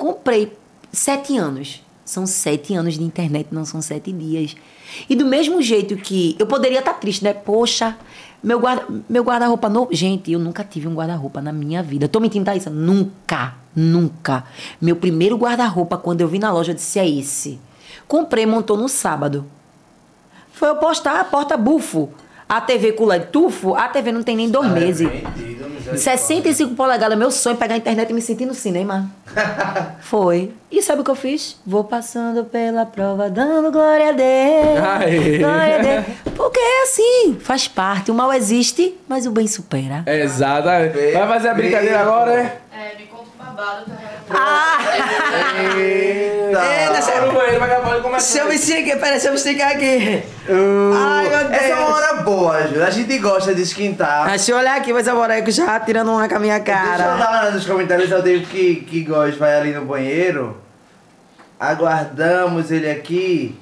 [0.00, 0.56] Comprei.
[0.90, 1.82] Sete anos.
[2.06, 4.56] São sete anos de internet, não são sete dias.
[5.10, 6.34] E do mesmo jeito que.
[6.38, 7.34] Eu poderia estar triste, né?
[7.34, 7.96] Poxa,
[8.42, 9.94] meu guarda- meu guarda-roupa novo.
[9.94, 12.08] Gente, eu nunca tive um guarda-roupa na minha vida.
[12.08, 12.64] Tô mentindo, Thaís?
[12.64, 14.42] Nunca, nunca.
[14.80, 17.60] Meu primeiro guarda-roupa, quando eu vi na loja, eu disse: é esse.
[18.08, 19.44] Comprei, montou no sábado.
[20.50, 22.08] Foi eu postar a porta bufo.
[22.48, 25.06] A TV com LED tufo, a TV não tem nem dois meses.
[25.96, 29.10] 65 polegadas, meu sonho é pegar a internet e me sentir no cinema.
[30.00, 30.52] Foi.
[30.70, 31.56] E sabe o que eu fiz?
[31.66, 35.02] Vou passando pela prova, dando glória a Deus.
[35.02, 35.38] Aê.
[35.38, 36.04] Glória a Deus.
[36.36, 38.10] Porque é assim, faz parte.
[38.10, 40.04] O mal existe, mas o bem supera.
[40.06, 40.66] Exato.
[40.66, 42.56] Vai fazer a brincadeira agora, é?
[43.56, 44.78] Quero Ah!
[45.76, 47.02] Eita.
[47.02, 48.26] Sai no banheiro, vai pode começar.
[48.32, 50.22] Deixa eu me esticar, peraí, deixa eu me esticar aqui.
[50.94, 51.50] Ai, meu Deus.
[51.52, 52.82] Essa é uma hora boa, Ju.
[52.82, 54.28] A gente gosta de esquentar.
[54.28, 56.86] Deixa eu olhar aqui, mas a Moreco já tirando uma com a minha Deixa eu
[56.86, 57.16] cara.
[57.16, 60.60] dar nos comentários, eu tenho que, que gosta, vai ali no banheiro.
[61.58, 63.58] Aguardamos ele aqui.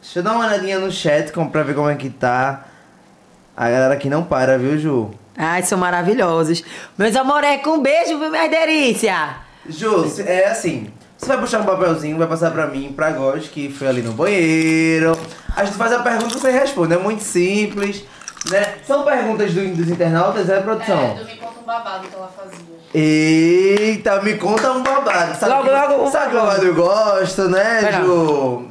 [0.00, 2.64] Deixa eu dar uma olhadinha no chat como- pra ver como é que tá.
[3.56, 5.10] A galera aqui não para, viu, Ju?
[5.36, 6.62] Ai, são maravilhosos.
[6.98, 9.36] Meus amoreco, um beijo, viu, minha delícia?
[9.68, 10.88] Ju, é assim.
[11.16, 14.12] Você vai puxar um papelzinho, vai passar pra mim, pra Góis, que foi ali no
[14.12, 15.16] banheiro.
[15.56, 16.94] A gente faz a pergunta e você responde.
[16.94, 18.04] É muito simples,
[18.50, 18.74] né?
[18.84, 20.98] São perguntas do- dos internautas, é, produção?
[21.00, 22.71] É, do me conta um babado que ela fazia.
[22.94, 25.34] Eita, me conta um babado.
[25.38, 26.46] Sabe Logo, que, logo, sabe que logo.
[26.46, 28.02] babado eu gosto, né, Pera.
[28.04, 28.66] Ju?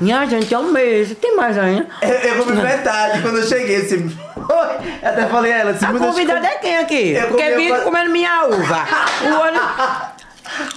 [0.00, 1.14] Minha gente, é um beijo.
[1.14, 1.86] Tem mais ainda?
[2.02, 3.76] eu, eu comi metade quando eu cheguei.
[3.82, 5.70] Assim, eu até falei a ela.
[5.70, 7.12] Assim, A "Meu Deus, convidada é quem aqui?
[7.12, 8.84] Eu Porque vive comendo minha uva.
[9.22, 9.60] O olho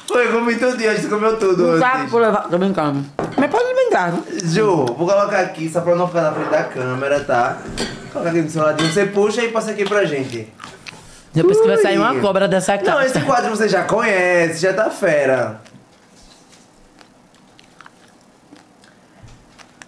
[0.07, 2.11] Foi, eu comi tudo e hoje, você comeu tudo sabe antes.
[2.11, 2.43] por levar.
[2.49, 3.03] Tô brincando.
[3.35, 4.11] Mas pode brincar.
[4.11, 4.23] viu?
[4.43, 7.57] Ju, vou colocar aqui, só pra não ficar na frente da câmera, tá?
[8.11, 8.91] Coloca aqui do seu ladinho.
[8.93, 10.47] Você puxa e passa aqui pra gente.
[11.33, 13.05] Depois que vai sair uma cobra dessa Não, casa.
[13.05, 15.57] esse quadro você já conhece, já tá fera.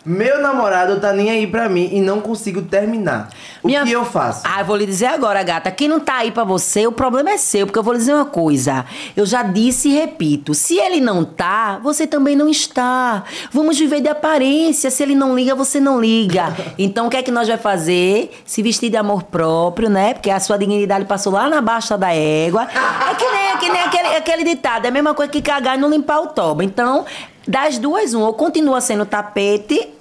[0.05, 3.29] Meu namorado tá nem aí pra mim e não consigo terminar.
[3.63, 4.43] O Minha- que eu faço?
[4.45, 5.71] Ah, eu vou lhe dizer agora, gata.
[5.71, 7.65] Quem não tá aí pra você, o problema é seu.
[7.65, 8.85] Porque eu vou lhe dizer uma coisa.
[9.17, 10.53] Eu já disse e repito.
[10.53, 13.23] Se ele não tá, você também não está.
[13.51, 14.91] Vamos viver de aparência.
[14.91, 16.55] Se ele não liga, você não liga.
[16.77, 18.31] Então, o que é que nós vai fazer?
[18.45, 20.13] Se vestir de amor próprio, né?
[20.13, 22.63] Porque a sua dignidade passou lá na baixa da égua.
[23.09, 24.85] É que nem, é que nem aquele, aquele ditado.
[24.85, 26.63] É a mesma coisa que cagar e não limpar o toba.
[26.63, 27.05] Então,
[27.47, 28.21] das duas, um.
[28.21, 29.94] Ou continua sendo tapete...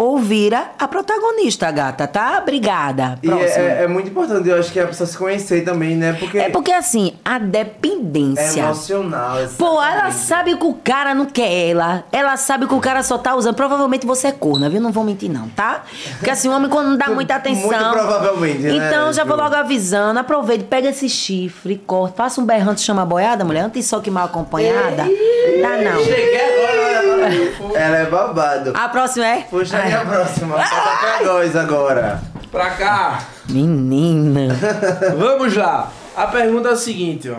[0.00, 2.38] Ou vira a protagonista, gata, tá?
[2.40, 3.18] Obrigada.
[3.20, 3.32] E é,
[3.80, 6.12] é- é muito importante, eu acho que a pessoa se conhecer também, né?
[6.12, 8.60] Porque É porque assim, a é dependência.
[8.60, 9.38] emocional.
[9.58, 10.14] Pô, ela exatamente.
[10.18, 12.04] sabe que o cara não quer ela.
[12.12, 13.56] Ela sabe que o cara só tá usando.
[13.56, 14.80] Provavelmente você é corna, viu?
[14.80, 15.82] Não vou mentir, não, tá?
[16.18, 17.68] Porque assim, o homem quando não dá muita atenção.
[17.68, 20.20] Muito provavelmente, né, Então, já vou logo avisando.
[20.20, 22.14] Aproveite, pega esse chifre, corta.
[22.16, 23.62] Faça um berrante, chama boiada, mulher.
[23.64, 25.04] Antes só que mal acompanhada.
[25.60, 26.04] Dá não.
[26.04, 27.28] Cheguei agora,
[27.74, 28.72] Ela é babado.
[28.74, 29.40] A próxima é?
[29.50, 30.56] Puxa aí a próxima.
[30.58, 32.20] Falta pra nós agora.
[32.50, 33.22] Pra cá.
[33.48, 34.54] Menina.
[35.18, 35.90] Vamos lá.
[36.16, 37.36] A pergunta é a seguinte, ó.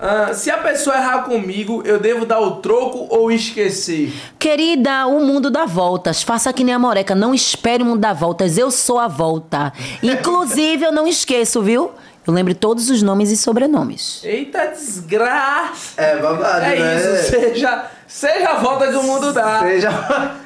[0.00, 4.12] Ah, se a pessoa errar comigo, eu devo dar o troco ou esquecer?
[4.38, 6.22] Querida, o mundo dá voltas.
[6.22, 7.16] Faça que nem a Moreca.
[7.16, 8.56] Não espere o mundo dar voltas.
[8.56, 9.72] Eu sou a volta.
[10.02, 11.90] Inclusive, eu não esqueço, viu?
[12.24, 14.20] Eu lembro todos os nomes e sobrenomes.
[14.22, 15.94] Eita desgraça!
[16.00, 16.96] É babado, É né?
[16.96, 19.60] isso, seja, seja a volta que o mundo dá.
[19.60, 19.90] Seja...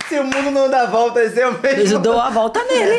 [0.08, 1.94] Se o mundo não dá voltas, eu mesmo.
[1.94, 2.98] Eu dou a volta nele.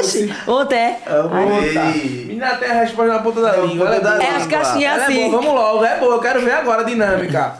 [0.00, 0.34] Oxi.
[0.48, 1.00] Ontem é.
[1.06, 2.24] Amei.
[2.26, 3.86] Menina tem a resposta na ponta da língua.
[3.86, 4.26] Ela da é.
[4.26, 5.30] É as caixinhas Ela é assim.
[5.30, 7.54] boa, vamos logo, é boa, eu quero ver agora a dinâmica.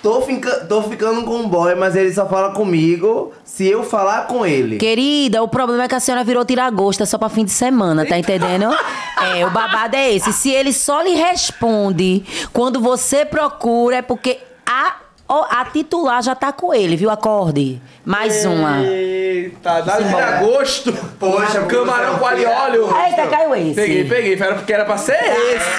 [0.00, 0.64] Tô, fica...
[0.66, 4.78] Tô ficando com um boy, mas ele só fala comigo se eu falar com ele.
[4.78, 8.18] Querida, o problema é que a senhora virou tiragosta só pra fim de semana, tá
[8.18, 8.68] entendendo?
[9.36, 10.32] É, o babado é esse.
[10.32, 14.94] Se ele só lhe responde quando você procura, é porque a
[15.32, 17.08] Ó, a titular já tá com ele, viu?
[17.08, 17.80] Acorde.
[18.04, 18.80] Mais uma.
[18.82, 20.92] Eita, dá de agosto.
[21.20, 22.88] Poxa, camarão com alho porque- óleo.
[23.06, 23.74] Eita, caiu esse.
[23.74, 25.70] Peguei, peguei, era porque era pra ser esse.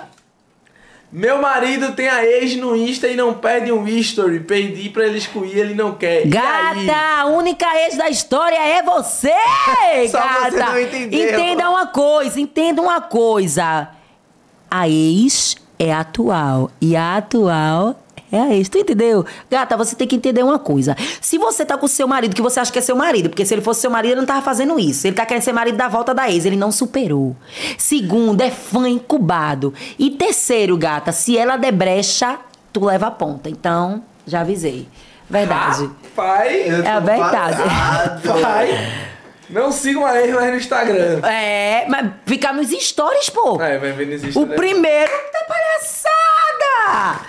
[1.12, 4.40] Meu marido tem a ex no Insta e não perde um history.
[4.40, 6.26] Perdi pra ele excluir, ele não quer.
[6.26, 9.32] Gata, a única ex da história é você,
[10.10, 10.50] Só gata.
[10.50, 11.28] você não entendeu.
[11.28, 13.88] Entenda uma coisa, entenda uma coisa.
[14.70, 18.00] A ex é atual e a atual
[18.32, 19.24] é a ex, tu entendeu?
[19.50, 20.96] Gata, você tem que entender uma coisa.
[21.20, 23.54] Se você tá com seu marido, que você acha que é seu marido, porque se
[23.54, 25.06] ele fosse seu marido, ele não tava fazendo isso.
[25.06, 27.36] Ele tá querendo ser marido da volta da ex, ele não superou.
[27.78, 29.72] Segundo, é fã incubado.
[29.98, 32.38] E terceiro, gata, se ela der brecha,
[32.72, 33.48] tu leva a ponta.
[33.48, 34.88] Então, já avisei.
[35.30, 35.88] Verdade.
[36.14, 37.62] Pai, Eu tô É a verdade.
[38.42, 38.68] pai.
[39.48, 41.20] Não sigam a ex mais no Instagram.
[41.26, 43.60] É, mas ficar nos stories, pô.
[43.62, 44.56] É, vai ver nesse o Instagram.
[44.56, 47.20] primeiro tá palhaçada.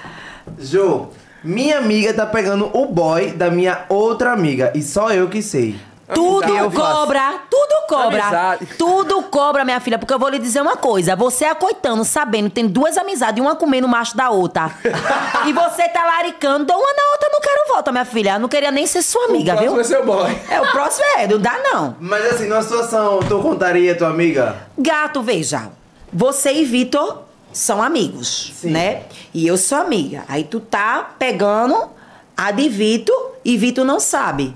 [0.60, 1.08] Jô,
[1.44, 4.72] minha amiga tá pegando o boy da minha outra amiga.
[4.74, 5.76] E só eu que sei.
[6.14, 6.96] Tudo eu faço.
[6.96, 8.24] cobra, tudo cobra.
[8.24, 8.66] Amizade.
[8.78, 11.16] Tudo cobra, minha filha, porque eu vou lhe dizer uma coisa.
[11.16, 14.72] Você é acoitando, sabendo, tem duas amizades, uma comendo o macho da outra.
[15.46, 18.34] e você tá laricando, dou uma na outra, não quero volta, minha filha.
[18.36, 19.84] Eu não queria nem ser sua amiga, o próximo viu?
[19.84, 20.42] ser o boy.
[20.50, 21.96] É, o próximo é, não dá não.
[22.00, 24.56] Mas assim, numa situação, tu contaria tua amiga?
[24.78, 25.70] Gato, veja.
[26.12, 28.72] Você e Vitor são amigos, Sim.
[28.72, 29.04] né?
[29.34, 30.24] E eu sou amiga.
[30.30, 31.90] Aí tu tá pegando
[32.36, 34.56] a de Vitor e Vitor não sabe.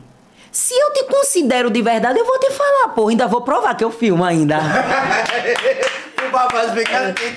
[0.51, 3.07] Se eu te considero de verdade, eu vou te falar, pô.
[3.07, 4.59] Ainda vou provar que eu filmo ainda.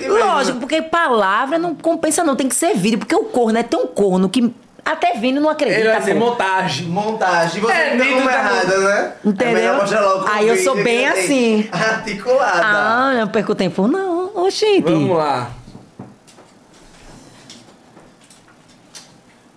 [0.07, 2.35] Lógico, porque palavra não compensa não.
[2.35, 2.99] Tem que ser vídeo.
[2.99, 4.53] Porque o corno é tão corno que
[4.83, 5.79] até vindo não acredita.
[5.79, 6.87] Ele vai dizer montagem.
[6.87, 7.61] Montagem.
[7.61, 9.13] Você É, é, tá errada, né?
[9.25, 9.49] Entendeu?
[9.49, 11.69] É melhor mostrar logo Aí eu sou bem tem assim.
[11.73, 12.61] Articulada.
[12.63, 14.25] Ah, não perco tempo não.
[14.35, 14.81] Oxente.
[14.91, 15.49] Vamos lá.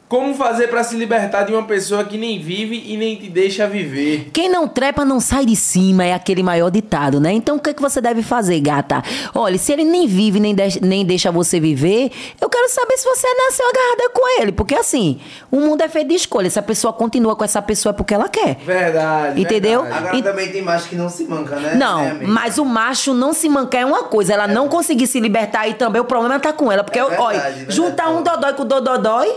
[0.08, 3.66] Como fazer pra se libertar de uma pessoa que nem vive e nem te deixa
[3.66, 4.30] viver?
[4.32, 7.30] Quem não trepa não sai de cima, é aquele maior ditado, né?
[7.32, 9.02] Então o que, que você deve fazer, gata?
[9.34, 13.04] Olha, se ele nem vive, nem, de- nem deixa você viver, eu quero saber se
[13.04, 14.50] você nasceu agarrada com ele.
[14.52, 15.20] Porque assim,
[15.50, 16.48] o mundo é feito de escolha.
[16.48, 18.56] Se a pessoa continua com essa pessoa é porque ela quer.
[18.64, 19.40] Verdade.
[19.40, 19.82] Entendeu?
[19.82, 19.98] verdade.
[20.06, 21.74] Agora E- também tem macho que não se manca, né?
[21.74, 24.32] Não, É, mas o macho não se mancar é uma coisa.
[24.32, 26.82] Ela não conseguir se libertar e também o problema tá com ela.
[26.82, 27.74] Porque, É verdade, olha, verdade.
[27.76, 29.28] juntar um dodói com o dodói,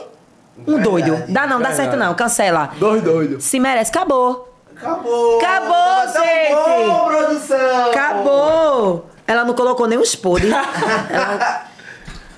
[0.58, 1.24] um Verdade, doido.
[1.30, 2.14] Dá não, dá certo não.
[2.14, 2.70] Cancela.
[2.78, 3.44] Dois doidos.
[3.44, 4.48] Se merece, acabou.
[4.76, 5.40] Acabou!
[5.40, 6.88] Acabou, gente!
[6.88, 7.92] Bom, produção!
[7.92, 9.06] Acabou!
[9.28, 10.52] Ela não colocou nem os podres.
[10.52, 11.66] Ela-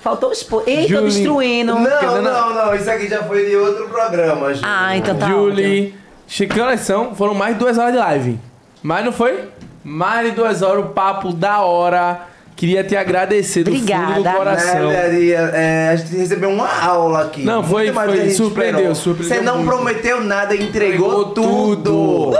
[0.02, 0.68] Faltou os podres.
[0.76, 1.74] Eita, tô Julie, destruindo.
[1.74, 2.74] Não, não, não.
[2.74, 4.60] Isso aqui já foi de outro programa, Ju.
[4.62, 5.40] Ah, então tá ótimo.
[5.48, 5.94] Julie.
[6.28, 8.38] Chicana são, foram mais de duas horas de live.
[8.82, 9.48] Mas não foi?
[9.82, 12.20] Mais de duas horas, o papo da hora.
[12.56, 14.32] Queria te agradecer do fundo do Obrigada.
[14.36, 14.88] coração.
[14.88, 17.42] Né, Daria, é, a gente recebeu uma aula aqui.
[17.42, 19.68] Não, foi- Muito foi- que surpreendeu, surpreendeu Você não muito.
[19.70, 21.82] prometeu nada, entregou, Entregou tudo.
[21.82, 22.38] tudo.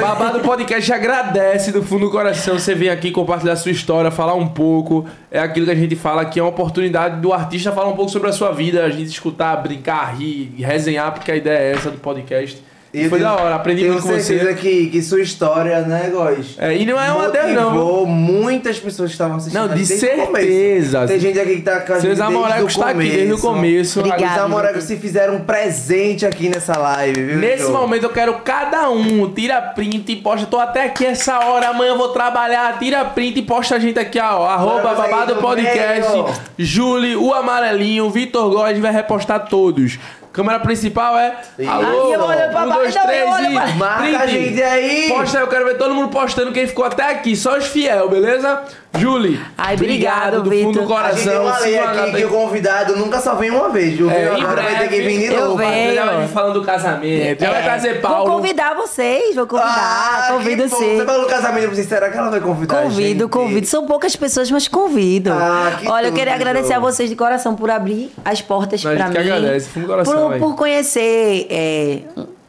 [0.00, 4.46] Babado Podcast agradece do fundo do coração você vir aqui compartilhar sua história, falar um
[4.46, 5.06] pouco.
[5.30, 8.10] É aquilo que a gente fala aqui, é uma oportunidade do artista falar um pouco
[8.10, 11.90] sobre a sua vida, a gente escutar, brincar, rir, resenhar, porque a ideia é essa
[11.90, 12.62] do podcast.
[12.92, 14.54] E foi tenho- da hora, aprendi tenho muito com certeza você.
[14.54, 16.56] Que, que sua história, né, Góis?
[16.58, 17.70] É, e não é uma delas, não.
[17.70, 19.68] Motivou muitas pessoas que estavam assistindo.
[19.68, 21.06] Não, de certeza.
[21.06, 23.32] Tem gente aqui que tá com a gente Seus desde amorecos o tá aqui desde
[23.32, 24.00] o começo.
[24.00, 24.24] Obrigada.
[24.34, 27.36] Os amorecos se fizeram um presente aqui nessa live, viu?
[27.38, 27.72] Nesse Jô?
[27.72, 30.46] momento eu quero cada um, tira print e posta.
[30.46, 32.76] Tô até aqui essa hora, amanhã eu vou trabalhar.
[32.78, 34.44] Tira print e posta a gente aqui, ó.
[34.46, 36.10] Arroba babado podcast.
[36.12, 36.26] meio.
[36.58, 39.98] Julie, o amarelinho, Vitor Góes vai repostar todos.
[40.32, 41.34] Câmera principal é.
[41.66, 43.76] Alô, Ai, eu olho pra um, baixo, dois, eu três e.
[43.78, 45.08] Marca a gente aí.
[45.08, 48.08] Posta aí, eu quero ver todo mundo postando quem ficou até aqui, só os fiel,
[48.08, 48.62] beleza?
[48.98, 50.86] Julie, Ai, obrigado, do fundo Vitor.
[50.86, 51.42] do A gente tem coração.
[51.46, 54.10] uma lei siga a aqui que o convidado nunca só vem uma vez, viu?
[54.10, 55.56] É, em Agora vai ter que breve, vir de eu novo.
[55.58, 55.94] venho.
[55.94, 58.26] Já vai vir falando do casamento, já vai É, trazer Paulo.
[58.26, 59.70] Vou convidar vocês, vou convidar.
[59.76, 60.96] Ah, convido sim.
[60.98, 63.30] Você falou casamento pra você, será que ela vai convidar a Convido, gente?
[63.30, 63.66] convido.
[63.68, 65.32] São poucas pessoas, mas convido.
[65.32, 68.82] Ah, que Olha, eu tudo, queria agradecer a vocês de coração por abrir as portas
[68.82, 69.24] Não, a pra gente mim.
[69.24, 70.38] que agradece, fundo do coração, por, véi.
[70.38, 72.02] por conhecer, é,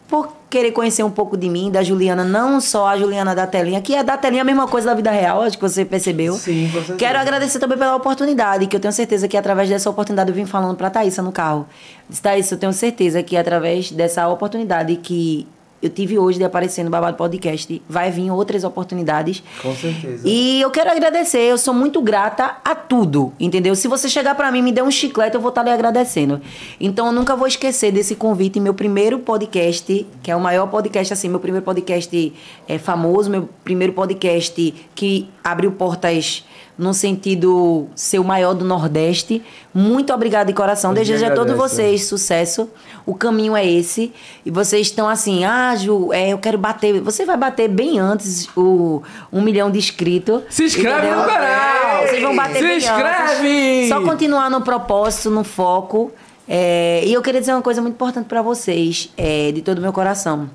[0.07, 3.81] por querer conhecer um pouco de mim, da Juliana, não só a Juliana da telinha,
[3.81, 6.33] que é da telinha a mesma coisa da vida real, acho que você percebeu.
[6.33, 6.97] Sim, com certeza.
[6.97, 10.45] Quero agradecer também pela oportunidade, que eu tenho certeza que através dessa oportunidade eu vim
[10.45, 11.65] falando pra Thaísa no carro.
[12.09, 15.47] Disse, Thaísa, eu tenho certeza que através dessa oportunidade que
[15.81, 19.43] eu tive hoje de aparecer no Babado Podcast, vai vir outras oportunidades.
[19.61, 20.27] Com certeza.
[20.27, 23.75] E eu quero agradecer, eu sou muito grata a tudo, entendeu?
[23.75, 26.39] Se você chegar pra mim e me der um chiclete, eu vou estar lhe agradecendo.
[26.79, 31.13] Então eu nunca vou esquecer desse convite, meu primeiro podcast, que é o maior podcast
[31.13, 32.33] assim, meu primeiro podcast
[32.67, 36.45] é famoso, meu primeiro podcast que abriu portas
[36.81, 39.43] no sentido ser o maior do Nordeste.
[39.71, 40.89] Muito obrigada de coração.
[40.89, 42.67] Eu Desejo a todos vocês sucesso.
[43.05, 44.11] O caminho é esse.
[44.43, 46.99] E vocês estão assim, ah, Ju, é, eu quero bater.
[46.99, 50.41] Você vai bater bem antes o um milhão de inscritos.
[50.49, 51.19] Se inscreve entendeu?
[51.19, 52.07] no canal!
[52.07, 53.77] Vocês vão bater Se bem inscreve!
[53.77, 53.89] antes.
[53.89, 56.11] Só continuar no propósito, no foco.
[56.47, 59.81] É, e eu queria dizer uma coisa muito importante para vocês, é, de todo o
[59.81, 60.49] meu coração.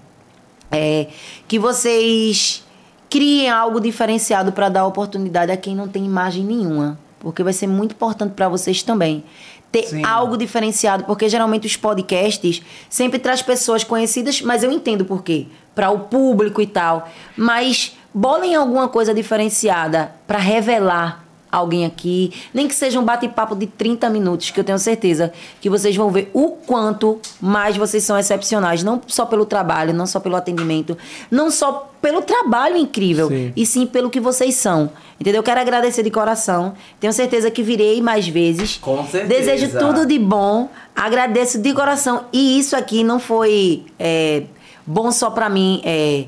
[0.73, 1.07] É,
[1.47, 2.66] que vocês
[3.11, 6.99] criem algo diferenciado para dar oportunidade a quem não tem imagem nenhuma.
[7.19, 9.25] Porque vai ser muito importante para vocês também.
[9.73, 10.05] Ter Sim.
[10.05, 15.47] algo diferenciado, porque geralmente os podcasts sempre traz pessoas conhecidas, mas eu entendo por quê.
[15.75, 17.09] Para o público e tal.
[17.37, 21.26] Mas bolem alguma coisa diferenciada para revelar
[21.57, 25.71] alguém aqui, nem que seja um bate-papo de 30 minutos, que eu tenho certeza que
[25.71, 30.21] vocês vão ver o quanto mais vocês são excepcionais, não só pelo trabalho, não só
[30.21, 30.97] pelo atendimento,
[31.31, 33.53] não só pelo trabalho incrível, Sim.
[33.57, 34.91] e sim pelo que vocês são.
[35.19, 35.41] Entendeu?
[35.41, 36.75] Eu quero agradecer de coração.
[37.01, 38.77] Tenho certeza que virei mais vezes.
[38.77, 39.27] Com certeza.
[39.27, 40.69] Desejo tudo de bom.
[40.95, 42.27] Agradeço de coração.
[42.33, 44.43] E isso aqui não foi é,
[44.87, 46.27] bom só pra mim, é,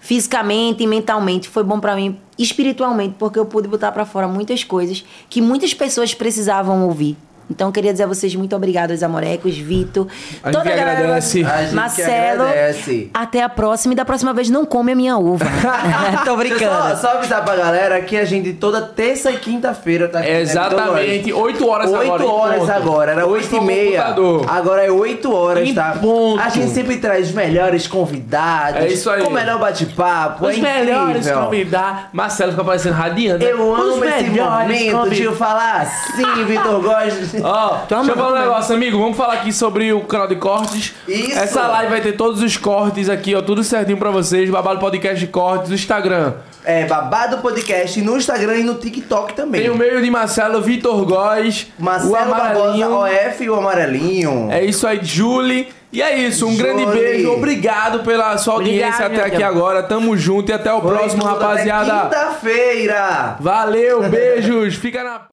[0.00, 1.48] fisicamente e mentalmente.
[1.48, 5.72] Foi bom pra mim espiritualmente, porque eu pude botar pra fora muitas coisas que muitas
[5.74, 7.16] pessoas precisavam ouvir.
[7.50, 10.06] Então, eu queria dizer a vocês muito obrigada, os amorecos, Vitor,
[10.42, 11.44] A gente que galera- agradece.
[11.44, 12.42] A gente Marcelo.
[12.42, 13.10] agradece.
[13.12, 13.92] Até a próxima.
[13.92, 15.44] E da próxima vez não come a minha uva.
[16.24, 16.96] Tô eu Só, brincando.
[17.00, 20.28] só avisar pra galera que a gente toda terça e quinta-feira tá aqui.
[20.30, 20.40] né?
[20.40, 22.10] Exatamente, 8 horas agora.
[22.12, 24.14] 8 em horas agora, era 8 e meia.
[24.48, 25.96] Agora é 8 horas, Em tá?
[26.00, 26.40] ponto.
[26.40, 28.80] A gente sempre traz os melhores convidados.
[28.82, 29.22] É isso aí.
[29.22, 30.46] O melhor bate-papo.
[30.46, 32.10] Os é melhores convidar.
[32.12, 33.44] Marcelo fica parecendo radiante.
[33.44, 33.50] né?
[33.52, 35.16] Eu Os amo esse melhores momento convidados.
[35.16, 37.34] de eu falar assim, Vitor Góes.
[37.42, 38.98] Ó, Tô deixa eu falar um negócio, amigo.
[38.98, 40.94] Vamos falar aqui sobre o canal de cortes.
[41.06, 41.38] Isso.
[41.38, 43.42] Essa live vai ter todos os cortes aqui, ó.
[43.42, 44.48] Tudo certinho pra vocês.
[44.50, 46.34] Babado Podcast de Cortes, no Instagram.
[46.64, 49.62] É, Babado Podcast no Instagram e no TikTok também.
[49.62, 52.94] Tem o meio de Marcelo, Vitor Góes, o Marcelo Barbosa, Amarelinho.
[52.96, 54.48] OF e o Amarelinho.
[54.50, 55.68] É isso aí, Julie.
[55.92, 57.32] E é isso, um grande beijo.
[57.32, 59.82] Obrigado pela sua audiência Obrigado, até aqui agora.
[59.82, 62.02] Tamo junto e até o Foi próximo, rapaziada.
[62.02, 63.36] Quinta-feira.
[63.40, 64.76] Valeu, beijos.
[64.76, 65.22] Fica na